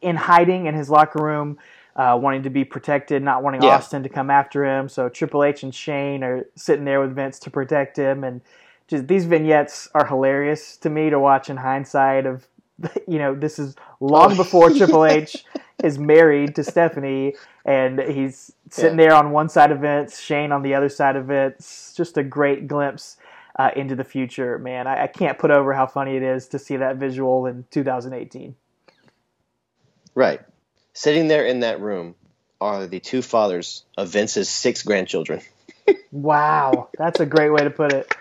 in 0.00 0.16
hiding 0.16 0.66
in 0.66 0.74
his 0.74 0.88
locker 0.88 1.22
room, 1.22 1.58
uh, 1.96 2.18
wanting 2.20 2.42
to 2.42 2.50
be 2.50 2.64
protected, 2.64 3.22
not 3.22 3.42
wanting 3.42 3.62
Yeah. 3.62 3.76
Austin 3.76 4.02
to 4.02 4.08
come 4.08 4.30
after 4.30 4.64
him. 4.64 4.88
So 4.88 5.08
Triple 5.08 5.44
H 5.44 5.62
and 5.62 5.74
Shane 5.74 6.24
are 6.24 6.44
sitting 6.56 6.84
there 6.84 7.00
with 7.00 7.14
Vince 7.14 7.38
to 7.40 7.50
protect 7.50 7.96
him, 7.96 8.24
and 8.24 8.40
just 8.88 9.06
these 9.08 9.24
vignettes 9.24 9.88
are 9.94 10.06
hilarious 10.06 10.76
to 10.78 10.90
me 10.90 11.10
to 11.10 11.18
watch 11.18 11.48
in 11.50 11.56
hindsight. 11.58 12.26
Of 12.26 12.46
you 13.08 13.18
know, 13.18 13.34
this 13.34 13.58
is 13.58 13.76
long 14.00 14.32
Oh. 14.32 14.36
before 14.36 14.70
Triple 14.76 15.04
H 15.04 15.44
is 15.82 15.98
married 15.98 16.54
to 16.56 16.64
Stephanie, 16.64 17.34
and 17.64 17.98
he's 18.00 18.52
sitting 18.70 18.96
there 18.96 19.14
on 19.14 19.30
one 19.30 19.48
side 19.48 19.70
of 19.70 19.80
Vince, 19.80 20.18
Shane 20.20 20.50
on 20.52 20.62
the 20.62 20.74
other 20.74 20.88
side 20.88 21.14
of 21.16 21.26
Vince. 21.26 21.94
Just 21.96 22.16
a 22.16 22.22
great 22.22 22.66
glimpse. 22.68 23.16
Uh, 23.56 23.70
into 23.76 23.94
the 23.94 24.02
future, 24.02 24.58
man. 24.58 24.88
I, 24.88 25.04
I 25.04 25.06
can't 25.06 25.38
put 25.38 25.52
over 25.52 25.72
how 25.74 25.86
funny 25.86 26.16
it 26.16 26.24
is 26.24 26.48
to 26.48 26.58
see 26.58 26.76
that 26.78 26.96
visual 26.96 27.46
in 27.46 27.64
2018. 27.70 28.56
Right. 30.16 30.40
Sitting 30.94 31.28
there 31.28 31.44
in 31.44 31.60
that 31.60 31.80
room 31.80 32.14
are 32.60 32.86
the 32.86 33.00
two 33.00 33.20
fathers 33.20 33.84
of 33.98 34.08
Vince's 34.08 34.48
six 34.48 34.82
grandchildren. 34.82 35.40
Wow, 36.12 36.88
that's 36.96 37.20
a 37.20 37.26
great 37.26 37.50
way 37.50 37.64
to 37.64 37.70
put 37.70 37.92
it. 37.92 38.14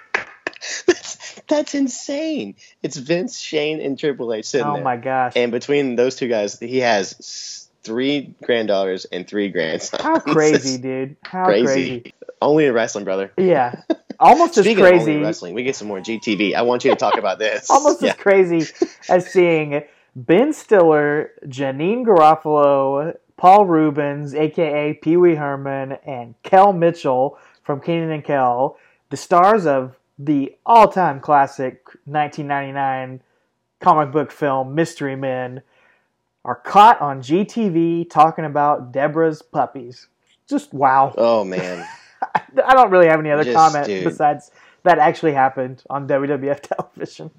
that's, 0.85 1.41
that's 1.47 1.75
insane. 1.75 2.55
It's 2.81 2.97
Vince, 2.97 3.37
Shane, 3.39 3.79
and 3.79 3.97
Triple 3.97 4.33
H 4.33 4.45
sitting 4.45 4.67
Oh 4.67 4.73
there. 4.73 4.83
my 4.83 4.97
gosh. 4.97 5.33
And 5.35 5.51
between 5.51 5.95
those 5.95 6.15
two 6.15 6.27
guys, 6.27 6.59
he 6.59 6.79
has 6.79 7.69
three 7.83 8.33
granddaughters 8.43 9.05
and 9.05 9.27
three 9.27 9.49
grandsons. 9.49 10.01
How 10.01 10.19
crazy, 10.19 10.77
dude. 10.79 11.15
How 11.23 11.45
crazy. 11.45 11.65
crazy. 12.01 12.13
Only 12.41 12.65
in 12.65 12.73
wrestling, 12.73 13.05
brother. 13.05 13.31
Yeah. 13.37 13.81
Almost 14.19 14.57
as 14.57 14.65
Speaking 14.65 14.83
of 14.83 14.91
only 14.91 14.97
crazy. 15.05 15.15
in 15.15 15.21
wrestling, 15.21 15.53
we 15.53 15.63
get 15.63 15.75
some 15.75 15.87
more 15.87 15.99
GTV. 15.99 16.55
I 16.55 16.63
want 16.63 16.83
you 16.83 16.91
to 16.91 16.97
talk 16.97 17.17
about 17.17 17.39
this. 17.39 17.69
Almost 17.69 18.01
yeah. 18.01 18.09
as 18.09 18.15
crazy 18.15 18.65
as 19.07 19.27
seeing 19.27 19.83
Ben 20.15 20.53
Stiller, 20.53 21.31
Janeane 21.45 22.05
Garofalo, 22.05 23.15
Paul 23.37 23.65
Reubens, 23.65 24.35
aka 24.35 24.93
Pee 24.93 25.17
Wee 25.17 25.35
Herman, 25.35 25.93
and 26.05 26.35
Kel 26.43 26.71
Mitchell 26.71 27.37
from 27.63 27.81
Kenan 27.81 28.11
and 28.11 28.23
Kel, 28.23 28.77
the 29.09 29.17
stars 29.17 29.65
of 29.65 29.97
the 30.19 30.55
all-time 30.65 31.19
classic 31.19 31.85
1999 32.05 33.21
comic 33.79 34.11
book 34.11 34.31
film 34.31 34.75
Mystery 34.75 35.15
Men, 35.15 35.61
are 36.45 36.55
caught 36.55 37.01
on 37.01 37.21
GTV 37.21 38.09
talking 38.09 38.45
about 38.45 38.91
Debra's 38.91 39.41
puppies. 39.41 40.07
Just 40.47 40.73
wow. 40.73 41.13
Oh 41.17 41.43
man. 41.43 41.87
I 42.65 42.73
don't 42.73 42.91
really 42.91 43.07
have 43.07 43.19
any 43.19 43.31
other 43.31 43.43
Just, 43.43 43.55
comment 43.55 43.87
dude. 43.87 44.03
besides 44.03 44.51
that 44.83 44.99
actually 44.99 45.33
happened 45.33 45.83
on 45.89 46.07
WWF 46.07 46.59
television. 46.61 47.31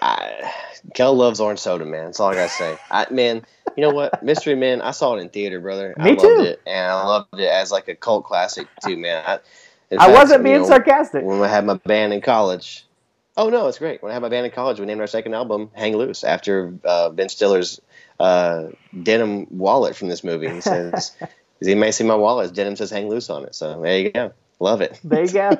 I, 0.00 0.52
Kel 0.94 1.14
loves 1.14 1.40
orange 1.40 1.58
soda, 1.58 1.84
man. 1.84 2.06
That's 2.06 2.20
all 2.20 2.30
I 2.30 2.34
gotta 2.34 2.48
say. 2.48 2.78
I, 2.90 3.06
man, 3.10 3.44
you 3.76 3.82
know 3.82 3.90
what? 3.90 4.22
Mystery 4.22 4.54
Man, 4.54 4.80
I 4.82 4.90
saw 4.90 5.16
it 5.16 5.20
in 5.20 5.28
theater, 5.28 5.60
brother. 5.60 5.94
I 5.98 6.04
Me 6.04 6.16
loved 6.16 6.20
too. 6.22 6.42
it, 6.42 6.62
and 6.66 6.92
I 6.92 7.04
loved 7.04 7.34
it 7.34 7.48
as 7.48 7.70
like 7.70 7.88
a 7.88 7.94
cult 7.94 8.24
classic 8.24 8.68
too, 8.82 8.96
man. 8.96 9.24
I, 9.26 9.38
I 9.92 9.98
fact, 9.98 10.12
wasn't 10.12 10.44
being 10.44 10.60
know, 10.60 10.66
sarcastic. 10.66 11.24
When 11.24 11.42
I 11.42 11.48
had 11.48 11.64
my 11.64 11.74
band 11.74 12.12
in 12.12 12.20
college. 12.20 12.84
Oh 13.36 13.50
no, 13.50 13.68
it's 13.68 13.78
great. 13.78 14.02
When 14.02 14.10
I 14.10 14.14
had 14.14 14.22
my 14.22 14.30
band 14.30 14.46
in 14.46 14.52
college, 14.52 14.80
we 14.80 14.86
named 14.86 15.00
our 15.00 15.06
second 15.06 15.34
album 15.34 15.70
"Hang 15.74 15.96
Loose" 15.96 16.24
after 16.24 16.74
uh, 16.84 17.10
Ben 17.10 17.28
Stiller's 17.28 17.80
uh, 18.18 18.68
denim 19.02 19.46
wallet 19.50 19.94
from 19.94 20.08
this 20.08 20.24
movie. 20.24 20.48
He 20.48 20.62
says, 20.62 21.12
"You 21.60 21.76
may 21.76 21.92
see 21.92 22.04
my 22.04 22.14
wallet. 22.14 22.54
Denim 22.54 22.76
says 22.76 22.90
"Hang 22.90 23.08
Loose" 23.08 23.28
on 23.28 23.44
it." 23.44 23.54
So 23.54 23.80
there 23.80 23.98
you 23.98 24.10
go. 24.10 24.32
Love 24.58 24.80
it. 24.80 24.98
There 25.04 25.22
you 25.24 25.32
go. 25.32 25.50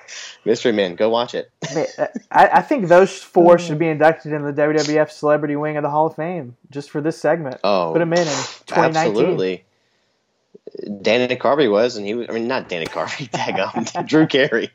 Mystery 0.44 0.72
Man, 0.72 0.94
go 0.94 1.08
watch 1.08 1.34
it. 1.34 1.50
I, 2.30 2.48
I 2.48 2.60
think 2.62 2.88
those 2.88 3.16
four 3.18 3.58
should 3.58 3.78
be 3.78 3.88
inducted 3.88 4.32
in 4.32 4.42
the 4.42 4.52
WWF 4.52 5.10
Celebrity 5.10 5.56
Wing 5.56 5.76
of 5.76 5.82
the 5.82 5.90
Hall 5.90 6.06
of 6.06 6.16
Fame 6.16 6.56
just 6.70 6.90
for 6.90 7.00
this 7.00 7.18
segment. 7.18 7.60
Oh, 7.64 7.92
Put 7.92 8.00
them 8.00 8.12
in 8.12 8.18
in 8.20 8.24
2019. 8.26 8.96
Absolutely. 8.96 9.64
Danny 11.00 11.36
Carvey 11.36 11.70
was, 11.70 11.96
and 11.96 12.06
he 12.06 12.14
was. 12.14 12.26
I 12.28 12.32
mean, 12.32 12.46
not 12.46 12.68
Danny 12.68 12.86
Carvey. 12.86 13.28
Daggum, 13.30 14.06
Drew 14.06 14.26
Carey. 14.26 14.70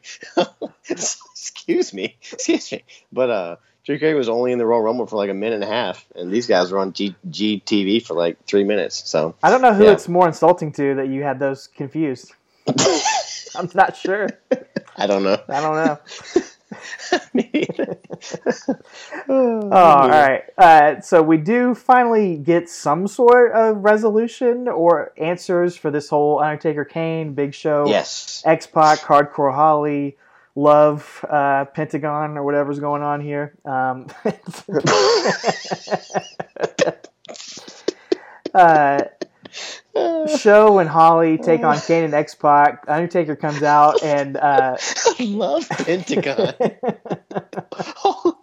Excuse 0.90 1.94
me, 1.94 2.18
excuse 2.32 2.72
me. 2.72 2.84
But 3.12 3.30
uh, 3.30 3.56
Drew 3.84 3.98
Carey 4.00 4.14
was 4.14 4.30
only 4.30 4.52
in 4.52 4.60
the 4.60 4.66
Royal 4.66 4.82
Rumble 4.82 5.06
for 5.08 5.16
like 5.18 5.30
a 5.30 5.34
minute 5.34 5.56
and 5.56 5.64
a 5.64 5.68
half, 5.68 6.06
and 6.16 6.32
these 6.32 6.46
guys 6.48 6.72
were 6.72 6.80
on 6.80 6.94
G- 6.94 7.16
GTV 7.30 8.06
for 8.06 8.14
like 8.14 8.44
three 8.46 8.64
minutes. 8.64 9.10
So 9.10 9.36
I 9.44 9.50
don't 9.50 9.62
know 9.62 9.74
who 9.74 9.86
Yeah. 9.86 9.92
it's 9.94 10.08
more 10.08 10.28
insulting 10.28 10.72
to 10.74 10.96
that 10.96 11.08
you 11.08 11.24
had 11.24 11.40
those 11.40 11.68
confused. 11.68 12.34
I'm 13.58 13.70
not 13.74 13.96
sure. 13.98 14.30
I 14.98 15.08
don't 15.08 15.24
know. 15.24 15.42
I 15.50 15.62
don't 15.62 15.86
know. 15.86 16.00
Oh, 19.30 19.70
all 19.72 20.10
right. 20.10 20.44
Uh, 20.58 21.02
so 21.02 21.22
we 21.22 21.38
do 21.38 21.76
finally 21.76 22.38
get 22.38 22.70
some 22.70 23.08
sort 23.08 23.52
of 23.54 23.78
resolution 23.78 24.68
or 24.68 25.14
answers 25.18 25.76
for 25.76 25.92
this 25.92 26.10
whole 26.10 26.40
Undertaker 26.40 26.86
Kane 26.86 27.34
Big 27.34 27.54
Show, 27.54 27.86
Yes. 27.88 28.42
X 28.46 28.68
Pac, 28.68 29.00
Hardcore 29.00 29.54
Holly, 29.54 30.18
Love, 30.56 31.24
uh, 31.30 31.66
Pentagon, 31.66 32.38
or 32.38 32.44
whatever's 32.44 32.80
going 32.80 33.02
on 33.02 33.22
here. 33.22 33.54
Um, 33.66 34.08
uh, 38.54 39.02
Show 40.38 40.80
and 40.80 40.90
Holly 40.90 41.38
take 41.38 41.62
on 41.62 41.80
Kane 41.80 42.04
and 42.04 42.14
X 42.14 42.36
Pac. 42.36 42.86
Undertaker 42.88 43.36
comes 43.36 43.64
out 43.64 44.04
and. 44.04 44.38
Uh, 44.38 44.78
I 45.20 45.24
love 45.24 45.68
Pentagon. 45.70 46.54
Holy 47.74 48.36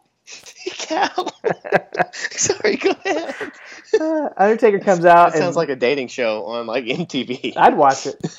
cow. 0.67 1.27
Sorry, 2.13 2.77
go 2.77 2.91
ahead. 3.05 3.35
uh, 4.01 4.29
Undertaker 4.37 4.81
comes 4.81 5.05
out 5.05 5.33
That 5.33 5.39
sounds 5.39 5.57
like 5.57 5.69
a 5.69 5.77
dating 5.77 6.09
show 6.09 6.45
on 6.47 6.67
like 6.67 6.85
MTV. 6.85 7.55
I'd 7.57 7.77
watch 7.77 8.07
it. 8.07 8.39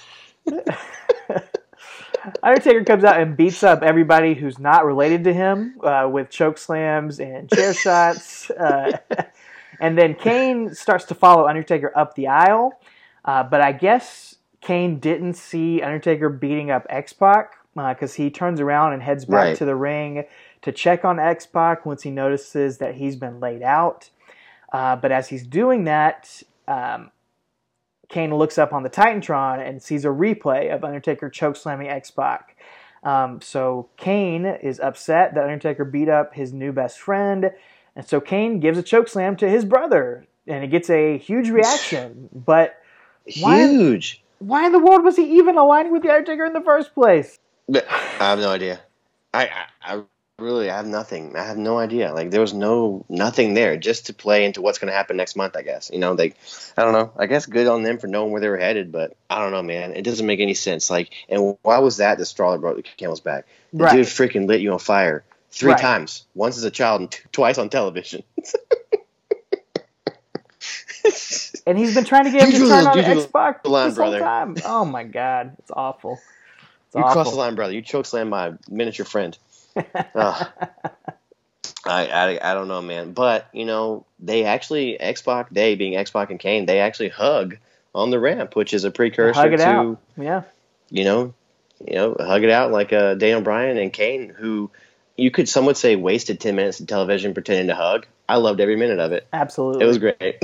Undertaker 2.42 2.83
comes 2.83 3.04
out 3.04 3.20
and 3.20 3.37
beats 3.37 3.63
up 3.63 3.83
everybody 3.83 4.33
who's 4.33 4.58
not 4.58 4.86
related 4.86 5.25
to 5.25 5.33
him 5.33 5.75
uh, 5.83 6.09
with 6.12 6.29
choke 6.29 6.58
slams 6.58 7.20
and 7.20 7.50
chair 7.51 7.74
shots. 7.74 8.50
Uh, 8.50 8.97
and 9.79 9.97
then 9.97 10.16
Kane 10.16 10.74
starts 10.74 11.05
to 11.05 11.16
follow 11.16 11.47
Undertaker 11.47 11.92
up 11.96 12.16
the 12.16 12.28
aisle. 12.28 12.79
Uh, 13.25 13.43
but 13.43 13.59
I 13.59 13.71
guess 13.73 14.35
Kane 14.61 14.99
didn't 14.99 15.33
see 15.33 15.81
Undertaker 15.81 16.29
beating 16.29 16.71
up 16.71 16.85
X 16.89 17.11
Pac 17.13 17.57
because 17.75 18.13
he 18.13 18.29
turns 18.29 18.61
around 18.61 18.93
and 18.93 19.01
heads 19.03 19.25
back 19.25 19.33
Right. 19.33 19.57
to 19.57 19.65
the 19.65 19.75
ring 19.75 20.23
to 20.61 20.71
check 20.71 21.03
on 21.03 21.19
X 21.19 21.45
Pac 21.45 21.85
once 21.85 22.03
he 22.03 22.09
notices 22.11 22.77
that 22.77 22.95
he's 22.95 23.15
been 23.17 23.39
laid 23.39 23.61
out. 23.61 24.09
Uh, 24.71 24.95
but 24.95 25.11
as 25.11 25.27
he's 25.29 25.45
doing 25.45 25.83
that, 25.85 26.41
um, 26.67 27.11
Kane 28.09 28.33
looks 28.33 28.57
up 28.57 28.71
on 28.71 28.83
the 28.83 28.89
Titantron 28.89 29.67
and 29.67 29.81
sees 29.81 30.05
a 30.05 30.09
replay 30.09 30.73
of 30.73 30.83
Undertaker 30.83 31.29
chokeslamming 31.29 31.89
X 31.89 32.11
Pac. 32.11 32.55
Um, 33.03 33.41
so 33.41 33.89
Kane 33.97 34.45
is 34.45 34.79
upset 34.79 35.35
that 35.35 35.43
Undertaker 35.43 35.85
beat 35.85 36.09
up 36.09 36.33
his 36.33 36.53
new 36.53 36.71
best 36.71 36.99
friend, 36.99 37.51
and 37.95 38.05
so 38.07 38.19
Kane 38.19 38.59
gives 38.59 38.77
a 38.77 38.83
chokeslam 38.83 39.37
to 39.39 39.49
his 39.49 39.63
brother, 39.65 40.25
and 40.47 40.63
it 40.63 40.67
gets 40.67 40.89
a 40.89 41.17
huge 41.17 41.49
reaction. 41.49 42.29
But 42.33 42.81
Huge. 43.27 44.23
why 44.39 44.65
in 44.65 44.73
the 44.73 44.79
world 44.79 45.03
was 45.03 45.17
he 45.17 45.37
even 45.37 45.57
aligning 45.57 45.91
with 45.93 46.03
the 46.03 46.11
Undertaker 46.11 46.45
in 46.45 46.53
the 46.53 46.61
first 46.61 46.93
place? 46.95 47.37
I 48.19 48.29
have 48.31 48.39
no 48.39 48.49
idea. 48.51 48.81
I, 49.33 49.47
I 49.83 49.95
I 49.95 50.03
really 50.39 50.69
I 50.71 50.77
have 50.77 50.87
nothing. 50.87 51.35
I 51.35 51.43
have 51.45 51.57
no 51.57 51.79
idea. 51.79 52.13
Like 52.13 52.31
there 52.31 52.41
was 52.41 52.53
no 52.53 53.05
nothing 53.09 53.53
there 53.55 53.77
just 53.77 54.07
to 54.07 54.13
play 54.13 54.45
into 54.45 54.61
what's 54.61 54.79
going 54.79 54.89
to 54.91 54.95
happen 54.97 55.17
next 55.17 55.35
month. 55.35 55.55
I 55.57 55.63
guess 55.63 55.91
you 55.93 55.99
know 55.99 56.13
like 56.13 56.37
I 56.77 56.83
don't 56.83 56.93
know. 56.93 57.11
I 57.17 57.27
guess 57.27 57.45
good 57.45 57.67
on 57.67 57.83
them 57.83 57.97
for 57.99 58.07
knowing 58.07 58.31
where 58.31 58.41
they 58.41 58.49
were 58.49 58.57
headed, 58.57 58.91
but 58.91 59.15
I 59.29 59.39
don't 59.41 59.51
know, 59.51 59.63
man. 59.63 59.93
It 59.93 60.03
doesn't 60.03 60.25
make 60.27 60.39
any 60.41 60.53
sense. 60.55 60.89
Like, 60.89 61.11
and 61.29 61.57
why 61.63 61.79
was 61.79 61.97
that 61.97 62.17
the 62.19 62.25
straw 62.25 62.53
that 62.53 62.59
broke 62.61 62.77
the 62.77 62.83
camel's 62.83 63.21
back? 63.21 63.47
The 63.73 63.85
Right. 63.85 63.97
dude 63.97 64.07
freaking 64.07 64.47
lit 64.47 64.61
you 64.61 64.73
on 64.73 64.79
fire 64.79 65.23
three 65.51 65.73
Right. 65.73 65.81
times. 65.81 66.25
Once 66.35 66.57
as 66.57 66.63
a 66.65 66.71
child 66.71 67.01
and 67.01 67.11
t- 67.11 67.21
twice 67.31 67.57
on 67.57 67.69
television. 67.69 68.23
And 71.67 71.77
he's 71.77 71.95
been 71.95 72.05
trying 72.05 72.25
to 72.25 72.32
get 72.32 72.43
him 72.43 72.51
to 72.51 72.57
turn 72.69 72.86
on 72.87 72.95
the- 72.97 73.01
you 73.01 73.05
drew 73.13 73.21
X 73.23 73.32
Pac 73.32 73.63
the 73.63 73.69
line, 73.69 73.89
this 73.89 73.97
whole 73.97 74.05
brother. 74.11 74.19
time. 74.19 74.55
Oh 74.65 74.86
my 74.86 75.03
god, 75.03 75.55
it's 75.59 75.71
awful. 75.71 76.19
It's 76.87 76.95
You 76.95 77.01
awful. 77.01 77.13
crossed 77.13 77.32
the 77.32 77.37
line, 77.37 77.55
brother. 77.55 77.73
You 77.73 77.82
chokeslammed 77.82 78.29
my 78.29 78.53
miniature 78.69 79.05
friend. 79.05 79.37
I, 81.87 82.07
I 82.07 82.39
I 82.41 82.53
don't 82.53 82.67
know, 82.67 82.82
man. 82.82 83.13
But 83.13 83.47
you 83.53 83.65
know, 83.65 84.05
they 84.19 84.43
actually 84.45 84.99
X 84.99 85.21
Pac 85.21 85.49
they 85.51 85.75
being 85.75 85.95
X 85.95 86.11
Pac 86.11 86.29
and 86.32 86.39
Kane, 86.39 86.65
they 86.65 86.79
actually 86.79 87.09
hug 87.09 87.57
on 87.93 88.09
the 88.09 88.19
ramp, 88.19 88.55
which 88.55 88.73
is 88.73 88.83
a 88.83 88.91
precursor 88.91 89.55
to 89.57 89.63
out. 89.63 89.97
Yeah. 90.17 90.41
you 90.89 91.03
know, 91.03 91.33
you 91.86 91.95
know, 91.95 92.15
hug 92.19 92.43
it 92.43 92.49
out 92.49 92.71
like 92.71 92.91
uh, 92.93 93.15
Daniel 93.15 93.41
Bryan 93.41 93.77
and 93.77 93.91
Kane, 93.93 94.29
who 94.29 94.69
you 95.17 95.32
could 95.32 95.47
some 95.47 95.66
would 95.66 95.78
say 95.78 95.96
wasted 95.96 96.39
ten 96.39 96.55
minutes 96.55 96.79
of 96.79 96.87
television 96.87 97.33
pretending 97.33 97.67
to 97.67 97.75
hug. 97.75 98.08
I 98.28 98.37
loved 98.37 98.59
every 98.59 98.75
minute 98.75 99.00
of 99.00 99.12
it. 99.12 99.28
Absolutely, 99.32 99.83
it 99.83 99.87
was 99.87 99.97
great. 99.97 100.37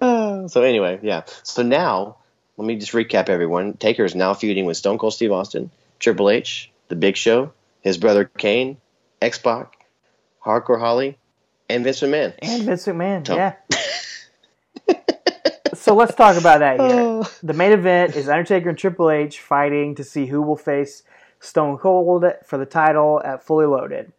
uh, 0.00 0.48
so 0.48 0.62
anyway, 0.62 0.98
yeah. 1.02 1.22
So 1.42 1.62
now 1.62 2.16
let 2.56 2.66
me 2.66 2.76
just 2.76 2.92
recap 2.92 3.28
everyone. 3.28 3.74
Taker 3.74 4.04
is 4.04 4.14
now 4.14 4.34
feuding 4.34 4.64
with 4.64 4.76
Stone 4.76 4.98
Cold 4.98 5.14
Steve 5.14 5.32
Austin, 5.32 5.70
Triple 5.98 6.30
H, 6.30 6.70
The 6.88 6.96
Big 6.96 7.16
Show, 7.16 7.52
his 7.80 7.98
brother 7.98 8.24
Kane, 8.24 8.78
X 9.20 9.38
Pac, 9.38 9.76
Hardcore 10.44 10.80
Holly, 10.80 11.18
and 11.68 11.84
Vince 11.84 12.00
McMahon. 12.00 12.34
And 12.40 12.62
Vince 12.62 12.86
McMahon, 12.86 13.24
Tom. 13.24 13.36
yeah. 13.36 13.54
so 15.74 15.94
let's 15.94 16.14
talk 16.14 16.36
about 16.36 16.60
that 16.60 16.80
here. 16.80 17.00
Oh. 17.00 17.30
The 17.42 17.52
main 17.52 17.72
event 17.72 18.16
is 18.16 18.28
Undertaker 18.28 18.70
and 18.70 18.78
Triple 18.78 19.10
H 19.10 19.40
fighting 19.40 19.94
to 19.96 20.04
see 20.04 20.26
who 20.26 20.42
will 20.42 20.56
face 20.56 21.02
Stone 21.40 21.78
Cold 21.78 22.24
for 22.44 22.58
the 22.58 22.66
title 22.66 23.20
at 23.24 23.42
Fully 23.44 23.66
Loaded. 23.66 24.12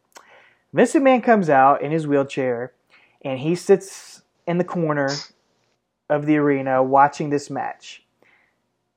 Vince 0.74 0.94
McMahon 0.94 1.24
comes 1.24 1.50
out 1.50 1.82
in 1.82 1.92
his 1.92 2.08
wheelchair 2.08 2.74
and 3.22 3.40
he 3.40 3.56
sits 3.56 4.22
in 4.46 4.58
the 4.58 4.64
corner 4.64 5.10
of 6.10 6.26
the 6.26 6.38
arena 6.38 6.84
watching 6.84 7.30
this 7.30 7.50
match. 7.50 8.04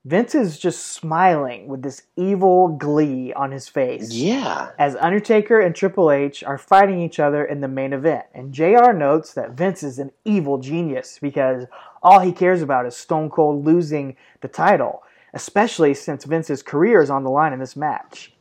Vince 0.05 0.35
is 0.35 0.59
just 0.59 0.87
smiling 0.87 1.69
with 1.69 1.83
this 1.83 2.05
evil 2.17 2.69
glee 2.69 3.35
on 3.35 3.51
his 3.53 3.69
face. 3.69 4.11
Yeah. 4.13 4.71
As 4.79 4.97
Undertaker 4.97 5.61
and 5.61 5.75
Triple 5.75 6.11
H 6.11 6.43
are 6.43 6.57
fighting 6.57 7.01
each 7.01 7.21
other 7.21 7.45
in 7.45 7.61
the 7.61 7.69
main 7.69 7.93
event. 7.93 8.25
And 8.33 8.55
JR 8.55 8.93
notes 8.93 9.35
that 9.35 9.51
Vince 9.51 9.83
is 9.83 9.99
an 9.99 10.11
evil 10.25 10.57
genius 10.57 11.19
because 11.21 11.67
all 12.03 12.21
he 12.21 12.33
cares 12.33 12.63
about 12.63 12.87
is 12.87 12.97
Stone 12.97 13.29
Cold 13.29 13.67
losing 13.67 14.17
the 14.41 14.49
title, 14.49 15.03
especially 15.35 15.95
since 15.95 16.25
Vince's 16.25 16.63
career 16.63 17.03
is 17.03 17.11
on 17.11 17.25
the 17.25 17.31
line 17.31 17.53
in 17.53 17.59
this 17.59 17.77
match. 17.77 18.33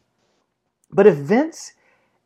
But 0.91 1.07
if 1.07 1.15
Vince 1.15 1.73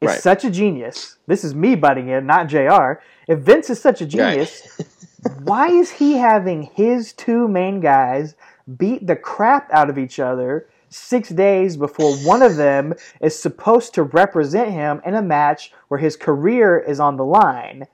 is 0.01 0.09
right. 0.09 0.19
such 0.19 0.45
a 0.45 0.49
genius, 0.49 1.17
this 1.27 1.43
is 1.43 1.53
me 1.53 1.75
butting 1.75 2.09
in, 2.09 2.25
not 2.25 2.47
JR. 2.47 3.01
If 3.27 3.39
Vince 3.39 3.69
is 3.69 3.81
such 3.81 4.01
a 4.01 4.05
genius, 4.05 4.67
right. 4.79 5.39
why 5.43 5.67
is 5.67 5.91
he 5.91 6.13
having 6.13 6.63
his 6.63 7.13
two 7.13 7.47
main 7.47 7.79
guys 7.79 8.35
beat 8.77 9.07
the 9.07 9.15
crap 9.15 9.69
out 9.71 9.89
of 9.89 9.97
each 9.97 10.19
other 10.19 10.67
six 10.89 11.29
days 11.29 11.75
before 11.75 12.15
one 12.17 12.41
of 12.41 12.55
them 12.55 12.93
is 13.19 13.37
supposed 13.37 13.93
to 13.95 14.03
represent 14.03 14.71
him 14.71 15.01
in 15.05 15.15
a 15.15 15.21
match 15.21 15.73
where 15.87 15.99
his 15.99 16.15
career 16.15 16.77
is 16.77 16.99
on 16.99 17.17
the 17.17 17.25
line. 17.25 17.85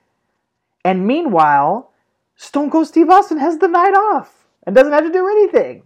And 0.84 1.08
meanwhile, 1.08 1.92
Stone 2.36 2.72
Cold 2.72 2.88
Steve 2.88 3.10
Austin 3.10 3.38
has 3.38 3.58
the 3.58 3.68
night 3.68 3.94
off 3.94 4.46
and 4.66 4.76
doesn't 4.76 4.94
have 4.94 5.06
to 5.06 5.12
do 5.12 5.28
anything. 5.28 5.84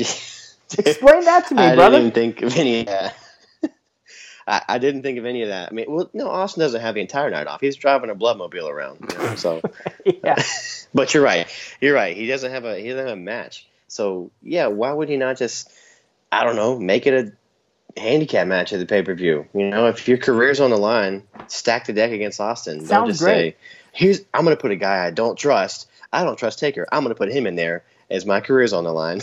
Explain 0.78 1.24
that 1.24 1.46
to 1.48 1.54
me, 1.54 1.62
I 1.62 1.74
brother. 1.74 1.96
I 1.96 2.00
didn't 2.00 2.14
think 2.14 2.42
of 2.42 2.56
any 2.56 2.80
of 2.80 2.86
that. 2.86 3.16
I, 4.48 4.62
I, 4.68 4.78
didn't 4.78 5.02
think 5.02 5.18
of 5.18 5.24
any 5.24 5.42
of 5.42 5.48
that. 5.48 5.70
I 5.70 5.74
mean, 5.74 5.86
well, 5.88 6.10
no, 6.12 6.28
Austin 6.28 6.60
doesn't 6.60 6.80
have 6.80 6.94
the 6.94 7.00
entire 7.00 7.30
night 7.30 7.46
off. 7.46 7.60
He's 7.60 7.76
driving 7.76 8.10
a 8.10 8.14
bloodmobile 8.14 8.68
around, 8.68 9.12
you 9.12 9.18
know, 9.18 9.34
so. 9.36 9.62
yeah. 10.04 10.42
but 10.94 11.14
you're 11.14 11.22
right. 11.22 11.48
You're 11.80 11.94
right. 11.94 12.16
He 12.16 12.26
doesn't 12.26 12.50
have 12.50 12.64
a 12.64 12.78
he 12.78 12.88
doesn't 12.90 13.06
have 13.06 13.16
a 13.16 13.20
match. 13.20 13.66
So 13.88 14.30
yeah, 14.42 14.66
why 14.66 14.92
would 14.92 15.08
he 15.08 15.16
not 15.16 15.36
just 15.36 15.70
I 16.32 16.44
don't 16.44 16.56
know 16.56 16.78
make 16.78 17.06
it 17.06 17.14
a 17.14 18.00
handicap 18.00 18.46
match 18.46 18.72
at 18.72 18.78
the 18.78 18.86
pay 18.86 19.02
per 19.02 19.14
view? 19.14 19.46
You 19.54 19.68
know, 19.68 19.86
if 19.86 20.08
your 20.08 20.18
career's 20.18 20.60
on 20.60 20.70
the 20.70 20.76
line, 20.76 21.22
stack 21.46 21.86
the 21.86 21.92
deck 21.92 22.12
against 22.12 22.40
Austin. 22.40 22.80
Sounds 22.80 22.90
don't 22.90 23.08
just 23.08 23.20
great. 23.20 23.52
say 23.52 23.56
here's 23.92 24.20
I'm 24.34 24.44
going 24.44 24.56
to 24.56 24.60
put 24.60 24.70
a 24.70 24.76
guy 24.76 25.06
I 25.06 25.10
don't 25.10 25.36
trust. 25.36 25.88
I 26.12 26.24
don't 26.24 26.38
trust 26.38 26.58
Taker. 26.58 26.86
I'm 26.92 27.02
going 27.02 27.14
to 27.14 27.18
put 27.18 27.32
him 27.32 27.46
in 27.46 27.56
there 27.56 27.84
as 28.10 28.26
my 28.26 28.40
career's 28.40 28.72
on 28.72 28.84
the 28.84 28.92
line. 28.92 29.20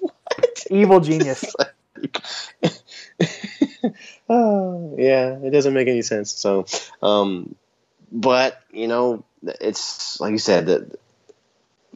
What? 0.00 0.66
Evil 0.70 1.00
genius. 1.00 1.44
oh, 4.28 4.94
yeah, 4.98 5.38
it 5.42 5.50
doesn't 5.50 5.74
make 5.74 5.88
any 5.88 6.02
sense. 6.02 6.32
So, 6.32 6.66
um, 7.02 7.54
but 8.10 8.60
you 8.72 8.88
know, 8.88 9.24
it's 9.42 10.20
like 10.20 10.32
you 10.32 10.38
said 10.38 10.66
that 10.66 10.98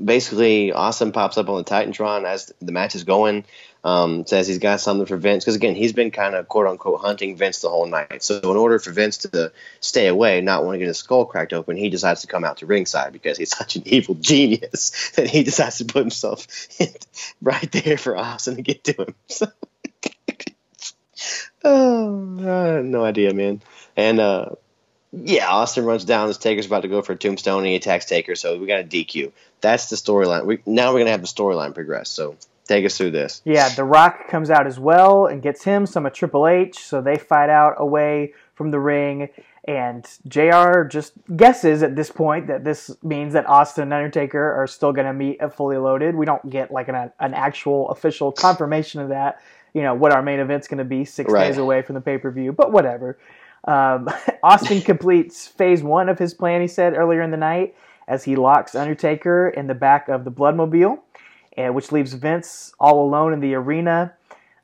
basically 0.03 0.73
Austin 0.73 1.13
pops 1.13 1.39
up 1.39 1.49
on 1.49 1.57
the 1.57 1.65
Titantron 1.65 2.25
as 2.25 2.53
the 2.61 2.73
match 2.73 2.95
is 2.95 3.05
going. 3.05 3.45
Um, 3.85 4.24
says 4.24 4.48
he's 4.48 4.61
got 4.61 4.81
something 4.81 5.05
for 5.05 5.19
Vince 5.19 5.44
because 5.44 5.56
again 5.56 5.74
he's 5.74 5.93
been 5.93 6.11
kind 6.11 6.35
of 6.35 6.48
quote 6.48 6.66
unquote 6.66 7.02
hunting 7.02 7.36
Vince 7.36 7.61
the 7.61 7.69
whole 7.69 7.86
night. 7.86 8.23
So 8.23 8.39
in 8.39 8.56
order 8.56 8.78
for 8.78 8.90
Vince 8.93 9.19
to 9.19 9.52
stay 9.81 10.06
away, 10.06 10.40
not 10.40 10.65
want 10.65 10.77
to 10.77 10.78
get 10.78 10.89
his 10.89 10.97
skull 10.97 11.27
cracked 11.27 11.52
open, 11.52 11.77
he 11.77 11.90
decides 11.90 12.23
to 12.23 12.27
come 12.27 12.44
out 12.44 12.56
to 12.59 12.66
ringside 12.66 13.12
because 13.12 13.36
he's 13.36 13.51
such 13.56 13.77
an 13.77 13.82
evil 13.85 14.15
genius 14.15 15.11
that 15.16 15.28
he 15.28 15.43
decides 15.43 15.78
to 15.78 15.85
put 15.85 16.01
himself 16.01 16.47
right 17.43 17.70
there 17.73 17.98
for 17.98 18.16
Austin 18.16 18.56
to 18.56 18.62
get 18.62 18.85
to 18.85 19.02
him. 19.02 19.15
So, 21.62 21.70
oh, 21.70 22.82
no 22.85 23.05
idea, 23.05 23.32
man. 23.32 23.62
And 23.97 24.20
uh, 24.20 24.51
yeah, 25.12 25.48
Austin 25.48 25.85
runs 25.85 26.05
down. 26.05 26.28
This 26.28 26.39
Taker's 26.39 26.66
about 26.66 26.82
to 26.82 26.89
go 26.89 27.02
for 27.02 27.12
a 27.12 27.16
tombstone. 27.16 27.59
And 27.59 27.69
he 27.69 27.74
attacks 27.77 28.05
Taker, 28.05 28.35
so 28.35 28.59
we 28.59 28.66
got 28.66 28.81
a 28.81 28.85
DQ. 28.85 29.32
That's 29.61 29.89
the 29.89 29.97
storyline. 29.97 30.61
Now 30.66 30.93
we're 30.93 31.01
gonna 31.01 31.12
have 31.12 31.23
the 31.23 31.27
storyline 31.27 31.74
progress. 31.74 32.11
So 32.11 32.36
take 32.66 32.85
us 32.85 32.97
through 32.97 33.12
this. 33.12 33.43
Yeah, 33.45 33.69
The 33.69 33.85
Rock 33.85 34.28
comes 34.28 34.51
out 34.51 34.66
as 34.66 34.78
well 34.78 35.27
and 35.27 35.43
gets 35.43 35.65
him 35.65 35.86
some 35.86 36.07
of 36.07 36.12
Triple 36.12 36.47
H. 36.47 36.78
So 36.78 37.01
they 37.01 37.16
fight 37.16 37.51
out 37.51 37.74
away 37.78 38.35
from 38.55 38.70
the 38.70 38.81
ring. 38.81 39.28
And 39.66 40.07
JR 40.28 40.82
just 40.82 41.15
guesses 41.36 41.82
at 41.82 41.97
this 41.97 42.11
point 42.11 42.49
that 42.49 42.65
this 42.65 42.95
means 43.03 43.32
that 43.32 43.49
Austin 43.49 43.85
and 43.85 43.95
Undertaker 43.95 44.53
are 44.53 44.66
still 44.66 44.93
going 44.93 45.07
to 45.07 45.12
meet 45.12 45.41
at 45.41 45.57
Fully 45.57 45.78
Loaded. 45.78 46.15
We 46.15 46.27
don't 46.27 46.49
get 46.51 46.70
like 46.70 46.89
an, 46.89 47.11
an 47.19 47.35
actual 47.35 47.89
official 47.89 48.31
confirmation 48.31 49.01
of 49.01 49.09
that. 49.09 49.41
You 49.73 49.82
know 49.82 49.95
what 49.95 50.12
our 50.12 50.23
main 50.23 50.39
event's 50.39 50.69
going 50.69 50.78
to 50.78 50.85
be 50.85 51.05
six 51.05 51.32
right. 51.32 51.49
days 51.49 51.59
away 51.59 51.82
from 51.82 51.95
the 51.95 52.01
pay 52.01 52.19
per 52.19 52.31
view, 52.31 52.53
but 52.53 52.73
whatever. 52.73 53.19
Um, 53.66 54.09
Austin 54.43 54.82
completes 54.82 55.49
phase 55.49 55.82
one 55.82 56.09
of 56.09 56.19
his 56.19 56.35
plan, 56.35 56.61
he 56.61 56.69
said 56.69 56.95
earlier 56.95 57.23
in 57.23 57.31
the 57.31 57.36
night, 57.36 57.74
as 58.07 58.24
he 58.24 58.36
locks 58.36 58.74
Undertaker 58.74 59.49
in 59.49 59.66
the 59.66 59.74
back 59.74 60.09
of 60.09 60.24
the 60.24 60.31
Bloodmobile, 60.31 61.01
and, 61.57 61.75
which 61.75 61.93
leaves 61.93 62.15
Vince 62.15 62.73
all 62.79 63.07
alone 63.07 63.33
in 63.33 63.41
the 63.41 63.55
arena. 63.55 64.15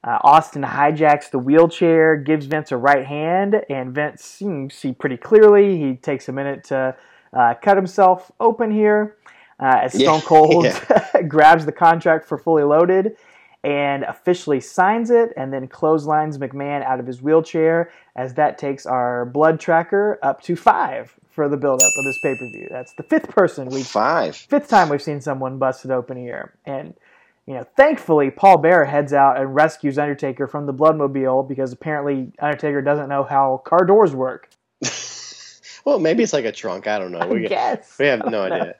Uh, 0.02 0.18
Austin 0.22 0.62
hijacks 0.62 1.30
the 1.30 1.38
wheelchair, 1.38 2.16
gives 2.16 2.46
Vince 2.46 2.72
a 2.72 2.76
right 2.76 3.04
hand, 3.04 3.62
and 3.68 3.94
Vince, 3.94 4.38
you 4.40 4.46
can 4.46 4.70
see 4.70 4.92
pretty 4.92 5.16
clearly, 5.16 5.78
he 5.78 5.94
takes 5.94 6.28
a 6.28 6.32
minute 6.32 6.64
to 6.64 6.96
uh, 7.34 7.54
cut 7.54 7.76
himself 7.76 8.32
open 8.40 8.70
here. 8.70 9.16
Uh, 9.58 9.80
as 9.82 9.92
Stone 9.92 10.22
Cold 10.22 10.64
yeah. 10.64 11.22
grabs 11.28 11.66
the 11.66 11.72
contract 11.72 12.24
for 12.24 12.38
Fully 12.38 12.62
Loaded 12.62 13.16
and 13.62 14.04
officially 14.04 14.58
signs 14.58 15.10
it 15.10 15.34
and 15.36 15.52
then 15.52 15.68
clotheslines 15.68 16.38
McMahon 16.38 16.82
out 16.82 16.98
of 16.98 17.06
his 17.06 17.20
wheelchair 17.20 17.92
as 18.16 18.32
that 18.34 18.56
takes 18.56 18.86
our 18.86 19.26
blood 19.26 19.60
tracker 19.60 20.18
up 20.22 20.40
to 20.42 20.56
five 20.56 21.14
for 21.30 21.48
the 21.48 21.56
build-up 21.56 21.92
of 21.96 22.04
this 22.04 22.18
pay-per-view. 22.18 22.68
That's 22.70 22.92
the 22.94 23.02
fifth 23.02 23.28
person 23.28 23.68
we've 23.68 23.86
five 23.86 24.36
fifth 24.36 24.68
time 24.68 24.88
we've 24.88 25.02
seen 25.02 25.20
someone 25.20 25.58
busted 25.58 25.90
open 25.90 26.16
here, 26.16 26.54
and 26.64 26.94
you 27.46 27.54
know, 27.54 27.64
thankfully 27.76 28.30
Paul 28.30 28.58
Bearer 28.58 28.84
heads 28.84 29.12
out 29.12 29.40
and 29.40 29.54
rescues 29.54 29.98
Undertaker 29.98 30.46
from 30.46 30.66
the 30.66 30.74
Bloodmobile 30.74 31.48
because 31.48 31.72
apparently 31.72 32.32
Undertaker 32.38 32.82
doesn't 32.82 33.08
know 33.08 33.24
how 33.24 33.62
car 33.64 33.84
doors 33.84 34.14
work. 34.14 34.50
Well, 35.84 35.98
maybe 35.98 36.22
it's 36.22 36.32
like 36.32 36.44
a 36.44 36.52
trunk. 36.52 36.86
I 36.86 36.98
don't 36.98 37.12
know. 37.12 37.26
We, 37.26 37.48
guess. 37.48 37.96
we 37.98 38.06
have 38.06 38.26
no 38.26 38.42
idea. 38.42 38.74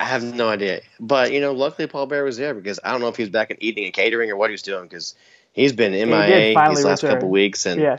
I 0.00 0.04
have 0.04 0.34
no 0.34 0.48
idea. 0.48 0.80
But 0.98 1.32
you 1.32 1.40
know, 1.40 1.52
luckily 1.52 1.86
Paul 1.86 2.06
Bearer 2.06 2.24
was 2.24 2.36
there 2.36 2.54
because 2.54 2.80
I 2.82 2.90
don't 2.90 3.00
know 3.00 3.08
if 3.08 3.16
he 3.16 3.22
was 3.22 3.30
back 3.30 3.50
in 3.50 3.58
eating 3.60 3.84
and 3.84 3.92
catering 3.92 4.30
or 4.30 4.36
what 4.36 4.50
he 4.50 4.52
was 4.52 4.62
doing 4.62 4.84
because 4.84 5.14
he's 5.52 5.72
been 5.72 5.92
MIA 5.92 6.58
he 6.58 6.68
these 6.68 6.84
last 6.84 7.02
return. 7.02 7.16
couple 7.16 7.30
weeks 7.30 7.66
and 7.66 7.80
yeah. 7.80 7.98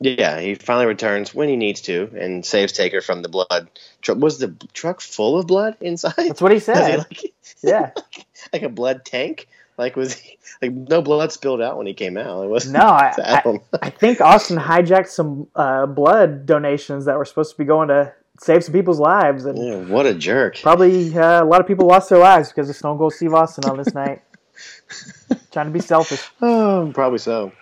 Yeah, 0.00 0.40
he 0.40 0.54
finally 0.54 0.86
returns 0.86 1.34
when 1.34 1.48
he 1.48 1.56
needs 1.56 1.82
to 1.82 2.10
and 2.18 2.44
saves 2.44 2.72
Taker 2.72 3.02
from 3.02 3.20
the 3.20 3.28
blood. 3.28 3.68
Was 4.08 4.38
the 4.38 4.54
truck 4.72 5.02
full 5.02 5.38
of 5.38 5.46
blood 5.46 5.76
inside? 5.80 6.14
That's 6.16 6.40
what 6.40 6.52
he 6.52 6.58
said. 6.58 6.98
Like, 6.98 7.34
yeah, 7.62 7.90
like, 7.94 8.26
like 8.52 8.62
a 8.62 8.68
blood 8.70 9.04
tank. 9.04 9.46
Like 9.76 9.96
was 9.96 10.14
he, 10.14 10.38
like 10.60 10.72
no 10.72 11.00
blood 11.00 11.32
spilled 11.32 11.62
out 11.62 11.76
when 11.78 11.86
he 11.86 11.94
came 11.94 12.16
out? 12.16 12.44
It 12.44 12.48
was 12.48 12.70
no. 12.70 12.80
I, 12.80 13.14
I, 13.18 13.60
I, 13.80 13.90
think 13.90 14.20
Austin 14.20 14.58
hijacked 14.58 15.08
some 15.08 15.48
uh, 15.54 15.86
blood 15.86 16.44
donations 16.44 17.06
that 17.06 17.16
were 17.16 17.24
supposed 17.24 17.52
to 17.52 17.58
be 17.58 17.64
going 17.64 17.88
to 17.88 18.12
save 18.38 18.64
some 18.64 18.74
people's 18.74 19.00
lives, 19.00 19.44
and 19.46 19.58
yeah, 19.58 19.76
what 19.92 20.04
a 20.06 20.14
jerk! 20.14 20.60
Probably 20.60 21.16
uh, 21.16 21.42
a 21.42 21.46
lot 21.46 21.60
of 21.60 21.66
people 21.66 21.86
lost 21.86 22.10
their 22.10 22.18
lives 22.18 22.48
because 22.48 22.68
of 22.68 22.76
Stone 22.76 22.98
Cold 22.98 23.14
Steve 23.14 23.32
Austin 23.32 23.64
on 23.64 23.78
this 23.78 23.94
night, 23.94 24.22
trying 25.50 25.66
to 25.66 25.72
be 25.72 25.80
selfish. 25.80 26.28
Oh, 26.42 26.90
probably 26.94 27.18
so. 27.18 27.52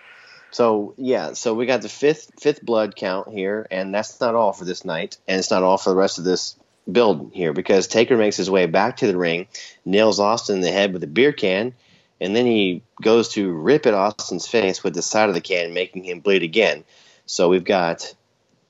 So 0.51 0.93
yeah, 0.97 1.33
so 1.33 1.53
we 1.53 1.65
got 1.65 1.81
the 1.81 1.89
fifth 1.89 2.31
fifth 2.39 2.63
blood 2.63 2.95
count 2.95 3.29
here, 3.29 3.67
and 3.69 3.93
that's 3.93 4.19
not 4.19 4.35
all 4.35 4.53
for 4.53 4.65
this 4.65 4.83
night, 4.83 5.17
and 5.27 5.39
it's 5.39 5.51
not 5.51 5.63
all 5.63 5.77
for 5.77 5.91
the 5.91 5.95
rest 5.95 6.17
of 6.17 6.23
this 6.23 6.55
build 6.91 7.31
here 7.33 7.53
because 7.53 7.87
Taker 7.87 8.17
makes 8.17 8.37
his 8.37 8.49
way 8.49 8.65
back 8.65 8.97
to 8.97 9.07
the 9.07 9.17
ring, 9.17 9.47
nails 9.85 10.19
Austin 10.19 10.55
in 10.55 10.61
the 10.61 10.71
head 10.71 10.91
with 10.93 11.03
a 11.03 11.07
beer 11.07 11.33
can, 11.33 11.73
and 12.19 12.35
then 12.35 12.45
he 12.45 12.81
goes 13.01 13.29
to 13.29 13.51
rip 13.51 13.85
at 13.85 13.93
Austin's 13.93 14.47
face 14.47 14.83
with 14.83 14.93
the 14.93 15.01
side 15.01 15.29
of 15.29 15.35
the 15.35 15.41
can, 15.41 15.73
making 15.73 16.03
him 16.03 16.19
bleed 16.19 16.43
again. 16.43 16.83
So 17.25 17.49
we've 17.49 17.63
got 17.63 18.13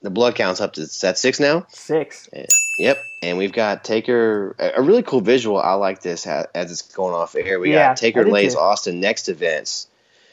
the 0.02 0.10
blood 0.10 0.34
counts 0.34 0.60
up 0.60 0.74
to 0.74 0.82
that 1.00 1.18
six 1.18 1.40
now. 1.40 1.66
Six. 1.70 2.28
Yep, 2.78 2.98
and 3.22 3.38
we've 3.38 3.52
got 3.52 3.84
Taker. 3.84 4.54
A 4.58 4.72
a 4.76 4.82
really 4.82 5.02
cool 5.02 5.20
visual. 5.20 5.58
I 5.58 5.74
like 5.74 6.00
this 6.00 6.26
as 6.26 6.72
it's 6.72 6.82
going 6.82 7.14
off 7.14 7.34
air. 7.34 7.58
We 7.60 7.72
Yeah, 7.72 7.88
got 7.88 7.96
Taker 7.96 8.26
lays 8.26 8.54
too. 8.54 8.60
Austin 8.60 9.00
next 9.00 9.24
to 9.24 9.34
Vince. 9.34 9.86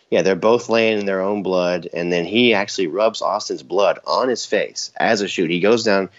Yeah, 0.09 0.21
they're 0.21 0.35
both 0.35 0.69
laying 0.69 0.99
in 0.99 1.05
their 1.05 1.21
own 1.21 1.43
blood, 1.43 1.89
and 1.93 2.11
then 2.11 2.25
he 2.25 2.53
actually 2.53 2.87
rubs 2.87 3.21
Austin's 3.21 3.63
blood 3.63 3.99
on 4.05 4.29
his 4.29 4.45
face 4.45 4.91
as 4.95 5.21
a 5.21 5.27
shoot. 5.27 5.49
He 5.49 5.59
goes 5.59 5.83
down, 5.83 6.09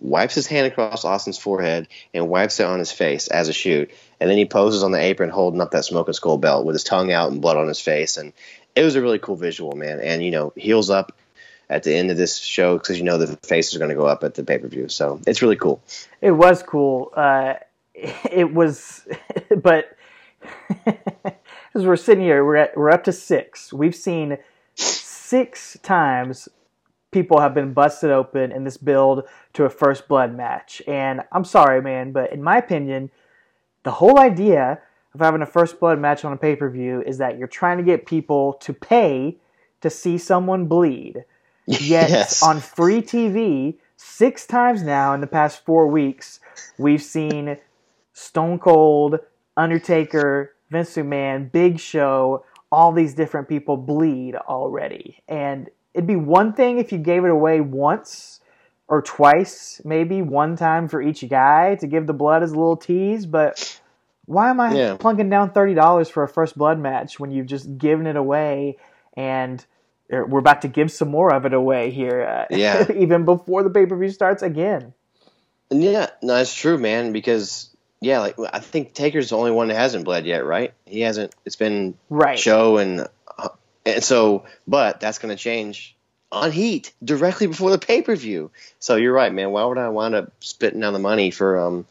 wipes 0.00 0.34
his 0.34 0.46
hand 0.46 0.66
across 0.66 1.04
Austin's 1.04 1.38
forehead, 1.38 1.88
and 2.14 2.28
wipes 2.28 2.58
it 2.58 2.66
on 2.66 2.78
his 2.78 2.90
face 2.90 3.28
as 3.28 3.48
a 3.48 3.52
shoot. 3.52 3.90
And 4.18 4.30
then 4.30 4.38
he 4.38 4.46
poses 4.46 4.82
on 4.82 4.92
the 4.92 5.00
apron 5.00 5.28
holding 5.28 5.60
up 5.60 5.72
that 5.72 5.84
smoking 5.84 6.14
skull 6.14 6.38
belt 6.38 6.64
with 6.64 6.74
his 6.74 6.84
tongue 6.84 7.12
out 7.12 7.30
and 7.30 7.42
blood 7.42 7.58
on 7.58 7.68
his 7.68 7.80
face. 7.80 8.16
And 8.16 8.32
it 8.74 8.82
was 8.82 8.96
a 8.96 9.02
really 9.02 9.18
cool 9.18 9.36
visual, 9.36 9.72
man. 9.72 10.00
And, 10.00 10.24
you 10.24 10.30
know, 10.30 10.52
heels 10.56 10.88
up 10.88 11.12
at 11.68 11.82
the 11.82 11.94
end 11.94 12.10
of 12.10 12.16
this 12.16 12.38
show 12.38 12.78
because 12.78 12.98
you 12.98 13.04
know 13.04 13.18
the 13.18 13.36
faces 13.38 13.74
are 13.74 13.78
going 13.78 13.90
to 13.90 13.94
go 13.94 14.06
up 14.06 14.24
at 14.24 14.34
the 14.34 14.44
pay 14.44 14.58
per 14.58 14.68
view. 14.68 14.88
So 14.88 15.20
it's 15.26 15.42
really 15.42 15.56
cool. 15.56 15.82
It 16.20 16.32
was 16.32 16.62
cool. 16.62 17.12
Uh, 17.14 17.54
it 17.94 18.52
was, 18.52 19.06
but 19.56 19.96
as 21.74 21.84
we're 21.84 21.96
sitting 21.96 22.24
here, 22.24 22.44
we're 22.44 22.56
at, 22.56 22.76
we're 22.76 22.90
up 22.90 23.04
to 23.04 23.12
six. 23.12 23.72
We've 23.72 23.94
seen 23.94 24.38
six 24.74 25.76
times 25.82 26.48
people 27.10 27.40
have 27.40 27.54
been 27.54 27.72
busted 27.72 28.10
open 28.10 28.52
in 28.52 28.64
this 28.64 28.76
build 28.76 29.24
to 29.54 29.64
a 29.64 29.70
first 29.70 30.08
blood 30.08 30.34
match, 30.34 30.82
and 30.86 31.22
I'm 31.32 31.44
sorry, 31.44 31.80
man, 31.80 32.12
but 32.12 32.32
in 32.32 32.42
my 32.42 32.58
opinion, 32.58 33.10
the 33.84 33.92
whole 33.92 34.18
idea 34.18 34.80
of 35.14 35.20
having 35.20 35.42
a 35.42 35.46
first 35.46 35.78
blood 35.78 35.98
match 35.98 36.24
on 36.24 36.32
a 36.32 36.36
pay 36.36 36.56
per 36.56 36.68
view 36.68 37.02
is 37.06 37.18
that 37.18 37.38
you're 37.38 37.48
trying 37.48 37.78
to 37.78 37.84
get 37.84 38.06
people 38.06 38.54
to 38.54 38.72
pay 38.72 39.36
to 39.80 39.90
see 39.90 40.18
someone 40.18 40.66
bleed. 40.66 41.24
Yet 41.66 42.10
Yes. 42.10 42.42
on 42.42 42.60
free 42.60 43.00
TV, 43.00 43.76
six 43.96 44.46
times 44.46 44.82
now 44.82 45.14
in 45.14 45.20
the 45.20 45.26
past 45.26 45.64
four 45.64 45.86
weeks, 45.86 46.40
we've 46.78 47.02
seen 47.02 47.58
Stone 48.12 48.58
Cold, 48.58 49.18
Undertaker, 49.56 50.53
Vince 50.70 50.94
McMahon, 50.96 51.50
Big 51.50 51.78
Show, 51.78 52.44
all 52.72 52.92
these 52.92 53.14
different 53.14 53.48
people 53.48 53.76
bleed 53.76 54.34
already. 54.36 55.22
And 55.28 55.68
it'd 55.92 56.06
be 56.06 56.16
one 56.16 56.52
thing 56.52 56.78
if 56.78 56.92
you 56.92 56.98
gave 56.98 57.24
it 57.24 57.30
away 57.30 57.60
once 57.60 58.40
or 58.88 59.00
twice, 59.00 59.80
maybe 59.84 60.20
one 60.22 60.56
time 60.56 60.88
for 60.88 61.00
each 61.00 61.26
guy 61.28 61.76
to 61.76 61.86
give 61.86 62.06
the 62.06 62.12
blood 62.12 62.42
as 62.42 62.52
a 62.52 62.56
little 62.56 62.76
tease, 62.76 63.26
but 63.26 63.80
why 64.26 64.50
am 64.50 64.60
I 64.60 64.74
Yeah. 64.74 64.96
plunking 64.96 65.30
down 65.30 65.50
thirty 65.52 65.74
dollars 65.74 66.08
for 66.08 66.22
a 66.22 66.28
first 66.28 66.56
blood 66.58 66.78
match 66.78 67.18
when 67.20 67.30
you've 67.30 67.46
just 67.46 67.78
given 67.78 68.06
it 68.06 68.16
away 68.16 68.76
and 69.16 69.64
er, 70.12 70.26
we're 70.26 70.38
about 70.40 70.62
to 70.62 70.68
give 70.68 70.90
some 70.90 71.10
more 71.10 71.32
of 71.32 71.46
it 71.46 71.54
away 71.54 71.90
here, 71.90 72.22
uh, 72.22 72.46
Yeah. 72.54 72.90
even 72.96 73.24
before 73.24 73.62
the 73.62 73.70
pay 73.70 73.86
per 73.86 73.96
view 73.96 74.10
starts 74.10 74.42
again. 74.42 74.92
Yeah, 75.70 76.10
no, 76.22 76.36
it's 76.36 76.54
true, 76.54 76.78
man. 76.78 77.12
Because 77.12 77.73
yeah, 78.04 78.20
like 78.20 78.36
I 78.52 78.60
think 78.60 78.92
Taker's 78.92 79.30
the 79.30 79.36
only 79.38 79.50
one 79.50 79.68
that 79.68 79.74
hasn't 79.76 80.04
bled 80.04 80.26
yet, 80.26 80.44
right? 80.44 80.72
He 80.86 81.00
hasn't. 81.00 81.34
It's 81.44 81.56
been 81.56 81.94
Right. 82.10 82.38
show 82.38 82.76
and 82.76 83.08
uh, 83.38 83.48
and 83.86 84.02
so, 84.04 84.44
but 84.66 85.00
that's 85.00 85.18
going 85.18 85.34
to 85.34 85.42
change 85.42 85.96
on 86.30 86.50
Heat 86.52 86.92
directly 87.02 87.46
before 87.46 87.70
the 87.70 87.78
pay 87.78 88.02
per 88.02 88.14
view. 88.16 88.50
So 88.78 88.96
you're 88.96 89.12
right, 89.12 89.32
man. 89.32 89.50
Why 89.50 89.64
would 89.64 89.78
I 89.78 89.88
wind 89.88 90.14
up 90.14 90.32
spitting 90.40 90.80
down 90.80 90.92
the 90.92 90.98
money 90.98 91.30
for 91.30 91.58
um 91.60 91.86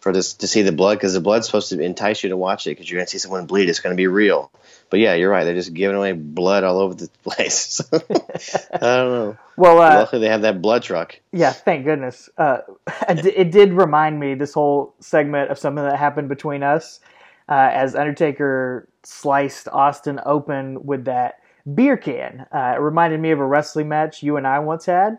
for 0.00 0.12
this 0.12 0.34
to 0.34 0.46
see 0.46 0.62
the 0.62 0.72
blood? 0.72 0.96
Because 0.98 1.14
the 1.14 1.20
blood's 1.20 1.46
supposed 1.46 1.70
to 1.70 1.80
entice 1.80 2.22
you 2.22 2.30
to 2.30 2.36
watch 2.36 2.66
it 2.66 2.70
because 2.70 2.90
you're 2.90 2.98
going 2.98 3.06
to 3.06 3.10
see 3.10 3.18
someone 3.18 3.46
bleed. 3.46 3.68
It's 3.68 3.80
going 3.80 3.94
to 3.94 4.00
be 4.00 4.06
real. 4.06 4.50
But 4.94 5.00
yeah, 5.00 5.14
you're 5.14 5.28
right. 5.28 5.42
They're 5.42 5.54
just 5.54 5.74
giving 5.74 5.96
away 5.96 6.12
blood 6.12 6.62
all 6.62 6.78
over 6.78 6.94
the 6.94 7.08
place. 7.24 7.80
I 7.92 7.98
don't 7.98 8.80
know. 8.80 9.36
Well, 9.56 9.80
uh, 9.80 9.96
Luckily, 9.96 10.20
they 10.20 10.28
have 10.28 10.42
that 10.42 10.62
blood 10.62 10.84
truck. 10.84 11.18
Yeah, 11.32 11.50
thank 11.50 11.84
goodness. 11.84 12.30
Uh, 12.38 12.58
it 13.08 13.50
did 13.50 13.72
remind 13.72 14.20
me 14.20 14.34
this 14.36 14.52
whole 14.54 14.94
segment 15.00 15.50
of 15.50 15.58
something 15.58 15.82
that 15.82 15.98
happened 15.98 16.28
between 16.28 16.62
us 16.62 17.00
uh, 17.48 17.70
as 17.72 17.96
Undertaker 17.96 18.88
sliced 19.02 19.66
Austin 19.72 20.20
open 20.24 20.84
with 20.84 21.06
that 21.06 21.40
beer 21.74 21.96
can. 21.96 22.46
Uh, 22.54 22.74
it 22.76 22.80
reminded 22.80 23.18
me 23.18 23.32
of 23.32 23.40
a 23.40 23.44
wrestling 23.44 23.88
match 23.88 24.22
you 24.22 24.36
and 24.36 24.46
I 24.46 24.60
once 24.60 24.86
had. 24.86 25.18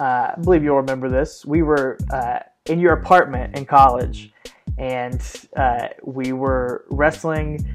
Uh, 0.00 0.32
I 0.34 0.40
believe 0.42 0.64
you'll 0.64 0.76
remember 0.76 1.10
this. 1.10 1.44
We 1.44 1.60
were 1.60 1.98
uh, 2.10 2.38
in 2.64 2.80
your 2.80 2.94
apartment 2.94 3.54
in 3.54 3.66
college, 3.66 4.32
and 4.78 5.20
uh, 5.58 5.88
we 6.02 6.32
were 6.32 6.86
wrestling. 6.88 7.66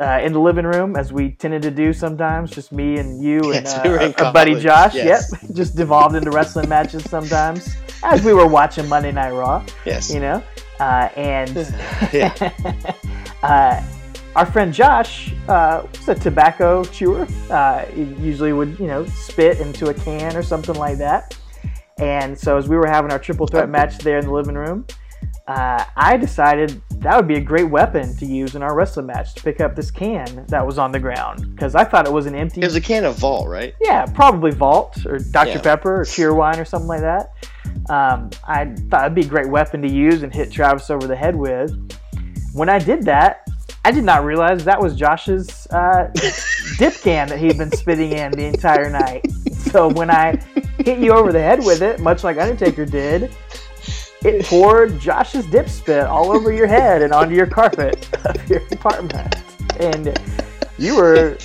Uh, 0.00 0.18
in 0.24 0.32
the 0.32 0.40
living 0.40 0.64
room, 0.64 0.96
as 0.96 1.12
we 1.12 1.32
tended 1.32 1.60
to 1.60 1.70
do 1.70 1.92
sometimes, 1.92 2.50
just 2.50 2.72
me 2.72 2.96
and 2.96 3.22
you 3.22 3.38
and 3.52 3.66
Yes, 3.66 3.74
uh, 3.76 3.82
we 3.84 4.14
our 4.24 4.32
buddy 4.32 4.58
Josh. 4.58 4.94
yes. 4.94 5.30
Yep, 5.42 5.52
just 5.54 5.76
devolved 5.76 6.14
into 6.16 6.30
wrestling 6.30 6.68
matches 6.70 7.04
sometimes 7.04 7.76
as 8.02 8.24
we 8.24 8.32
were 8.32 8.46
watching 8.46 8.88
Monday 8.88 9.12
Night 9.12 9.32
Raw, 9.32 9.62
Yes. 9.84 10.10
you 10.12 10.20
know. 10.20 10.42
Uh, 10.78 11.10
and 11.16 11.54
Yeah. 12.14 12.32
uh, 13.42 13.82
our 14.36 14.46
friend 14.46 14.72
Josh 14.72 15.34
uh, 15.48 15.86
was 15.92 16.08
a 16.08 16.14
tobacco 16.14 16.82
chewer. 16.84 17.26
Uh, 17.50 17.84
he 17.86 18.04
usually 18.04 18.54
would, 18.54 18.78
you 18.80 18.86
know, 18.86 19.04
spit 19.06 19.60
into 19.60 19.90
a 19.90 19.94
can 19.94 20.34
or 20.36 20.42
something 20.42 20.76
like 20.76 20.96
that. 20.96 21.36
And 21.98 22.38
so 22.38 22.56
as 22.56 22.68
we 22.68 22.76
were 22.78 22.86
having 22.86 23.12
our 23.12 23.18
triple 23.18 23.46
threat 23.46 23.68
match 23.68 23.98
there 23.98 24.18
in 24.18 24.24
the 24.24 24.32
living 24.32 24.54
room, 24.54 24.86
uh, 25.50 25.84
I 25.96 26.16
decided 26.16 26.80
that 27.00 27.16
would 27.16 27.26
be 27.26 27.34
a 27.34 27.40
great 27.40 27.68
weapon 27.68 28.16
to 28.18 28.26
use 28.26 28.54
in 28.54 28.62
our 28.62 28.74
wrestling 28.74 29.06
match 29.06 29.34
to 29.34 29.42
pick 29.42 29.60
up 29.60 29.74
this 29.74 29.90
can 29.90 30.44
that 30.46 30.64
was 30.64 30.78
on 30.78 30.92
the 30.92 31.00
ground 31.00 31.50
because 31.54 31.74
I 31.74 31.82
thought 31.82 32.06
it 32.06 32.12
was 32.12 32.26
an 32.26 32.34
empty 32.36 32.60
It 32.60 32.64
was 32.66 32.76
a 32.76 32.80
can 32.80 33.04
of 33.04 33.16
Vault, 33.16 33.48
right? 33.48 33.74
yeah, 33.80 34.06
probably 34.06 34.52
Vault 34.52 35.04
or 35.06 35.18
Dr. 35.18 35.50
Yeah. 35.50 35.60
Pepper 35.60 36.02
or 36.02 36.04
Cheerwine 36.04 36.60
or 36.60 36.64
something 36.64 36.86
like 36.88 37.00
that. 37.00 37.32
Um, 37.88 38.30
I 38.46 38.66
thought 38.90 39.06
it'd 39.06 39.14
be 39.14 39.22
a 39.22 39.28
great 39.28 39.48
weapon 39.48 39.82
to 39.82 39.90
use 39.90 40.22
and 40.22 40.32
hit 40.32 40.52
Travis 40.52 40.88
over 40.88 41.06
the 41.08 41.16
head 41.16 41.34
with. 41.34 41.74
When 42.52 42.68
I 42.68 42.78
did 42.78 43.02
that, 43.04 43.48
I 43.84 43.90
did 43.90 44.04
not 44.04 44.24
realize 44.24 44.64
that 44.64 44.80
was 44.80 44.94
Josh's 44.94 45.66
uh, 45.68 46.12
dip 46.78 46.94
can 46.94 47.28
that 47.28 47.38
he'd 47.38 47.58
been 47.58 47.72
spitting 47.72 48.12
in 48.12 48.30
the 48.32 48.44
entire 48.44 48.88
night. 48.90 49.26
So 49.70 49.88
when 49.88 50.10
I 50.10 50.40
hit 50.78 50.98
you 51.00 51.12
over 51.12 51.32
the 51.32 51.40
head 51.40 51.60
with 51.64 51.82
it, 51.82 51.98
much 52.00 52.22
like 52.24 52.36
Undertaker 52.38 52.84
did, 52.84 53.34
it 54.22 54.44
poured 54.46 54.98
Josh's 55.00 55.46
dip 55.46 55.68
spit 55.68 56.04
all 56.04 56.30
over 56.30 56.52
your 56.52 56.66
head 56.66 57.02
and 57.02 57.12
onto 57.12 57.34
your 57.34 57.46
carpet 57.46 58.08
of 58.26 58.48
your 58.50 58.62
apartment. 58.72 59.34
And 59.80 60.18
you 60.78 60.96
were 60.96 61.38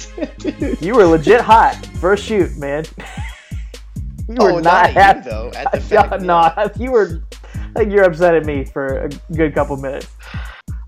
you 0.81 0.95
were 0.95 1.06
legit 1.06 1.41
hot 1.41 1.76
first 1.99 2.23
shoot, 2.26 2.56
man. 2.57 2.85
You 4.27 4.35
were 4.39 4.52
Oh, 4.52 4.56
not 4.56 4.64
not 4.64 4.89
happy. 4.91 5.30
though, 5.30 5.52
at 5.56 5.72
the 5.72 5.80
fact 5.81 6.22
no, 6.22 6.52
that- 6.56 6.80
you 6.80 6.91
were 6.91 7.22
like 7.76 7.89
you're 7.89 8.03
upset 8.03 8.34
at 8.35 8.45
me 8.45 8.64
for 8.65 8.97
a 9.06 9.10
good 9.34 9.53
couple 9.53 9.76
minutes. 9.77 10.07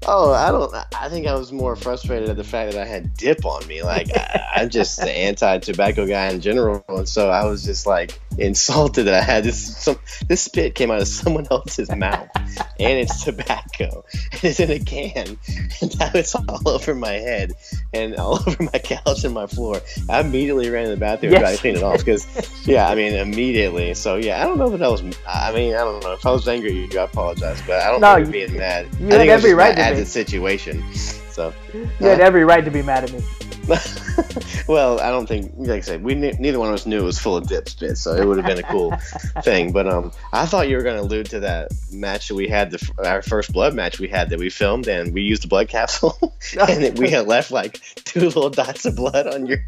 Oh, 0.10 0.32
I 0.32 0.52
don't. 0.52 0.74
I 0.96 1.10
think 1.10 1.28
I 1.28 1.36
was 1.36 1.52
more 1.52 1.76
frustrated 1.76 2.30
at 2.30 2.38
the 2.38 2.44
fact 2.44 2.72
that 2.72 2.82
I 2.82 2.86
had 2.86 3.14
dip 3.18 3.46
on 3.46 3.66
me. 3.68 3.84
Like 3.84 4.08
I, 4.16 4.42
I'm 4.56 4.70
just 4.70 5.00
an 5.00 5.08
anti-tobacco 5.10 6.08
guy 6.08 6.28
in 6.30 6.40
general, 6.40 6.84
and 6.88 7.08
so 7.08 7.30
I 7.30 7.44
was 7.46 7.64
just 7.66 7.86
like 7.86 8.18
insulted 8.38 9.04
that 9.04 9.14
I 9.16 9.22
had 9.22 9.44
this. 9.44 9.78
Some 9.78 9.98
this 10.28 10.42
spit 10.42 10.76
came 10.76 10.92
out 10.92 11.02
of 11.02 11.08
someone 11.08 11.48
else's 11.52 11.90
mouth, 11.96 12.30
and 12.36 13.00
it's 13.00 13.24
tobacco, 13.24 14.04
and 14.32 14.44
it's 14.44 14.60
in 14.60 14.72
a 14.72 14.80
can, 14.80 15.38
and 15.82 16.00
now 16.00 16.12
it's 16.14 16.36
all 16.36 16.68
over 16.70 16.94
my 16.96 17.14
head 17.14 17.54
and 17.94 18.16
all 18.16 18.36
over 18.48 18.64
my 18.64 18.80
couch 18.80 19.24
and 19.24 19.34
my 19.34 19.48
floor. 19.48 19.82
I 20.10 20.22
immediately 20.22 20.70
ran 20.70 20.86
to 20.86 20.90
the 20.92 20.98
bathroom 20.98 21.34
and 21.34 21.42
tried 21.42 21.50
Yes. 21.52 21.58
to 21.58 21.62
clean 21.62 21.76
it 21.78 21.84
off 21.84 22.00
because, 22.00 22.68
yeah, 22.68 22.88
I 22.90 22.96
mean 22.96 23.14
immediately. 23.28 23.94
So 23.94 24.16
yeah, 24.18 24.42
I 24.42 24.46
don't 24.46 24.58
know 24.58 24.70
that 24.70 24.82
I 24.84 24.88
was. 24.88 25.02
I 25.28 25.52
mean, 25.54 25.74
I 25.74 25.80
don't 25.80 26.04
know 26.04 26.14
if 26.14 26.26
I 26.26 26.32
was 26.32 26.48
angry 26.48 26.84
at 26.86 26.94
you. 26.94 27.00
I 27.00 27.04
apologize, 27.04 27.62
but 27.66 27.82
I 27.82 27.92
don't 27.92 28.02
No, 28.02 28.16
remember 28.16 28.32
being 28.32 28.58
mad. 28.58 28.88
you 29.00 29.08
I 29.08 29.12
had 29.12 29.18
think 29.20 29.32
I 29.32 29.36
was 29.36 29.44
every 29.44 29.54
right 29.56 29.76
mad 29.76 29.82
to 29.84 29.88
at 29.88 29.94
be. 29.96 30.00
the 30.02 30.06
situation. 30.06 30.84
So, 30.94 31.54
You 31.74 31.88
had 32.08 32.20
uh, 32.20 32.24
every 32.24 32.44
right 32.46 32.66
to 32.66 32.72
be 32.72 32.82
mad 32.82 33.04
at 33.04 33.14
me. 33.14 33.22
well, 34.68 35.00
I 35.00 35.10
don't 35.10 35.28
think, 35.28 35.52
like 35.58 35.70
I 35.70 35.82
said, 35.82 36.04
we 36.04 36.16
ne- 36.16 36.36
neither 36.40 36.60
one 36.60 36.70
of 36.70 36.74
us 36.76 36.86
knew 36.86 37.00
it 37.00 37.04
was 37.04 37.20
full 37.20 37.38
of 37.38 37.48
dip 37.48 37.70
spit, 37.70 37.98
so 37.98 38.14
it 38.14 38.26
would 38.26 38.38
have 38.38 38.46
been 38.46 38.60
a 38.60 38.64
cool 38.64 38.92
thing. 39.44 39.72
But 39.72 39.88
um, 39.88 40.12
I 40.34 40.46
thought 40.46 40.70
you 40.70 40.78
were 40.78 40.84
going 40.84 40.98
to 40.98 41.04
allude 41.04 41.28
to 41.28 41.40
that 41.42 41.72
match 41.92 42.28
that 42.30 42.36
we 42.36 42.48
had, 42.48 42.72
the 42.72 42.80
f- 42.82 43.06
our 43.06 43.22
first 43.22 43.54
blood 43.54 43.74
match 43.74 44.00
we 44.00 44.08
had 44.08 44.30
that 44.30 44.40
we 44.40 44.50
filmed, 44.50 44.88
and 44.88 45.14
we 45.14 45.22
used 45.22 45.44
the 45.44 45.48
blood 45.48 45.68
capsule, 45.70 46.18
and 46.68 46.84
it, 46.84 47.00
we 47.00 47.10
had 47.10 47.28
left 47.28 47.52
like 47.52 47.80
two 48.06 48.22
little 48.22 48.50
dots 48.50 48.86
of 48.86 48.96
blood 48.96 49.28
on 49.28 49.46
your 49.46 49.60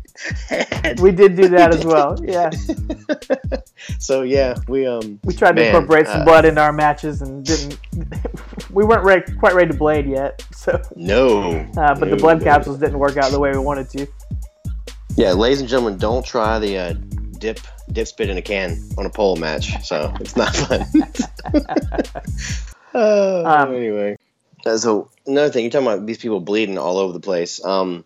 head. 0.48 1.00
We 1.00 1.12
did 1.12 1.36
do 1.36 1.50
that 1.50 1.74
as 1.74 1.86
well. 1.86 2.18
Yeah, 2.24 2.50
So 4.00 4.24
yeah, 4.24 4.56
we 4.68 4.86
um, 4.86 5.20
we 5.24 5.34
tried 5.34 5.56
to 5.56 5.62
Man, 5.62 5.68
incorporate 5.76 6.08
some 6.08 6.22
uh, 6.22 6.26
blood 6.26 6.46
into 6.46 6.62
our 6.62 6.74
matches 6.74 7.22
and 7.22 7.46
didn't. 7.46 7.78
we 8.72 8.84
weren't 8.84 9.04
ready, 9.04 9.32
quite 9.34 9.54
ready 9.54 9.72
to 9.72 9.78
blade 9.78 10.06
yet, 10.06 10.44
so. 10.54 10.82
no. 10.96 11.52
Uh, 11.78 11.96
but 11.96 12.10
the 12.10 12.18
blood 12.18 12.40
no. 12.40 12.44
capsules 12.44 12.80
didn't 12.80 13.00
work 13.00 13.18
out 13.18 13.32
the 13.32 13.40
way 13.40 13.52
we 13.52 13.58
wanted 13.58 13.90
to. 13.92 14.08
Yeah, 15.16 15.34
ladies 15.34 15.60
and 15.60 15.70
gentlemen, 15.70 15.98
don't 15.98 16.26
try 16.26 16.60
the 16.60 16.78
uh, 16.78 16.94
dip 17.40 17.60
dip 17.92 18.08
spit 18.08 18.30
in 18.30 18.38
a 18.38 18.42
can 18.42 18.80
on 18.98 19.06
a 19.06 19.10
pole 19.10 19.36
match. 19.36 19.84
So 19.86 20.14
it's 20.20 20.38
not 20.38 20.56
fun. 20.56 20.86
uh, 22.94 23.44
Um, 23.44 23.76
anyway, 23.76 24.18
Uh, 24.66 24.78
so 24.78 25.10
another 25.26 25.50
thing, 25.52 25.64
you're 25.64 25.72
talking 25.72 25.88
about 25.88 26.06
these 26.06 26.18
people 26.20 26.40
bleeding 26.40 26.78
all 26.78 26.98
over 26.98 27.14
the 27.14 27.20
place. 27.20 27.64
Um, 27.64 28.06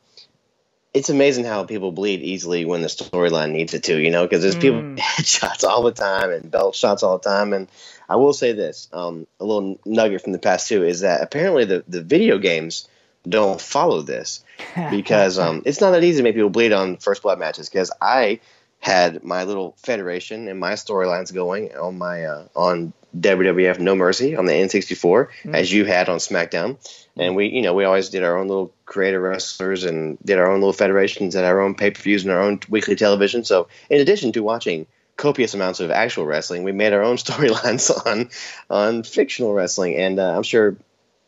it's 0.94 1.10
amazing 1.10 1.46
how 1.46 1.64
people 1.64 1.92
bleed 1.92 2.22
easily 2.22 2.66
when 2.66 2.82
the 2.82 2.88
storyline 2.88 3.52
needs 3.52 3.74
it 3.74 3.84
to, 3.86 4.00
you 4.00 4.12
know, 4.12 4.24
because 4.24 4.44
there's 4.44 4.56
people 4.56 4.82
Mm. 4.82 4.98
headshots 4.98 5.64
all 5.64 5.84
the 5.84 5.92
time 5.92 6.32
and 6.32 6.52
belt 6.52 6.76
shots 6.76 7.04
all 7.04 7.18
the 7.18 7.30
time. 7.30 7.54
And 7.54 7.68
I 8.08 8.16
will 8.18 8.34
say 8.34 8.52
this, 8.54 8.88
um, 8.94 9.26
a 9.40 9.46
little 9.46 9.80
nugget 9.86 10.22
from 10.22 10.34
the 10.34 10.40
past 10.40 10.68
too, 10.68 10.84
is 10.84 11.02
that 11.02 11.22
apparently 11.22 11.66
the, 11.66 11.84
the 11.88 12.02
video 12.02 12.38
games 12.38 12.88
don't 13.28 13.60
follow 13.62 14.02
this 14.02 14.44
because 14.92 15.40
um, 15.40 15.62
it's 15.66 15.82
not 15.82 15.92
that 15.92 16.04
easy 16.04 16.18
to 16.18 16.24
make 16.24 16.36
people 16.36 16.50
bleed 16.50 16.72
on 16.74 16.98
first 16.98 17.22
blood 17.24 17.40
matches. 17.40 17.70
Because 17.70 17.92
I 18.02 18.40
had 18.80 19.24
my 19.24 19.46
little 19.46 19.76
federation 19.78 20.48
and 20.50 20.60
my 20.60 20.74
storylines 20.74 21.34
going 21.34 21.76
on 21.76 21.98
my 21.98 22.26
uh, 22.26 22.48
on 22.56 22.92
WWF 23.18 23.80
No 23.80 23.96
Mercy 23.96 24.36
on 24.36 24.46
the 24.46 24.54
N64, 24.54 25.28
Mm. 25.46 25.56
as 25.56 25.72
you 25.72 25.86
had 25.86 26.10
on 26.10 26.18
SmackDown. 26.18 26.78
And 27.16 27.36
we, 27.36 27.48
you 27.48 27.62
know, 27.62 27.74
we 27.76 27.86
always 27.86 28.10
did 28.10 28.24
our 28.24 28.38
own 28.38 28.48
little 28.48 28.74
creative 28.86 29.22
wrestlers 29.22 29.84
and 29.84 30.18
did 30.26 30.40
our 30.40 30.48
own 30.52 30.60
little 30.60 30.74
federations, 30.74 31.36
had 31.36 31.46
our 31.46 31.62
own 31.62 31.76
pay 31.76 31.92
per 31.92 32.02
views 32.02 32.24
and 32.24 32.34
our 32.34 32.42
own 32.42 32.60
weekly 32.70 32.96
television. 32.96 33.44
So, 33.46 33.68
in 33.90 34.02
addition 34.02 34.32
to 34.34 34.42
watching 34.44 34.88
copious 35.16 35.54
amounts 35.54 35.80
of 35.80 35.92
actual 35.92 36.26
wrestling, 36.26 36.64
we 36.64 36.72
made 36.72 36.92
our 36.92 37.04
own 37.04 37.18
storylines 37.24 37.92
on 38.06 38.32
on 38.70 39.04
fictional 39.04 39.54
wrestling. 39.54 39.96
And 39.96 40.20
uh, 40.20 40.36
I'm 40.36 40.44
sure, 40.44 40.76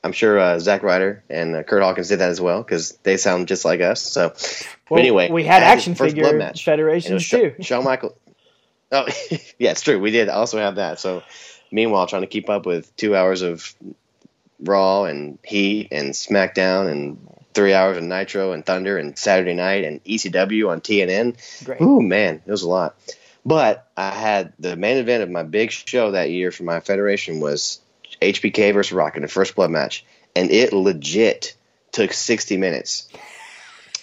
I'm 0.05 0.11
sure 0.11 0.37
uh, 0.39 0.59
Zack 0.59 0.83
Ryder 0.83 1.23
and 1.31 1.55
uh, 1.55 1.63
Kurt 1.63 1.81
Hawkins 1.81 2.09
did 2.09 2.19
that 2.19 2.29
as 2.29 2.39
well 2.39 2.61
because 2.61 2.91
they 3.01 3.17
sound 3.17 3.47
just 3.47 3.65
like 3.65 3.81
us. 3.81 4.03
So, 4.03 4.35
Well, 4.87 4.99
anyway, 4.99 5.31
we 5.31 5.43
had 5.43 5.63
action 5.63 5.95
first 5.95 6.11
figure 6.11 6.25
blood 6.25 6.35
match. 6.35 6.63
Federations 6.63 7.27
too. 7.27 7.55
Shawn 7.61 7.83
Michael. 7.83 8.15
Oh, 8.91 9.07
yeah, 9.57 9.71
it's 9.71 9.81
true. 9.81 9.99
We 9.99 10.11
did 10.11 10.29
also 10.29 10.59
have 10.59 10.75
that. 10.75 10.99
So, 10.99 11.23
meanwhile, 11.71 12.05
trying 12.05 12.21
to 12.21 12.27
keep 12.27 12.51
up 12.51 12.67
with 12.67 12.95
two 12.95 13.15
hours 13.15 13.41
of 13.41 13.73
Raw 14.59 15.05
and 15.05 15.39
Heat 15.43 15.87
and 15.91 16.11
SmackDown 16.11 16.91
and 16.91 17.27
three 17.55 17.73
hours 17.73 17.97
of 17.97 18.03
Nitro 18.03 18.51
and 18.51 18.63
Thunder 18.63 18.99
and 18.99 19.17
Saturday 19.17 19.55
Night 19.55 19.85
and 19.85 20.03
ECW 20.03 20.69
on 20.69 20.81
TNN. 20.81 21.65
Great. 21.65 21.81
Ooh, 21.81 22.03
man, 22.03 22.43
it 22.45 22.51
was 22.51 22.61
a 22.61 22.69
lot. 22.69 22.95
But 23.43 23.89
I 23.97 24.11
had 24.11 24.53
the 24.59 24.75
main 24.75 24.97
event 24.97 25.23
of 25.23 25.31
my 25.31 25.41
big 25.41 25.71
show 25.71 26.11
that 26.11 26.29
year 26.29 26.51
for 26.51 26.61
my 26.61 26.79
federation 26.79 27.39
was 27.39 27.79
HBK 28.21 28.73
versus 28.73 28.91
Rock 28.91 29.15
in 29.15 29.21
the 29.21 29.27
first 29.27 29.55
blood 29.55 29.71
match, 29.71 30.05
and 30.35 30.51
it 30.51 30.73
legit 30.73 31.55
took 31.91 32.13
60 32.13 32.57
minutes 32.57 33.07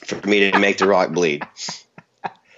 for 0.04 0.26
me 0.26 0.50
to 0.50 0.58
make 0.58 0.78
the 0.78 0.86
Rock 0.86 1.12
bleed. 1.12 1.46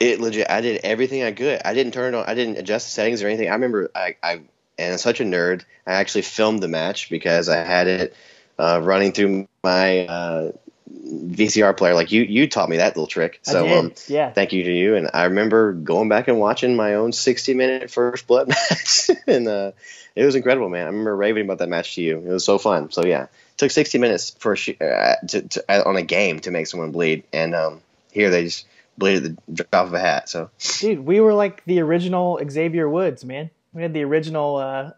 It 0.01 0.21
legit. 0.21 0.51
I 0.51 0.61
did 0.61 0.81
everything 0.85 1.23
I 1.23 1.33
could. 1.33 1.61
I 1.65 1.75
didn't 1.75 1.93
turn 1.93 2.15
it 2.15 2.17
on. 2.17 2.25
I 2.27 2.35
didn't 2.35 2.59
adjust 2.59 2.87
the 2.87 2.91
settings 2.91 3.23
or 3.23 3.29
anything. 3.29 3.49
I 3.49 3.55
remember 3.55 3.91
I, 3.95 4.17
I 4.23 4.41
and 4.79 4.93
I'm 4.93 4.99
such 4.99 5.21
a 5.21 5.25
nerd. 5.25 5.65
I 5.87 5.95
actually 5.95 6.23
filmed 6.23 6.63
the 6.63 6.69
match 6.69 7.11
because 7.11 7.49
I 7.49 7.65
had 7.65 7.87
it 7.87 8.17
uh, 8.59 8.81
running 8.83 9.13
through 9.13 9.49
my 9.63 10.07
uh, 10.07 10.53
VCR 10.91 11.77
player. 11.77 11.95
Like 11.95 12.13
you, 12.13 12.23
you 12.23 12.49
taught 12.49 12.69
me 12.69 12.77
that 12.77 12.97
little 12.97 13.07
trick. 13.07 13.41
So 13.43 13.67
um, 13.79 13.95
yeah. 14.07 14.33
thank 14.33 14.53
you 14.53 14.65
to 14.65 14.73
you. 14.73 14.97
And 14.97 15.11
I 15.15 15.25
remember 15.25 15.73
going 15.73 16.09
back 16.09 16.29
and 16.29 16.39
watching 16.39 16.77
my 16.77 16.95
own 16.95 17.13
60 17.13 17.55
minute 17.55 17.91
first 17.91 18.27
blood 18.27 18.49
match, 18.49 19.11
and 19.27 19.49
uh, 19.49 19.73
it 20.15 20.25
was 20.25 20.35
incredible, 20.35 20.69
man. 20.69 20.83
I 20.83 20.91
remember 20.91 21.17
raving 21.17 21.45
about 21.45 21.59
that 21.59 21.69
match 21.69 21.95
to 21.95 22.03
you. 22.03 22.19
It 22.19 22.29
was 22.29 22.45
so 22.45 22.59
fun. 22.59 22.91
So 22.91 23.05
yeah, 23.05 23.25
it 23.25 23.31
took 23.57 23.71
60 23.71 23.99
minutes 23.99 24.31
for 24.39 24.53
uh, 24.53 25.15
to, 25.29 25.43
to, 25.43 25.65
uh, 25.69 25.83
on 25.87 25.97
a 25.97 26.03
game 26.03 26.41
to 26.41 26.51
make 26.51 26.67
someone 26.67 26.93
bleed, 26.93 27.25
and 27.33 27.55
um, 27.55 27.81
here 28.13 28.31
they 28.31 28.45
just 28.45 28.67
bleed 28.97 29.17
at 29.17 29.23
the 29.23 29.37
drop 29.53 29.75
off 29.75 29.87
of 29.89 29.95
a 29.95 30.01
hat. 30.01 30.29
So 30.29 30.51
Dude, 30.79 31.01
we 31.01 31.21
were 31.21 31.35
like 31.35 31.65
the 31.65 31.81
original 31.81 32.41
Xavier 32.49 32.89
Woods, 32.89 33.25
man. 33.25 33.51
We 33.73 33.83
had 33.83 33.93
the 33.93 34.05
original 34.05 34.57
uh, 34.57 34.93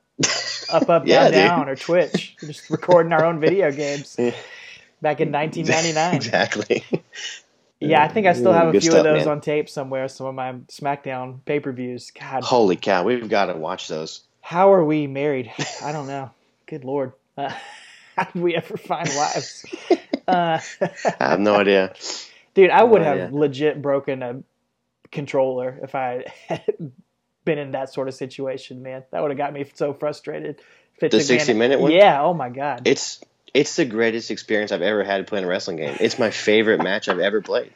up, 0.71 0.89
up, 0.89 1.03
Yeah, 1.07 1.23
down, 1.23 1.33
dude. 1.33 1.33
down, 1.33 1.69
or 1.69 1.77
Twitch. 1.77 2.37
We're 2.43 2.49
just 2.49 2.69
recording 2.71 3.13
our 3.13 3.25
own 3.25 3.41
video 3.41 3.73
games. 3.73 4.19
Back 5.03 5.21
in 5.21 5.31
1999. 5.33 6.15
exactly. 6.15 6.85
Yeah, 7.81 8.03
I 8.03 8.09
think 8.09 8.27
I 8.27 8.33
still 8.33 8.53
have 8.53 8.69
a 8.69 8.73
few 8.73 8.81
stuff, 8.81 8.99
of 8.99 9.05
those 9.05 9.27
man. 9.27 9.29
on 9.29 9.41
tape 9.43 9.69
somewhere. 9.69 10.09
Some 10.09 10.27
of 10.27 10.35
my 10.35 10.53
SmackDown 10.69 11.45
pay 11.45 11.61
per 11.61 11.73
views. 11.73 12.11
God, 12.11 12.43
Holy 12.43 12.77
cow, 12.77 13.05
we've 13.05 13.29
got 13.29 13.47
to 13.47 13.55
watch 13.55 13.89
those. 13.89 14.23
how 14.41 14.73
are 14.73 14.85
we 14.85 15.07
married? 15.07 15.53
I 15.83 15.93
don't 15.93 16.07
know. 16.07 16.31
Good 16.67 16.85
lord, 16.85 17.13
uh, 17.37 17.53
how 18.17 18.25
did 18.25 18.43
we 18.43 18.57
ever 18.57 18.77
find 18.77 19.09
wives? 19.15 19.65
Uh, 20.29 20.59
I 21.21 21.29
have 21.29 21.39
no 21.39 21.55
idea. 21.55 21.95
dude, 22.55 22.71
I 22.71 22.83
would 22.83 23.01
Oh, 23.03 23.05
have 23.05 23.17
yeah. 23.17 23.29
legit 23.31 23.81
broken 23.81 24.25
a 24.25 24.43
controller 25.13 25.79
if 25.85 25.95
I 25.95 26.25
had 26.49 26.65
been 27.45 27.59
in 27.59 27.71
that 27.73 27.93
sort 27.95 28.09
of 28.09 28.15
situation. 28.15 28.83
Man, 28.83 29.05
that 29.13 29.23
would 29.23 29.31
have 29.31 29.39
got 29.39 29.53
me 29.53 29.71
so 29.75 29.95
frustrated. 29.95 30.61
The 30.99 31.11
took 31.11 31.19
me 31.19 31.19
an- 31.21 31.25
60 31.27 31.53
minute 31.53 31.79
one? 31.79 31.93
Yeah. 31.93 32.21
Oh 32.25 32.35
my 32.35 32.49
god. 32.49 32.89
It's 32.89 33.21
it's 33.57 33.77
the 33.77 33.85
greatest 33.85 34.31
experience 34.31 34.71
I've 34.73 34.83
ever 34.83 35.03
had 35.03 35.27
playing 35.27 35.45
a 35.45 35.49
wrestling 35.49 35.77
game. 35.79 35.97
It's 36.01 36.19
my 36.19 36.31
favorite 36.31 36.83
match 36.83 37.09
I've 37.09 37.19
ever 37.21 37.41
played. 37.41 37.73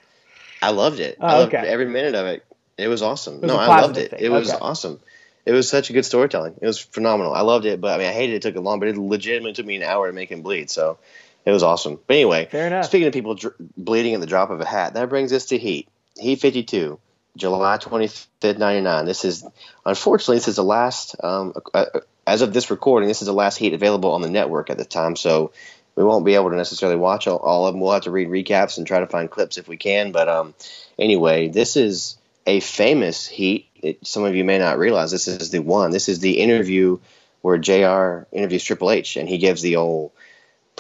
I 0.63 0.71
loved 0.71 1.01
it. 1.01 1.17
Oh, 1.21 1.27
I 1.27 1.35
Oh, 1.35 1.39
loved 1.41 1.55
okay. 1.55 1.67
every 1.67 1.87
minute 1.87 2.15
of 2.15 2.27
it. 2.27 2.45
It 2.77 2.89
was 2.89 3.03
awesome. 3.03 3.41
was 3.41 3.49
no, 3.51 3.57
I 3.57 3.67
loved 3.81 3.97
it. 3.97 4.11
thing. 4.11 4.21
It 4.23 4.29
was 4.29 4.51
Okay. 4.51 4.59
awesome. 4.61 5.01
It 5.47 5.53
was 5.53 5.69
such 5.71 5.89
a 5.91 5.93
good 5.95 6.05
storytelling. 6.05 6.55
It 6.61 6.67
was 6.67 6.79
phenomenal. 6.79 7.33
I 7.33 7.41
loved 7.41 7.65
it, 7.65 7.81
but 7.81 7.95
I 7.95 7.99
mean, 7.99 8.09
I 8.09 8.13
hated 8.13 8.35
it 8.37 8.43
took 8.43 8.57
it 8.57 8.61
long, 8.61 8.79
but 8.79 8.89
it 8.89 8.97
legitimately 8.99 9.55
took 9.55 9.65
me 9.67 9.77
an 9.77 9.83
hour 9.83 10.07
to 10.07 10.13
make 10.13 10.31
him 10.31 10.43
bleed. 10.43 10.69
So 10.71 10.99
it 11.47 11.51
was 11.51 11.63
awesome. 11.63 11.99
But 12.07 12.15
anyway, 12.15 12.47
Fair 12.51 12.67
enough. 12.67 12.85
speaking 12.85 13.07
of 13.09 13.15
people 13.15 13.35
dr- 13.35 13.55
bleeding 13.77 14.13
at 14.15 14.21
the 14.21 14.27
drop 14.27 14.51
of 14.51 14.61
a 14.61 14.67
hat, 14.67 14.95
that 14.95 15.09
brings 15.09 15.33
us 15.33 15.47
to 15.47 15.57
Heat. 15.59 15.89
Heat 16.19 16.41
52, 16.41 16.99
July 17.37 17.79
25th, 17.79 18.59
99. 18.59 19.05
This 19.05 19.25
is, 19.25 19.47
unfortunately, 19.85 20.37
this 20.37 20.49
is 20.49 20.57
the 20.57 20.65
last, 20.65 21.17
um, 21.23 21.55
uh, 21.73 21.87
as 22.27 22.43
of 22.43 22.53
this 22.53 22.71
recording, 22.71 23.09
this 23.09 23.23
is 23.23 23.27
the 23.27 23.33
last 23.33 23.57
Heat 23.57 23.73
available 23.73 24.13
on 24.13 24.23
the 24.23 24.31
network 24.31 24.71
at 24.71 24.79
the 24.79 24.85
time. 24.85 25.17
So 25.17 25.53
we 25.95 26.05
won't 26.05 26.25
be 26.25 26.35
able 26.35 26.51
to 26.51 26.57
necessarily 26.57 26.99
watch 26.99 27.27
all, 27.27 27.39
all 27.39 27.67
of 27.67 27.75
them. 27.75 27.81
We'll 27.81 27.93
have 27.93 28.03
to 28.03 28.11
read 28.11 28.29
recaps 28.29 28.79
and 28.79 28.87
try 28.87 29.01
to 29.01 29.07
find 29.07 29.31
clips 29.31 29.59
if 29.59 29.69
we 29.69 29.77
can. 29.77 30.13
But 30.13 30.29
um, 30.29 30.55
anyway, 30.99 31.49
this 31.49 31.77
is 31.77 32.19
a 32.47 32.61
famous 32.61 33.27
Heat. 33.27 33.69
It, 33.77 34.07
some 34.07 34.25
of 34.25 34.35
you 34.35 34.45
may 34.45 34.59
not 34.59 34.79
realize 34.79 35.11
this 35.11 35.29
is 35.29 35.51
the 35.51 35.61
one. 35.61 35.91
This 35.91 36.09
is 36.09 36.21
the 36.21 36.41
interview 36.41 36.99
where 37.43 37.59
JR 37.59 38.27
interviews 38.33 38.65
Triple 38.65 38.91
H, 38.91 39.17
and 39.17 39.29
he 39.29 39.39
gives 39.39 39.63
the 39.63 39.77
old 39.77 40.13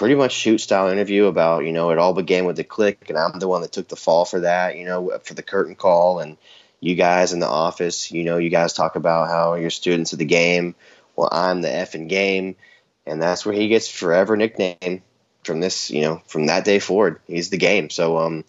pretty 0.00 0.14
much 0.14 0.32
shoot 0.32 0.62
style 0.62 0.88
interview 0.88 1.26
about 1.26 1.66
you 1.66 1.72
know 1.72 1.90
it 1.90 1.98
all 1.98 2.14
began 2.14 2.46
with 2.46 2.56
the 2.56 2.64
Kliq 2.64 3.10
and 3.10 3.18
i'm 3.18 3.38
the 3.38 3.46
one 3.46 3.60
that 3.60 3.70
took 3.70 3.86
the 3.86 3.96
fall 3.96 4.24
for 4.24 4.40
that 4.40 4.78
you 4.78 4.86
know 4.86 5.18
for 5.24 5.34
the 5.34 5.42
curtain 5.42 5.74
call 5.74 6.20
and 6.20 6.38
you 6.80 6.94
guys 6.94 7.34
in 7.34 7.38
the 7.38 7.46
office 7.46 8.10
you 8.10 8.24
know 8.24 8.38
you 8.38 8.48
guys 8.48 8.72
talk 8.72 8.96
about 8.96 9.28
how 9.28 9.56
you're 9.56 9.68
students 9.68 10.14
of 10.14 10.18
the 10.18 10.24
game. 10.24 10.74
Well 11.16 11.28
i'm 11.30 11.60
the 11.60 11.68
effing 11.68 12.08
game 12.08 12.56
and 13.04 13.20
that's 13.20 13.44
where 13.44 13.54
he 13.54 13.68
gets 13.68 13.88
forever 13.88 14.38
nickname 14.38 15.02
from 15.44 15.60
this 15.60 15.90
you 15.90 16.00
know 16.00 16.22
from 16.26 16.46
that 16.46 16.64
day 16.64 16.78
forward. 16.78 17.20
He's 17.26 17.50
the 17.50 17.58
game. 17.58 17.90
So 17.90 18.20
um 18.20 18.46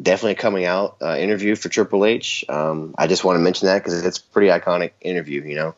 definitely 0.00 0.36
coming 0.36 0.66
out 0.66 0.98
uh, 1.02 1.16
interview 1.18 1.56
for 1.56 1.68
triple 1.68 2.04
h. 2.04 2.44
Um 2.48 2.94
i 2.96 3.08
just 3.08 3.24
want 3.24 3.34
to 3.34 3.42
mention 3.42 3.66
that 3.66 3.82
because 3.82 4.04
it's 4.04 4.18
pretty 4.18 4.50
iconic 4.50 4.92
interview 5.00 5.42
you 5.42 5.56
know 5.56 5.74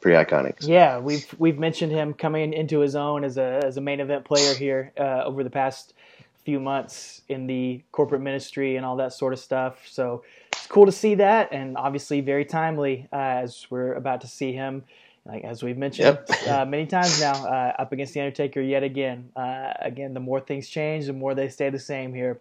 pretty 0.00 0.16
iconic 0.24 0.56
Yeah, 0.66 0.98
we've 0.98 1.26
we've 1.38 1.58
mentioned 1.58 1.92
him 1.92 2.14
coming 2.14 2.52
into 2.52 2.80
his 2.80 2.96
own 2.96 3.24
as 3.24 3.38
a 3.38 3.62
as 3.64 3.76
a 3.76 3.80
main 3.80 4.00
event 4.00 4.24
player 4.24 4.54
here 4.54 4.92
uh, 4.98 5.24
over 5.24 5.44
the 5.44 5.50
past 5.50 5.94
few 6.44 6.60
months 6.60 7.22
in 7.28 7.46
the 7.46 7.82
corporate 7.92 8.22
ministry 8.22 8.76
and 8.76 8.86
all 8.86 8.96
that 8.96 9.12
sort 9.12 9.32
of 9.32 9.38
stuff. 9.38 9.86
So 9.88 10.24
it's 10.52 10.66
cool 10.66 10.86
to 10.86 10.92
see 10.92 11.16
that, 11.16 11.52
and 11.52 11.76
obviously 11.76 12.20
very 12.22 12.44
timely 12.44 13.08
uh, 13.12 13.16
as 13.16 13.66
we're 13.70 13.94
about 13.94 14.22
to 14.22 14.26
see 14.28 14.52
him, 14.52 14.84
like 15.26 15.44
as 15.44 15.62
we've 15.62 15.78
mentioned 15.78 16.18
Yep. 16.28 16.30
uh, 16.48 16.64
many 16.64 16.86
times 16.86 17.20
now, 17.20 17.32
uh, 17.46 17.74
up 17.78 17.92
against 17.92 18.14
the 18.14 18.20
Undertaker 18.20 18.60
yet 18.60 18.82
again. 18.82 19.30
Uh, 19.36 19.72
again, 19.80 20.14
the 20.14 20.20
more 20.20 20.40
things 20.40 20.68
change, 20.68 21.06
the 21.06 21.12
more 21.12 21.34
they 21.34 21.48
stay 21.48 21.70
the 21.70 21.78
same 21.78 22.14
here. 22.14 22.40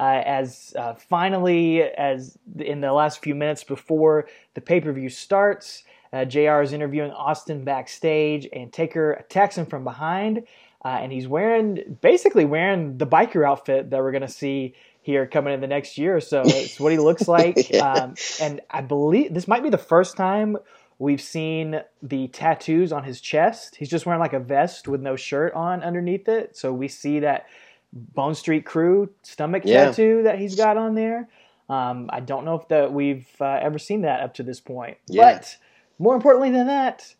Uh, 0.00 0.22
as 0.24 0.74
uh, 0.78 0.94
finally, 0.94 1.82
as 1.82 2.38
in 2.58 2.80
the 2.80 2.92
last 2.92 3.22
few 3.22 3.34
minutes 3.34 3.64
before 3.64 4.28
the 4.54 4.60
pay 4.60 4.80
per 4.80 4.92
view 4.92 5.08
starts, 5.08 5.84
uh, 6.12 6.24
JR 6.24 6.60
is 6.62 6.72
interviewing 6.72 7.10
Austin 7.12 7.64
backstage, 7.64 8.48
and 8.52 8.72
Taker 8.72 9.12
attacks 9.12 9.56
him 9.56 9.66
from 9.66 9.84
behind. 9.84 10.44
Uh, 10.84 10.88
and 11.00 11.10
he's 11.10 11.26
wearing, 11.26 11.98
basically 12.00 12.44
wearing 12.44 12.98
the 12.98 13.06
biker 13.06 13.46
outfit 13.46 13.90
that 13.90 13.98
we're 13.98 14.12
going 14.12 14.22
to 14.22 14.28
see 14.28 14.74
here 15.02 15.26
coming 15.26 15.52
in 15.52 15.60
the 15.60 15.66
next 15.66 15.98
year 15.98 16.16
or 16.16 16.20
so. 16.20 16.42
It's 16.44 16.78
what 16.78 16.92
he 16.92 16.98
looks 16.98 17.26
like. 17.26 17.70
Yeah. 17.70 17.92
um, 17.92 18.14
and 18.40 18.60
I 18.70 18.82
believe 18.82 19.34
this 19.34 19.48
might 19.48 19.62
be 19.62 19.70
the 19.70 19.78
first 19.78 20.16
time 20.16 20.56
we've 20.98 21.20
seen 21.20 21.80
the 22.02 22.28
tattoos 22.28 22.92
on 22.92 23.04
his 23.04 23.20
chest. 23.20 23.76
He's 23.76 23.88
just 23.88 24.06
wearing 24.06 24.20
like 24.20 24.32
a 24.32 24.40
vest 24.40 24.86
with 24.86 25.00
no 25.00 25.16
shirt 25.16 25.52
on 25.54 25.82
underneath 25.82 26.28
it. 26.28 26.56
So 26.56 26.72
we 26.72 26.88
see 26.88 27.20
that 27.20 27.46
Bone 27.92 28.34
Street 28.34 28.64
Krew 28.64 29.08
stomach 29.22 29.62
Yeah. 29.64 29.86
tattoo 29.86 30.22
that 30.24 30.38
he's 30.38 30.54
got 30.56 30.76
on 30.76 30.94
there. 30.94 31.28
Um, 31.68 32.08
I 32.12 32.20
don't 32.20 32.44
know 32.44 32.54
if 32.54 32.68
that 32.68 32.92
we've 32.92 33.28
uh, 33.40 33.58
ever 33.62 33.78
seen 33.78 34.02
that 34.02 34.20
up 34.20 34.34
to 34.34 34.42
this 34.42 34.60
point. 34.60 34.98
Yeah. 35.06 35.34
But 35.34 35.56
more 35.98 36.14
importantly 36.14 36.50
than 36.50 36.66
that, 36.66 37.14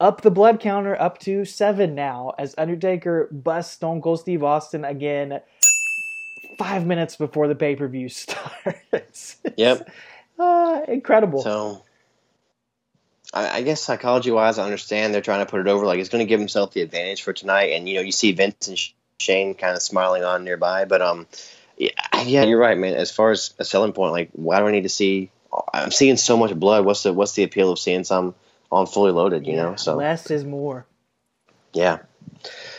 up 0.00 0.22
the 0.22 0.30
blood 0.30 0.60
counter 0.60 1.00
up 1.00 1.18
to 1.20 1.44
seven 1.44 1.94
now 1.94 2.32
as 2.38 2.54
Undertaker 2.58 3.28
busts 3.30 3.74
Stone 3.74 4.02
Cold 4.02 4.20
Steve 4.20 4.42
Austin 4.42 4.84
again 4.84 5.40
five 6.58 6.86
minutes 6.86 7.16
before 7.16 7.48
the 7.48 7.54
pay 7.54 7.76
per 7.76 7.88
view 7.88 8.08
starts. 8.08 9.36
Yep. 9.56 9.90
uh, 10.38 10.80
incredible. 10.88 11.42
So, 11.42 11.82
I, 13.32 13.58
I 13.58 13.62
guess 13.62 13.80
psychology 13.80 14.30
wise, 14.30 14.58
I 14.58 14.64
understand 14.64 15.14
they're 15.14 15.20
trying 15.20 15.44
to 15.44 15.50
put 15.50 15.60
it 15.60 15.68
over. 15.68 15.86
Like, 15.86 16.00
it's 16.00 16.08
going 16.08 16.24
to 16.24 16.28
give 16.28 16.40
himself 16.40 16.72
the 16.72 16.82
advantage 16.82 17.22
for 17.22 17.32
tonight. 17.32 17.72
And, 17.72 17.88
you 17.88 17.96
know, 17.96 18.00
you 18.00 18.12
see 18.12 18.32
Vince 18.32 18.68
and 18.68 18.78
Shane 19.18 19.54
kind 19.54 19.76
of 19.76 19.82
smiling 19.82 20.24
on 20.24 20.44
nearby. 20.44 20.84
But, 20.84 21.02
um, 21.02 21.26
Yeah, 21.76 21.90
yeah, 22.24 22.44
you're 22.44 22.58
right, 22.58 22.76
man. 22.76 22.94
As 22.94 23.10
far 23.10 23.30
as 23.30 23.54
a 23.58 23.64
selling 23.64 23.92
point, 23.92 24.12
like, 24.12 24.30
why 24.32 24.60
do 24.60 24.66
I 24.66 24.72
need 24.72 24.82
to 24.82 24.88
see? 24.88 25.30
I'm 25.72 25.90
seeing 25.90 26.16
so 26.16 26.36
much 26.36 26.54
blood. 26.54 26.84
What's 26.84 27.02
the 27.02 27.12
what's 27.12 27.32
the 27.32 27.42
appeal 27.44 27.72
of 27.72 27.78
seeing 27.78 28.04
some 28.04 28.34
on 28.70 28.86
fully 28.86 29.12
loaded? 29.12 29.46
You 29.46 29.54
Yeah, 29.54 29.62
know, 29.62 29.76
so 29.76 29.96
less 29.96 30.30
is 30.30 30.44
more. 30.44 30.86
yeah. 31.72 31.98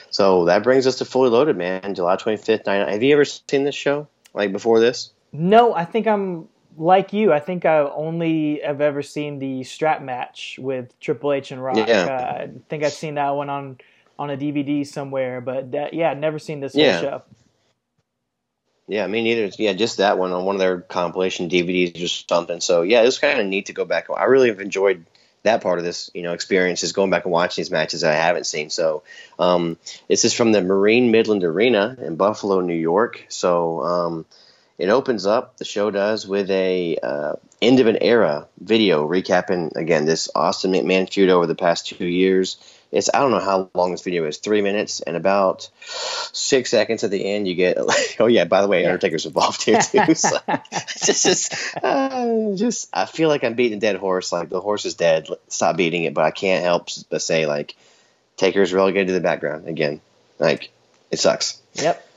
So 0.10 0.46
that 0.46 0.64
brings 0.64 0.86
us 0.88 0.98
to 0.98 1.06
fully 1.06 1.30
loaded, 1.30 1.58
man. 1.58 1.96
July 1.96 2.16
25th, 2.16 2.66
99. 2.66 2.88
Have 2.94 3.04
you 3.04 3.14
ever 3.14 3.26
seen 3.26 3.64
this 3.64 3.76
show 3.76 4.08
like 4.34 4.52
before 4.52 4.80
this? 4.80 5.12
No, 5.32 5.74
I 5.74 5.86
think 5.86 6.08
I'm 6.08 6.48
like 6.78 7.14
you. 7.14 7.34
I 7.34 7.40
think 7.40 7.66
I 7.66 7.80
only 7.80 8.60
have 8.64 8.82
ever 8.82 9.02
seen 9.02 9.40
the 9.40 9.64
strap 9.64 10.02
match 10.02 10.60
with 10.62 11.00
Triple 11.00 11.34
H 11.34 11.52
and 11.52 11.64
Rock. 11.64 11.88
Yeah. 11.88 12.06
Uh, 12.06 12.44
I 12.44 12.50
think 12.70 12.84
I've 12.84 12.94
seen 12.94 13.16
that 13.16 13.32
one 13.32 13.50
on 13.50 13.78
on 14.20 14.30
a 14.30 14.38
DVD 14.38 14.86
somewhere, 14.86 15.42
but 15.42 15.72
that, 15.72 15.94
yeah, 15.96 16.14
never 16.14 16.38
seen 16.40 16.60
this 16.60 16.76
Yeah. 16.76 17.00
show. 17.00 17.24
Yeah, 18.88 19.08
me 19.08 19.24
neither. 19.24 19.50
Yeah, 19.58 19.74
just 19.74 19.98
that 19.98 20.18
one 20.18 20.32
on 20.32 20.46
one 20.46 20.56
of 20.56 20.60
their 20.60 20.82
compilation 20.82 21.50
DVDs 21.50 22.04
or 22.04 22.08
something. 22.08 22.60
So 22.60 22.82
yeah, 22.82 23.02
it 23.02 23.06
was 23.06 23.20
kind 23.20 23.40
of 23.40 23.46
neat 23.46 23.68
to 23.68 23.74
go 23.74 23.86
back. 23.86 24.08
I 24.10 24.26
really 24.26 24.50
have 24.50 24.60
enjoyed 24.60 25.06
that 25.44 25.62
part 25.62 25.78
of 25.78 25.86
this, 25.86 26.10
you 26.14 26.24
know, 26.24 26.34
experience 26.34 26.84
is 26.84 26.94
going 26.94 27.10
back 27.10 27.26
and 27.26 27.32
watching 27.32 27.62
these 27.62 27.72
matches 27.72 28.02
that 28.02 28.14
I 28.14 28.16
haven't 28.16 28.46
seen. 28.46 28.70
So 28.70 29.04
um, 29.40 29.78
this 30.08 30.26
is 30.26 30.34
from 30.34 30.52
the 30.52 30.62
Marine 30.62 31.12
Midland 31.12 31.44
Arena 31.44 31.98
in 32.02 32.16
Buffalo, 32.16 32.62
New 32.62 32.74
York. 32.74 33.26
So 33.30 33.84
um, 33.84 34.26
it 34.78 34.90
opens 34.90 35.26
up. 35.26 35.58
The 35.58 35.66
show 35.66 35.92
does 35.92 36.28
with 36.28 36.50
a 36.50 36.98
uh, 37.02 37.34
end 37.62 37.80
of 37.80 37.88
an 37.88 37.98
era 38.02 38.48
video 38.60 39.08
recapping 39.08 39.76
again 39.76 40.06
this 40.06 40.30
Austin 40.34 40.72
McMahon 40.72 41.12
feud 41.12 41.30
over 41.30 41.46
the 41.46 41.56
past 41.56 41.88
two 41.88 42.06
years. 42.06 42.58
It's 42.94 43.10
I 43.12 43.20
don't 43.20 43.32
know 43.32 43.40
how 43.40 43.72
long 43.74 43.92
this 43.92 44.04
video 44.04 44.26
is, 44.26 44.38
three 44.38 44.62
minutes 44.62 45.02
and 45.02 45.18
about 45.18 45.70
six 46.32 46.70
seconds 46.70 47.04
at 47.04 47.10
the 47.10 47.26
end. 47.26 47.48
You 47.48 47.56
get 47.56 47.78
oh 48.20 48.28
yeah, 48.28 48.46
by 48.46 48.62
the 48.62 48.68
way, 48.68 48.86
Undertaker's 48.86 49.26
involved 49.26 49.64
here 49.64 49.82
too. 49.82 50.14
So 50.14 50.38
it's 50.48 51.24
just 51.24 51.76
uh, 51.84 52.56
just 52.56 52.90
I 52.94 53.06
feel 53.06 53.30
like 53.30 53.44
I'm 53.44 53.56
beating 53.56 53.80
a 53.80 53.82
dead 53.82 53.96
horse. 53.96 54.32
Like 54.32 54.50
the 54.50 54.62
horse 54.62 54.86
is 54.86 54.94
dead. 54.94 55.28
Stop 55.48 55.76
beating 55.76 56.04
it. 56.04 56.14
But 56.14 56.26
I 56.26 56.32
can't 56.32 56.64
help 56.64 56.90
but 57.10 57.22
say 57.22 57.48
like 57.48 57.76
Taker's 58.38 58.72
relegated 58.72 59.08
to 59.08 59.14
the 59.14 59.22
background 59.22 59.68
again. 59.68 60.00
Like 60.38 60.72
it 61.10 61.20
sucks. 61.20 61.62
Yep. 61.74 62.08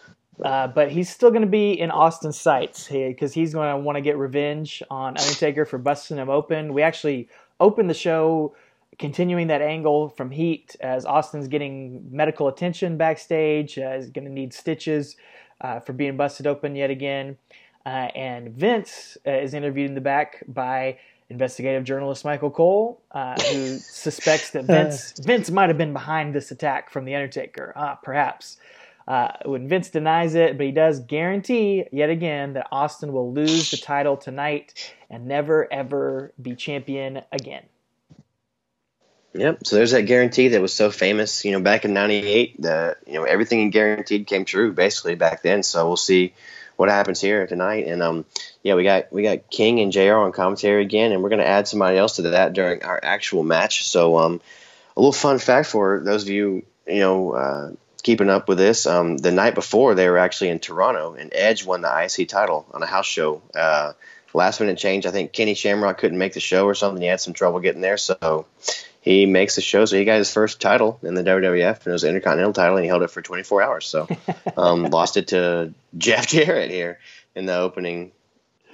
Uh, 0.43 0.67
but 0.67 0.91
he's 0.91 1.09
still 1.09 1.31
going 1.31 1.43
to 1.43 1.49
be 1.49 1.73
in 1.73 1.91
Austin's 1.91 2.39
sights 2.39 2.89
because 2.89 3.33
he's 3.33 3.55
going 3.55 3.75
to 3.75 3.79
want 3.79 3.97
to 3.97 4.03
get 4.03 4.19
revenge 4.19 4.83
on 4.91 5.17
Undertaker 5.17 5.65
for 5.65 5.79
busting 5.79 6.19
him 6.19 6.29
open. 6.29 6.75
We 6.75 6.83
actually 6.83 7.29
opened 7.59 7.89
the 7.89 7.95
show 7.95 8.55
continuing 8.99 9.49
that 9.49 9.63
angle 9.63 10.09
from 10.11 10.31
Heat 10.31 10.77
as 10.81 11.05
Austin's 11.05 11.49
getting 11.49 12.09
medical 12.11 12.49
attention 12.49 12.97
backstage. 12.97 13.79
Uh, 13.79 13.97
he's 13.97 14.11
going 14.11 14.25
to 14.25 14.33
need 14.33 14.53
stitches 14.53 15.17
uh, 15.61 15.81
for 15.81 15.93
being 15.93 16.17
busted 16.17 16.47
open 16.47 16.77
yet 16.77 16.91
again. 16.91 17.37
Uh, 17.85 18.09
and 18.15 18.51
Vince 18.53 19.17
uh, 19.27 19.31
is 19.31 19.55
interviewed 19.55 19.89
in 19.89 19.95
the 19.95 20.01
back 20.01 20.43
by 20.49 20.99
investigative 21.29 21.85
journalist 21.85 22.25
Michael 22.25 22.51
Cole, 22.51 23.01
uh, 23.13 23.41
who 23.41 23.79
suspects 23.79 24.51
that 24.51 24.65
Vince 24.65 25.13
Vince 25.19 25.51
might 25.51 25.69
have 25.69 25.79
been 25.79 25.93
behind 25.93 26.35
this 26.35 26.51
attack 26.51 26.91
from 26.91 27.05
the 27.05 27.15
Undertaker, 27.15 27.73
uh, 27.77 27.95
perhaps. 27.97 28.59
Uh, 29.09 29.29
when 29.45 29.69
Vince 29.69 29.89
denies 29.89 30.35
it, 30.35 30.57
but 30.57 30.67
he 30.67 30.73
does 30.73 30.99
guarantee 30.99 31.85
yet 31.93 32.11
again 32.11 32.55
that 32.55 32.67
Austin 32.73 33.13
will 33.13 33.33
lose 33.33 33.71
the 33.71 33.77
title 33.77 34.17
tonight 34.17 34.93
and 35.09 35.27
never 35.27 35.73
ever 35.73 36.33
be 36.43 36.57
champion 36.57 37.23
again. 37.31 37.63
Yep. 39.37 39.67
So 39.67 39.77
there's 39.77 39.91
that 39.91 40.03
guarantee 40.03 40.49
that 40.49 40.61
was 40.61 40.73
so 40.73 40.91
famous, 40.91 41.45
you 41.45 41.53
know, 41.53 41.61
back 41.61 41.85
in 41.85 41.93
'98. 41.93 42.61
The 42.61 42.97
you 43.07 43.15
know 43.15 43.25
everything 43.25 43.61
he 43.61 43.69
guaranteed 43.71 44.27
came 44.27 44.45
true 44.45 44.73
basically 44.73 45.15
back 45.15 45.43
then. 45.43 45.63
So 45.63 45.87
we'll 45.87 45.97
see 45.97 46.35
what 46.77 46.89
happens 46.89 47.21
here 47.21 47.47
tonight. 47.47 47.87
And 47.87 48.03
um, 48.03 48.25
yeah, 48.63 48.75
we 48.75 48.85
got 48.85 49.13
we 49.13 49.23
got 49.23 49.51
King 49.51 49.81
and 49.81 49.93
Jr. 49.93 50.15
on 50.15 50.33
commentary 50.33 50.83
again, 50.83 51.13
and 51.13 51.23
we're 51.23 51.29
gonna 51.29 51.45
add 51.45 51.69
somebody 51.69 51.99
else 51.99 52.17
to 52.17 52.23
that 52.23 52.53
during 52.53 52.83
our 52.83 53.01
actual 53.03 53.43
match. 53.43 53.87
So 53.89 54.19
um, 54.19 54.41
a 54.97 55.01
little 55.01 55.13
fun 55.13 55.39
fact 55.39 55.69
for 55.69 56.01
those 56.01 56.23
of 56.23 56.31
you 56.31 56.65
you 56.87 57.01
know 57.01 57.33
uh, 57.33 57.73
keeping 58.03 58.31
up 58.31 58.49
with 58.49 58.59
this. 58.59 58.87
Um, 58.87 59.17
the 59.17 59.33
night 59.33 59.55
before 59.55 59.95
they 59.95 60.09
were 60.09 60.19
actually 60.19 60.51
in 60.51 60.61
Toronto, 60.61 61.15
and 61.15 61.33
Edge 61.35 61.65
won 61.65 61.83
the 61.83 61.89
IC 62.05 62.29
title 62.29 62.67
on 62.73 62.83
a 62.83 62.87
house 62.87 63.07
show. 63.07 63.43
Uh, 63.55 63.93
last 64.37 64.61
minute 64.61 64.77
change. 64.77 65.07
I 65.07 65.11
think 65.11 65.33
Kenny 65.33 65.55
Shamrock 65.55 65.99
couldn't 65.99 66.19
make 66.19 66.35
the 66.35 66.41
show 66.41 66.67
or 66.67 66.75
something. 66.75 67.01
He 67.01 67.09
had 67.09 67.21
some 67.21 67.33
trouble 67.33 67.59
getting 67.61 67.81
there, 67.81 67.97
so 67.97 68.47
he 69.07 69.25
makes 69.25 69.55
the 69.55 69.63
show. 69.63 69.85
So 69.87 69.97
he 69.97 70.05
got 70.05 70.19
his 70.19 70.33
first 70.33 70.61
title 70.61 70.99
in 71.03 71.15
the 71.15 71.23
WWF, 71.23 71.79
and 71.79 71.87
it 71.87 71.93
was 71.93 72.03
an 72.05 72.11
Intercontinental 72.11 72.53
title, 72.53 72.77
and 72.77 72.85
he 72.85 72.89
held 72.89 73.03
it 73.03 73.11
for 73.11 73.23
24 73.23 73.63
hours. 73.63 73.87
So 73.87 74.07
um, 74.57 74.83
lost 74.85 75.17
it 75.17 75.29
to 75.29 75.73
Jeff 75.97 76.27
Jarrett 76.27 76.71
here 76.71 76.99
in 77.35 77.47
the 77.47 77.57
opening 77.57 78.11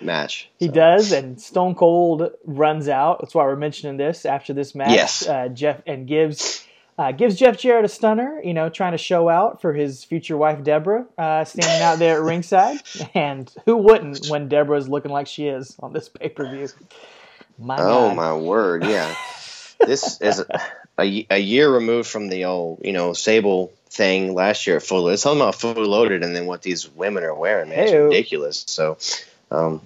match. 0.00 0.48
He 0.58 0.66
So, 0.66 0.72
does, 0.72 1.12
and 1.12 1.40
Stone 1.40 1.74
Cold 1.76 2.30
runs 2.44 2.88
out. 2.88 3.20
That's 3.20 3.34
why 3.34 3.44
we're 3.44 3.56
mentioning 3.56 3.98
this 3.98 4.24
after 4.26 4.52
this 4.52 4.74
match. 4.74 4.90
Yes. 4.90 5.28
Uh, 5.28 5.48
Jeff 5.48 5.80
and 5.86 6.08
gives 6.08 6.66
uh, 6.98 7.12
gives 7.12 7.36
Jeff 7.36 7.58
Jarrett 7.58 7.84
a 7.84 7.88
stunner. 7.88 8.40
You 8.42 8.54
know, 8.54 8.68
trying 8.70 8.92
to 8.92 8.98
show 8.98 9.28
out 9.28 9.60
for 9.60 9.74
his 9.74 10.02
future 10.02 10.36
wife 10.36 10.64
Debra, 10.64 11.06
uh, 11.18 11.44
standing 11.44 11.82
out 11.82 11.98
there 11.98 12.16
at 12.16 12.22
ringside. 12.22 12.80
And 13.14 13.52
who 13.66 13.76
wouldn't 13.76 14.26
when 14.28 14.48
Debra's 14.48 14.88
looking 14.88 15.12
like 15.12 15.26
she 15.26 15.46
is 15.48 15.76
on 15.80 15.92
this 15.92 16.08
pay 16.08 16.30
per 16.30 16.48
view? 16.50 16.68
My 17.58 17.76
Oh 17.78 18.08
God. 18.08 18.16
my 18.16 18.34
word! 18.34 18.82
Yeah, 18.84 19.14
this 19.86 20.20
is 20.20 20.40
a, 20.40 20.60
a, 20.98 21.26
a 21.30 21.38
year 21.38 21.72
removed 21.72 22.08
from 22.08 22.28
the 22.28 22.44
old 22.46 22.80
you 22.84 22.92
know 22.92 23.12
Sable 23.12 23.72
thing 23.88 24.34
last 24.34 24.66
year 24.66 24.76
at 24.76 24.82
Full. 24.82 25.08
It's 25.08 25.22
talking 25.22 25.40
about 25.40 25.54
Fully 25.54 25.86
Loaded, 25.86 26.22
and 26.22 26.34
then 26.34 26.46
what 26.46 26.62
these 26.62 26.88
women 26.90 27.24
are 27.24 27.34
wearing, 27.34 27.68
man, 27.70 27.80
it's 27.80 27.92
ridiculous. 27.92 28.64
So, 28.66 28.96
um, 29.50 29.80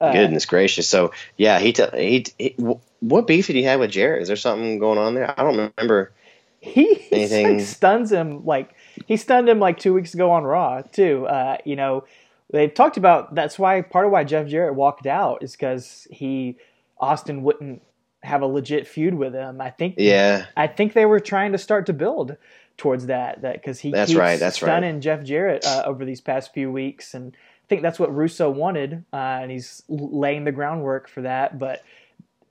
Uh, 0.00 0.12
goodness 0.12 0.46
gracious. 0.46 0.88
So 0.88 1.12
yeah, 1.36 1.58
he, 1.58 1.72
t- 1.72 1.84
he 1.94 2.26
he 2.38 2.54
what 3.00 3.26
beef 3.26 3.46
did 3.46 3.56
he 3.56 3.62
have 3.64 3.80
with 3.80 3.90
Jarrett? 3.90 4.22
Is 4.22 4.28
there 4.28 4.36
something 4.36 4.78
going 4.78 4.98
on 4.98 5.14
there? 5.14 5.30
I 5.38 5.42
don't 5.42 5.56
remember. 5.78 6.12
he, 6.60 6.94
he 6.94 7.12
Anything- 7.12 7.58
like 7.58 7.66
stuns 7.66 8.12
him 8.12 8.44
like 8.44 8.74
he 9.06 9.16
stunned 9.16 9.48
him 9.48 9.58
like 9.58 9.78
two 9.78 9.94
weeks 9.94 10.12
ago 10.14 10.30
on 10.30 10.44
Raw 10.44 10.82
too. 10.82 11.26
Uh, 11.26 11.56
you 11.64 11.76
know, 11.76 12.04
they've 12.52 12.72
talked 12.72 12.96
about 12.98 13.34
that's 13.34 13.58
why 13.58 13.80
part 13.82 14.04
of 14.06 14.12
why 14.12 14.24
Jeff 14.24 14.46
Jarrett 14.48 14.74
walked 14.74 15.06
out 15.06 15.42
is 15.42 15.52
because 15.52 16.06
he 16.10 16.56
Austin 16.98 17.42
wouldn't 17.42 17.82
have 18.22 18.42
a 18.42 18.46
legit 18.46 18.86
feud 18.86 19.14
with 19.14 19.34
him. 19.34 19.60
I 19.60 19.70
think 19.70 19.94
Yeah, 19.98 20.46
I 20.56 20.66
think 20.66 20.92
they 20.92 21.06
were 21.06 21.20
trying 21.20 21.52
to 21.52 21.58
start 21.58 21.86
to 21.86 21.92
build 21.92 22.36
towards 22.76 23.06
that 23.06 23.42
that 23.42 23.54
because 23.54 23.80
he 23.80 23.90
That's 23.90 24.10
keeps 24.10 24.18
right, 24.18 24.40
that's 24.40 24.62
right. 24.62 24.68
stunning 24.68 25.00
Jeff 25.00 25.22
Jarrett 25.22 25.64
uh, 25.64 25.82
over 25.86 26.04
these 26.04 26.20
past 26.20 26.52
few 26.52 26.70
weeks 26.70 27.14
and. 27.14 27.36
I 27.62 27.70
think 27.70 27.82
that's 27.82 28.00
what 28.00 28.12
Russo 28.12 28.50
wanted, 28.50 29.04
uh, 29.12 29.16
and 29.16 29.48
he's 29.48 29.84
laying 29.88 30.42
the 30.42 30.50
groundwork 30.50 31.08
for 31.08 31.22
that. 31.22 31.56
But 31.56 31.84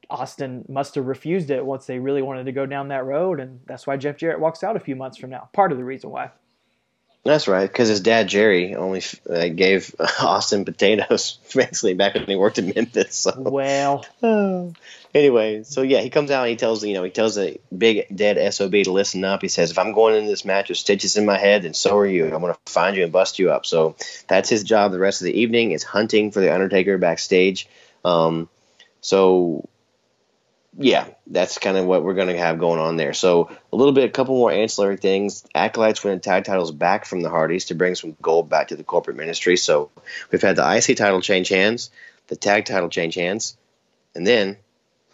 Austin 0.10 0.66
must 0.68 0.96
have 0.96 1.06
refused 1.06 1.52
it 1.52 1.66
once 1.66 1.86
they 1.86 2.00
really 2.00 2.22
wanted 2.22 2.46
to 2.46 2.52
go 2.52 2.66
down 2.66 2.88
that 2.88 3.06
road, 3.06 3.40
and 3.40 3.60
that's 3.68 3.86
why 3.86 3.98
Jeff 3.98 4.18
Jarrett 4.18 4.40
walks 4.40 4.64
out 4.64 4.76
a 4.76 4.80
few 4.80 4.96
months 4.96 5.18
from 5.18 5.30
now. 5.30 5.50
Part 5.54 5.72
of 5.72 5.78
the 5.78 5.84
reason 5.84 6.10
why. 6.10 6.32
That's 7.26 7.48
right. 7.48 7.70
Because 7.70 7.90
his 7.90 8.02
dad 8.02 8.30
Jerry 8.30 8.76
only 8.76 9.02
uh, 9.30 9.50
gave 9.50 9.94
Austin 10.22 10.66
potatoes 10.66 11.38
basically 11.54 11.94
back 11.94 12.16
when 12.16 12.26
he 12.26 12.36
worked 12.36 12.60
in 12.60 12.72
Memphis. 12.74 13.16
So. 13.16 13.34
Well, 13.38 14.06
anyway, 15.14 15.64
so 15.64 15.82
yeah, 15.82 16.00
he 16.00 16.10
comes 16.10 16.32
out 16.32 16.44
and 16.44 16.52
he 16.52 16.56
tells 16.56 16.84
you 16.84 16.94
know 16.94 17.04
he 17.04 17.12
tells 17.12 17.36
the 17.36 17.60
big 17.76 18.06
dead 18.16 18.54
sob 18.54 18.72
to 18.72 18.92
listen 18.92 19.24
up. 19.26 19.42
He 19.42 19.50
says, 19.50 19.72
"If 19.72 19.80
I'm 19.80 19.94
going 19.94 20.16
into 20.16 20.30
this 20.30 20.46
match 20.46 20.70
with 20.70 20.78
stitches 20.78 21.18
in 21.18 21.26
my 21.26 21.38
head, 21.38 21.64
then 21.64 21.74
so 21.74 21.98
are 21.98 22.08
you. 22.08 22.26
I'm 22.26 22.42
going 22.42 22.54
to 22.54 22.60
find 22.72 22.96
you 22.96 23.04
and 23.04 23.12
bust 23.12 23.40
you 23.40 23.52
up." 23.52 23.66
So 23.66 23.96
that's 24.28 24.50
his 24.50 24.64
job. 24.64 24.92
The 24.92 25.00
rest 25.00 25.22
of 25.22 25.26
the 25.26 25.40
evening 25.40 25.72
is 25.72 25.84
hunting 25.84 26.32
for 26.32 26.40
the 26.40 26.54
Undertaker 26.54 26.98
backstage. 26.98 27.68
Um, 28.06 28.48
so 29.02 29.68
yeah, 30.82 31.10
that's 31.28 31.58
kind 31.58 31.76
of 31.76 31.86
what 31.86 32.04
we're 32.04 32.14
going 32.14 32.30
to 32.30 32.38
have 32.38 32.58
going 32.58 32.80
on 32.80 32.96
there. 32.96 33.12
So 33.12 33.52
a 33.74 33.76
little 33.76 33.92
bit, 33.92 34.06
a 34.06 34.10
couple 34.10 34.36
more 34.36 34.50
ancillary 34.50 34.96
things. 34.96 35.46
Acolytes 35.54 36.02
winning 36.06 36.22
tag 36.22 36.46
titles 36.46 36.72
back 36.72 37.06
from 37.06 37.22
the 37.22 37.30
Hardys 37.30 37.66
to 37.66 37.76
bring 37.76 37.96
some 37.96 38.16
gold 38.22 38.50
back 38.50 38.70
to 38.70 38.78
the 38.78 38.84
corporate 38.84 39.18
ministry. 39.18 39.58
So 39.58 39.92
we've 40.32 40.42
had 40.42 40.56
the 40.56 40.78
IC 40.78 40.96
title 40.96 41.20
change 41.20 41.50
hands, 41.50 41.92
the 42.28 42.38
tag 42.38 42.64
title 42.64 42.88
change 42.88 43.16
hands, 43.16 43.58
and 44.16 44.26
then 44.26 44.56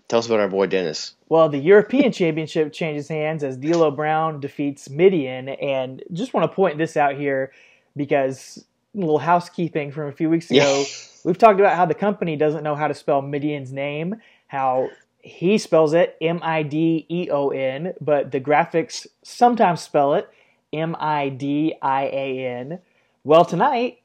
tell 0.07 0.19
us 0.19 0.27
about 0.27 0.39
our 0.39 0.47
boy 0.47 0.67
Dennis. 0.67 1.15
well, 1.29 1.49
the 1.49 1.57
European 1.57 2.11
Championship 2.11 2.71
changes 2.71 3.07
hands 3.07 3.43
as 3.43 3.57
D'Lo 3.57 3.89
Brown 3.89 4.39
defeats 4.39 4.87
Mideon, 4.87 5.49
and 5.49 6.03
just 6.13 6.31
want 6.35 6.49
to 6.49 6.55
point 6.55 6.77
this 6.77 6.95
out 6.95 7.15
here 7.15 7.51
because 7.95 8.63
a 8.93 8.99
little 8.99 9.17
housekeeping 9.17 9.91
from 9.91 10.09
a 10.09 10.11
few 10.11 10.29
weeks 10.29 10.51
ago. 10.51 10.81
Yeah. 10.81 10.83
We've 11.23 11.39
talked 11.39 11.59
about 11.59 11.75
how 11.75 11.87
the 11.87 11.95
company 11.95 12.35
doesn't 12.35 12.63
know 12.63 12.75
how 12.75 12.87
to 12.87 12.93
spell 12.93 13.23
Mideon's 13.23 13.73
name, 13.73 14.17
how 14.45 14.89
he 15.26 15.57
spells 15.57 15.93
it 15.93 16.15
M 16.22 16.39
I 16.43 16.61
D 16.61 17.06
E 17.10 17.30
O 17.31 17.49
N, 17.49 17.93
but 17.99 18.31
the 18.31 18.39
graphics 18.39 19.07
sometimes 19.23 19.81
spell 19.81 20.14
it 20.14 20.30
M 20.72 20.95
I 20.99 21.30
D 21.30 21.73
I 21.81 22.03
A 22.03 22.45
N. 22.60 22.80
Well, 23.23 23.43
tonight 23.43 24.02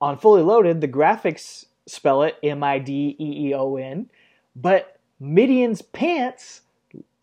on 0.00 0.18
Fully 0.18 0.42
Loaded, 0.42 0.82
the 0.82 0.88
graphics 0.88 1.64
spell 1.86 2.22
it 2.22 2.36
M 2.42 2.62
I 2.62 2.78
D 2.78 3.16
E 3.18 3.48
E 3.48 3.54
O 3.54 3.76
N, 3.76 4.10
but 4.54 4.98
Mideon's 5.18 5.80
pants 5.80 6.60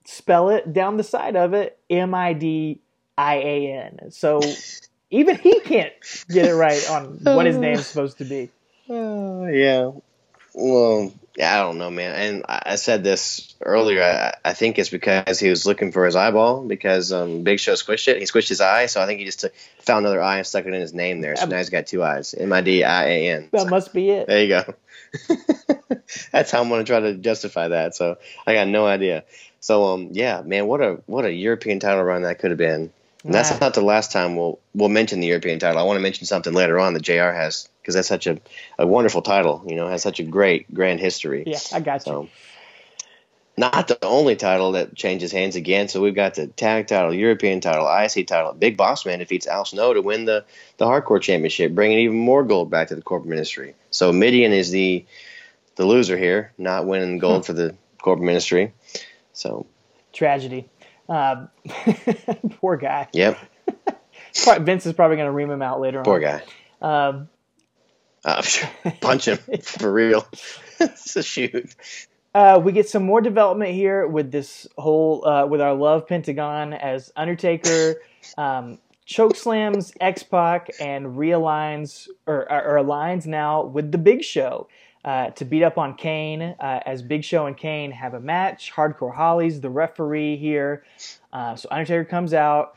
spell 0.03 0.49
it 0.49 0.73
down 0.73 0.97
the 0.97 1.03
side 1.03 1.35
of 1.35 1.53
it 1.53 1.77
M 1.91 2.15
I 2.15 2.34
D 2.34 2.81
I 3.18 3.35
A 3.35 3.72
N. 3.72 4.11
So 4.11 4.41
Even 5.09 5.38
he 5.38 5.59
can't 5.61 5.93
get 6.30 6.45
it 6.45 6.53
right 6.55 6.89
on 6.89 7.19
what 7.23 7.45
his 7.45 7.57
name's 7.59 7.88
supposed 7.88 8.18
to 8.18 8.26
be. 8.26 8.49
Uh, 8.89 9.45
yeah. 9.45 9.91
Well, 10.59 11.13
yeah, 11.35 11.53
I 11.53 11.63
don't 11.63 11.77
know, 11.77 11.91
man. 11.91 12.15
And 12.15 12.45
I, 12.49 12.77
said 12.77 13.03
this 13.03 13.53
earlier. 13.61 14.01
I, 14.01 14.34
I 14.43 14.53
think 14.53 14.79
it's 14.79 14.89
because 14.89 15.39
he 15.39 15.51
was 15.51 15.67
looking 15.67 15.91
for 15.91 16.03
his 16.03 16.15
eyeball 16.15 16.63
because 16.63 17.13
um, 17.13 17.43
Big 17.43 17.59
Show 17.59 17.73
squished 17.73 18.07
it. 18.07 18.17
He 18.17 18.23
squished 18.23 18.49
his 18.49 18.59
eye, 18.59 18.88
so 18.88 18.99
I 18.99 19.05
think 19.05 19.19
he 19.19 19.25
just 19.25 19.41
took, 19.41 19.53
found 19.81 20.07
another 20.07 20.19
eye 20.19 20.38
and 20.38 20.47
stuck 20.47 20.65
it 20.65 20.73
in 20.73 20.81
his 20.81 20.95
name 20.95 21.21
there. 21.21 21.35
So 21.35 21.45
now 21.45 21.57
he's 21.57 21.69
got 21.69 21.85
two 21.85 22.03
eyes. 22.03 22.34
M 22.34 22.51
I 22.51 22.61
D 22.61 22.84
I 22.84 23.05
A 23.05 23.29
N. 23.35 23.49
That 23.51 23.69
must 23.69 23.93
be 23.93 24.09
it. 24.09 24.25
There 24.25 24.43
you 24.43 24.49
go. 24.49 24.73
That's 26.31 26.49
how 26.49 26.61
I'm 26.61 26.69
gonna 26.69 26.84
try 26.84 27.01
to 27.01 27.13
justify 27.13 27.67
that. 27.67 27.95
So 27.95 28.17
I 28.47 28.55
got 28.55 28.67
no 28.67 28.88
idea. 28.88 29.25
So 29.59 29.85
um 29.93 30.09
yeah, 30.13 30.41
man, 30.41 30.65
what 30.65 30.81
a 30.81 31.01
what 31.05 31.23
a 31.25 31.31
European 31.31 31.79
title 31.79 32.03
run 32.03 32.23
that 32.23 32.39
could 32.39 32.49
have 32.49 32.57
been. 32.57 32.91
And 33.23 33.34
that's 33.34 33.51
Nah. 33.51 33.57
not 33.59 33.73
the 33.75 33.81
last 33.81 34.11
time 34.11 34.35
we'll 34.35 34.59
we'll 34.73 34.89
mention 34.89 35.19
the 35.19 35.27
European 35.27 35.59
title. 35.59 35.77
I 35.77 35.84
want 35.84 35.97
to 35.97 36.01
mention 36.01 36.25
something 36.25 36.53
later 36.53 36.79
on 36.79 36.95
that 36.95 37.03
JR 37.03 37.31
has 37.31 37.69
because 37.88 37.95
that's 37.95 38.09
such 38.09 38.27
a, 38.27 38.38
a 38.77 38.85
wonderful 38.85 39.22
title. 39.22 39.64
You 39.65 39.77
know, 39.77 39.88
has 39.88 40.03
such 40.03 40.19
a 40.19 40.23
great 40.23 40.73
grand 40.73 40.99
history. 40.99 41.45
Yeah, 41.47 41.59
I 41.72 41.80
got 41.80 42.05
you. 42.05 42.11
So 42.11 42.30
not 43.55 43.88
the 43.88 43.97
only 44.03 44.35
title 44.35 44.73
that 44.73 44.93
changes 44.93 45.31
hands 45.31 45.55
again. 45.55 45.88
So 45.88 46.01
we've 46.01 46.14
got 46.14 46.35
the 46.35 46.47
tag 46.47 46.88
title, 46.88 47.14
European 47.14 47.61
title, 47.61 47.88
IC 47.88 48.27
title. 48.27 48.51
Big 48.51 48.76
Boss 48.76 49.05
Man 49.05 49.19
defeats 49.19 49.47
Al 49.47 49.64
Snow 49.64 49.93
to 49.93 50.01
win 50.01 50.26
the, 50.26 50.43
the 50.76 50.85
Hardcore 50.85 51.22
Championship, 51.22 51.73
bringing 51.73 51.99
even 51.99 52.18
more 52.18 52.43
gold 52.43 52.69
back 52.69 52.89
to 52.89 52.95
the 52.95 53.01
corporate 53.01 53.30
ministry. 53.30 53.73
So 53.89 54.11
Mideon 54.11 54.51
is 54.51 54.69
the 54.69 55.05
the 55.77 55.85
loser 55.85 56.18
here, 56.18 56.51
not 56.57 56.88
winning 56.88 57.19
gold 57.19 57.45
for 57.45 57.53
the 57.53 57.73
corporate 58.01 58.26
ministry. 58.26 58.73
So 59.31 59.65
Tragedy. 60.11 60.68
Um, 61.07 61.47
poor 62.59 62.76
guy. 62.76 63.07
yep, 63.14 63.39
Vince 64.59 64.85
is 64.85 64.91
probably 64.91 65.15
going 65.15 65.27
to 65.27 65.31
ream 65.31 65.49
him 65.49 65.61
out 65.61 65.80
later 65.80 66.03
poor 66.03 66.15
on. 66.15 66.22
guy. 66.22 66.43
Um, 66.81 67.30
Uh, 68.27 68.43
punch 69.01 69.25
him 69.27 69.37
for 69.63 69.91
real. 69.91 70.27
it's 70.79 71.15
a 71.15 71.23
shoot. 71.23 71.73
Uh, 72.35 72.61
we 72.63 72.73
get 72.73 72.87
some 72.87 73.03
more 73.03 73.21
development 73.21 73.71
here 73.71 74.05
with 74.05 74.31
this 74.31 74.67
whole 74.77 75.25
uh, 75.25 75.45
with 75.45 75.61
our 75.61 75.73
love 75.73 76.05
Pentagon 76.05 76.73
as 76.73 77.11
Undertaker 77.15 77.95
um, 78.37 78.77
chokeslams 79.07 79.95
X 80.01 80.23
Pac 80.23 80.69
and 80.81 81.05
realigns 81.17 82.09
or, 82.27 82.51
or, 82.51 82.63
or 82.63 82.83
aligns 82.83 83.25
now 83.25 83.63
with 83.63 83.93
the 83.93 83.97
Big 83.97 84.23
Show 84.23 84.67
uh, 85.05 85.29
to 85.31 85.45
beat 85.45 85.63
up 85.63 85.77
on 85.77 85.95
Kane 85.95 86.41
uh, 86.41 86.81
as 86.85 87.01
Big 87.01 87.23
Show 87.23 87.45
and 87.45 87.55
Kane 87.55 87.91
have 87.91 88.13
a 88.13 88.19
match. 88.19 88.73
Hardcore 88.75 89.15
Holly's 89.15 89.61
the 89.61 89.69
referee 89.69 90.35
here, 90.35 90.83
uh, 91.31 91.55
so 91.55 91.69
Undertaker 91.71 92.03
comes 92.03 92.33
out. 92.33 92.75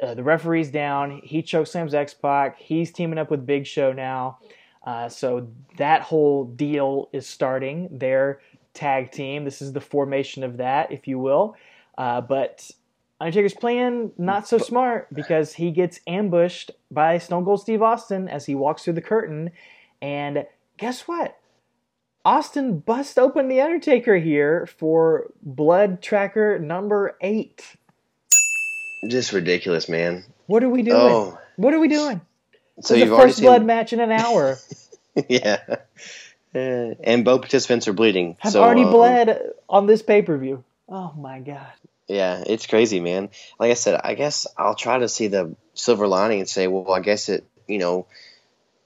Uh, 0.00 0.14
the 0.14 0.22
referee's 0.22 0.68
down. 0.70 1.22
He 1.24 1.42
chokeslams 1.42 1.94
X 1.94 2.12
Pac. 2.12 2.58
He's 2.58 2.92
teaming 2.92 3.18
up 3.18 3.30
with 3.30 3.46
Big 3.46 3.66
Show 3.66 3.92
now. 3.92 4.38
Uh, 4.84 5.08
so 5.08 5.48
that 5.78 6.02
whole 6.02 6.44
deal 6.44 7.08
is 7.12 7.26
starting. 7.26 7.88
Their 7.92 8.40
tag 8.74 9.12
team. 9.12 9.44
This 9.44 9.62
is 9.62 9.72
the 9.72 9.80
formation 9.80 10.42
of 10.42 10.56
that, 10.56 10.90
if 10.92 11.06
you 11.06 11.18
will. 11.18 11.56
Uh, 11.96 12.20
but 12.20 12.70
Undertaker's 13.20 13.54
plan 13.54 14.10
not 14.18 14.48
so 14.48 14.58
smart 14.58 15.12
because 15.14 15.54
he 15.54 15.70
gets 15.70 16.00
ambushed 16.06 16.70
by 16.90 17.18
Stone 17.18 17.44
Cold 17.44 17.60
Steve 17.60 17.82
Austin 17.82 18.28
as 18.28 18.46
he 18.46 18.54
walks 18.54 18.82
through 18.82 18.94
the 18.94 19.02
curtain. 19.02 19.50
And 20.00 20.46
guess 20.78 21.02
what? 21.02 21.38
Austin 22.24 22.78
busts 22.78 23.18
open 23.18 23.48
the 23.48 23.60
Undertaker 23.60 24.16
here 24.16 24.66
for 24.66 25.32
blood 25.42 26.02
tracker 26.02 26.58
number 26.58 27.16
eight. 27.20 27.76
Just 29.08 29.32
ridiculous, 29.32 29.88
man. 29.88 30.24
What 30.46 30.62
are 30.62 30.68
we 30.68 30.82
doing? 30.82 30.96
Oh, 31.00 31.38
What 31.56 31.74
are 31.74 31.80
we 31.80 31.88
doing? 31.88 32.20
So 32.80 32.94
This 32.94 33.00
you've 33.02 33.10
the 33.10 33.16
first 33.16 33.36
seen, 33.36 33.44
blood 33.44 33.64
match 33.64 33.92
in 33.92 34.00
an 34.00 34.10
hour. 34.10 34.58
yeah. 35.28 35.58
Uh, 36.54 36.94
and 37.02 37.24
both 37.24 37.42
participants 37.42 37.88
are 37.88 37.92
bleeding. 37.92 38.36
I've 38.42 38.52
so, 38.52 38.62
already 38.62 38.84
um, 38.84 38.90
bled 38.90 39.52
on 39.68 39.86
this 39.86 40.02
pay 40.02 40.22
per 40.22 40.36
view. 40.36 40.64
Oh 40.88 41.12
my 41.16 41.40
god. 41.40 41.72
Yeah, 42.08 42.42
it's 42.46 42.66
crazy, 42.66 43.00
man. 43.00 43.30
Like 43.58 43.70
I 43.70 43.74
said, 43.74 44.00
I 44.02 44.14
guess 44.14 44.46
I'll 44.58 44.74
try 44.74 44.98
to 44.98 45.08
see 45.08 45.28
the 45.28 45.54
silver 45.74 46.06
lining 46.06 46.40
and 46.40 46.48
say, 46.48 46.66
well, 46.66 46.92
I 46.92 47.00
guess 47.00 47.28
it, 47.28 47.44
you 47.66 47.78
know, 47.78 48.06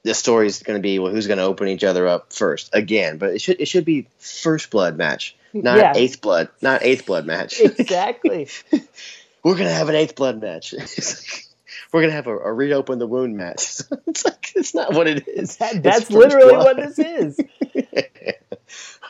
the 0.05 0.15
story 0.15 0.47
is 0.47 0.63
going 0.63 0.79
to 0.79 0.83
be 0.83 0.99
well, 0.99 1.11
who's 1.11 1.27
going 1.27 1.39
to 1.39 1.45
open 1.45 1.67
each 1.69 1.83
other 1.83 2.07
up 2.07 2.33
first 2.33 2.71
again. 2.73 3.19
But 3.19 3.31
it 3.31 3.41
should 3.41 3.61
it 3.61 3.67
should 3.67 3.85
be 3.85 4.07
first 4.19 4.71
blood 4.71 4.97
match, 4.97 5.37
not 5.53 5.79
Yeah. 5.79 5.93
eighth 5.97 6.21
blood, 6.21 6.49
not 6.63 6.83
eighth 6.85 7.07
blood 7.07 7.27
match. 7.27 7.61
Exactly. 7.61 8.49
We're 9.43 9.57
gonna 9.57 9.71
have 9.71 9.89
an 9.89 9.95
eighth 9.97 10.15
blood 10.15 10.41
match. 10.41 10.75
We're 11.93 12.03
gonna 12.03 12.13
have 12.13 12.27
a, 12.27 12.37
a 12.37 12.53
reopen 12.53 12.99
the 12.99 13.07
wound 13.07 13.37
match. 13.37 13.81
it's 14.07 14.25
like 14.25 14.53
it's 14.55 14.75
not 14.75 14.93
what 14.93 15.07
it 15.07 15.27
is. 15.29 15.57
That- 15.57 15.83
that's 15.83 16.11
literally 16.11 16.55
blood. 16.55 16.77
what 16.79 16.97
this 16.97 16.99
is. 16.99 17.41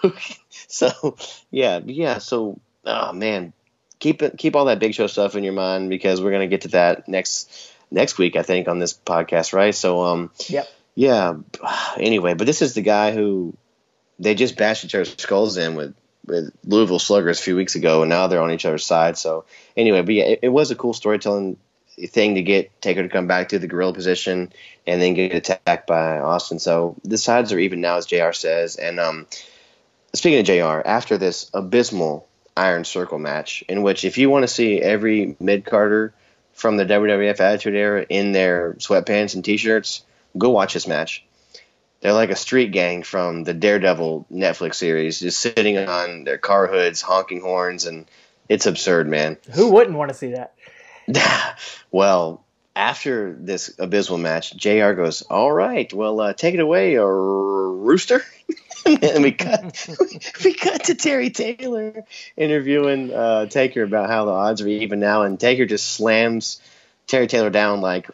so 0.68 1.16
yeah, 1.50 1.80
yeah. 1.84 2.18
So 2.18 2.60
oh 2.84 3.12
man, 3.12 3.52
keep 3.98 4.22
it 4.22 4.36
keep 4.38 4.56
all 4.56 4.66
that 4.66 4.78
Big 4.78 4.94
Show 4.94 5.06
stuff 5.06 5.34
in 5.36 5.44
your 5.44 5.52
mind 5.52 5.90
because 5.90 6.20
we're 6.20 6.32
gonna 6.32 6.46
get 6.46 6.62
to 6.62 6.68
that 6.68 7.08
next 7.08 7.50
next 7.90 8.18
week, 8.18 8.36
I 8.36 8.42
think, 8.42 8.68
on 8.68 8.78
this 8.78 8.92
podcast, 8.92 9.52
right? 9.52 9.74
So 9.74 10.02
um, 10.02 10.30
Yep. 10.48 10.68
yeah. 10.94 11.34
Anyway, 11.98 12.34
but 12.34 12.46
this 12.46 12.60
is 12.62 12.74
the 12.74 12.82
guy 12.82 13.12
who 13.12 13.54
they 14.18 14.34
just 14.34 14.56
bashed 14.56 14.84
each 14.84 14.94
other's 14.94 15.14
skulls 15.16 15.56
in 15.56 15.74
with 15.74 15.94
with 16.26 16.52
Louisville 16.64 16.98
Sluggers 16.98 17.38
a 17.38 17.42
few 17.42 17.56
weeks 17.56 17.74
ago, 17.76 18.02
and 18.02 18.08
now 18.10 18.26
they're 18.26 18.42
on 18.42 18.50
each 18.50 18.66
other's 18.66 18.84
side. 18.84 19.16
So 19.16 19.44
anyway, 19.76 20.02
but 20.02 20.14
yeah, 20.14 20.24
it, 20.24 20.40
it 20.42 20.48
was 20.48 20.70
a 20.70 20.74
cool 20.74 20.92
storytelling 20.92 21.56
thing 21.96 22.34
to 22.34 22.42
get 22.42 22.80
Taker 22.80 23.02
to 23.02 23.08
come 23.08 23.26
back 23.26 23.50
to 23.50 23.58
the 23.58 23.66
gorilla 23.66 23.94
position 23.94 24.52
and 24.86 25.00
then 25.00 25.14
get 25.14 25.34
attacked 25.34 25.86
by 25.86 26.18
Austin. 26.18 26.58
So 26.58 26.96
the 27.04 27.18
sides 27.18 27.52
are 27.52 27.58
even 27.58 27.80
now, 27.80 27.96
as 27.96 28.06
Jr. 28.06 28.32
says. 28.32 28.76
And 28.76 29.00
um, 29.00 29.26
speaking 30.14 30.40
of 30.40 30.46
Jr., 30.46 30.86
after 30.86 31.16
this 31.18 31.50
abysmal 31.54 32.28
Iron 32.56 32.84
Circle 32.84 33.18
match, 33.18 33.64
in 33.68 33.82
which 33.82 34.04
if 34.04 34.18
you 34.18 34.30
want 34.30 34.42
to 34.44 34.48
see 34.48 34.80
every 34.80 35.36
mid 35.40 35.64
carder 35.64 36.14
from 36.52 36.76
the 36.76 36.86
WWF 36.86 37.40
Attitude 37.40 37.74
Era 37.74 38.06
in 38.08 38.32
their 38.32 38.74
sweatpants 38.74 39.34
and 39.34 39.44
t-shirts, 39.44 40.04
go 40.38 40.50
watch 40.50 40.74
this 40.74 40.86
match. 40.86 41.24
They're 42.00 42.12
like 42.12 42.30
a 42.30 42.36
street 42.36 42.72
gang 42.72 43.02
from 43.02 43.44
the 43.44 43.54
Daredevil 43.54 44.26
Netflix 44.32 44.76
series, 44.76 45.20
just 45.20 45.40
sitting 45.40 45.78
on 45.78 46.24
their 46.24 46.38
car 46.38 46.66
hoods, 46.66 47.02
honking 47.02 47.40
horns, 47.40 47.84
and 47.84 48.06
it's 48.48 48.66
absurd, 48.66 49.08
man. 49.08 49.38
Who 49.52 49.72
wouldn't 49.72 49.96
want 49.96 50.10
to 50.10 50.14
see 50.14 50.32
that? 50.32 50.54
well, 51.90 52.44
after 52.74 53.32
this 53.32 53.74
abysmal 53.78 54.18
match, 54.18 54.56
JR 54.56 54.92
goes, 54.92 55.22
All 55.22 55.50
right, 55.50 55.92
well, 55.92 56.20
uh, 56.20 56.32
take 56.32 56.54
it 56.54 56.60
away, 56.60 56.98
uh, 56.98 57.02
Rooster. 57.04 58.22
and 58.86 59.22
we 59.22 59.32
cut, 59.32 59.88
we 60.44 60.54
cut 60.54 60.84
to 60.84 60.94
Terry 60.94 61.30
Taylor 61.30 62.04
interviewing 62.36 63.12
uh, 63.12 63.46
Taker 63.46 63.82
about 63.82 64.10
how 64.10 64.26
the 64.26 64.30
odds 64.32 64.60
are 64.62 64.68
even 64.68 65.00
now. 65.00 65.22
And 65.22 65.40
Taker 65.40 65.66
just 65.66 65.86
slams 65.94 66.60
Terry 67.06 67.26
Taylor 67.26 67.50
down 67.50 67.80
like, 67.80 68.10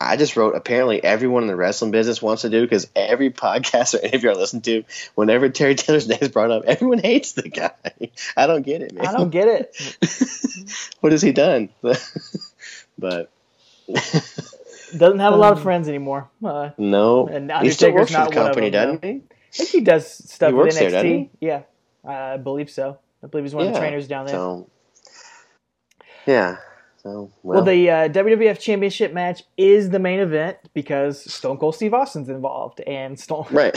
I 0.00 0.16
just 0.16 0.36
wrote, 0.36 0.54
apparently 0.54 1.02
everyone 1.02 1.42
in 1.42 1.48
the 1.48 1.56
wrestling 1.56 1.90
business 1.90 2.22
wants 2.22 2.42
to 2.42 2.50
do 2.50 2.62
because 2.62 2.88
every 2.94 3.30
podcast 3.30 3.94
or 4.00 4.04
interview 4.04 4.30
I 4.30 4.34
listen 4.34 4.60
to, 4.62 4.84
whenever 5.14 5.48
Terry 5.48 5.74
Taylor's 5.74 6.06
name 6.06 6.18
is 6.20 6.28
brought 6.28 6.50
up, 6.50 6.64
everyone 6.66 6.98
hates 6.98 7.32
the 7.32 7.48
guy. 7.48 7.72
I 8.36 8.46
don't 8.46 8.62
get 8.62 8.82
it, 8.82 8.94
man. 8.94 9.06
I 9.06 9.12
don't 9.12 9.30
get 9.30 9.48
it. 9.48 10.86
what 11.00 11.12
has 11.12 11.22
he 11.22 11.32
done? 11.32 11.70
but 12.98 13.30
Doesn't 14.96 15.18
have 15.18 15.34
a 15.34 15.36
lot 15.36 15.52
of 15.52 15.62
friends 15.62 15.88
anymore. 15.88 16.28
Uh, 16.44 16.70
no, 16.78 17.26
And 17.26 17.50
he 17.62 17.70
still 17.70 17.92
works 17.92 18.12
for 18.12 18.24
the 18.26 18.30
company, 18.30 18.70
doesn't 18.70 19.04
he? 19.04 19.10
I 19.10 19.22
think 19.50 19.70
he 19.70 19.80
does 19.80 20.30
stuff 20.30 20.50
He 20.50 20.54
with 20.54 20.76
NXT. 20.76 20.90
there. 20.90 21.26
Yeah, 21.40 21.62
I 22.08 22.36
believe 22.36 22.70
so. 22.70 22.98
I 23.22 23.26
believe 23.26 23.44
he's 23.44 23.54
one 23.54 23.66
of 23.66 23.72
the 23.72 23.78
trainers 23.80 24.06
down 24.06 24.26
there. 24.26 24.34
So, 24.34 24.70
yeah. 26.26 26.58
So 27.08 27.32
well, 27.42 27.56
well, 27.56 27.64
the 27.64 27.90
uh, 27.90 28.08
WWF 28.08 28.58
Championship 28.60 29.12
match 29.12 29.42
is 29.56 29.88
the 29.90 29.98
main 29.98 30.20
event 30.20 30.58
because 30.74 31.32
Stone 31.32 31.56
Cold 31.58 31.74
Steve 31.74 31.94
Austin's 31.94 32.28
involved, 32.28 32.80
and 32.80 33.18
Stone 33.18 33.46
right. 33.50 33.74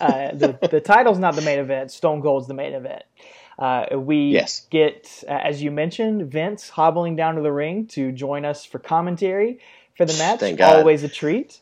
uh, 0.00 0.32
the 0.34 0.58
the 0.70 0.80
title's 0.80 1.18
not 1.18 1.34
the 1.36 1.42
main 1.42 1.58
event. 1.58 1.90
Stone 1.90 2.22
Cold's 2.22 2.46
the 2.48 2.54
main 2.54 2.72
event. 2.72 3.02
Uh, 3.58 3.98
we 3.98 4.30
Yes. 4.30 4.66
get, 4.70 5.22
uh, 5.28 5.32
as 5.32 5.62
you 5.62 5.70
mentioned, 5.70 6.32
Vince 6.32 6.70
hobbling 6.70 7.16
down 7.16 7.34
to 7.34 7.42
the 7.42 7.52
ring 7.52 7.86
to 7.88 8.10
join 8.10 8.46
us 8.46 8.64
for 8.64 8.78
commentary 8.78 9.58
for 9.98 10.06
the 10.06 10.14
match. 10.14 10.40
Thank 10.40 10.58
God. 10.58 10.76
Always 10.76 11.02
a 11.02 11.08
treat. 11.08 11.60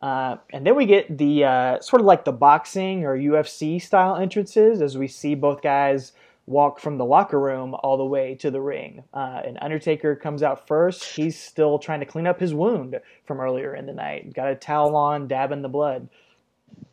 Uh, 0.00 0.36
and 0.50 0.66
then 0.66 0.74
we 0.74 0.86
get 0.86 1.16
the 1.18 1.44
uh, 1.44 1.80
sort 1.80 2.00
of 2.00 2.06
like 2.06 2.24
the 2.24 2.32
boxing 2.32 3.04
or 3.04 3.16
UFC 3.16 3.80
style 3.80 4.16
entrances 4.16 4.80
as 4.80 4.96
we 4.96 5.06
see 5.08 5.34
both 5.34 5.60
guys 5.60 6.12
walk 6.46 6.78
from 6.80 6.98
the 6.98 7.04
locker 7.04 7.40
room 7.40 7.74
all 7.74 7.96
the 7.96 8.04
way 8.04 8.34
to 8.36 8.50
the 8.50 8.60
ring. 8.60 9.04
Uh, 9.14 9.40
and 9.44 9.58
Undertaker 9.60 10.14
comes 10.16 10.42
out 10.42 10.66
first. 10.66 11.04
He's 11.04 11.38
still 11.40 11.78
trying 11.78 12.00
to 12.00 12.06
clean 12.06 12.26
up 12.26 12.38
his 12.40 12.52
wound 12.52 13.00
from 13.24 13.40
earlier 13.40 13.74
in 13.74 13.86
the 13.86 13.92
night. 13.94 14.32
Got 14.34 14.50
a 14.50 14.54
towel 14.54 14.94
on, 14.96 15.26
dabbing 15.28 15.62
the 15.62 15.68
blood. 15.68 16.08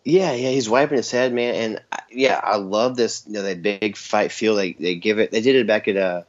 yeah, 0.05 0.31
yeah. 0.31 0.49
He's 0.49 0.69
wiping 0.69 0.97
his 0.97 1.11
head, 1.11 1.33
man, 1.33 1.55
and 1.55 1.81
I- 1.91 1.99
yeah, 2.11 2.39
I 2.41 2.57
love 2.57 2.95
this. 2.95 3.23
You 3.27 3.33
know, 3.33 3.43
that 3.43 3.61
big 3.61 3.95
fight 3.97 4.31
feel. 4.31 4.55
They 4.55 4.73
they 4.73 4.95
give 4.95 5.19
it. 5.19 5.31
They 5.31 5.41
did 5.41 5.55
it 5.55 5.67
back 5.67 5.87
at 5.87 5.95
uh, 5.97 6.23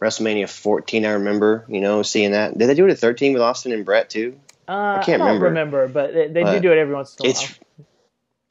WrestleMania 0.00 0.48
14. 0.48 1.04
I 1.04 1.10
remember, 1.12 1.64
you 1.68 1.80
know, 1.80 2.02
seeing 2.02 2.32
that. 2.32 2.56
Did 2.56 2.68
they 2.68 2.74
do 2.74 2.86
it 2.86 2.90
at 2.90 2.98
13 2.98 3.32
with 3.32 3.42
Austin 3.42 3.72
and 3.72 3.84
Bret 3.84 4.08
too? 4.10 4.38
Uh, 4.68 4.98
I 5.00 5.02
can't 5.04 5.20
don't 5.22 5.40
remember. 5.40 5.88
but 5.88 6.12
they, 6.12 6.28
they 6.28 6.40
do 6.40 6.44
But 6.44 6.62
do 6.62 6.72
it 6.72 6.78
every 6.78 6.94
once 6.94 7.16
in 7.20 7.26
a 7.26 7.32
while. 7.32 7.48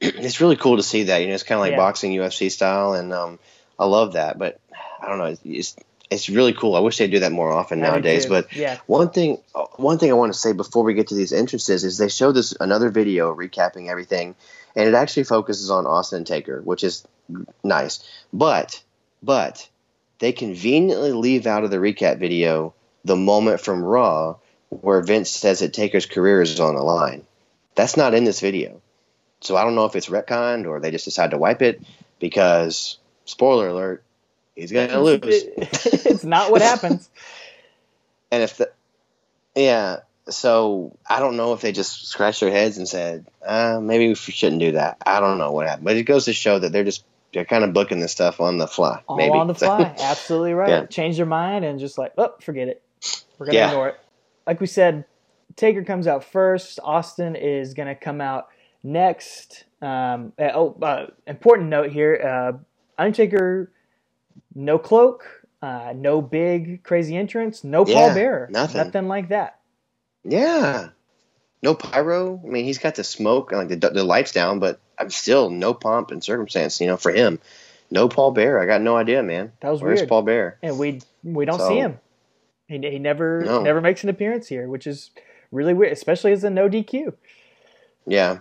it's 0.00 0.40
really 0.40 0.56
cool 0.56 0.76
to 0.76 0.82
see 0.82 1.04
that. 1.04 1.18
You 1.22 1.28
know, 1.28 1.34
it's 1.34 1.42
kind 1.44 1.58
of 1.58 1.60
like 1.60 1.72
Yeah. 1.72 1.76
boxing 1.78 2.12
UFC 2.12 2.50
style, 2.50 2.94
and 2.94 3.12
um, 3.12 3.38
I 3.78 3.86
love 3.86 4.14
that. 4.14 4.38
But 4.38 4.60
I 5.00 5.08
don't 5.08 5.18
know. 5.18 5.24
It's, 5.24 5.40
it's 5.44 5.76
it's 6.10 6.28
really 6.28 6.52
cool. 6.52 6.74
I 6.74 6.80
wish 6.80 6.98
they'd 6.98 7.10
do 7.10 7.20
that 7.20 7.32
more 7.32 7.52
often 7.52 7.84
I 7.84 7.88
nowadays. 7.88 8.26
But 8.26 8.54
yeah, 8.54 8.78
One 8.86 9.10
thing, 9.10 9.38
one 9.76 9.98
thing 9.98 10.10
I 10.10 10.14
want 10.14 10.32
to 10.32 10.38
say 10.38 10.52
before 10.52 10.82
we 10.82 10.94
get 10.94 11.08
to 11.08 11.14
these 11.14 11.32
entrances 11.32 11.84
is 11.84 11.98
they 11.98 12.08
showed 12.08 12.32
this 12.32 12.54
another 12.58 12.90
video 12.90 13.34
recapping 13.34 13.88
everything, 13.88 14.34
and 14.74 14.88
it 14.88 14.94
actually 14.94 15.24
focuses 15.24 15.70
on 15.70 15.86
Austin 15.86 16.24
Taker, 16.24 16.62
which 16.62 16.82
is 16.82 17.06
nice. 17.62 18.02
But, 18.32 18.82
but 19.22 19.68
they 20.18 20.32
conveniently 20.32 21.12
leave 21.12 21.46
out 21.46 21.64
of 21.64 21.70
the 21.70 21.76
recap 21.76 22.18
video 22.18 22.74
the 23.04 23.16
moment 23.16 23.60
from 23.60 23.84
Raw 23.84 24.36
where 24.70 25.00
Vince 25.00 25.30
says 25.30 25.60
that 25.60 25.72
Taker's 25.72 26.06
career 26.06 26.42
is 26.42 26.60
on 26.60 26.74
the 26.74 26.82
line. 26.82 27.24
That's 27.74 27.96
not 27.96 28.14
in 28.14 28.24
this 28.24 28.40
video, 28.40 28.80
so 29.40 29.56
I 29.56 29.64
don't 29.64 29.74
know 29.74 29.84
if 29.84 29.96
it's 29.96 30.08
retconned 30.08 30.66
or 30.66 30.80
they 30.80 30.90
just 30.90 31.04
decided 31.04 31.30
to 31.30 31.38
wipe 31.38 31.62
it 31.62 31.80
because 32.18 32.98
spoiler 33.28 33.68
alert, 33.68 34.04
he's 34.56 34.72
gonna 34.72 35.00
lose. 35.00 35.22
it's 35.56 36.24
not 36.24 36.50
what 36.50 36.62
happens. 36.62 37.10
And 38.30 38.42
if 38.42 38.58
the 38.58 38.70
yeah, 39.54 39.98
so 40.28 40.96
I 41.08 41.20
don't 41.20 41.36
know 41.36 41.52
if 41.54 41.60
they 41.60 41.72
just 41.72 42.08
scratched 42.08 42.40
their 42.40 42.50
heads 42.50 42.78
and 42.78 42.88
said, 42.88 43.26
uh, 43.46 43.80
maybe 43.82 44.08
we 44.08 44.14
shouldn't 44.14 44.60
do 44.60 44.72
that. 44.72 44.98
I 45.06 45.20
don't 45.20 45.38
know 45.38 45.52
what 45.52 45.66
happened, 45.66 45.86
but 45.86 45.96
it 45.96 46.04
goes 46.04 46.26
to 46.26 46.32
show 46.32 46.58
that 46.58 46.72
they're 46.72 46.84
just 46.84 47.04
they're 47.34 47.44
kind 47.44 47.64
of 47.64 47.72
booking 47.72 48.00
this 48.00 48.12
stuff 48.12 48.40
on 48.40 48.58
the 48.58 48.66
fly. 48.66 49.02
All 49.08 49.16
maybe 49.16 49.38
on 49.38 49.46
the 49.48 49.54
fly. 49.56 49.94
Absolutely 49.98 50.54
right. 50.54 50.70
Yeah. 50.70 50.86
Change 50.86 51.16
their 51.16 51.26
mind 51.26 51.64
and 51.64 51.78
just 51.78 51.98
like, 51.98 52.12
oh, 52.18 52.34
forget 52.42 52.68
it. 52.68 52.82
We're 53.38 53.46
gonna 53.46 53.58
Yeah. 53.58 53.66
ignore 53.68 53.88
it. 53.90 53.96
Like 54.46 54.60
we 54.60 54.66
said, 54.66 55.04
Taker 55.56 55.84
comes 55.84 56.06
out 56.06 56.24
first. 56.24 56.80
Austin 56.82 57.36
is 57.36 57.74
gonna 57.74 57.94
come 57.94 58.20
out 58.20 58.48
next. 58.82 59.64
Um, 59.82 60.32
oh, 60.38 60.76
uh, 60.82 61.06
important 61.26 61.68
note 61.68 61.90
here: 61.92 62.20
uh, 62.24 62.58
Undertaker, 62.98 63.70
no 64.54 64.78
cloak, 64.78 65.24
uh, 65.62 65.92
no 65.94 66.20
big 66.20 66.82
crazy 66.82 67.16
entrance, 67.16 67.62
no 67.64 67.86
Yeah, 67.86 67.94
pallbearer, 68.14 68.50
nothing. 68.50 68.76
nothing 68.78 69.08
like 69.08 69.28
that. 69.28 69.58
yeah, 70.24 70.88
no 71.62 71.74
pyro. 71.74 72.40
I 72.44 72.46
mean, 72.48 72.64
he's 72.64 72.78
got 72.78 72.94
the 72.96 73.04
smoke 73.04 73.52
and 73.52 73.68
like 73.68 73.80
the 73.80 73.90
the 73.90 74.04
lights 74.04 74.32
down, 74.32 74.58
but 74.58 74.80
I'm 74.98 75.10
still 75.10 75.50
no 75.50 75.74
pomp 75.74 76.10
and 76.10 76.22
circumstance. 76.22 76.80
You 76.80 76.88
know, 76.88 76.96
for 76.96 77.12
him, 77.12 77.38
no 77.90 78.08
Paul 78.08 78.32
Bearer. 78.32 78.60
I 78.60 78.66
got 78.66 78.80
no 78.80 78.96
idea, 78.96 79.22
man. 79.22 79.52
That 79.60 79.70
was 79.70 79.80
Where's 79.82 80.00
weird. 80.00 80.08
Paul 80.08 80.22
Bearer? 80.22 80.58
and 80.62 80.78
we 80.78 81.00
we 81.24 81.44
don't 81.44 81.58
So- 81.58 81.68
see 81.68 81.78
him. 81.78 81.98
He, 82.66 82.78
he 82.78 82.98
never 82.98 83.40
No. 83.44 83.62
never 83.62 83.80
makes 83.80 84.02
an 84.04 84.10
appearance 84.10 84.46
here, 84.48 84.68
which 84.68 84.86
is 84.86 85.10
really 85.50 85.72
weird, 85.72 85.92
especially 85.92 86.32
as 86.32 86.44
a 86.44 86.50
no 86.50 86.68
DQ. 86.68 87.14
Yeah. 88.06 88.38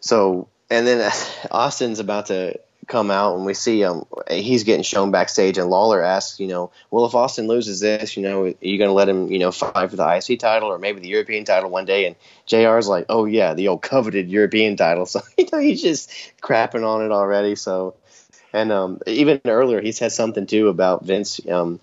So 0.00 0.48
and 0.70 0.86
then 0.86 1.12
Austin's 1.50 1.98
about 2.00 2.26
to 2.26 2.58
come 2.88 3.10
out 3.10 3.36
and 3.36 3.46
we 3.46 3.54
see 3.54 3.84
um 3.84 4.04
he's 4.30 4.64
getting 4.64 4.82
shown 4.82 5.10
backstage 5.10 5.56
and 5.58 5.70
Lawler 5.70 6.02
asks, 6.02 6.40
you 6.40 6.48
know, 6.48 6.70
well 6.90 7.06
if 7.06 7.14
Austin 7.14 7.46
loses 7.46 7.80
this, 7.80 8.16
you 8.16 8.22
know, 8.22 8.44
are 8.44 8.54
you 8.60 8.78
gonna 8.78 8.92
let 8.92 9.08
him, 9.08 9.30
you 9.30 9.38
know, 9.38 9.52
fight 9.52 9.90
for 9.90 9.96
the 9.96 10.16
IC 10.16 10.40
title 10.40 10.68
or 10.68 10.78
maybe 10.78 11.00
the 11.00 11.08
European 11.08 11.44
title 11.44 11.70
one 11.70 11.84
day? 11.84 12.06
And 12.06 12.16
JR's 12.46 12.88
like, 12.88 13.06
Oh 13.08 13.24
yeah, 13.24 13.54
the 13.54 13.68
old 13.68 13.82
coveted 13.82 14.28
European 14.28 14.76
title. 14.76 15.06
So 15.12 15.20
you 15.36 15.46
know, 15.52 15.58
he's 15.58 15.82
just 15.82 16.10
crapping 16.40 16.86
on 16.86 17.04
it 17.04 17.12
already. 17.12 17.54
So 17.54 17.94
and 18.52 18.72
um 18.72 19.00
even 19.06 19.40
earlier 19.44 19.80
he 19.80 19.92
said 19.92 20.12
something 20.12 20.46
too 20.46 20.68
about 20.68 21.04
Vince 21.04 21.40
um 21.48 21.80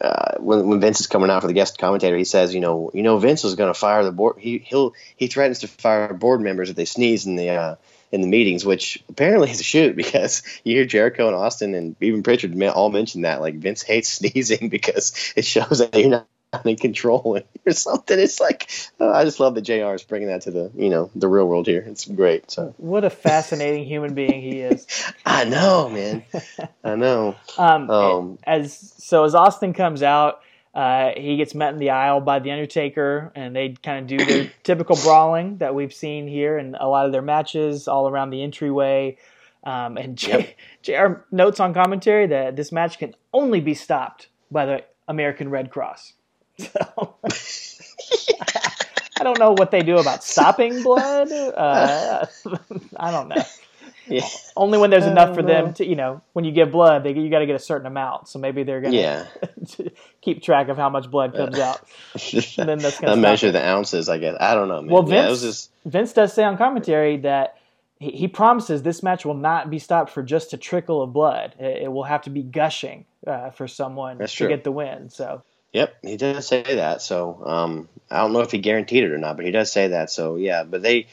uh, 0.00 0.36
when, 0.38 0.66
when 0.68 0.80
Vince 0.80 1.00
is 1.00 1.06
coming 1.06 1.30
out 1.30 1.42
for 1.42 1.48
the 1.48 1.52
guest 1.52 1.78
commentator, 1.78 2.16
he 2.16 2.24
says, 2.24 2.54
you 2.54 2.60
know, 2.60 2.90
you 2.94 3.02
know, 3.02 3.18
Vince 3.18 3.44
is 3.44 3.56
going 3.56 3.72
to 3.72 3.78
fire 3.78 4.04
the 4.04 4.12
board. 4.12 4.36
He 4.38 4.58
he'll 4.58 4.94
he 5.16 5.26
threatens 5.26 5.58
to 5.60 5.68
fire 5.68 6.14
board 6.14 6.40
members 6.40 6.70
if 6.70 6.76
they 6.76 6.86
sneeze 6.86 7.26
in 7.26 7.36
the 7.36 7.50
uh, 7.50 7.74
in 8.16 8.22
the 8.22 8.28
meetings, 8.28 8.66
which 8.66 9.02
apparently 9.08 9.50
is 9.50 9.60
a 9.60 9.64
shoot 9.64 9.94
because 9.94 10.42
you 10.64 10.76
hear 10.76 10.84
Jericho 10.86 11.28
and 11.28 11.36
Austin 11.36 11.74
and 11.74 11.94
even 12.00 12.22
Prichard 12.24 12.60
all 12.64 12.90
mention 12.90 13.22
that 13.22 13.40
like 13.40 13.54
Vince 13.56 13.82
hates 13.82 14.08
sneezing 14.18 14.68
because 14.68 15.32
it 15.36 15.44
shows 15.44 15.78
that 15.78 15.94
you're 15.94 16.10
not 16.10 16.26
in 16.64 16.76
control 16.76 17.38
or 17.66 17.72
something. 17.72 18.18
It's 18.18 18.40
like 18.40 18.70
oh, 18.98 19.12
I 19.12 19.24
just 19.24 19.38
love 19.38 19.54
that 19.54 19.62
Jr. 19.62 19.94
is 19.94 20.02
bringing 20.02 20.28
that 20.28 20.42
to 20.42 20.50
the 20.50 20.72
you 20.74 20.88
know 20.88 21.10
the 21.14 21.28
real 21.28 21.46
world 21.46 21.66
here. 21.66 21.84
It's 21.86 22.06
great. 22.06 22.50
So 22.50 22.74
What 22.78 23.04
a 23.04 23.10
fascinating 23.10 23.84
human 23.88 24.14
being 24.14 24.40
he 24.40 24.60
is. 24.60 24.86
I 25.24 25.44
know, 25.44 25.88
man. 25.90 26.24
I 26.82 26.96
know. 26.96 27.36
Um, 27.58 27.90
Um, 27.90 28.38
as 28.44 28.94
so 28.98 29.24
as 29.24 29.34
Austin 29.34 29.74
comes 29.74 30.02
out, 30.02 30.40
uh, 30.76 31.12
he 31.16 31.38
gets 31.38 31.54
met 31.54 31.72
in 31.72 31.78
the 31.78 31.88
aisle 31.88 32.20
by 32.20 32.38
the 32.38 32.50
Undertaker, 32.50 33.32
and 33.34 33.56
they 33.56 33.70
kind 33.82 33.98
of 34.00 34.18
do 34.18 34.22
their 34.22 34.52
typical 34.62 34.94
brawling 34.96 35.56
that 35.56 35.74
we've 35.74 35.94
seen 35.94 36.28
here 36.28 36.58
in 36.58 36.74
a 36.78 36.86
lot 36.86 37.06
of 37.06 37.12
their 37.12 37.22
matches, 37.22 37.88
all 37.88 38.06
around 38.06 38.28
the 38.28 38.42
entryway. 38.42 39.16
Um, 39.64 39.96
and 39.96 40.18
J- 40.18 40.54
Jr. 40.82 41.22
notes 41.32 41.60
on 41.60 41.72
commentary 41.72 42.26
that 42.26 42.56
this 42.56 42.72
match 42.72 42.98
can 42.98 43.14
only 43.32 43.60
be 43.60 43.72
stopped 43.72 44.28
by 44.50 44.66
the 44.66 44.84
American 45.08 45.48
Red 45.48 45.70
Cross. 45.70 46.12
So, 46.58 47.16
I 49.18 49.24
don't 49.24 49.38
know 49.38 49.52
what 49.52 49.70
they 49.70 49.80
do 49.82 49.98
about 49.98 50.24
stopping 50.24 50.82
blood. 50.82 51.30
Uh, 51.32 52.26
I 52.96 53.10
don't 53.10 53.28
know. 53.28 53.42
Yeah. 54.08 54.26
Only 54.56 54.78
when 54.78 54.90
there's 54.90 55.04
I 55.04 55.10
enough 55.10 55.34
for 55.34 55.42
don't 55.42 55.46
them 55.46 55.74
to, 55.74 55.86
you 55.86 55.96
know, 55.96 56.22
when 56.32 56.44
you 56.44 56.52
give 56.52 56.70
blood, 56.70 57.04
they, 57.04 57.12
you 57.12 57.28
got 57.30 57.40
to 57.40 57.46
get 57.46 57.56
a 57.56 57.60
certain 57.60 57.86
amount. 57.86 58.28
So 58.28 58.38
maybe 58.38 58.62
they're 58.62 58.80
gonna 58.80 58.96
Yeah. 58.96 59.26
keep 60.22 60.42
track 60.42 60.68
of 60.68 60.76
how 60.76 60.88
much 60.90 61.10
blood 61.10 61.34
comes 61.34 61.58
out. 61.58 61.80
And 62.58 62.68
then 62.68 62.82
that's 62.82 62.98
gonna 63.00 63.12
I 63.12 63.16
measure 63.16 63.48
it. 63.48 63.52
the 63.52 63.66
ounces. 63.66 64.08
I 64.08 64.18
guess 64.18 64.36
I 64.40 64.54
don't 64.54 64.68
know, 64.68 64.82
man. 64.82 64.90
Well, 64.90 65.02
Vince, 65.02 65.30
was 65.30 65.42
just 65.42 65.70
Vince 65.84 66.12
does 66.12 66.32
say 66.32 66.44
on 66.44 66.56
commentary 66.56 67.18
that 67.18 67.56
he, 67.98 68.10
he 68.12 68.28
promises 68.28 68.82
this 68.82 69.02
match 69.02 69.24
will 69.24 69.34
not 69.34 69.70
be 69.70 69.78
stopped 69.78 70.10
for 70.10 70.22
just 70.22 70.52
a 70.52 70.56
trickle 70.56 71.02
of 71.02 71.12
blood. 71.12 71.54
It, 71.58 71.84
it 71.84 71.88
will 71.92 72.04
have 72.04 72.22
to 72.22 72.30
be 72.30 72.42
gushing 72.42 73.06
uh, 73.26 73.50
for 73.50 73.66
someone 73.68 74.18
That's 74.18 74.32
to 74.32 74.38
true. 74.38 74.48
get 74.48 74.64
the 74.64 74.72
win. 74.72 75.10
So 75.10 75.42
Yep, 75.72 75.96
he 76.02 76.16
does 76.16 76.46
say 76.46 76.62
that. 76.62 77.02
So 77.02 77.42
um, 77.44 77.88
I 78.10 78.18
don't 78.18 78.32
know 78.32 78.40
if 78.40 78.50
he 78.50 78.58
guaranteed 78.58 79.04
it 79.04 79.12
or 79.12 79.18
not, 79.18 79.36
but 79.36 79.44
he 79.44 79.50
does 79.50 79.70
say 79.70 79.88
that. 79.88 80.10
So 80.10 80.36
yeah, 80.36 80.62
but 80.64 80.80
they, 80.82 81.06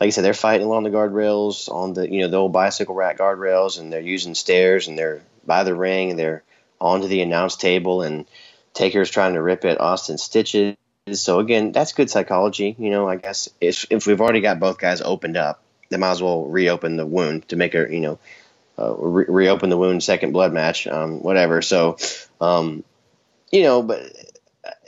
like 0.00 0.08
I 0.08 0.10
said, 0.10 0.24
they're 0.24 0.34
fighting 0.34 0.66
along 0.66 0.84
the 0.84 0.90
guardrails 0.90 1.68
on 1.68 1.92
the 1.92 2.10
you 2.10 2.22
know 2.22 2.28
the 2.28 2.38
old 2.38 2.52
bicycle 2.52 2.94
rack 2.94 3.18
guardrails, 3.18 3.78
and 3.78 3.92
they're 3.92 4.00
using 4.00 4.34
stairs, 4.34 4.88
and 4.88 4.98
they're 4.98 5.22
by 5.46 5.64
the 5.64 5.74
ring, 5.74 6.10
and 6.10 6.18
they're 6.18 6.42
onto 6.80 7.06
the 7.06 7.20
announce 7.20 7.56
table, 7.56 8.02
and 8.02 8.26
Taker's 8.72 9.10
trying 9.10 9.34
to 9.34 9.42
rip 9.42 9.64
at 9.64 9.80
Austin 9.80 10.16
stitches. 10.16 10.76
So 11.12 11.40
again, 11.40 11.72
that's 11.72 11.92
good 11.92 12.10
psychology. 12.10 12.74
You 12.78 12.90
know, 12.90 13.08
I 13.08 13.16
guess 13.16 13.50
if 13.60 13.86
if 13.90 14.06
we've 14.06 14.20
already 14.20 14.40
got 14.40 14.58
both 14.58 14.78
guys 14.78 15.02
opened 15.02 15.36
up, 15.36 15.62
they 15.90 15.98
might 15.98 16.12
as 16.12 16.22
well 16.22 16.46
reopen 16.46 16.96
the 16.96 17.06
wound 17.06 17.48
to 17.48 17.56
make 17.56 17.74
a 17.74 17.86
you 17.92 18.00
know 18.00 18.18
uh, 18.78 18.94
re- 18.94 19.26
reopen 19.28 19.68
the 19.68 19.76
wound 19.76 20.02
second 20.02 20.32
blood 20.32 20.52
match, 20.52 20.86
um, 20.86 21.22
whatever. 21.22 21.62
So. 21.62 21.98
Um, 22.40 22.84
you 23.50 23.62
know, 23.64 23.82
but 23.82 24.00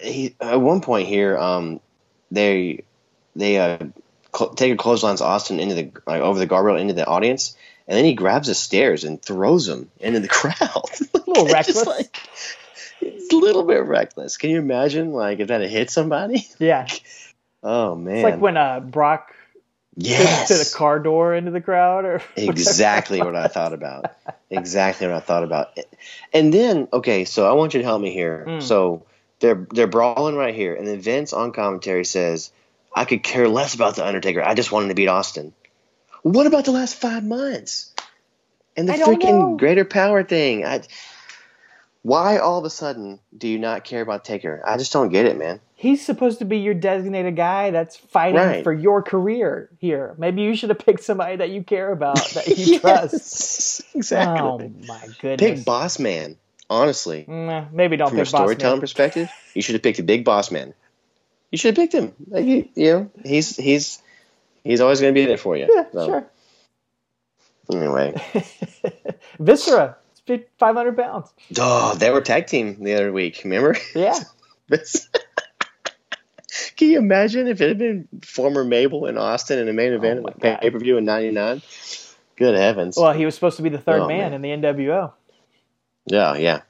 he 0.01 0.35
at 0.41 0.61
one 0.61 0.81
point 0.81 1.09
here, 1.09 1.37
um, 1.37 1.81
they 2.31 2.85
they 3.35 3.59
uh, 3.59 3.79
cl- 4.35 4.55
take 4.55 4.73
a 4.73 4.77
clotheslines 4.77 5.21
Austin 5.21 5.61
into 5.61 5.75
the 5.75 5.93
like 6.07 6.23
over 6.23 6.39
the 6.39 6.47
guardrail 6.47 6.81
into 6.81 6.95
the 6.95 7.07
audience, 7.07 7.57
and 7.89 7.97
then 7.97 8.05
he 8.05 8.15
grabs 8.15 8.49
the 8.49 8.55
stairs 8.55 9.05
and 9.05 9.21
throws 9.23 9.67
them 9.67 9.91
into 10.01 10.21
the 10.21 10.29
crowd. 10.39 10.57
a 11.15 11.19
little 11.27 11.47
reckless. 11.53 11.87
like- 11.87 12.17
it's 13.05 13.33
a 13.33 13.37
little 13.37 13.65
bit 13.65 13.85
reckless. 13.85 14.37
Can 14.37 14.51
you 14.51 14.59
imagine, 14.59 15.13
like, 15.13 15.41
if 15.41 15.49
that 15.49 15.61
had 15.61 15.71
hit 15.71 15.91
somebody? 15.91 16.47
yeah, 16.61 16.87
Oh 17.65 17.97
man! 17.97 18.15
it's 18.17 18.25
like 18.25 18.41
when 18.41 18.57
uh, 18.57 18.79
Brock 18.81 19.35
yes, 19.97 20.49
to 20.49 20.55
the 20.55 20.77
car 20.77 20.99
door 21.01 21.35
into 21.35 21.51
the 21.51 21.61
crowd, 21.61 22.05
or 22.05 22.23
exactly 22.37 23.21
what 23.21 23.35
I 23.37 23.49
thought 23.49 23.73
about. 23.73 24.07
Exactly 24.51 25.07
what 25.09 25.17
I 25.17 25.21
thought 25.21 25.43
about. 25.45 25.77
And 26.33 26.53
then, 26.55 26.87
okay, 26.93 27.25
so 27.25 27.49
I 27.49 27.55
want 27.55 27.75
you 27.75 27.81
to 27.81 27.85
help 27.85 28.01
me 28.01 28.13
here. 28.13 28.45
Mm. 28.47 28.63
So 28.63 29.05
they're 29.41 29.67
they're 29.73 29.87
brawling 29.89 30.37
right 30.37 30.55
here, 30.55 30.75
and 30.75 30.87
then 30.87 31.01
Vince 31.01 31.33
on 31.33 31.53
commentary 31.53 32.05
says, 32.05 32.53
"I 32.95 33.05
could 33.05 33.23
care 33.23 33.49
less 33.49 33.75
about 33.75 33.97
the 33.97 34.07
Undertaker. 34.07 34.43
I 34.43 34.55
just 34.55 34.73
wanted 34.73 34.89
to 34.89 34.95
beat 34.95 35.09
Austin." 35.09 35.53
What 36.23 36.47
about 36.47 36.65
the 36.65 36.71
last 36.73 36.95
five 37.01 37.25
months 37.25 37.93
and 38.77 38.89
the 38.89 38.93
freaking 38.93 39.23
know. 39.51 39.57
greater 39.57 39.85
power 39.85 40.23
thing? 40.23 40.65
I, 40.65 40.83
why 42.03 42.39
all 42.39 42.59
of 42.59 42.65
a 42.65 42.71
sudden 42.71 43.19
do 43.37 43.49
you 43.49 43.59
not 43.59 43.85
care 43.85 44.03
about 44.03 44.25
Taker? 44.25 44.63
I 44.67 44.77
just 44.77 44.93
don't 44.93 45.09
get 45.09 45.27
it, 45.27 45.37
man. 45.37 45.61
he's 45.75 46.05
supposed 46.05 46.39
to 46.39 46.45
be 46.45 46.59
your 46.59 46.75
designated 46.75 47.35
guy 47.35 47.71
that's 47.73 47.97
fighting 47.97 48.37
Right. 48.37 48.63
for 48.65 48.73
your 48.73 49.03
career 49.03 49.69
here. 49.79 50.15
Maybe 50.17 50.43
you 50.43 50.55
should 50.55 50.69
have 50.71 50.79
picked 50.87 51.03
somebody 51.03 51.37
that 51.37 51.51
you 51.51 51.65
care 51.65 51.91
about, 51.91 52.25
that 52.35 52.47
you 52.57 52.79
trust. 52.81 53.83
Exactly. 53.95 54.41
Oh 54.41 54.87
my 54.87 55.09
goodness. 55.21 55.59
Pick 55.59 55.65
Boss 55.65 55.99
Man. 55.99 56.37
Honestly, 56.71 57.25
Nah, 57.29 57.67
maybe 57.73 57.97
don't 57.97 58.09
from 58.11 58.19
a 58.19 58.23
pick 58.23 58.33
Boss 58.33 58.41
storytelling 58.41 58.81
perspective, 58.81 59.29
you 59.55 59.61
should 59.61 59.75
have 59.75 59.83
picked 59.83 59.99
a 59.99 60.03
big 60.05 60.25
boss 60.25 60.51
man. 60.51 60.73
You 61.53 61.59
should 61.59 61.77
have 61.77 61.83
picked 61.83 61.93
him. 61.95 62.13
Like, 62.29 62.45
you, 62.47 62.69
you 62.75 62.93
know, 62.93 63.11
he's 63.25 63.57
he's 63.57 64.03
he's 64.65 64.81
always 64.81 65.01
going 65.01 65.15
to 65.15 65.21
be 65.21 65.27
there 65.27 65.37
for 65.39 65.57
you. 65.57 65.69
Yeah, 65.73 65.85
So, 65.93 66.07
sure. 66.07 66.27
Anyway, 67.71 68.15
Viscera, 69.39 69.97
500 70.59 70.97
pounds. 70.97 71.33
oh, 71.59 71.95
they 71.95 72.11
were 72.11 72.21
tag 72.21 72.47
team 72.49 72.83
the 72.83 72.95
other 72.95 73.13
week. 73.13 73.41
Remember? 73.45 73.77
Yeah. 73.95 74.19
Can 76.77 76.89
you 76.89 76.99
imagine 76.99 77.47
if 77.47 77.61
it 77.61 77.69
had 77.69 77.79
been 77.79 78.09
former 78.23 78.65
Mabel 78.65 79.07
and 79.07 79.19
Austin 79.19 79.59
in 79.59 79.67
the 79.67 79.73
main 79.73 79.93
event 79.93 80.21
Oh 80.21 80.23
my 80.23 80.29
of 80.31 80.35
the 80.41 80.59
pay 80.61 80.71
per 80.71 80.79
view 80.79 80.97
in 80.99 81.05
'99? 81.05 81.63
Good 82.37 82.55
heavens! 82.57 82.97
Well, 82.97 83.13
he 83.13 83.25
was 83.25 83.35
supposed 83.35 83.57
to 83.59 83.63
be 83.63 83.69
the 83.69 83.79
third 83.79 84.01
Oh, 84.01 84.09
man, 84.09 84.33
man. 84.33 84.33
in 84.33 84.43
the 84.43 84.49
NWO. 84.51 85.13
yeah, 86.07 86.35
yeah. 86.37 86.63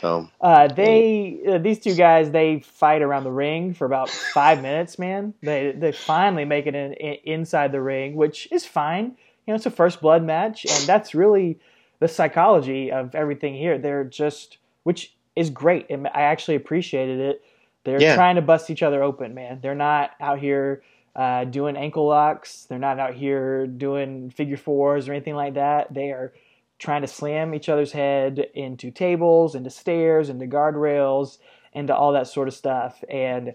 So 0.00 0.28
Uh, 0.40 0.68
they 0.68 1.40
uh, 1.48 1.58
these 1.58 1.80
two 1.80 1.94
guys 1.94 2.30
they 2.30 2.60
fight 2.60 3.02
around 3.02 3.24
the 3.24 3.32
ring 3.32 3.74
for 3.74 3.84
about 3.86 4.10
five 4.32 4.60
minutes. 4.62 4.98
Man, 4.98 5.34
they 5.42 5.72
they 5.72 5.92
finally 5.92 6.44
make 6.44 6.66
it 6.66 6.74
in, 6.74 6.92
in, 6.94 7.16
inside 7.24 7.72
the 7.72 7.80
ring, 7.82 8.14
which 8.14 8.48
is 8.52 8.64
fine. 8.64 9.16
You 9.46 9.52
know, 9.52 9.54
it's 9.56 9.66
a 9.66 9.70
first 9.70 10.00
blood 10.00 10.22
match, 10.24 10.64
and 10.66 10.88
that's 10.88 11.14
really 11.14 11.58
the 12.00 12.08
psychology 12.08 12.92
of 12.92 13.14
everything 13.14 13.54
here. 13.54 13.78
They're 13.78 14.04
just, 14.04 14.58
which 14.84 15.16
is 15.34 15.50
great, 15.50 15.86
and 15.90 16.06
I 16.08 16.22
actually 16.22 16.54
appreciated 16.56 17.18
it. 17.20 17.42
They're 17.84 18.00
Yeah. 18.00 18.14
trying 18.14 18.36
to 18.36 18.42
bust 18.42 18.70
each 18.70 18.82
other 18.82 19.02
open, 19.02 19.34
man. 19.34 19.60
They're 19.62 19.74
not 19.74 20.10
out 20.20 20.38
here 20.38 20.82
uh, 21.16 21.44
doing 21.44 21.76
ankle 21.76 22.06
locks. 22.06 22.64
They're 22.66 22.78
not 22.78 22.98
out 23.00 23.14
here 23.14 23.66
doing 23.66 24.30
figure 24.30 24.56
fours 24.56 25.08
or 25.08 25.12
anything 25.14 25.34
like 25.34 25.54
that. 25.54 25.92
They 25.92 26.10
are 26.10 26.32
trying 26.78 27.02
to 27.02 27.08
slam 27.08 27.54
each 27.54 27.68
other's 27.68 27.92
head 27.92 28.46
into 28.54 28.90
tables, 28.90 29.54
into 29.54 29.70
stairs, 29.70 30.28
into 30.28 30.46
guardrails, 30.46 31.38
into 31.72 31.94
all 31.94 32.12
that 32.12 32.26
sort 32.26 32.48
of 32.48 32.54
stuff. 32.54 33.02
And 33.10 33.54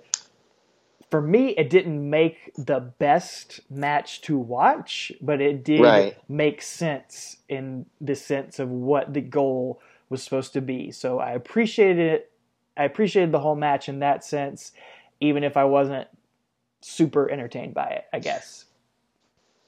for 1.10 1.22
me, 1.22 1.50
it 1.50 1.70
didn't 1.70 2.10
make 2.10 2.52
the 2.58 2.80
best 2.80 3.62
match 3.70 4.22
to 4.22 4.38
watch, 4.38 5.12
but 5.22 5.41
it 5.41 5.64
did 5.64 5.82
Right. 5.82 6.18
make 6.28 6.62
sense 6.62 7.38
in 7.48 7.86
the 8.02 8.16
sense 8.16 8.60
of 8.60 8.70
what 8.70 9.14
the 9.14 9.22
goal 9.22 9.80
was 10.10 10.24
supposed 10.24 10.54
to 10.54 10.62
be. 10.62 10.91
So 10.91 11.20
I 11.20 11.32
appreciated 11.32 12.00
it. 12.12 12.32
I 12.76 12.84
appreciated 12.86 13.32
the 13.32 13.40
whole 13.40 13.56
match 13.56 13.88
in 13.88 14.00
that 14.00 14.26
sense, 14.26 14.72
even 15.20 15.44
if 15.44 15.56
I 15.56 15.64
wasn't 15.64 16.08
super 16.82 17.30
entertained 17.30 17.74
by 17.74 17.88
it, 17.90 18.06
I 18.12 18.20
guess. 18.20 18.66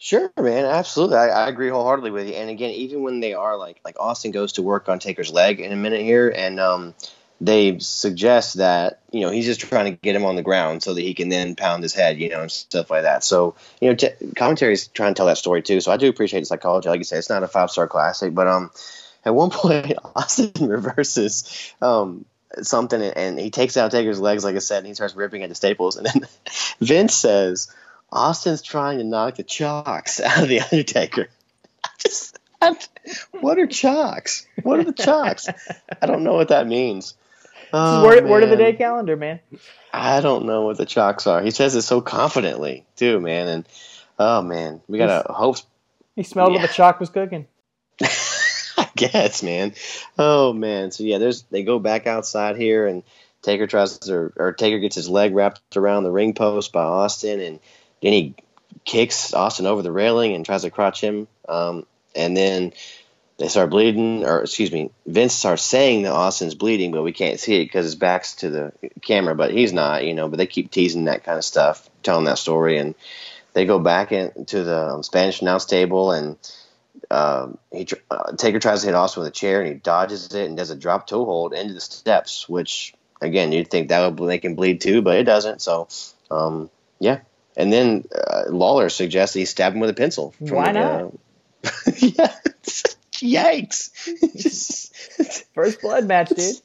Sure, 0.06 0.32
man, 0.40 0.66
absolutely. 0.66 1.18
I, 1.18 1.30
I 1.30 1.48
agree 1.48 1.70
wholeheartedly 1.70 2.12
with 2.12 2.28
you. 2.28 2.36
And 2.36 2.48
again, 2.48 2.70
even 2.70 3.02
when 3.02 3.22
they 3.22 3.34
are 3.34 3.58
like 3.58 3.80
like 3.84 4.00
Austin 4.00 4.30
goes 4.30 4.52
to 4.52 4.62
work 4.62 4.88
on 4.88 5.00
Taker's 5.00 5.32
leg 5.32 5.60
in 5.60 5.72
a 5.72 5.76
minute 5.76 6.02
here, 6.02 6.30
and 6.30 6.60
um, 6.60 6.94
they 7.42 7.80
suggest 7.80 8.58
that 8.58 9.00
you 9.12 9.22
know 9.22 9.32
he's 9.32 9.48
just 9.48 9.62
trying 9.62 9.92
to 9.92 10.00
get 10.00 10.16
him 10.16 10.24
on 10.24 10.36
the 10.36 10.44
ground 10.44 10.84
so 10.84 10.94
that 10.94 11.02
he 11.02 11.16
can 11.16 11.30
then 11.30 11.56
pound 11.56 11.82
his 11.82 11.96
head, 11.96 12.20
you 12.20 12.30
know, 12.30 12.42
and 12.42 12.52
stuff 12.52 12.92
like 12.92 13.02
that. 13.02 13.24
So 13.24 13.56
you 13.82 13.90
know, 13.90 13.96
t- 13.96 14.10
is 14.68 14.88
trying 14.90 15.16
to 15.16 15.18
tell 15.18 15.26
that 15.26 15.40
story 15.40 15.64
too. 15.64 15.82
So 15.82 15.92
I 15.92 15.98
do 15.98 16.08
appreciate 16.08 16.42
the 16.42 16.46
psychology. 16.46 16.88
Like 16.88 17.00
you 17.00 17.04
said, 17.04 17.18
it's 17.18 17.32
not 17.32 17.42
a 17.42 17.48
five 17.48 17.72
star 17.72 17.88
classic, 17.88 18.36
but 18.36 18.46
um, 18.46 18.70
at 19.26 19.34
one 19.34 19.50
point 19.50 19.98
Austin 20.16 20.52
reverses 20.70 21.74
um 21.82 22.26
something 22.62 23.02
and, 23.02 23.18
and 23.18 23.40
he 23.40 23.50
takes 23.50 23.76
out 23.76 23.90
Taker's 23.90 24.20
legs, 24.20 24.44
like 24.44 24.56
I 24.56 24.60
said, 24.60 24.78
and 24.78 24.88
he 24.88 24.94
starts 24.94 25.16
ripping 25.16 25.42
at 25.42 25.50
the 25.50 25.56
staples, 25.56 25.98
and 25.98 26.06
then 26.06 26.28
Vince 26.80 27.16
says. 27.16 27.74
Austin's 28.16 28.62
trying 28.62 28.98
to 28.98 29.04
knock 29.04 29.36
the 29.36 29.44
chocks 29.44 30.20
out 30.22 30.44
of 30.44 30.50
the 30.50 30.62
Undertaker. 30.62 31.28
I 31.84 31.90
just, 32.00 32.40
I'm, 32.62 32.76
what 33.42 33.60
are 33.60 33.68
chocks? 33.68 34.48
What 34.64 34.80
are 34.80 34.86
the 34.86 34.94
chocks? 34.94 35.48
I 36.02 36.06
don't 36.08 36.24
know 36.24 36.34
what 36.34 36.48
that 36.48 36.66
means. 36.66 37.14
Oh, 37.74 38.04
word, 38.06 38.26
word 38.26 38.44
of 38.44 38.50
the 38.50 38.56
day 38.56 38.74
calendar, 38.74 39.18
man. 39.18 39.42
I 39.94 40.22
don't 40.22 40.46
know 40.46 40.62
what 40.62 40.78
the 40.78 40.86
chocks 40.86 41.28
are. 41.28 41.42
He 41.42 41.52
says 41.52 41.76
it 41.76 41.82
so 41.82 42.00
confidently 42.00 42.86
too, 42.96 43.20
man. 43.20 43.48
And 43.48 43.68
oh 44.18 44.42
man, 44.42 44.82
we 44.88 44.98
gotta 44.98 45.32
hope. 45.32 45.58
He 46.16 46.24
smelled 46.24 46.54
what 46.54 46.62
Yeah. 46.62 46.68
the 46.68 46.74
chalk 46.74 47.00
was 47.02 47.10
cooking. 47.10 47.48
I 48.02 48.90
guess, 48.96 49.44
man. 49.44 49.74
Oh 50.18 50.54
man. 50.54 50.92
So 50.92 51.04
yeah, 51.04 51.18
there's 51.18 51.44
they 51.44 51.64
go 51.64 51.80
back 51.80 52.08
outside 52.08 52.56
here, 52.56 52.88
and 52.88 53.04
Taker 53.42 53.68
tries 53.68 54.00
to, 54.00 54.14
or, 54.14 54.34
or 54.38 54.54
Taker 54.54 54.80
gets 54.80 54.96
his 54.96 55.10
leg 55.10 55.36
wrapped 55.36 55.76
around 55.76 56.04
the 56.04 56.12
ring 56.12 56.34
post 56.34 56.72
by 56.72 56.84
Austin, 56.84 57.42
and 57.42 57.60
then 58.02 58.14
he 58.14 58.36
kicks 58.84 59.34
Austin 59.34 59.66
over 59.66 59.82
the 59.82 59.92
railing 59.92 60.34
and 60.34 60.46
tries 60.46 60.62
to 60.62 60.72
crotch 60.72 61.02
him. 61.02 61.28
Um, 61.48 61.86
and 62.16 62.36
then 62.36 62.74
they 63.38 63.50
start 63.50 63.70
bleeding, 63.70 64.24
or 64.26 64.42
excuse 64.42 64.72
me, 64.72 64.92
Vince 65.06 65.34
starts 65.34 65.64
saying 65.64 66.04
that 66.04 66.14
Austin's 66.14 66.56
bleeding, 66.56 66.92
but 66.92 67.04
we 67.04 67.12
can't 67.12 67.40
see 67.40 67.60
it 67.60 67.66
because 67.66 67.86
his 67.86 67.96
back's 67.96 68.36
to 68.36 68.50
the 68.50 68.74
camera. 69.02 69.36
But 69.36 69.52
he's 69.52 69.74
not, 69.74 70.06
you 70.06 70.14
know. 70.14 70.30
But 70.30 70.38
they 70.38 70.48
keep 70.48 70.72
teasing 70.72 71.06
that 71.06 71.26
kind 71.26 71.38
of 71.38 71.44
stuff, 71.44 71.90
telling 72.02 72.26
that 72.26 72.38
story, 72.38 72.78
and 72.78 72.96
they 73.54 73.66
go 73.66 73.80
back 73.80 74.12
into 74.12 74.64
the 74.64 74.94
um, 74.94 75.04
Spanish 75.04 75.42
announce 75.42 75.66
table, 75.66 76.12
and 76.12 76.38
um, 77.12 77.58
he 77.74 77.88
uh, 78.10 78.32
Taker 78.38 78.60
tries 78.60 78.82
to 78.82 78.88
hit 78.88 78.96
Austin 78.96 79.24
with 79.24 79.30
a 79.30 79.36
chair, 79.36 79.62
and 79.62 79.68
he 79.68 79.74
dodges 79.76 80.34
it 80.34 80.48
and 80.48 80.56
does 80.56 80.70
a 80.70 80.76
drop 80.76 81.08
toe 81.08 81.26
hold 81.26 81.54
into 81.54 81.74
the 81.74 81.82
steps, 81.82 82.48
which 82.48 82.94
again 83.22 83.52
you'd 83.52 83.70
think 83.70 83.90
that 83.90 84.18
would 84.18 84.26
make 84.26 84.46
him 84.46 84.56
bleed 84.56 84.80
too, 84.80 85.02
but 85.02 85.18
it 85.18 85.24
doesn't. 85.24 85.62
So, 85.62 85.90
um, 86.32 86.70
yeah. 87.00 87.20
And 87.58 87.72
then 87.72 88.06
uh, 88.14 88.44
Lawler 88.50 88.90
suggests 88.90 89.34
he 89.34 89.46
stab 89.46 89.74
him 89.74 89.80
with 89.80 89.90
a 89.90 89.94
pencil. 89.94 90.34
Why 90.40 90.72
not? 90.72 91.02
Uh, 91.02 91.10
yeah. 91.98 92.36
Yikes. 93.14 93.92
Just- 94.38 94.94
First 95.56 95.82
blood 95.82 96.06
match, 96.06 96.30
dude. 96.30 96.56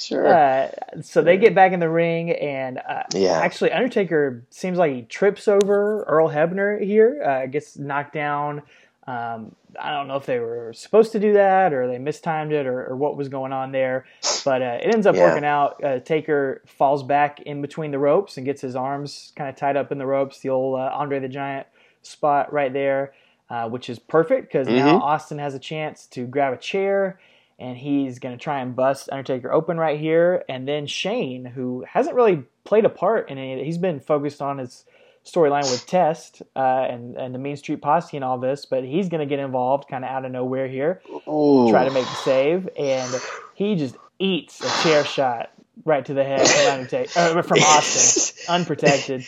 sure. 0.00 0.26
Uh, 0.26 0.68
so 1.02 1.22
they 1.22 1.36
get 1.36 1.54
back 1.54 1.70
in 1.72 1.78
the 1.78 1.88
ring, 1.88 2.32
and 2.32 2.78
uh, 2.78 3.04
Yeah. 3.14 3.38
actually, 3.40 3.70
Undertaker 3.70 4.42
seems 4.50 4.76
like 4.76 4.92
he 4.92 5.02
trips 5.02 5.46
over 5.46 6.02
Earl 6.02 6.28
Hebner 6.28 6.82
here, 6.82 7.22
uh, 7.22 7.46
gets 7.46 7.78
knocked 7.78 8.12
down. 8.12 8.62
Um, 9.06 9.54
I 9.78 9.90
don't 9.92 10.08
know 10.08 10.16
if 10.16 10.26
they 10.26 10.38
were 10.38 10.72
supposed 10.72 11.12
to 11.12 11.20
do 11.20 11.34
that 11.34 11.72
or 11.74 11.86
they 11.86 11.98
mistimed 11.98 12.52
it 12.52 12.66
or, 12.66 12.86
or 12.86 12.96
what 12.96 13.16
was 13.16 13.28
going 13.28 13.52
on 13.52 13.70
there, 13.72 14.06
but 14.44 14.62
uh, 14.62 14.78
it 14.82 14.94
ends 14.94 15.06
up 15.06 15.14
Yeah. 15.16 15.22
working 15.24 15.44
out. 15.44 15.82
Uh, 15.84 15.98
Taker 16.00 16.62
falls 16.66 17.02
back 17.02 17.40
in 17.40 17.60
between 17.60 17.90
the 17.90 17.98
ropes 17.98 18.36
and 18.36 18.46
gets 18.46 18.62
his 18.62 18.76
arms 18.76 19.32
kind 19.36 19.50
of 19.50 19.56
tied 19.56 19.76
up 19.76 19.92
in 19.92 19.98
the 19.98 20.06
ropes. 20.06 20.40
The 20.40 20.48
old 20.48 20.78
uh, 20.78 20.90
Andre 20.94 21.18
the 21.20 21.28
Giant 21.28 21.66
spot 22.02 22.52
right 22.52 22.72
there, 22.72 23.12
uh, 23.50 23.68
which 23.68 23.90
is 23.90 23.98
perfect 23.98 24.48
because 24.50 24.68
now 24.70 24.96
Mhm. 24.96 25.02
Austin 25.02 25.38
has 25.38 25.54
a 25.54 25.58
chance 25.58 26.06
to 26.08 26.26
grab 26.26 26.54
a 26.54 26.58
chair 26.58 27.18
and 27.58 27.76
he's 27.76 28.18
going 28.18 28.36
to 28.36 28.42
try 28.42 28.60
and 28.60 28.74
bust 28.74 29.08
Undertaker 29.12 29.52
open 29.52 29.76
right 29.78 30.00
here. 30.00 30.44
And 30.48 30.66
then 30.66 30.86
Shane, 30.86 31.44
who 31.44 31.84
hasn't 31.88 32.16
really 32.16 32.44
played 32.64 32.84
a 32.84 32.88
part 32.90 33.28
in 33.30 33.38
any 33.38 33.64
he's 33.64 33.78
been 33.78 34.00
focused 34.00 34.40
on 34.42 34.58
his 34.58 34.84
storyline 35.24 35.70
with 35.70 35.86
Test 35.86 36.42
uh, 36.54 36.86
and, 36.88 37.16
and 37.16 37.34
the 37.34 37.38
Main 37.38 37.56
Street 37.56 37.80
Posse 37.80 38.16
and 38.16 38.24
all 38.24 38.38
this, 38.38 38.66
but 38.66 38.84
he's 38.84 39.08
going 39.08 39.20
to 39.20 39.26
get 39.26 39.38
involved 39.38 39.88
kind 39.88 40.04
of 40.04 40.10
out 40.10 40.24
of 40.24 40.32
nowhere 40.32 40.68
here, 40.68 41.00
Ooh. 41.28 41.68
try 41.70 41.84
to 41.84 41.90
make 41.90 42.04
the 42.04 42.14
save. 42.16 42.68
And 42.78 43.12
he 43.54 43.76
just 43.76 43.96
eats 44.18 44.60
a 44.60 44.82
chair 44.82 45.04
shot 45.04 45.50
right 45.84 46.04
to 46.04 46.14
the 46.14 46.24
head 46.24 46.46
from, 46.46 47.38
uh, 47.38 47.42
from 47.42 47.58
Austin, 47.58 48.36
unprotected. 48.54 49.26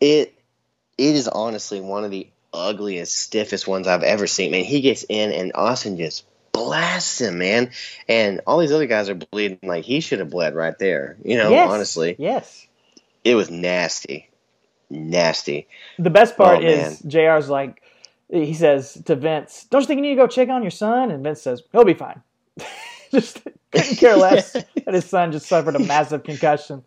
it 0.00 0.34
it 0.96 1.14
is 1.14 1.28
honestly 1.28 1.80
one 1.80 2.04
of 2.04 2.10
the 2.10 2.26
ugliest, 2.52 3.16
stiffest 3.16 3.68
ones 3.68 3.86
I've 3.86 4.02
ever 4.02 4.26
seen. 4.26 4.50
Man, 4.50 4.64
he 4.64 4.80
gets 4.80 5.04
in 5.08 5.32
and 5.32 5.52
Austin 5.54 5.96
just 5.96 6.24
blasts 6.52 7.20
him, 7.20 7.38
man. 7.38 7.70
And 8.08 8.40
all 8.46 8.58
these 8.58 8.72
other 8.72 8.86
guys 8.86 9.08
are 9.08 9.14
bleeding 9.14 9.60
like 9.62 9.84
he 9.84 10.00
should 10.00 10.18
have 10.18 10.30
bled 10.30 10.54
right 10.54 10.76
there. 10.78 11.16
You 11.24 11.36
know, 11.36 11.50
yes. 11.50 11.70
honestly. 11.70 12.16
Yes. 12.18 12.66
It 13.22 13.36
was 13.36 13.50
nasty. 13.50 14.27
Nasty. 14.90 15.68
The 15.98 16.10
best 16.10 16.36
part 16.36 16.64
Oh, 16.64 16.66
is 16.66 17.00
JR's 17.02 17.48
like, 17.48 17.82
he 18.30 18.54
says 18.54 19.00
to 19.06 19.16
Vince, 19.16 19.66
Don't 19.70 19.80
you 19.82 19.86
think 19.86 19.98
you 19.98 20.02
need 20.02 20.16
to 20.16 20.22
go 20.22 20.26
check 20.26 20.48
on 20.48 20.62
your 20.62 20.70
son? 20.70 21.10
And 21.10 21.22
Vince 21.22 21.42
says, 21.42 21.62
He'll 21.72 21.84
be 21.84 21.94
fine. 21.94 22.22
just 23.10 23.42
couldn't 23.72 23.96
care 23.96 24.16
less 24.18 24.52
that 24.52 24.94
his 24.94 25.04
son 25.04 25.32
just 25.32 25.46
suffered 25.48 25.76
a 25.76 25.80
massive 25.80 26.24
concussion. 26.24 26.84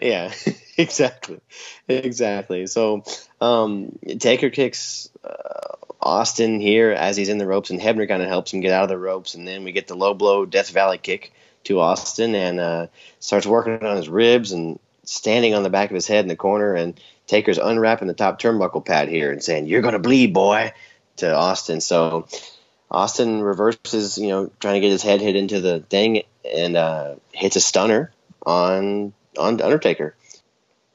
Yeah, 0.00 0.32
exactly. 0.76 1.40
Exactly. 1.88 2.66
So 2.66 3.04
um, 3.40 3.98
Taker 4.18 4.50
kicks 4.50 5.08
uh, 5.24 5.76
Austin 6.00 6.60
here 6.60 6.90
as 6.92 7.16
he's 7.16 7.28
in 7.28 7.38
the 7.38 7.46
ropes, 7.46 7.70
and 7.70 7.80
Hebner 7.80 8.08
kind 8.08 8.22
of 8.22 8.28
helps 8.28 8.52
him 8.52 8.60
get 8.60 8.72
out 8.72 8.84
of 8.84 8.88
the 8.88 8.98
ropes. 8.98 9.34
And 9.34 9.46
then 9.46 9.64
we 9.64 9.72
get 9.72 9.86
the 9.86 9.96
low 9.96 10.14
blow 10.14 10.46
Death 10.46 10.70
Valley 10.70 10.98
kick 10.98 11.32
to 11.64 11.80
Austin 11.80 12.34
and 12.34 12.60
uh, 12.60 12.86
starts 13.20 13.46
working 13.46 13.86
on 13.86 13.96
his 13.96 14.08
ribs 14.08 14.52
and 14.52 14.78
standing 15.04 15.54
on 15.54 15.62
the 15.62 15.70
back 15.70 15.90
of 15.90 15.94
his 15.94 16.06
head 16.06 16.24
in 16.24 16.28
the 16.28 16.36
corner. 16.36 16.74
And 16.74 17.00
Taker's 17.34 17.58
unwrapping 17.58 18.06
the 18.06 18.14
top 18.14 18.40
turnbuckle 18.40 18.84
pad 18.84 19.08
here 19.08 19.32
and 19.32 19.42
saying, 19.42 19.66
You're 19.66 19.82
going 19.82 19.94
to 19.94 19.98
bleed, 19.98 20.32
boy, 20.32 20.72
to 21.16 21.34
Austin. 21.34 21.80
So 21.80 22.28
Austin 22.88 23.42
reverses, 23.42 24.18
you 24.18 24.28
know, 24.28 24.52
trying 24.60 24.74
to 24.74 24.80
get 24.80 24.92
his 24.92 25.02
head 25.02 25.20
hit 25.20 25.34
into 25.34 25.60
the 25.60 25.80
thing 25.80 26.22
and 26.44 26.76
uh, 26.76 27.16
hits 27.32 27.56
a 27.56 27.60
stunner 27.60 28.12
on 28.46 29.12
on 29.36 29.60
Undertaker. 29.60 30.14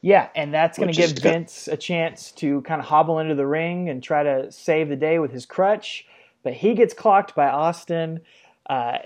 Yeah, 0.02 0.30
and 0.34 0.54
that's 0.54 0.78
going 0.78 0.94
to 0.94 0.98
give 0.98 1.16
good. 1.16 1.24
Vince 1.24 1.68
a 1.68 1.76
chance 1.76 2.32
to 2.34 2.62
kind 2.62 2.80
of 2.80 2.88
hobble 2.88 3.20
into 3.20 3.36
the 3.36 3.46
ring 3.46 3.90
and 3.90 4.02
try 4.02 4.24
to 4.24 4.50
save 4.50 4.88
the 4.88 4.96
day 4.96 5.20
with 5.20 5.34
his 5.34 5.46
crutch. 5.46 6.06
But 6.42 6.54
he 6.54 6.74
gets 6.74 6.94
clocked 6.94 7.36
by 7.36 7.50
Austin. 7.50 8.22
Uh, 8.70 9.00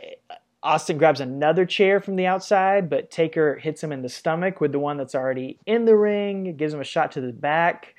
Austin 0.63 0.97
grabs 0.97 1.19
another 1.19 1.65
chair 1.65 1.99
from 1.99 2.15
the 2.15 2.25
outside, 2.25 2.89
but 2.89 3.11
Taker 3.11 3.57
hits 3.57 3.83
him 3.83 3.91
in 3.91 4.01
the 4.01 4.09
stomach 4.09 4.61
with 4.61 4.71
the 4.71 4.79
one 4.79 4.97
that's 4.97 5.13
already 5.13 5.59
in 5.65 5.85
the 5.85 5.95
ring, 5.95 6.45
it 6.45 6.57
gives 6.57 6.73
him 6.73 6.79
a 6.79 6.85
shot 6.85 7.11
to 7.11 7.21
the 7.21 7.33
back. 7.33 7.95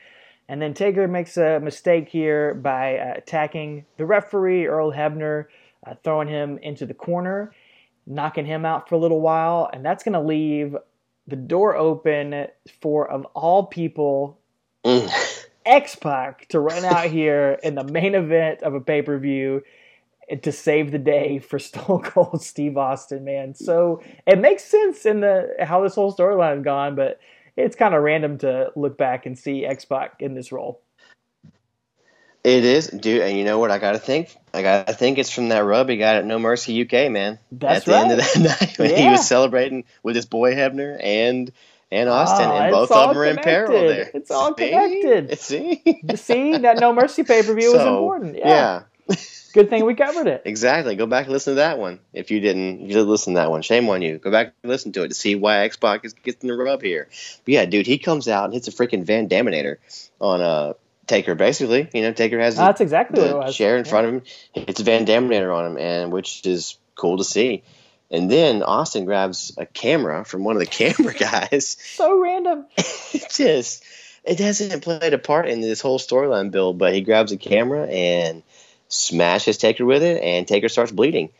And 0.48 0.60
then 0.60 0.74
Taker 0.74 1.06
makes 1.06 1.36
a 1.36 1.60
mistake 1.60 2.08
here 2.08 2.54
by 2.54 2.98
uh, 2.98 3.14
attacking 3.16 3.86
the 3.96 4.06
referee, 4.06 4.66
Earl 4.66 4.92
Hebner, 4.92 5.46
uh, 5.86 5.94
throwing 6.02 6.28
him 6.28 6.58
into 6.58 6.84
the 6.86 6.94
corner, 6.94 7.52
knocking 8.06 8.46
him 8.46 8.64
out 8.64 8.88
for 8.88 8.94
a 8.94 8.98
little 8.98 9.20
while. 9.20 9.70
And 9.72 9.84
that's 9.84 10.04
going 10.04 10.14
to 10.14 10.20
leave 10.20 10.76
the 11.26 11.36
door 11.36 11.76
open 11.76 12.46
for, 12.80 13.10
of 13.10 13.24
all 13.34 13.66
people, 13.66 14.38
Mm. 14.84 15.10
X 15.64 15.96
Pac 15.96 16.46
to 16.48 16.60
run 16.60 16.84
out 16.84 17.06
here 17.06 17.58
in 17.62 17.74
the 17.74 17.84
main 17.84 18.14
event 18.14 18.62
of 18.62 18.74
a 18.74 18.80
pay 18.80 19.00
per 19.02 19.18
view 19.18 19.62
to 20.42 20.52
save 20.52 20.90
the 20.90 20.98
day 20.98 21.38
for 21.38 21.58
Stone 21.60 22.02
Cold 22.02 22.42
Steve 22.42 22.76
Austin, 22.76 23.24
man. 23.24 23.54
So 23.54 24.02
it 24.26 24.38
makes 24.38 24.64
sense 24.64 25.06
in 25.06 25.20
the 25.20 25.54
how 25.60 25.82
this 25.82 25.94
whole 25.94 26.14
storyline 26.14 26.56
has 26.56 26.64
gone, 26.64 26.94
but 26.94 27.20
it's 27.56 27.76
kind 27.76 27.94
of 27.94 28.02
random 28.02 28.38
to 28.38 28.72
look 28.76 28.98
back 28.98 29.26
and 29.26 29.38
see 29.38 29.64
X 29.64 29.84
Pac 29.84 30.16
in 30.20 30.34
this 30.34 30.52
role. 30.52 30.80
It 32.42 32.64
is, 32.66 32.88
dude, 32.88 33.22
and 33.22 33.38
you 33.38 33.44
know 33.44 33.58
what? 33.58 33.70
I 33.70 33.78
gotta 33.78 33.98
think. 33.98 34.36
I 34.52 34.60
gotta 34.60 34.92
think 34.92 35.16
it's 35.16 35.30
from 35.30 35.48
that 35.48 35.60
rub 35.64 35.88
he 35.88 35.96
got 35.96 36.16
at 36.16 36.26
No 36.26 36.38
Mercy 36.38 36.82
UK, 36.82 37.10
man. 37.10 37.38
That's 37.50 37.88
at 37.88 37.90
the 37.90 37.96
end 37.96 38.12
of 38.12 38.18
that 38.18 38.60
night 38.60 38.78
when 38.78 38.94
he 38.94 39.08
was 39.08 39.26
celebrating 39.26 39.84
with 40.02 40.14
his 40.14 40.26
boy 40.26 40.54
Hebner 40.54 40.98
and 41.02 41.50
and 41.90 42.10
ah, 42.10 42.22
Austin, 42.22 42.50
Oh, 42.50 42.56
and 42.56 42.70
both 42.70 42.90
of 42.90 43.08
them 43.08 43.16
are 43.16 43.24
in 43.24 43.36
peril 43.38 43.72
there. 43.86 44.10
It's 44.12 44.30
all 44.30 44.54
See? 44.54 44.68
connected. 44.68 45.38
See, 45.38 46.02
See 46.16 46.58
that 46.58 46.80
No 46.80 46.92
Mercy 46.92 47.22
pay 47.22 47.42
per 47.42 47.54
view 47.54 47.72
was 47.72 47.82
important. 47.86 48.36
Yeah. 48.36 48.82
yeah. 49.08 49.16
Good 49.54 49.70
thing 49.70 49.84
we 49.86 49.94
covered 49.94 50.26
it. 50.26 50.42
Exactly. 50.44 50.96
Go 50.96 51.06
back 51.06 51.24
and 51.26 51.32
listen 51.32 51.52
to 51.52 51.56
that 51.56 51.78
one. 51.78 52.00
If 52.12 52.32
you 52.32 52.40
didn't, 52.40 52.80
you 52.80 52.88
didn't 52.88 53.08
listen 53.08 53.34
to 53.34 53.40
that 53.40 53.50
one. 53.52 53.62
Shame 53.62 53.88
on 53.88 54.02
you. 54.02 54.18
Go 54.18 54.32
back 54.32 54.52
and 54.62 54.70
listen 54.70 54.90
to 54.92 55.04
it 55.04 55.08
to 55.08 55.14
see 55.14 55.36
why 55.36 55.60
X 55.60 55.76
Pac 55.76 56.04
is 56.04 56.12
getting 56.12 56.48
the 56.48 56.56
rub 56.56 56.82
here. 56.82 57.08
But 57.44 57.54
yeah, 57.54 57.64
dude, 57.64 57.86
he 57.86 57.98
comes 57.98 58.26
out 58.28 58.46
and 58.46 58.52
hits 58.52 58.66
a 58.66 58.72
freaking 58.72 59.04
Van 59.04 59.28
Daminator 59.28 59.76
on 60.20 60.40
uh, 60.40 60.72
Taker. 61.06 61.36
Basically, 61.36 61.88
you 61.94 62.02
know, 62.02 62.12
Taker 62.12 62.40
has 62.40 62.56
the, 62.56 62.62
That's 62.62 62.80
exactly 62.80 63.20
what 63.22 63.30
the 63.30 63.36
was. 63.36 63.56
chair 63.56 63.76
in 63.78 63.84
Yeah. 63.84 63.90
front 63.90 64.06
of 64.08 64.14
him. 64.14 64.22
It's 64.56 64.80
a 64.80 64.84
Van 64.84 65.06
Daminator 65.06 65.54
on 65.56 65.66
him, 65.72 65.78
and 65.78 66.12
which 66.12 66.44
is 66.44 66.76
cool 66.96 67.18
to 67.18 67.24
see. 67.24 67.62
And 68.10 68.28
then 68.28 68.62
Austin 68.64 69.04
grabs 69.04 69.52
a 69.56 69.66
camera 69.66 70.24
from 70.24 70.42
one 70.42 70.56
of 70.56 70.60
the 70.60 70.66
camera 70.94 71.14
guys. 71.14 71.76
So 71.80 72.20
random. 72.20 72.66
it 72.76 73.26
just 73.30 73.84
it 74.24 74.40
hasn't 74.40 74.82
played 74.82 75.14
a 75.14 75.18
part 75.18 75.48
in 75.48 75.60
this 75.60 75.80
whole 75.80 76.00
storyline 76.00 76.50
build, 76.50 76.76
but 76.76 76.92
he 76.92 77.02
grabs 77.02 77.30
a 77.30 77.36
camera 77.36 77.86
and 77.86 78.42
smashes 78.88 79.58
Taker 79.58 79.84
with 79.84 80.02
it, 80.02 80.22
and 80.22 80.46
Taker 80.46 80.68
starts 80.68 80.92
bleeding. 80.92 81.30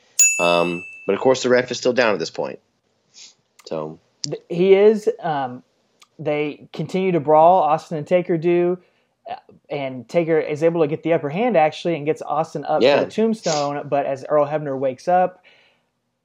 Um, 0.40 0.82
but 1.06 1.14
of 1.14 1.20
course, 1.20 1.42
the 1.42 1.48
ref 1.48 1.70
is 1.70 1.78
still 1.78 1.92
down 1.92 2.12
at 2.14 2.18
this 2.18 2.30
point. 2.30 2.58
So 3.66 3.98
He 4.48 4.74
is. 4.74 5.08
Um, 5.20 5.62
they 6.18 6.68
continue 6.72 7.12
to 7.12 7.20
brawl. 7.20 7.62
Austin 7.62 7.98
and 7.98 8.06
Taker 8.06 8.36
do. 8.38 8.78
uh, 9.30 9.36
And 9.68 10.08
Taker 10.08 10.38
is 10.38 10.62
able 10.62 10.80
to 10.82 10.86
get 10.86 11.02
the 11.02 11.12
upper 11.12 11.28
hand 11.28 11.56
actually 11.56 11.96
and 11.96 12.06
gets 12.06 12.22
Austin 12.22 12.64
up 12.64 12.82
Yeah. 12.82 13.00
to 13.00 13.04
the 13.06 13.10
tombstone. 13.10 13.88
But 13.88 14.06
as 14.06 14.24
Earl 14.28 14.46
Hebner 14.46 14.78
wakes 14.78 15.08
up, 15.08 15.44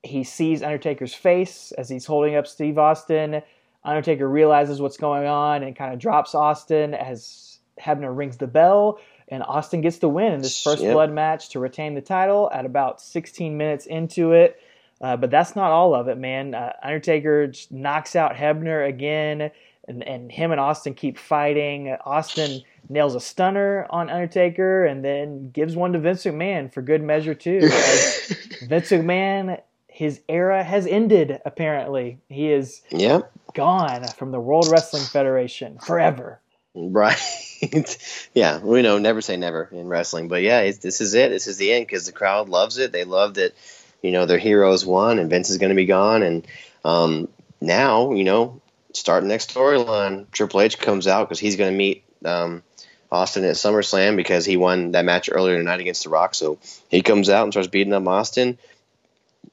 he 0.03 0.23
sees 0.23 0.63
Undertaker's 0.63 1.13
face 1.13 1.71
as 1.73 1.89
he's 1.89 2.05
holding 2.05 2.35
up 2.35 2.47
Steve 2.47 2.77
Austin. 2.77 3.41
Undertaker 3.83 4.27
realizes 4.29 4.81
what's 4.81 4.97
going 4.97 5.25
on 5.27 5.63
and 5.63 5.75
kind 5.75 5.93
of 5.93 5.99
drops 5.99 6.35
Austin 6.35 6.93
as 6.93 7.59
Hebner 7.81 8.15
rings 8.15 8.37
the 8.37 8.47
bell. 8.47 8.99
And 9.31 9.43
Austin 9.43 9.81
gets 9.81 9.97
the 9.99 10.09
win 10.09 10.33
in 10.33 10.41
this 10.41 10.61
first 10.63 10.81
Yep. 10.81 10.93
blood 10.93 11.11
match 11.11 11.49
to 11.49 11.59
retain 11.59 11.93
the 11.95 12.01
title 12.01 12.49
at 12.53 12.65
about 12.65 12.99
16 13.01 13.55
minutes 13.57 13.85
into 13.85 14.31
it. 14.33 14.59
Uh, 15.01 15.15
but 15.15 15.29
that's 15.31 15.55
not 15.55 15.71
all 15.71 15.95
of 15.95 16.07
it, 16.07 16.17
man. 16.17 16.53
Uh, 16.53 16.73
Undertaker 16.83 17.51
knocks 17.71 18.15
out 18.15 18.33
Hebner 18.35 18.87
again, 18.87 19.51
and, 19.87 20.03
and 20.03 20.31
him 20.31 20.51
and 20.51 20.59
Austin 20.59 20.93
keep 20.93 21.17
fighting. 21.17 21.95
Austin 22.05 22.61
nails 22.89 23.15
a 23.15 23.19
stunner 23.21 23.87
on 23.91 24.09
Undertaker 24.09 24.85
and 24.85 25.05
then 25.05 25.51
gives 25.51 25.75
one 25.75 25.93
to 25.93 25.99
Vince 25.99 26.25
McMahon 26.25 26.73
for 26.73 26.81
good 26.81 27.01
measure, 27.01 27.33
too. 27.33 27.59
Vince 28.67 28.89
McMahon, 28.91 29.61
his 29.87 30.19
era 30.27 30.63
has 30.63 30.85
ended, 30.85 31.39
apparently. 31.45 32.19
He 32.27 32.51
is 32.51 32.81
yeah, 32.91 33.21
gone 33.53 34.05
from 34.17 34.31
the 34.31 34.39
World 34.39 34.67
Wrestling 34.69 35.03
Federation 35.03 35.77
forever. 35.79 36.41
Right. 36.75 37.19
yeah, 38.33 38.59
we 38.59 38.81
know 38.81 38.97
never 38.97 39.21
say 39.21 39.37
never 39.37 39.69
in 39.71 39.87
wrestling, 39.87 40.27
but 40.27 40.41
yeah, 40.41 40.71
this 40.71 41.01
is 41.01 41.13
it. 41.13 41.29
This 41.29 41.47
is 41.47 41.57
the 41.57 41.71
end 41.71 41.85
because 41.85 42.05
the 42.05 42.11
crowd 42.11 42.49
loves 42.49 42.77
it. 42.77 42.91
They 42.91 43.03
love 43.03 43.35
that 43.35 43.53
you 44.01 44.11
know 44.11 44.25
their 44.25 44.37
heroes 44.37 44.85
won 44.85 45.19
and 45.19 45.29
Vince 45.29 45.49
is 45.49 45.57
going 45.57 45.69
to 45.69 45.75
be 45.75 45.85
gone, 45.85 46.23
and 46.23 46.47
um, 46.85 47.27
now 47.61 48.13
you 48.13 48.23
know 48.23 48.61
start 48.93 49.23
next 49.23 49.53
storyline. 49.53 50.29
Triple 50.31 50.61
H 50.61 50.79
comes 50.79 51.07
out 51.07 51.27
because 51.27 51.39
he's 51.39 51.55
going 51.55 51.71
to 51.71 51.77
meet 51.77 52.03
um, 52.25 52.63
Austin 53.11 53.43
at 53.45 53.55
SummerSlam 53.55 54.15
because 54.15 54.45
he 54.45 54.57
won 54.57 54.91
that 54.91 55.05
match 55.05 55.29
earlier 55.31 55.57
tonight 55.57 55.79
against 55.79 56.03
The 56.03 56.09
Rock. 56.09 56.35
So 56.35 56.59
he 56.89 57.01
comes 57.01 57.29
out 57.29 57.43
and 57.43 57.53
starts 57.53 57.67
beating 57.67 57.93
up 57.93 58.07
Austin. 58.07 58.57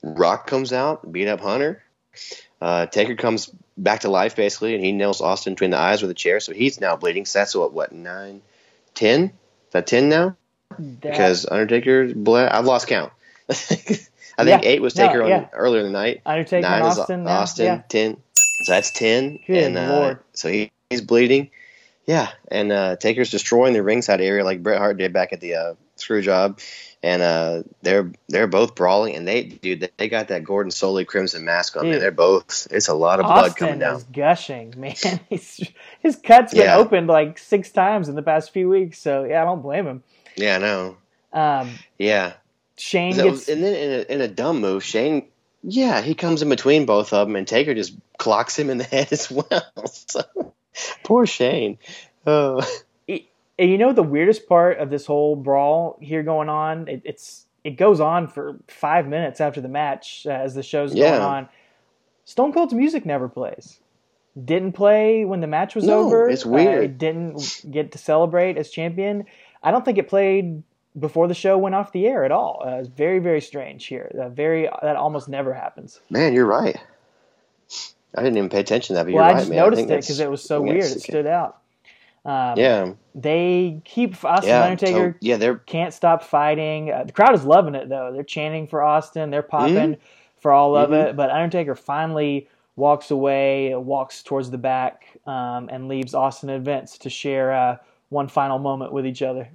Rock 0.03 0.47
comes 0.47 0.73
out, 0.73 1.11
beat 1.11 1.29
up 1.29 1.41
Hunter. 1.41 1.83
Uh, 2.61 2.87
Taker 2.87 3.17
comes 3.17 3.51
back 3.77 4.01
to 4.01 4.09
life 4.09 4.37
basically, 4.37 4.75
and 4.75 4.85
he 4.85 4.93
nails 4.93 5.21
Austin 5.21 5.55
between 5.55 5.71
the 5.71 5.79
eyes 5.79 6.03
with 6.03 6.11
a 6.11 6.15
chair. 6.15 6.41
So 6.41 6.53
he's 6.53 6.81
now 6.81 6.97
bleeding. 6.97 7.25
So 7.27 7.39
that's 7.41 7.55
what 7.55 7.73
what 7.73 7.93
nine, 7.93 8.43
ten? 8.95 9.25
Is 9.25 9.31
that 9.73 9.87
ten 9.87 10.09
now? 10.09 10.37
That- 10.79 11.01
Because 11.01 11.47
Undertaker 11.51 12.13
bled. 12.15 12.51
I've 12.51 12.65
lost 12.67 12.89
count. 12.89 13.13
I 13.49 13.55
think 13.55 14.09
Yeah. 14.39 14.61
eight 14.69 14.83
was 14.83 14.95
No, 14.97 15.07
Taker 15.07 15.23
on 15.23 15.49
earlier 15.53 15.81
in 15.81 15.87
the 15.87 15.93
night. 15.93 16.21
Undertaker 16.27 16.63
Nine 16.69 16.83
and 16.83 16.93
is 16.93 16.99
Austin. 16.99 17.27
Austin. 17.27 17.65
yeah. 17.67 17.83
Ten. 17.89 18.17
So 18.35 18.73
that's 18.73 18.91
ten. 18.91 19.39
Good 19.47 19.63
and 19.65 19.79
uh, 19.79 20.15
so 20.33 20.49
he, 20.51 20.71
he's 20.91 21.01
bleeding. 21.01 21.51
Yeah, 22.07 22.29
and 22.53 22.71
uh, 22.71 22.97
Taker's 22.97 23.31
destroying 23.31 23.73
the 23.73 23.83
ringside 23.83 24.21
area 24.21 24.45
like 24.45 24.63
Bret 24.63 24.79
Hart 24.79 24.97
did 24.97 25.13
back 25.13 25.33
at 25.33 25.41
the 25.41 25.55
uh, 25.55 25.75
screw 25.97 26.23
job, 26.23 26.61
and 27.07 27.23
uh, 27.23 27.63
they're 27.83 28.11
they're 28.29 28.49
both 28.49 28.75
brawling, 28.75 29.15
and 29.15 29.29
they 29.29 29.45
dude 29.45 29.89
they 29.97 30.09
got 30.09 30.29
that 30.29 30.43
Gordon 30.43 30.73
Solie 30.73 31.07
Crimson 31.07 31.45
mask 31.45 31.77
on. 31.77 31.85
Dude. 31.85 31.93
Man, 31.93 32.01
they're 32.01 32.11
both. 32.11 32.67
It's 32.73 32.89
a 32.89 32.95
lot 32.95 33.21
of 33.21 33.27
blood 33.27 33.55
coming 33.57 33.79
down. 33.79 33.97
is 33.97 34.03
gushing, 34.05 34.75
man. 34.79 34.95
He's, 35.29 35.61
his 36.01 36.17
cut's 36.17 36.53
been 36.53 36.63
Yeah. 36.65 36.77
opened 36.77 37.07
like 37.07 37.39
six 37.39 37.71
times 37.71 38.09
in 38.09 38.17
the 38.17 38.23
past 38.23 38.53
few 38.53 38.69
weeks, 38.69 38.99
so 38.99 39.23
yeah, 39.25 39.41
I 39.41 39.45
don't 39.45 39.63
blame 39.63 39.87
him. 39.87 40.03
Yeah, 40.35 40.57
I 40.57 40.59
know. 40.59 40.97
Um, 41.33 41.71
Yeah, 41.99 42.33
Shane 42.77 43.13
So- 43.15 43.31
gets 43.31 43.49
and 43.49 43.63
then 43.63 43.75
in 43.75 43.91
a, 44.01 44.13
in 44.15 44.21
a 44.23 44.29
dumb 44.29 44.61
move, 44.61 44.83
Shane. 44.83 45.29
Yeah, 45.63 46.01
he 46.03 46.15
comes 46.15 46.43
in 46.43 46.49
between 46.49 46.87
both 46.87 47.13
of 47.13 47.27
them, 47.29 47.37
and 47.37 47.47
Taker 47.47 47.75
just 47.75 47.95
clocks 48.19 48.59
him 48.59 48.69
in 48.71 48.79
the 48.79 48.85
head 48.93 49.13
as 49.13 49.31
well. 49.31 49.63
So, 49.87 50.23
poor 51.05 51.25
Shane. 51.27 51.79
Oh, 52.27 52.61
And 53.59 53.71
you 53.71 53.79
know 53.79 53.93
the 53.93 54.03
weirdest 54.03 54.49
part 54.49 54.79
of 54.79 54.91
this 54.91 55.07
whole 55.07 55.35
brawl 55.37 55.99
here 56.01 56.23
going 56.23 56.49
on? 56.49 56.89
It, 56.89 57.03
it's 57.05 57.47
it 57.65 57.73
goes 57.77 58.01
on 58.01 58.29
for 58.29 58.59
five 58.69 59.07
minutes 59.09 59.41
after 59.41 59.61
the 59.61 59.69
match 59.69 60.27
uh, 60.27 60.31
as 60.31 60.55
the 60.55 60.63
show's 60.63 60.95
going 60.95 61.21
on. 61.21 61.49
Stone 62.25 62.53
Cold's 62.53 62.75
music 62.75 63.07
never 63.07 63.29
plays. 63.29 63.79
Didn't 64.43 64.73
play 64.73 65.25
when 65.25 65.41
the 65.41 65.47
match 65.47 65.75
was 65.75 65.85
No, 65.85 66.05
over. 66.05 66.29
it's 66.29 66.45
weird. 66.45 66.79
Uh, 66.81 66.83
it 66.83 66.99
didn't 66.99 67.63
get 67.71 67.93
to 67.93 67.99
celebrate 67.99 68.59
as 68.59 68.69
champion. 68.71 69.25
I 69.63 69.71
don't 69.71 69.85
think 69.85 69.97
it 69.97 70.09
played 70.09 70.63
before 70.99 71.27
the 71.27 71.35
show 71.35 71.57
went 71.57 71.75
off 71.75 71.93
the 71.93 72.07
air 72.07 72.25
at 72.25 72.33
all. 72.33 72.63
Uh, 72.65 72.77
it's 72.77 72.89
very 72.89 73.19
very 73.19 73.41
strange 73.41 73.87
here. 73.87 74.15
Uh, 74.21 74.29
very 74.29 74.69
that 74.83 74.97
almost 74.97 75.29
never 75.29 75.55
happens. 75.55 75.99
man, 76.11 76.35
you're 76.35 76.47
right. 76.47 76.77
I 78.15 78.23
didn't 78.23 78.37
even 78.39 78.49
pay 78.51 78.61
attention 78.61 78.95
to 78.95 78.99
that, 78.99 79.05
but 79.07 79.15
well, 79.15 79.25
you're 79.25 79.31
I 79.31 79.33
right, 79.33 79.39
just 79.41 79.51
man. 79.51 79.59
I 79.59 79.63
noticed 79.63 79.83
it 79.83 79.89
because 79.89 80.21
it 80.21 80.31
was 80.31 80.43
so 80.43 80.61
weird. 80.61 80.85
It 80.85 81.01
stood 81.01 81.27
out. 81.27 81.59
Um, 82.27 82.59
Yeah, 82.59 82.93
They 83.15 83.81
keep 83.85 84.23
Austin 84.25 84.49
yeah. 84.51 84.65
Undertaker 84.65 85.13
so- 85.13 85.19
yeah, 85.21 85.37
they're 85.37 85.57
can't 85.59 85.95
stop 85.95 86.23
fighting. 86.23 86.91
Uh, 86.91 87.05
the 87.05 87.13
crowd 87.13 87.35
is 87.35 87.45
loving 87.45 87.75
it 87.75 87.89
though. 87.89 88.11
They're 88.13 88.25
chanting 88.25 88.67
for 88.67 88.83
Austin. 88.83 89.31
They're 89.31 89.43
popping 89.43 89.97
for 90.39 90.51
all 90.53 90.77
of 90.77 90.91
Mhm. 90.91 91.11
it. 91.11 91.17
But 91.17 91.31
Undertaker 91.31 91.75
finally 91.75 92.49
walks 92.75 93.11
away, 93.11 93.75
walks 93.75 94.23
towards 94.23 94.51
the 94.51 94.59
back, 94.59 95.07
um, 95.27 95.69
and 95.73 95.89
leaves 95.89 96.15
Austin 96.15 96.51
and 96.51 96.65
Vince 96.65 96.99
to 96.99 97.09
share 97.11 97.53
uh, 97.53 97.77
one 98.11 98.29
final 98.29 98.59
moment 98.59 98.93
with 98.93 99.07
each 99.07 99.23
other. 99.23 99.49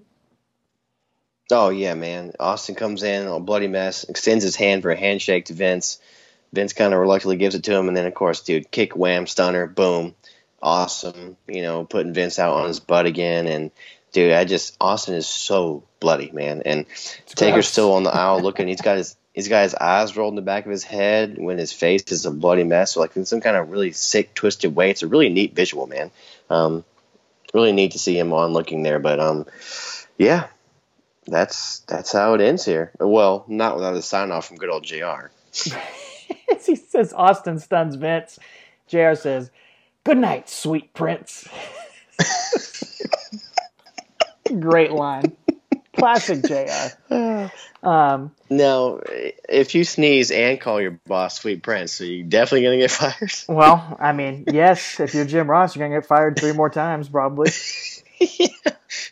Oh 1.52 1.70
yeah, 1.70 1.94
man. 1.94 2.32
Austin 2.40 2.76
comes 2.76 3.04
in, 3.04 3.28
a 3.28 3.40
bloody 3.40 3.68
mess, 3.68 4.06
extends 4.06 4.44
his 4.44 4.56
hand 4.56 4.82
for 4.82 4.92
a 4.92 4.96
handshake 4.98 5.46
to 5.46 5.54
Vince. 5.54 6.00
Vince 6.54 6.74
kind 6.74 6.94
of 6.94 7.00
reluctantly 7.00 7.38
gives 7.38 7.56
it 7.56 7.64
to 7.66 7.76
him, 7.76 7.88
and 7.88 7.96
then 7.96 8.06
of 8.06 8.14
course, 8.14 8.42
dude, 8.42 8.72
kick, 8.72 8.96
wham, 8.96 9.28
stunner, 9.28 9.68
boom, 9.68 10.16
awesome. 10.62 11.38
You 11.48 11.62
know, 11.62 11.86
putting 11.86 12.14
Vince 12.14 12.40
out 12.40 12.56
on 12.56 12.68
his 12.68 12.80
butt 12.80 13.06
again, 13.06 13.48
and 13.48 13.72
dude, 14.12 14.34
I 14.34 14.46
just 14.46 14.76
Austin 14.80 15.16
is 15.16 15.28
so 15.28 15.84
bloody, 16.00 16.32
man. 16.32 16.62
And 16.66 16.86
Taker's 17.28 17.54
gross. 17.54 17.68
still 17.68 17.94
on 17.94 18.04
the 18.04 18.14
aisle 18.14 18.42
looking. 18.44 18.68
He's 18.68 18.82
got 18.82 18.98
his 18.98 19.16
he's 19.34 19.48
got 19.48 19.64
his 19.64 19.76
eyes 19.76 20.16
rolled 20.16 20.32
in 20.32 20.36
the 20.36 20.42
back 20.42 20.66
of 20.66 20.72
his 20.72 20.84
head 20.84 21.38
when 21.38 21.58
his 21.58 21.74
face 21.74 22.12
is 22.12 22.26
a 22.26 22.32
bloody 22.32 22.64
mess, 22.64 22.98
like 22.98 23.16
in 23.16 23.26
some 23.26 23.42
kind 23.42 23.58
of 23.58 23.70
really 23.70 23.92
sick, 23.92 24.34
twisted 24.34 24.76
way. 24.76 24.90
It's 24.90 25.04
a 25.04 25.08
really 25.08 25.30
neat 25.30 25.56
visual, 25.56 25.88
man. 25.88 26.12
Um, 26.50 26.84
really 27.54 27.72
neat 27.72 27.92
to 27.94 28.00
see 28.00 28.18
him 28.18 28.34
on 28.34 28.54
looking 28.54 28.84
there, 28.84 29.00
but 29.00 29.20
um, 29.20 29.46
yeah, 30.18 30.48
that's 31.26 31.80
that's 31.80 32.12
how 32.12 32.34
it 32.34 32.42
ends 32.42 32.66
here. 32.66 32.92
Well, 33.00 33.46
not 33.48 33.76
without 33.76 33.96
a 33.96 34.02
sign 34.02 34.32
off 34.32 34.48
from 34.48 34.58
good 34.58 34.70
old 34.70 34.84
Jr. 34.84 35.30
He 36.66 36.76
says, 36.76 37.14
Austin 37.14 37.60
stuns 37.60 37.96
Vince. 37.96 38.40
JR 38.88 39.16
says, 39.16 39.52
Good 40.04 40.18
night, 40.18 40.50
sweet 40.50 40.94
prince. 40.94 41.48
Great 44.60 44.92
line. 44.92 45.38
Classic 45.96 46.44
JR. 46.44 47.50
Um, 47.84 48.32
now, 48.50 49.00
if 49.50 49.74
you 49.76 49.84
sneeze 49.84 50.32
and 50.32 50.62
call 50.62 50.80
your 50.80 51.00
boss 51.08 51.40
Sweet 51.40 51.64
Prince, 51.64 52.00
are 52.02 52.06
you 52.06 52.24
definitely 52.24 52.64
gonna 52.64 52.78
get 52.78 52.92
fired? 53.18 53.32
well, 53.48 53.98
I 54.00 54.12
mean, 54.14 54.46
yes, 54.52 55.00
if 55.00 55.14
you're 55.14 55.26
Jim 55.26 55.50
Ross, 55.50 55.76
you're 55.76 55.88
gonna 55.88 56.00
get 56.00 56.08
fired 56.08 56.38
three 56.38 56.54
more 56.54 56.70
times 56.70 57.10
probably. 57.10 57.52
yeah, 58.20 58.48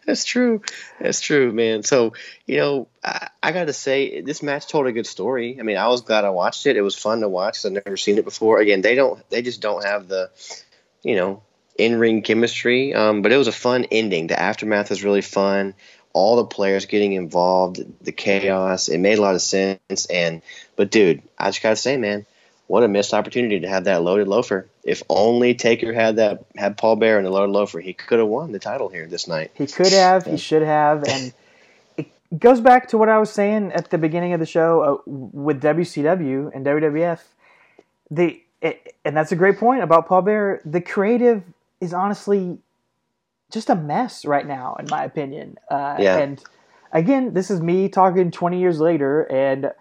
that's 0.06 0.24
true. 0.24 0.61
That's 0.99 1.20
true, 1.20 1.52
man. 1.52 1.84
So, 1.84 2.14
you 2.45 2.57
know, 2.57 2.88
I, 3.03 3.30
I 3.41 3.52
got 3.52 3.66
to 3.66 3.74
say, 3.74 4.22
this 4.22 4.44
match 4.44 4.68
told 4.68 4.86
a 4.86 4.91
good 4.91 5.07
story. 5.07 5.57
I 5.60 5.64
mean, 5.64 5.78
I 5.78 5.88
was 5.88 6.02
glad 6.02 6.26
I 6.26 6.30
watched 6.30 6.68
it. 6.68 6.78
It 6.78 6.82
was 6.82 6.95
fun 6.95 7.22
to 7.22 7.30
watch. 7.30 7.66
I've 7.66 7.72
never 7.72 7.98
seen 7.98 8.18
it 8.20 8.26
before. 8.26 8.60
Again, 8.60 8.82
they 8.82 8.94
don't, 8.95 9.28
they 9.30 9.41
just 9.41 9.61
don't 9.61 9.84
have 9.84 10.07
the, 10.07 10.30
you 11.04 11.16
know, 11.16 11.42
in 11.78 11.98
ring 11.98 12.22
chemistry. 12.22 12.94
Um, 12.94 13.22
but 13.22 13.32
it 13.32 13.38
was 13.38 13.48
a 13.48 13.54
fun 13.54 13.86
ending. 13.92 14.28
The 14.28 14.40
aftermath 14.40 14.90
was 14.90 15.04
really 15.04 15.22
fun. 15.22 15.74
All 16.14 16.38
the 16.38 16.46
players 16.46 16.86
getting 16.86 17.14
involved, 17.14 17.82
the 18.02 18.12
chaos, 18.12 18.88
it 18.88 18.98
made 18.98 19.20
a 19.20 19.22
lot 19.22 19.36
of 19.36 19.42
sense. 19.42 20.06
And, 20.10 20.42
but 20.76 20.92
dude, 20.92 21.22
I 21.38 21.50
just 21.50 21.62
got 21.62 21.70
to 21.70 21.76
say, 21.76 21.98
man, 21.98 22.26
what 22.68 22.84
a 22.84 22.88
missed 22.88 23.14
opportunity 23.14 23.62
to 23.62 23.68
have 23.68 23.86
that 23.86 24.04
loaded 24.04 24.28
loafer. 24.28 24.68
If 24.84 25.02
only 25.10 25.56
Taker 25.56 25.94
had 25.94 26.18
that 26.18 26.46
had 26.56 26.78
Paul 26.78 26.98
Bearer 26.98 27.18
and 27.18 27.26
the 27.26 27.32
loaded 27.32 27.52
loafer, 27.52 27.80
he 27.80 27.94
could 27.94 28.20
have 28.20 28.28
won 28.28 28.52
the 28.52 28.60
title 28.60 28.90
here 28.90 29.08
this 29.08 29.28
night. 29.28 29.52
He 29.56 29.66
could 29.66 29.92
have, 29.92 30.26
he 30.26 30.38
should 30.38 30.62
have, 30.62 31.04
and 31.04 31.34
it 31.98 32.12
goes 32.38 32.62
back 32.62 32.88
to 32.90 32.98
what 32.98 33.10
I 33.10 33.18
was 33.18 33.32
saying 33.32 33.72
at 33.72 33.90
the 33.90 33.98
beginning 33.98 34.34
of 34.34 34.40
the 34.40 34.46
show 34.46 34.82
uh, 34.82 34.98
with 35.08 35.62
WCW 35.64 36.52
and 36.54 36.64
WWF. 36.64 37.20
The 38.12 38.42
it, 38.61 38.95
and 39.06 39.15
that's 39.15 39.31
a 39.31 39.36
great 39.36 39.57
point 39.57 39.84
about 39.84 40.07
Paul 40.07 40.22
Bearer. 40.22 40.61
The 40.65 40.81
creative 40.81 41.44
is 41.81 41.94
honestly 41.94 42.57
just 43.52 43.69
a 43.69 43.76
mess 43.76 44.26
right 44.26 44.48
now, 44.48 44.76
in 44.80 44.88
my 44.90 45.03
opinion. 45.03 45.57
Uh, 45.69 45.95
Yeah. 45.99 46.18
And 46.18 46.44
again, 46.91 47.34
this 47.34 47.49
is 47.49 47.61
me 47.61 47.90
talking 47.90 48.31
20 48.31 48.60
years 48.60 48.80
later, 48.80 49.23
and 49.31 49.72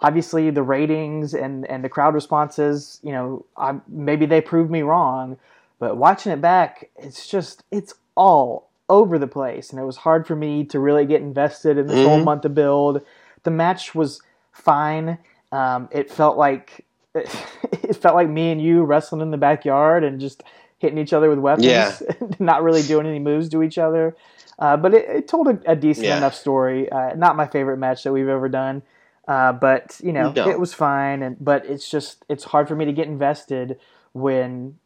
obviously 0.00 0.50
the 0.50 0.62
ratings 0.62 1.34
and, 1.34 1.66
and 1.66 1.82
the 1.82 1.88
crowd 1.88 2.14
responses, 2.14 3.00
you 3.02 3.12
know, 3.12 3.44
I, 3.56 3.76
maybe 3.88 4.26
they 4.26 4.40
proved 4.40 4.70
me 4.70 4.82
wrong, 4.82 5.38
but 5.78 5.96
watching 5.96 6.32
it 6.32 6.40
back, 6.40 6.90
it's 6.96 7.26
just, 7.26 7.64
it's 7.70 7.94
all 8.14 8.68
over 8.88 9.18
the 9.18 9.26
place. 9.26 9.70
And 9.70 9.80
it 9.80 9.84
was 9.84 9.96
hard 9.98 10.26
for 10.26 10.36
me 10.36 10.64
to 10.66 10.78
really 10.78 11.04
get 11.06 11.20
invested 11.20 11.76
in 11.78 11.86
this 11.88 12.02
whole 12.02 12.18
Mhm. 12.20 12.24
month 12.24 12.44
of 12.44 12.54
build. 12.54 13.02
The 13.42 13.50
match 13.50 13.94
was 13.94 14.22
fine. 14.52 15.18
Um, 15.50 15.88
it 15.90 16.10
felt 16.10 16.38
like, 16.38 16.84
it 17.82 17.96
felt 17.96 18.14
like 18.14 18.28
me 18.28 18.50
and 18.50 18.60
you 18.60 18.84
wrestling 18.84 19.20
in 19.20 19.30
the 19.30 19.36
backyard 19.36 20.04
and 20.04 20.20
just 20.20 20.42
hitting 20.78 20.98
each 20.98 21.12
other 21.12 21.30
with 21.30 21.38
weapons, 21.38 21.64
Yeah. 21.64 21.98
not 22.38 22.62
really 22.62 22.82
doing 22.82 23.06
any 23.06 23.18
moves 23.18 23.48
to 23.50 23.62
each 23.62 23.78
other. 23.78 24.14
Uh, 24.58 24.76
but 24.76 24.94
it, 24.94 25.08
it 25.08 25.28
told 25.28 25.48
a, 25.48 25.60
a 25.66 25.76
decent 25.76 26.06
Yeah. 26.06 26.16
enough 26.18 26.34
story. 26.34 26.90
Uh, 26.90 27.14
not 27.14 27.36
my 27.36 27.46
favorite 27.46 27.76
match 27.78 28.02
that 28.04 28.12
we've 28.12 28.28
ever 28.28 28.48
done, 28.48 28.82
uh, 29.28 29.52
but 29.52 30.00
you 30.02 30.12
know 30.12 30.32
No. 30.34 30.48
it 30.50 30.58
was 30.58 30.72
fine. 30.74 31.22
And 31.22 31.36
but 31.40 31.66
it's 31.66 31.90
just 31.90 32.24
it's 32.28 32.44
hard 32.44 32.68
for 32.68 32.74
me 32.74 32.84
to 32.86 32.92
get 32.92 33.06
invested 33.06 33.78
when 34.12 34.78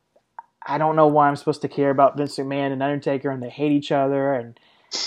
I 0.67 0.77
don't 0.79 0.97
know 0.97 1.07
why 1.07 1.29
I'm 1.29 1.37
supposed 1.37 1.63
to 1.63 1.69
care 1.69 1.91
about 1.91 2.17
Vince 2.17 2.37
McMahon 2.37 2.73
and 2.73 2.83
Undertaker 2.83 3.31
and 3.31 3.43
they 3.43 3.49
hate 3.49 3.73
each 3.73 3.93
other. 3.93 4.35
And 4.35 4.59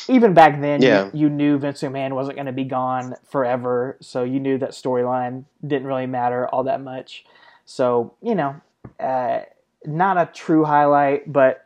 even 0.09 0.33
back 0.33 0.61
then, 0.61 0.83
Yeah. 0.83 1.09
you, 1.11 1.11
you 1.13 1.29
knew 1.29 1.57
Vince 1.59 1.81
McMahon 1.81 2.13
wasn't 2.13 2.37
going 2.37 2.47
to 2.47 2.53
be 2.53 2.65
gone 2.65 3.15
forever, 3.29 3.97
so 4.01 4.23
you 4.23 4.39
knew 4.39 4.57
that 4.59 4.71
storyline 4.71 5.45
didn't 5.65 5.87
really 5.87 6.07
matter 6.07 6.47
all 6.49 6.63
that 6.65 6.81
much. 6.81 7.25
So 7.65 8.15
you 8.21 8.35
know, 8.35 8.55
uh, 8.99 9.41
not 9.85 10.17
a 10.17 10.29
true 10.33 10.65
highlight, 10.65 11.31
but 11.31 11.65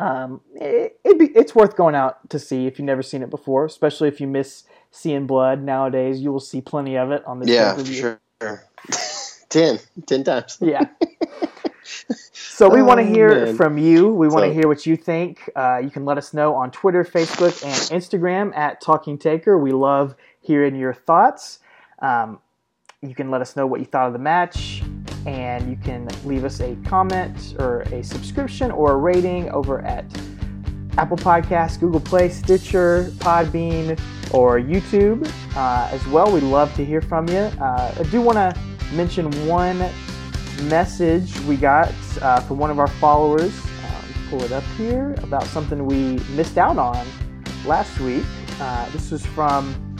um, 0.00 0.40
it, 0.54 0.98
be, 1.18 1.26
it's 1.36 1.54
worth 1.54 1.76
going 1.76 1.94
out 1.94 2.28
to 2.30 2.38
see 2.38 2.66
if 2.66 2.78
you've 2.78 2.86
never 2.86 3.02
seen 3.02 3.22
it 3.22 3.30
before, 3.30 3.66
especially 3.66 4.08
if 4.08 4.20
you 4.20 4.26
miss 4.26 4.64
seeing 4.90 5.26
blood 5.26 5.62
nowadays. 5.62 6.20
You 6.20 6.32
will 6.32 6.40
see 6.40 6.60
plenty 6.60 6.96
of 6.98 7.10
it 7.12 7.24
on 7.26 7.40
the 7.40 7.46
Yeah, 7.46 7.76
sure. 7.84 8.20
ten. 9.50 9.78
Ten 10.06 10.24
times. 10.24 10.58
Yeah. 10.60 10.86
So 12.32 12.68
we 12.68 12.82
want 12.82 13.00
to 13.00 13.06
Oh, 13.06 13.12
hear 13.12 13.44
man. 13.46 13.56
from 13.56 13.78
you. 13.78 14.08
We 14.08 14.28
want 14.28 14.44
to 14.44 14.50
So- 14.50 14.54
hear 14.54 14.68
what 14.68 14.86
you 14.86 14.96
think. 14.96 15.50
Uh, 15.54 15.80
you 15.82 15.90
can 15.90 16.04
let 16.04 16.18
us 16.18 16.32
know 16.34 16.54
on 16.54 16.70
Twitter, 16.70 17.04
Facebook, 17.04 17.62
and 17.64 17.74
Instagram 18.02 18.56
at 18.56 18.80
Talking 18.80 19.18
Taker. 19.18 19.58
We 19.58 19.72
love 19.72 20.14
hearing 20.40 20.74
your 20.76 20.92
thoughts. 20.94 21.58
Um, 22.00 22.38
you 23.02 23.14
can 23.14 23.30
let 23.30 23.40
us 23.40 23.56
know 23.56 23.66
what 23.66 23.80
you 23.80 23.86
thought 23.86 24.06
of 24.06 24.12
the 24.14 24.18
match, 24.18 24.82
and 25.26 25.68
you 25.68 25.76
can 25.76 26.08
leave 26.24 26.44
us 26.44 26.60
a 26.60 26.76
comment 26.86 27.54
or 27.58 27.82
a 27.92 28.02
subscription 28.02 28.70
or 28.70 28.92
a 28.92 28.96
rating 28.96 29.50
over 29.50 29.80
at 29.82 30.04
Apple 30.98 31.16
Podcasts, 31.18 31.78
Google 31.78 32.00
Play, 32.00 32.30
Stitcher, 32.30 33.10
Podbean, 33.18 33.98
or 34.32 34.58
YouTube 34.58 35.30
uh, 35.54 35.88
as 35.92 36.04
well. 36.08 36.32
We'd 36.32 36.42
love 36.42 36.74
to 36.76 36.84
hear 36.84 37.02
from 37.02 37.28
you. 37.28 37.50
Uh, 37.60 37.94
I 37.98 38.02
do 38.04 38.20
want 38.22 38.38
to 38.38 38.58
mention 38.94 39.30
one 39.46 39.78
message 40.62 41.38
we 41.40 41.56
got 41.56 41.92
uh, 42.22 42.40
from 42.40 42.58
one 42.58 42.70
of 42.70 42.78
our 42.78 42.86
followers. 42.88 43.52
Um, 43.64 44.04
pull 44.30 44.42
it 44.42 44.52
up 44.52 44.64
here 44.76 45.14
about 45.22 45.44
something 45.44 45.86
we 45.86 46.18
missed 46.34 46.58
out 46.58 46.78
on 46.78 47.06
last 47.64 47.98
week. 48.00 48.24
Uh, 48.60 48.88
this 48.90 49.10
was 49.10 49.24
from 49.26 49.96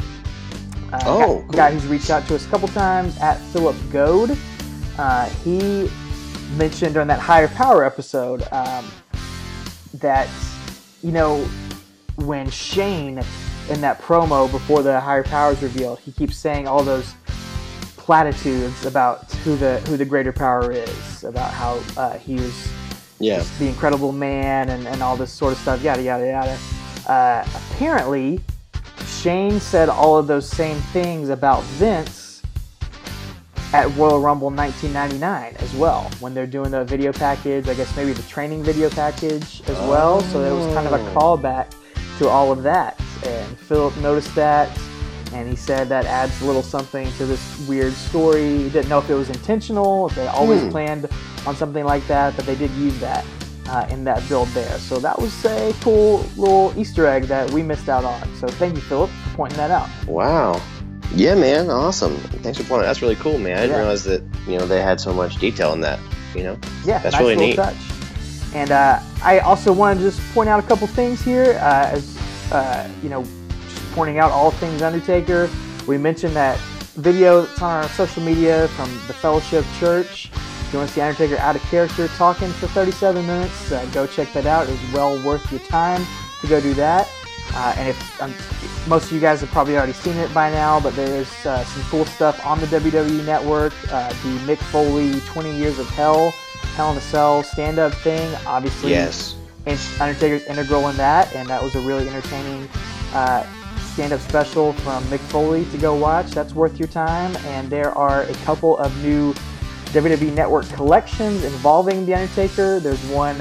uh, 0.92 0.98
a 0.98 1.02
Oh, 1.06 1.18
guy, 1.18 1.26
cool. 1.42 1.52
guy 1.52 1.72
who's 1.72 1.86
reached 1.86 2.10
out 2.10 2.26
to 2.28 2.34
us 2.34 2.46
a 2.46 2.48
couple 2.48 2.68
times 2.68 3.18
at 3.18 3.38
Philip 3.52 3.76
Goad. 3.90 4.36
Uh, 4.98 5.28
he 5.44 5.90
mentioned 6.56 6.94
during 6.94 7.08
that 7.08 7.18
higher 7.20 7.48
power 7.48 7.84
episode 7.84 8.42
um, 8.52 8.90
that 9.94 10.28
you 11.02 11.12
know 11.12 11.44
when 12.16 12.48
Shane 12.50 13.20
in 13.68 13.80
that 13.80 14.00
promo 14.00 14.50
before 14.50 14.82
the 14.82 14.98
higher 15.00 15.24
powers 15.24 15.60
revealed, 15.62 15.98
he 15.98 16.12
keeps 16.12 16.36
saying 16.36 16.66
all 16.66 16.82
those 16.82 17.14
platitudes 18.06 18.86
about 18.86 19.30
who 19.44 19.56
the 19.56 19.80
who 19.80 19.96
the 19.96 20.04
greater 20.04 20.32
power 20.32 20.70
is, 20.70 21.24
about 21.24 21.52
how 21.52 21.80
uh, 21.96 22.16
he 22.16 22.36
was 22.36 22.68
Yeah. 23.18 23.42
the 23.58 23.66
incredible 23.66 24.12
man 24.12 24.68
and, 24.70 24.86
and 24.86 25.02
all 25.02 25.16
this 25.16 25.32
sort 25.32 25.52
of 25.52 25.58
stuff, 25.58 25.82
yada 25.82 26.02
yada 26.02 26.24
yada. 26.26 26.58
Uh, 27.12 27.44
apparently, 27.72 28.40
Shane 29.06 29.58
said 29.58 29.88
all 29.88 30.16
of 30.16 30.28
those 30.28 30.48
same 30.48 30.76
things 30.92 31.30
about 31.30 31.64
Vince 31.80 32.42
at 33.72 33.86
Royal 33.96 34.20
Rumble 34.20 34.50
1999 34.50 35.56
as 35.58 35.74
well, 35.74 36.08
when 36.20 36.32
they're 36.32 36.46
doing 36.46 36.70
the 36.70 36.84
video 36.84 37.12
package. 37.12 37.68
I 37.68 37.74
guess 37.74 37.94
maybe 37.96 38.12
the 38.12 38.22
training 38.22 38.62
video 38.62 38.88
package 38.88 39.62
as 39.66 39.78
well. 39.90 40.20
So 40.30 40.40
it 40.42 40.52
was 40.56 40.72
kind 40.74 40.86
of 40.86 40.92
a 40.92 41.02
Oh. 41.10 41.14
callback 41.14 41.66
to 42.18 42.28
all 42.28 42.52
of 42.52 42.62
that. 42.62 42.98
And 43.24 43.58
Philip 43.58 43.96
noticed 43.98 44.32
that, 44.36 44.68
and 45.36 45.48
he 45.48 45.54
said 45.56 45.88
that 45.90 46.06
adds 46.06 46.40
a 46.40 46.46
little 46.46 46.62
something 46.62 47.10
to 47.18 47.26
this 47.26 47.42
weird 47.68 47.92
story. 47.92 48.58
He 48.64 48.68
didn't 48.70 48.88
know 48.88 48.98
if 48.98 49.10
it 49.10 49.14
was 49.14 49.28
intentional, 49.28 50.06
if 50.08 50.14
they 50.14 50.26
always 50.28 50.62
Hmm. 50.62 50.70
planned 50.70 51.08
on 51.46 51.54
something 51.56 51.84
like 51.84 52.06
that, 52.08 52.34
but 52.36 52.46
they 52.46 52.54
did 52.56 52.70
use 52.72 52.98
that 53.00 53.24
uh, 53.68 53.86
in 53.90 54.04
that 54.04 54.26
build 54.28 54.48
there. 54.48 54.78
So 54.78 54.98
that 55.00 55.18
was 55.18 55.44
a 55.44 55.74
cool 55.82 56.24
little 56.36 56.72
Easter 56.76 57.06
egg 57.06 57.24
that 57.24 57.50
we 57.50 57.62
missed 57.62 57.88
out 57.88 58.04
on. 58.04 58.22
So 58.40 58.46
thank 58.48 58.74
you, 58.76 58.80
Philip, 58.82 59.10
for 59.10 59.36
pointing 59.36 59.58
that 59.58 59.70
out. 59.70 59.88
Wow. 60.06 60.60
Yeah, 61.14 61.34
man. 61.34 61.68
Awesome. 61.70 62.16
Thanks 62.42 62.58
for 62.58 62.64
pointing. 62.64 62.86
That's 62.86 63.02
really 63.02 63.16
cool, 63.16 63.38
man. 63.38 63.58
I 63.58 63.60
didn't 63.62 63.72
Yeah. 63.72 63.78
realize 63.78 64.04
that 64.04 64.22
you 64.48 64.58
know 64.58 64.66
they 64.66 64.80
had 64.82 65.00
so 65.00 65.12
much 65.12 65.36
detail 65.36 65.72
in 65.72 65.80
that. 65.82 65.98
You 66.34 66.42
know. 66.44 66.56
Yeah, 66.84 66.98
That's 66.98 67.14
nice 67.14 67.20
really 67.20 67.36
neat. 67.36 67.56
touch. 67.56 67.76
And 68.54 68.70
uh, 68.70 69.00
I 69.22 69.38
also 69.40 69.72
wanted 69.72 69.96
to 70.00 70.10
just 70.10 70.20
point 70.34 70.48
out 70.48 70.58
a 70.62 70.66
couple 70.66 70.86
things 70.86 71.20
here, 71.22 71.58
uh, 71.60 71.90
as 71.96 72.16
uh, 72.52 72.88
you 73.02 73.08
know, 73.08 73.24
pointing 73.96 74.18
out 74.18 74.30
all 74.30 74.50
things 74.50 74.82
Undertaker. 74.82 75.48
We 75.86 75.96
mentioned 75.96 76.36
that 76.36 76.58
video 76.96 77.42
that's 77.46 77.62
on 77.62 77.82
our 77.82 77.88
social 77.88 78.22
media 78.22 78.68
from 78.68 78.92
the 79.06 79.14
Fellowship 79.14 79.64
Church. 79.80 80.30
If 80.34 80.68
you 80.72 80.78
want 80.78 80.90
to 80.90 80.94
see 80.94 81.00
Undertaker 81.00 81.38
out 81.38 81.56
of 81.56 81.62
character 81.62 82.06
talking 82.08 82.50
for 82.50 82.66
37 82.68 83.26
minutes, 83.26 83.72
uh, 83.72 83.86
go 83.94 84.06
check 84.06 84.30
that 84.34 84.44
out. 84.44 84.68
It's 84.68 84.92
well 84.92 85.18
worth 85.24 85.50
your 85.50 85.60
time 85.60 86.04
to 86.42 86.46
go 86.46 86.60
do 86.60 86.74
that. 86.74 87.08
Uh, 87.54 87.74
and 87.78 87.88
if 87.88 88.20
um, 88.22 88.34
most 88.86 89.06
of 89.06 89.12
you 89.12 89.20
guys 89.20 89.40
have 89.40 89.48
probably 89.50 89.78
already 89.78 89.94
seen 89.94 90.16
it 90.18 90.32
by 90.34 90.50
now, 90.50 90.78
but 90.78 90.94
there's 90.94 91.30
uh, 91.46 91.64
some 91.64 91.82
cool 91.84 92.04
stuff 92.04 92.44
on 92.44 92.60
the 92.60 92.66
WWE 92.66 93.24
Network. 93.24 93.72
Uh, 93.90 94.08
the 94.10 94.38
Mick 94.44 94.58
Foley 94.58 95.20
20 95.20 95.56
Years 95.56 95.78
of 95.78 95.88
Hell, 95.90 96.32
Hell 96.74 96.92
in 96.92 96.98
a 96.98 97.00
Cell 97.00 97.42
stand-up 97.42 97.94
thing. 97.94 98.34
Obviously, 98.46 98.90
Yes. 98.90 99.36
and 99.64 99.80
Undertaker's 99.98 100.42
integral 100.44 100.86
in 100.90 100.96
that, 100.98 101.34
and 101.34 101.48
that 101.48 101.62
was 101.62 101.74
a 101.76 101.80
really 101.80 102.06
entertaining 102.10 102.68
uh, 103.14 103.46
stand-up 103.96 104.20
special 104.20 104.74
from 104.74 105.02
Mick 105.04 105.20
Foley 105.20 105.64
to 105.70 105.78
go 105.78 105.94
watch. 105.94 106.30
That's 106.32 106.54
worth 106.54 106.78
your 106.78 106.86
time. 106.88 107.34
And 107.46 107.70
there 107.70 107.96
are 107.96 108.24
a 108.24 108.34
couple 108.44 108.76
of 108.76 108.94
new 109.02 109.32
WWE 109.94 110.34
Network 110.34 110.68
collections 110.68 111.44
involving 111.44 112.04
the 112.04 112.12
Undertaker. 112.14 112.78
There's 112.78 113.02
one. 113.06 113.40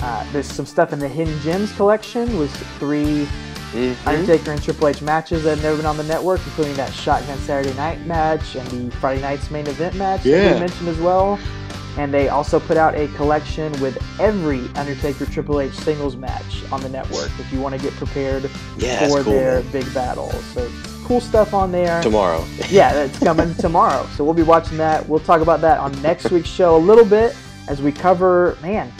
Uh, 0.00 0.26
there's 0.32 0.50
some 0.50 0.66
stuff 0.66 0.92
in 0.92 0.98
the 0.98 1.06
Hidden 1.06 1.38
Gems 1.42 1.70
collection 1.76 2.36
with 2.36 2.52
three 2.80 3.28
Mhm. 3.72 3.94
Undertaker 4.04 4.50
and 4.50 4.60
Triple 4.60 4.88
H 4.88 5.02
matches 5.02 5.44
that 5.44 5.50
have 5.50 5.62
never 5.62 5.76
been 5.76 5.86
on 5.86 5.96
the 5.96 6.02
network, 6.02 6.40
including 6.46 6.74
that 6.74 6.92
Shotgun 6.92 7.38
Saturday 7.38 7.72
Night 7.76 8.04
match 8.04 8.56
and 8.56 8.66
the 8.68 8.94
Friday 8.96 9.22
Night's 9.22 9.52
main 9.52 9.68
event 9.68 9.94
match 9.94 10.24
that 10.24 10.28
Yeah. 10.28 10.54
we 10.54 10.58
mentioned 10.60 10.88
as 10.88 10.98
well. 10.98 11.38
And 11.98 12.12
they 12.12 12.28
also 12.30 12.58
put 12.58 12.76
out 12.76 12.94
a 12.94 13.08
collection 13.08 13.70
with 13.80 14.02
every 14.18 14.60
Undertaker 14.76 15.26
Triple 15.26 15.60
H 15.60 15.74
singles 15.74 16.16
match 16.16 16.62
on 16.72 16.80
the 16.80 16.88
network 16.88 17.30
if 17.38 17.52
you 17.52 17.60
want 17.60 17.74
to 17.74 17.80
get 17.80 17.92
prepared 17.94 18.50
Yeah, 18.78 19.06
for 19.08 19.22
cool. 19.22 19.32
their 19.32 19.62
man. 19.62 19.72
big 19.72 19.92
battle. 19.94 20.30
So 20.54 20.70
cool 21.04 21.20
stuff 21.20 21.52
on 21.52 21.70
there. 21.70 22.02
Tomorrow. 22.02 22.44
yeah, 22.70 22.92
that's 22.94 23.18
coming 23.18 23.54
tomorrow. 23.56 24.06
So 24.16 24.24
we'll 24.24 24.32
be 24.34 24.42
watching 24.42 24.78
that. 24.78 25.06
We'll 25.06 25.20
talk 25.20 25.42
about 25.42 25.60
that 25.60 25.78
on 25.80 25.92
next 26.00 26.30
week's 26.30 26.48
show 26.48 26.76
a 26.76 26.78
little 26.78 27.04
bit 27.04 27.36
as 27.68 27.82
we 27.82 27.92
cover, 27.92 28.56
man, 28.62 28.90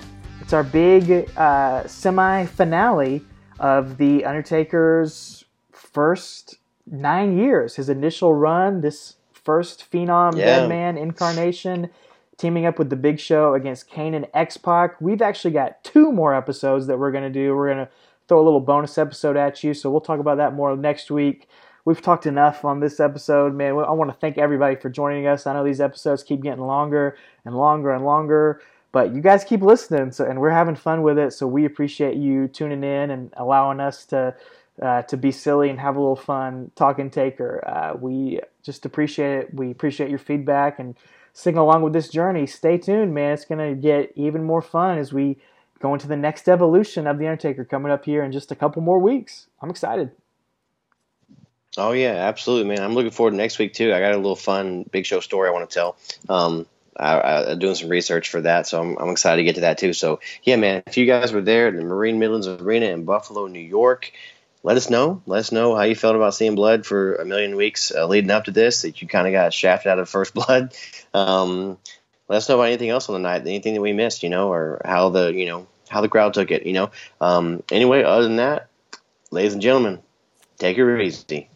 it's 0.41 0.53
our 0.53 0.63
big 0.63 1.31
uh, 1.37 1.87
semi 1.87 2.45
finale 2.47 3.23
of 3.59 3.97
The 3.97 4.25
Undertaker's 4.25 5.45
first 5.71 6.57
nine 6.87 7.39
years. 7.39 7.77
His 7.77 7.89
initial 7.89 8.35
run, 8.35 8.81
this 8.83 9.17
first 9.33 9.91
Phenom 9.91 10.37
Yeah. 10.37 10.45
Dead 10.61 10.69
Man 10.69 10.97
incarnation, 10.99 11.91
teaming 12.39 12.67
up 12.67 12.79
with 12.79 12.91
The 12.91 12.97
Big 12.97 13.21
Show 13.21 13.55
against 13.55 13.89
Kane 13.89 14.15
and 14.15 14.27
X 14.35 14.57
Pac. 14.57 15.01
We've 15.01 15.23
actually 15.23 15.53
got 15.53 15.83
two 15.85 16.13
more 16.13 16.35
episodes 16.35 16.87
that 16.87 16.99
we're 16.99 17.13
going 17.13 17.25
to 17.25 17.31
do. 17.31 17.55
We're 17.55 17.73
going 17.75 17.87
to 17.87 17.93
throw 18.29 18.41
a 18.41 18.45
little 18.45 18.61
bonus 18.61 18.99
episode 18.99 19.37
at 19.37 19.63
you. 19.63 19.75
So 19.75 19.91
we'll 19.91 20.01
talk 20.01 20.21
about 20.21 20.39
that 20.39 20.55
more 20.55 20.77
next 20.77 21.11
week. 21.11 21.49
We've 21.85 22.01
talked 22.01 22.27
enough 22.27 22.65
on 22.65 22.81
this 22.81 23.01
episode, 23.01 23.55
man. 23.55 23.73
I 23.73 23.91
want 23.91 24.11
to 24.11 24.17
thank 24.17 24.39
everybody 24.39 24.77
for 24.77 24.89
joining 24.89 25.27
us. 25.27 25.47
I 25.47 25.53
know 25.53 25.65
these 25.65 25.81
episodes 25.81 26.23
keep 26.23 26.43
getting 26.43 26.65
longer 26.65 27.17
and 27.45 27.57
longer 27.57 27.91
and 27.91 28.05
longer, 28.05 28.63
but 28.93 29.13
you 29.15 29.21
guys 29.21 29.43
keep 29.43 29.63
listening, 29.63 30.13
so 30.13 30.25
and 30.25 30.41
we're 30.41 30.51
having 30.51 30.77
fun 30.77 31.03
with 31.03 31.19
it. 31.19 31.33
So 31.33 31.47
we 31.47 31.65
appreciate 31.65 32.17
you 32.17 32.47
tuning 32.47 32.85
in 32.85 33.11
and 33.11 33.33
allowing 33.37 33.81
us 33.81 34.05
to 34.07 34.35
uh, 34.81 35.03
to 35.03 35.17
be 35.17 35.33
silly 35.33 35.71
and 35.71 35.81
have 35.81 35.97
a 35.97 36.01
little 36.01 36.17
fun 36.17 36.71
talking 36.77 37.11
Taker. 37.11 37.63
Uh, 37.67 37.97
we 37.99 38.41
just 38.63 38.87
appreciate 38.87 39.39
it. 39.41 39.55
We 39.55 39.71
appreciate 39.71 40.09
your 40.09 40.19
feedback 40.19 40.79
and 40.79 40.95
sing 41.33 41.57
along 41.57 41.83
with 41.83 41.93
this 41.93 42.09
journey. 42.09 42.47
Stay 42.47 42.79
tuned, 42.79 43.15
man. 43.15 43.33
It's 43.33 43.45
gonna 43.45 43.75
get 43.75 44.13
even 44.17 44.45
more 44.45 44.63
fun 44.63 44.99
as 44.99 45.13
we 45.13 45.39
go 45.81 45.93
into 45.93 46.07
the 46.07 46.17
next 46.17 46.49
evolution 46.49 47.07
of 47.07 47.19
the 47.19 47.27
Undertaker 47.27 47.65
coming 47.65 47.91
up 47.91 48.05
here 48.05 48.23
in 48.23 48.33
just 48.33 48.53
a 48.53 48.55
couple 48.55 48.83
more 48.83 48.99
weeks. 48.99 49.49
I'm 49.61 49.71
excited. 49.71 50.13
Oh 51.77 51.93
yeah, 51.93 52.13
absolutely, 52.13 52.69
man. 52.69 52.85
I'm 52.85 52.95
looking 52.95 53.11
forward 53.11 53.31
to 53.31 53.37
next 53.37 53.59
week 53.59 53.73
too. 53.73 53.93
I 53.95 54.01
got 54.01 54.13
a 54.13 54.17
little 54.17 54.37
fun 54.37 54.85
Big 54.91 55.07
Show 55.07 55.21
story 55.21 55.49
I 55.49 55.53
want 55.53 55.69
to 55.69 55.75
tell. 55.75 55.97
Um, 56.29 56.67
I, 56.95 57.53
I, 57.53 57.55
doing 57.55 57.75
some 57.75 57.89
research 57.89 58.29
for 58.29 58.43
that, 58.43 58.67
so 58.67 58.81
I'm, 58.81 58.99
I'm 58.99 59.09
excited 59.09 59.39
to 59.39 59.45
get 59.45 59.55
to 59.55 59.63
that 59.63 59.79
too. 59.79 59.95
So 59.95 60.21
yeah, 60.43 60.57
man. 60.57 60.83
If 60.87 60.99
you 60.99 61.07
guys 61.07 61.33
were 61.33 61.41
there 61.41 61.69
at 61.69 61.75
the 61.75 61.83
Marine 61.83 62.19
Midlands 62.19 62.47
Arena 62.47 62.87
in 62.87 63.05
Buffalo, 63.05 63.47
New 63.47 63.59
York, 63.59 64.13
let 64.63 64.77
us 64.77 64.91
know. 64.91 65.23
Let 65.27 65.41
us 65.41 65.53
know 65.53 65.75
how 65.75 65.83
you 65.83 65.95
felt 65.95 66.17
about 66.17 66.35
seeing 66.35 66.55
blood 66.55 66.87
for 66.87 67.17
a 67.17 67.25
million 67.25 67.57
weeks 67.57 67.93
uh, 67.95 68.07
leading 68.07 68.31
up 68.31 68.45
to 68.45 68.51
this. 68.51 68.83
That 68.83 69.03
you 69.03 69.09
kind 69.09 69.27
of 69.27 69.33
got 69.33 69.53
shafted 69.53 69.91
out 69.91 69.99
of 69.99 70.09
first 70.09 70.35
blood. 70.35 70.75
Um, 71.13 71.79
let 72.29 72.37
us 72.37 72.49
know 72.49 72.55
about 72.57 72.69
anything 72.69 72.91
else 72.91 73.09
on 73.09 73.15
the 73.15 73.29
night, 73.29 73.43
anything 73.43 73.75
that 73.75 73.81
we 73.81 73.93
missed, 73.93 74.23
you 74.23 74.29
know, 74.29 74.53
or 74.53 74.81
how 74.85 75.11
the 75.11 75.33
you 75.33 75.47
know 75.47 75.67
how 75.89 76.01
the 76.01 76.09
crowd 76.09 76.35
took 76.35 76.51
it, 76.51 76.67
you 76.67 76.73
know. 76.73 76.91
Um, 77.21 77.63
anyway, 77.71 78.03
other 78.03 78.25
than 78.25 78.37
that, 78.37 78.69
ladies 79.31 79.53
and 79.53 79.63
gentlemen, 79.63 80.01
take 80.59 80.79
it 80.79 81.01
easy. 81.01 81.49